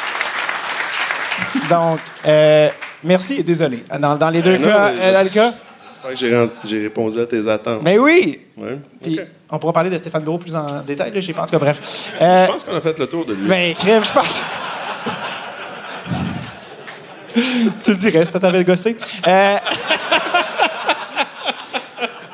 donc, 1.69 1.99
euh, 2.25 2.69
merci 3.03 3.35
et 3.35 3.43
désolé. 3.43 3.83
Dans, 3.99 4.15
dans 4.15 4.29
les 4.29 4.41
deux 4.41 4.53
Ben 4.53 4.61
non, 4.61 4.67
cas, 4.67 4.91
mais 4.91 4.99
euh, 5.01 5.13
dans 5.13 5.23
le 5.23 5.29
cas. 5.29 5.51
J'espère 6.13 6.49
que 6.61 6.67
j'ai, 6.67 6.83
répondu 6.83 7.19
à 7.19 7.25
tes 7.25 7.47
attentes. 7.47 7.81
Mais 7.83 7.97
oui! 7.97 8.39
Ouais. 8.57 8.79
Puis, 9.01 9.19
on 9.49 9.57
pourra 9.57 9.73
parler 9.73 9.89
de 9.89 9.97
Stéphane 9.97 10.23
Bureau 10.23 10.37
plus 10.37 10.55
en 10.55 10.81
détail, 10.81 11.11
là, 11.11 11.19
je 11.19 11.25
sais 11.25 11.33
pas, 11.33 11.41
en 11.43 11.45
tout 11.45 11.51
cas, 11.51 11.59
bref. 11.59 12.11
Euh, 12.21 12.45
Je 12.45 12.51
pense 12.51 12.63
qu'on 12.63 12.75
a 12.75 12.81
fait 12.81 12.97
le 12.97 13.07
tour 13.07 13.25
de 13.25 13.33
lui. 13.33 13.47
Ben, 13.47 13.73
crème, 13.73 14.03
je 14.03 14.11
pense. 14.11 14.43
tu 17.83 17.91
le 17.91 17.97
dirais, 17.97 18.25
si 18.25 18.31
t'avais 18.31 18.59
le 18.59 18.63
gossé. 18.63 18.95
Euh... 19.27 19.57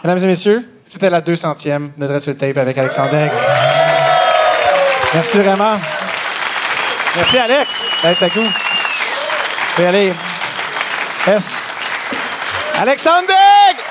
Mesdames 0.04 0.24
et 0.24 0.28
messieurs, 0.28 0.68
c'était 0.90 1.10
la 1.10 1.22
200e 1.22 1.92
de 1.98 2.08
Dread 2.08 2.22
sur 2.22 2.32
le 2.32 2.38
Tape 2.38 2.58
avec 2.58 2.78
Alexandre 2.78 3.12
Daigle. 3.12 3.36
Merci 5.14 5.40
vraiment. 5.40 5.80
Merci, 7.16 7.38
Alex, 7.38 7.84
d'être 8.02 8.24
avec 8.24 8.36
nous. 8.36 8.48
Aller. 9.78 10.14
Yes. 11.28 11.72
Alexandre 12.76 13.28
Daigle! 13.28 13.82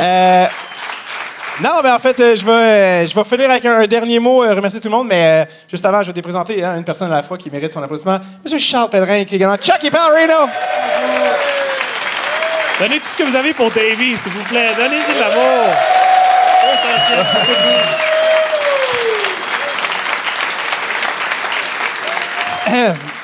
Euh, 0.00 0.46
non, 1.62 1.70
mais 1.82 1.90
en 1.90 1.98
fait, 1.98 2.18
euh, 2.18 2.34
je 2.34 2.44
vais, 2.44 2.52
euh, 2.52 3.06
je 3.06 3.14
vais 3.14 3.24
finir 3.24 3.50
avec 3.50 3.64
un, 3.64 3.86
dernier 3.86 4.18
mot, 4.18 4.42
euh, 4.42 4.54
remercier 4.54 4.80
tout 4.80 4.88
le 4.88 4.96
monde, 4.96 5.06
mais 5.08 5.44
euh, 5.44 5.50
juste 5.68 5.84
avant, 5.86 6.02
je 6.02 6.08
vais 6.08 6.12
te 6.12 6.20
présenter 6.20 6.64
hein, 6.64 6.76
une 6.76 6.84
personne 6.84 7.12
à 7.12 7.16
la 7.16 7.22
fois 7.22 7.38
qui 7.38 7.48
mérite 7.50 7.72
son 7.72 7.82
applaudissement. 7.82 8.18
Monsieur 8.42 8.58
Charles 8.58 8.90
Pellerin, 8.90 9.24
qui 9.24 9.34
est 9.34 9.36
également 9.36 9.56
Chucky 9.56 9.90
Pallerino. 9.90 10.48
Donnez 12.80 12.98
tout 12.98 13.08
ce 13.08 13.16
que 13.16 13.22
vous 13.22 13.36
avez 13.36 13.54
pour 13.54 13.70
Davy, 13.70 14.16
s'il 14.16 14.32
vous 14.32 14.42
plaît. 14.44 14.70
Donnez-y 14.76 15.14
de 15.14 15.20
l'amour. 15.20 15.68
Au 16.64 16.76
centième, 16.76 17.26
c'est 17.30 17.40
tout 17.40 17.58
vous. 22.66 22.94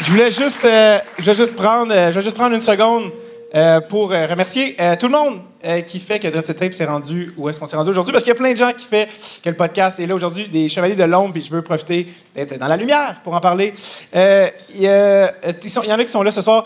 Je 0.00 0.10
voulais 0.10 0.30
juste, 0.30 0.64
euh, 0.64 0.98
je 1.18 1.24
voulais 1.24 1.36
juste 1.36 1.54
prendre, 1.54 1.92
euh, 1.92 2.10
je 2.10 2.14
vais 2.14 2.22
juste 2.22 2.36
prendre 2.36 2.54
une 2.54 2.62
seconde 2.62 3.12
euh, 3.54 3.82
pour 3.82 4.12
euh, 4.12 4.24
remercier 4.26 4.74
euh, 4.80 4.96
tout 4.96 5.08
le 5.08 5.12
monde 5.12 5.40
euh, 5.64 5.80
qui 5.82 6.00
fait 6.00 6.18
que 6.18 6.28
Dread 6.28 6.44
Tape 6.56 6.72
s'est 6.72 6.84
rendu 6.84 7.32
où 7.36 7.48
est-ce 7.48 7.60
qu'on 7.60 7.66
s'est 7.66 7.76
rendu 7.76 7.90
aujourd'hui? 7.90 8.12
Parce 8.12 8.24
qu'il 8.24 8.30
y 8.30 8.36
a 8.36 8.38
plein 8.38 8.52
de 8.52 8.56
gens 8.56 8.72
qui 8.72 8.86
fait 8.86 9.08
que 9.42 9.48
le 9.48 9.56
podcast 9.56 10.00
est 10.00 10.06
là 10.06 10.14
aujourd'hui, 10.14 10.48
des 10.48 10.68
chevaliers 10.68 10.96
de 10.96 11.04
l'ombre, 11.04 11.32
puis 11.32 11.42
je 11.42 11.50
veux 11.50 11.62
profiter 11.62 12.06
d'être 12.34 12.58
dans 12.58 12.68
la 12.68 12.76
lumière 12.76 13.20
pour 13.22 13.34
en 13.34 13.40
parler. 13.40 13.74
Euh, 14.14 14.48
euh, 14.80 15.28
il 15.54 15.88
y 15.88 15.92
en 15.92 15.98
a 15.98 16.04
qui 16.04 16.10
sont 16.10 16.22
là 16.22 16.32
ce 16.32 16.42
soir. 16.42 16.64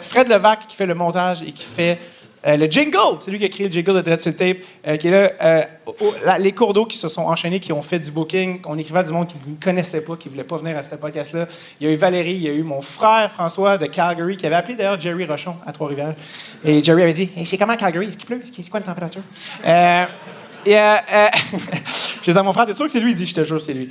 Fred 0.00 0.28
Levac 0.28 0.66
qui 0.66 0.76
fait 0.76 0.86
le 0.86 0.94
montage 0.94 1.42
et 1.42 1.52
qui 1.52 1.64
fait 1.64 1.98
euh, 2.46 2.56
le 2.56 2.66
jingle, 2.66 3.18
c'est 3.20 3.30
lui 3.30 3.38
qui 3.38 3.44
a 3.44 3.48
créé 3.48 3.66
le 3.66 3.72
jingle 3.72 3.94
de 3.94 4.00
Dread 4.00 4.20
Sur 4.20 4.34
Tape, 4.34 4.58
euh, 4.86 4.96
qui 4.96 5.08
est 5.08 5.10
là. 5.10 5.32
euh, 5.42 5.62
les 6.38 6.52
cours 6.52 6.72
d'eau 6.72 6.86
qui 6.86 6.98
se 6.98 7.08
sont 7.08 7.22
enchaînés, 7.22 7.60
qui 7.60 7.72
ont 7.72 7.82
fait 7.82 7.98
du 7.98 8.10
booking, 8.10 8.60
on 8.66 8.78
écrivait 8.78 9.00
à 9.00 9.02
du 9.04 9.12
monde 9.12 9.28
qui 9.28 9.36
ne 9.46 9.54
connaissait 9.62 10.00
pas, 10.00 10.16
qui 10.16 10.28
ne 10.28 10.32
voulait 10.32 10.44
pas 10.44 10.56
venir 10.56 10.76
à 10.76 10.82
ce 10.82 10.94
podcast-là. 10.94 11.46
Il 11.80 11.86
y 11.86 11.90
a 11.90 11.92
eu 11.92 11.96
Valérie, 11.96 12.34
il 12.34 12.42
y 12.42 12.48
a 12.48 12.52
eu 12.52 12.62
mon 12.62 12.80
frère 12.80 13.30
François 13.30 13.78
de 13.78 13.86
Calgary, 13.86 14.36
qui 14.36 14.46
avait 14.46 14.56
appelé 14.56 14.74
d'ailleurs 14.74 14.98
Jerry 14.98 15.24
Rochon 15.24 15.56
à 15.66 15.72
Trois-Rivières. 15.72 16.14
Et 16.64 16.82
Jerry 16.82 17.02
avait 17.02 17.12
dit 17.12 17.30
Hey, 17.36 17.46
C'est 17.46 17.58
comment 17.58 17.76
Calgary? 17.76 18.08
Est-ce 18.08 18.16
qu'il 18.18 18.26
pleut? 18.26 18.42
C'est 18.44 18.68
quoi 18.68 18.80
la 18.80 18.86
température 18.86 19.22
Et 20.64 20.78
euh, 20.78 20.96
euh, 21.12 21.26
je 22.20 22.24
disais 22.24 22.38
à 22.38 22.42
mon 22.42 22.52
frère 22.52 22.66
T'es 22.66 22.74
sûr 22.74 22.86
que 22.86 22.92
c'est 22.92 23.00
lui? 23.00 23.12
Il 23.12 23.16
dit 23.16 23.26
Je 23.26 23.34
te 23.34 23.44
jure, 23.44 23.60
c'est 23.60 23.72
lui. 23.72 23.88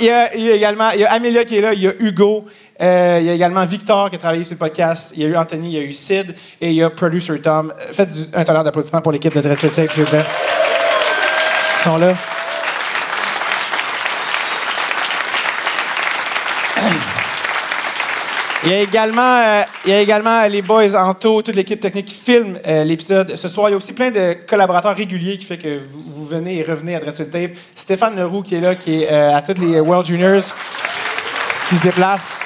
Il 0.00 0.06
y, 0.06 0.10
a, 0.10 0.34
il 0.34 0.42
y 0.42 0.50
a 0.50 0.54
également 0.54 0.90
il 0.90 1.00
y 1.00 1.04
a 1.04 1.12
Amélia 1.12 1.44
qui 1.44 1.56
est 1.56 1.60
là, 1.60 1.74
il 1.74 1.80
y 1.80 1.86
a 1.86 1.92
Hugo, 1.98 2.46
euh, 2.80 3.18
il 3.20 3.26
y 3.26 3.30
a 3.30 3.34
également 3.34 3.64
Victor 3.64 4.10
qui 4.10 4.16
a 4.16 4.18
travaillé 4.18 4.42
sur 4.42 4.54
le 4.54 4.58
podcast, 4.58 5.12
il 5.14 5.22
y 5.22 5.26
a 5.26 5.28
eu 5.28 5.36
Anthony, 5.36 5.68
il 5.68 5.72
y 5.74 5.78
a 5.78 5.82
eu 5.82 5.92
Sid 5.92 6.34
et 6.60 6.70
il 6.70 6.74
y 6.74 6.82
a 6.82 6.90
Producer 6.90 7.40
Tom. 7.40 7.72
Euh, 7.78 7.92
Faites 7.92 8.10
un 8.34 8.42
talent 8.42 8.64
d'applaudissement 8.64 9.00
pour 9.00 9.12
l'équipe 9.12 9.34
de 9.34 9.40
Dread 9.40 9.58
Sur 9.58 9.72
Tape, 9.72 9.92
s'il 9.92 10.02
vous 10.02 10.10
plaît. 10.10 10.24
Ils 11.76 11.82
sont 11.82 11.98
là. 11.98 12.14
Il 18.64 18.70
y 18.70 18.74
a 18.74 18.80
également, 18.80 19.38
euh, 19.38 19.62
également 19.86 20.46
les 20.46 20.62
boys 20.62 20.94
Anto, 20.94 21.42
toute 21.42 21.56
l'équipe 21.56 21.80
technique 21.80 22.06
qui 22.06 22.14
filme 22.14 22.60
euh, 22.64 22.84
l'épisode. 22.84 23.34
Ce 23.34 23.48
soir, 23.48 23.68
il 23.68 23.72
y 23.72 23.74
a 23.74 23.76
aussi 23.76 23.92
plein 23.92 24.12
de 24.12 24.36
collaborateurs 24.46 24.94
réguliers 24.94 25.36
qui 25.36 25.46
fait 25.46 25.58
que 25.58 25.80
vous, 25.88 26.26
venez 26.26 26.58
et 26.58 26.62
revenez 26.62 26.94
à 26.94 27.00
Dread 27.00 27.16
sur 27.16 27.24
le 27.24 27.30
Tape. 27.30 27.50
Stéphane 27.74 28.14
Leroux 28.14 28.42
qui 28.42 28.54
est 28.54 28.60
là, 28.60 28.76
qui 28.76 29.02
est 29.02 29.10
euh, 29.10 29.34
à 29.34 29.42
toutes 29.42 29.58
les 29.58 29.80
World 29.80 30.06
Juniors, 30.06 30.42
qui 31.68 31.74
se 31.76 31.82
déplace. 31.82 32.38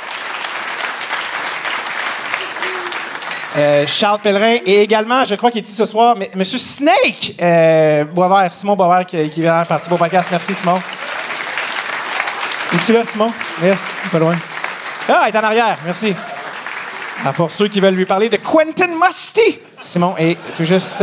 Euh, 3.59 3.87
Charles 3.87 4.21
Pellerin 4.23 4.59
et 4.65 4.83
également, 4.83 5.25
je 5.25 5.35
crois 5.35 5.51
qu'il 5.51 5.61
est 5.61 5.67
ici 5.67 5.77
ce 5.77 5.87
soir, 5.87 6.15
mais 6.19 6.31
Monsieur 6.35 6.59
Snake 6.59 7.35
euh, 7.41 8.05
Boisvert, 8.05 8.53
Simon 8.53 8.75
Boisvert 8.75 9.05
qui, 9.05 9.31
qui 9.31 9.43
vient 9.43 9.65
participer 9.65 9.95
au 9.95 9.99
podcast. 9.99 10.29
Merci 10.31 10.55
Simon. 10.55 10.79
Es-tu 12.75 12.93
là, 12.93 13.05
Simon? 13.05 13.33
Yes, 13.63 13.81
pas 14.11 14.19
loin. 14.19 14.37
Ah, 15.09 15.27
il 15.29 15.35
est 15.35 15.39
en 15.39 15.45
arrière, 15.45 15.79
merci. 15.85 16.13
Ah, 17.25 17.33
pour 17.33 17.53
ceux 17.53 17.69
qui 17.69 17.79
veulent 17.79 17.95
lui 17.95 18.07
parler 18.07 18.29
de 18.29 18.39
Quentin 18.39 18.89
Musty, 18.89 19.61
Simon 19.81 20.17
est 20.17 20.37
tout 20.57 20.65
juste 20.65 20.97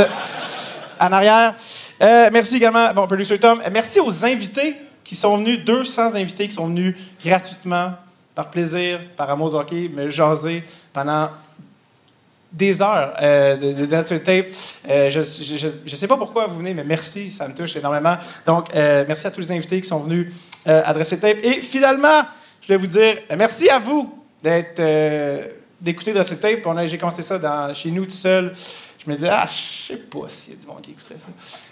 en 1.00 1.12
arrière. 1.14 1.56
Euh, 2.02 2.30
merci 2.34 2.58
également, 2.58 2.94
bon, 2.94 3.08
producer 3.08 3.40
Tom. 3.40 3.62
Merci 3.72 4.02
aux 4.02 4.26
invités 4.26 4.76
qui 5.06 5.16
sont 5.16 5.38
venus, 5.38 5.64
200 5.64 6.16
invités 6.16 6.50
qui 6.50 6.54
sont 6.54 6.68
venus 6.68 6.98
gratuitement, 7.24 7.94
par 8.36 8.50
plaisir, 8.50 9.00
par 9.16 9.30
amour 9.30 9.52
de 9.52 9.56
hockey, 9.56 9.90
me 9.94 10.10
jaser 10.10 10.66
pendant 10.92 11.30
des 12.52 12.82
heures 12.82 13.14
euh, 13.22 13.56
de, 13.56 13.86
de 13.86 14.18
Tape. 14.18 14.48
Euh, 14.90 15.10
je 15.10 15.20
ne 15.20 15.96
sais 15.96 16.08
pas 16.08 16.18
pourquoi 16.18 16.48
vous 16.48 16.58
venez, 16.58 16.74
mais 16.74 16.84
merci, 16.84 17.32
ça 17.32 17.48
me 17.48 17.56
touche 17.56 17.78
énormément. 17.78 18.18
Donc, 18.46 18.68
euh, 18.76 19.06
merci 19.08 19.28
à 19.28 19.32
tous 19.32 19.40
les 19.40 19.52
invités 19.54 19.80
qui 19.80 19.88
sont 19.88 20.00
venus 20.00 20.34
adresser 20.66 21.20
tape. 21.20 21.38
Et 21.44 21.62
finalement, 21.62 22.24
je 22.64 22.68
voulais 22.68 22.78
vous 22.78 22.88
dire 22.88 23.18
merci 23.38 23.70
à 23.70 23.78
vous 23.78 24.24
d'être 24.42 24.80
euh, 24.80 25.48
d'écouter 25.82 26.12
Your 26.12 26.26
Tape. 26.26 26.66
On 26.66 26.88
J'ai 26.88 26.98
commencé 26.98 27.22
ça 27.22 27.38
dans, 27.38 27.74
chez 27.74 27.92
nous 27.92 28.06
tout 28.06 28.12
seul. 28.12 28.54
Je 29.06 29.12
me 29.12 29.16
disais, 29.16 29.30
ah, 29.30 29.46
je 29.50 29.88
sais 29.88 29.98
pas 29.98 30.30
s'il 30.30 30.54
y 30.54 30.56
a 30.56 30.60
du 30.62 30.66
monde 30.66 30.82
qui 30.82 30.92
écouterait 30.92 31.18
ça. 31.18 31.28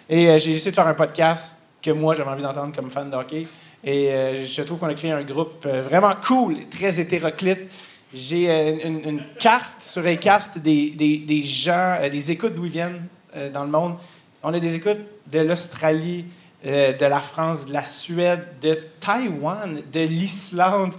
Et 0.09 0.29
euh, 0.29 0.37
j'ai 0.37 0.51
essayé 0.51 0.71
de 0.71 0.75
faire 0.75 0.87
un 0.87 0.93
podcast 0.93 1.59
que 1.81 1.91
moi, 1.91 2.13
j'avais 2.13 2.29
envie 2.29 2.43
d'entendre 2.43 2.75
comme 2.75 2.89
fan 2.89 3.09
de 3.09 3.15
hockey. 3.15 3.47
Et 3.85 4.11
euh, 4.11 4.45
je 4.45 4.61
trouve 4.63 4.79
qu'on 4.79 4.87
a 4.87 4.93
créé 4.93 5.11
un 5.11 5.23
groupe 5.23 5.65
euh, 5.65 5.81
vraiment 5.81 6.13
cool, 6.27 6.67
très 6.69 6.99
hétéroclite. 6.99 7.71
J'ai 8.13 8.49
une, 8.83 9.23
carte 9.39 9.81
sur 9.81 10.05
Acast 10.05 10.57
des, 10.57 10.89
des, 10.89 11.19
des 11.19 11.41
gens, 11.41 11.97
des 12.11 12.31
écoutes 12.31 12.53
d'où 12.53 12.65
ils 12.65 12.71
viennent 12.71 13.07
dans 13.53 13.63
le 13.63 13.71
monde. 13.71 13.95
On 14.43 14.53
a 14.53 14.59
des 14.59 14.75
écoutes 14.75 14.99
de 15.31 15.39
l'Australie, 15.39 16.25
euh, 16.65 16.93
de 16.93 17.05
la 17.05 17.19
France, 17.19 17.65
de 17.65 17.73
la 17.73 17.83
Suède, 17.83 18.45
de 18.61 18.77
Taïwan, 18.99 19.81
de 19.91 19.99
l'Islande, 20.01 20.93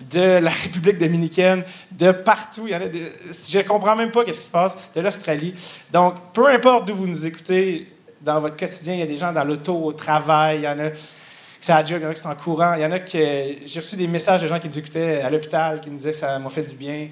de 0.00 0.38
la 0.38 0.50
République 0.62 0.98
dominicaine, 0.98 1.64
de 1.90 2.12
partout. 2.12 2.66
Il 2.66 2.72
y 2.72 2.76
en 2.76 2.80
a 2.80 2.88
je 2.88 3.66
comprends 3.66 3.96
même 3.96 4.10
pas 4.10 4.24
qu'est-ce 4.24 4.40
qui 4.40 4.46
se 4.46 4.50
passe, 4.50 4.76
de 4.94 5.00
l'Australie. 5.00 5.54
Donc, 5.92 6.14
peu 6.32 6.46
importe 6.46 6.86
d'où 6.86 6.94
vous 6.94 7.06
nous 7.06 7.26
écoutez, 7.26 7.88
dans 8.20 8.40
votre 8.40 8.56
quotidien, 8.56 8.94
il 8.94 9.00
y 9.00 9.02
a 9.02 9.06
des 9.06 9.16
gens 9.16 9.32
dans 9.32 9.44
l'auto, 9.44 9.74
au 9.74 9.92
travail, 9.92 10.58
il 10.58 10.64
y 10.64 10.68
en 10.68 10.78
a 10.78 10.90
à 11.66 11.82
il 11.82 11.90
y 11.90 12.04
en 12.04 12.08
a 12.08 12.14
qui 12.14 12.20
c'est 12.20 12.26
en 12.26 12.34
courant, 12.34 12.74
il 12.74 12.82
y 12.82 12.86
en 12.86 12.92
a 12.92 13.00
que 13.00 13.18
j'ai 13.66 13.80
reçu 13.80 13.96
des 13.96 14.06
messages 14.06 14.42
de 14.42 14.46
gens 14.46 14.58
qui 14.58 14.68
nous 14.68 14.78
écoutaient 14.78 15.20
à 15.20 15.30
l'hôpital, 15.30 15.80
qui 15.80 15.90
nous 15.90 15.96
disaient 15.96 16.12
que 16.12 16.16
ça 16.16 16.38
m'a 16.38 16.50
fait 16.50 16.62
du 16.62 16.74
bien. 16.74 17.08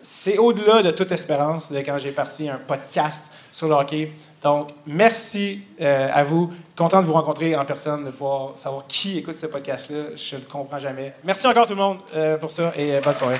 C'est 0.00 0.38
au-delà 0.38 0.82
de 0.82 0.90
toute 0.92 1.12
espérance 1.12 1.70
de 1.70 1.78
quand 1.78 1.98
j'ai 1.98 2.12
parti 2.12 2.48
un 2.48 2.58
podcast 2.58 3.22
sur 3.52 3.68
le 3.68 3.74
hockey. 3.74 4.10
Donc, 4.42 4.70
merci 4.86 5.62
euh, 5.80 6.08
à 6.12 6.24
vous. 6.24 6.50
Content 6.76 7.00
de 7.00 7.06
vous 7.06 7.12
rencontrer 7.12 7.54
en 7.54 7.64
personne, 7.64 8.06
de 8.06 8.10
pouvoir 8.10 8.52
savoir 8.56 8.84
qui 8.88 9.18
écoute 9.18 9.36
ce 9.36 9.46
podcast-là. 9.46 10.16
Je 10.16 10.36
ne 10.36 10.40
le 10.40 10.46
comprends 10.46 10.78
jamais. 10.78 11.14
Merci 11.22 11.46
encore 11.46 11.66
tout 11.66 11.74
le 11.74 11.80
monde 11.80 11.98
euh, 12.16 12.38
pour 12.38 12.50
ça 12.50 12.72
et 12.74 12.94
euh, 12.94 13.00
bonne 13.00 13.14
soirée. 13.14 13.38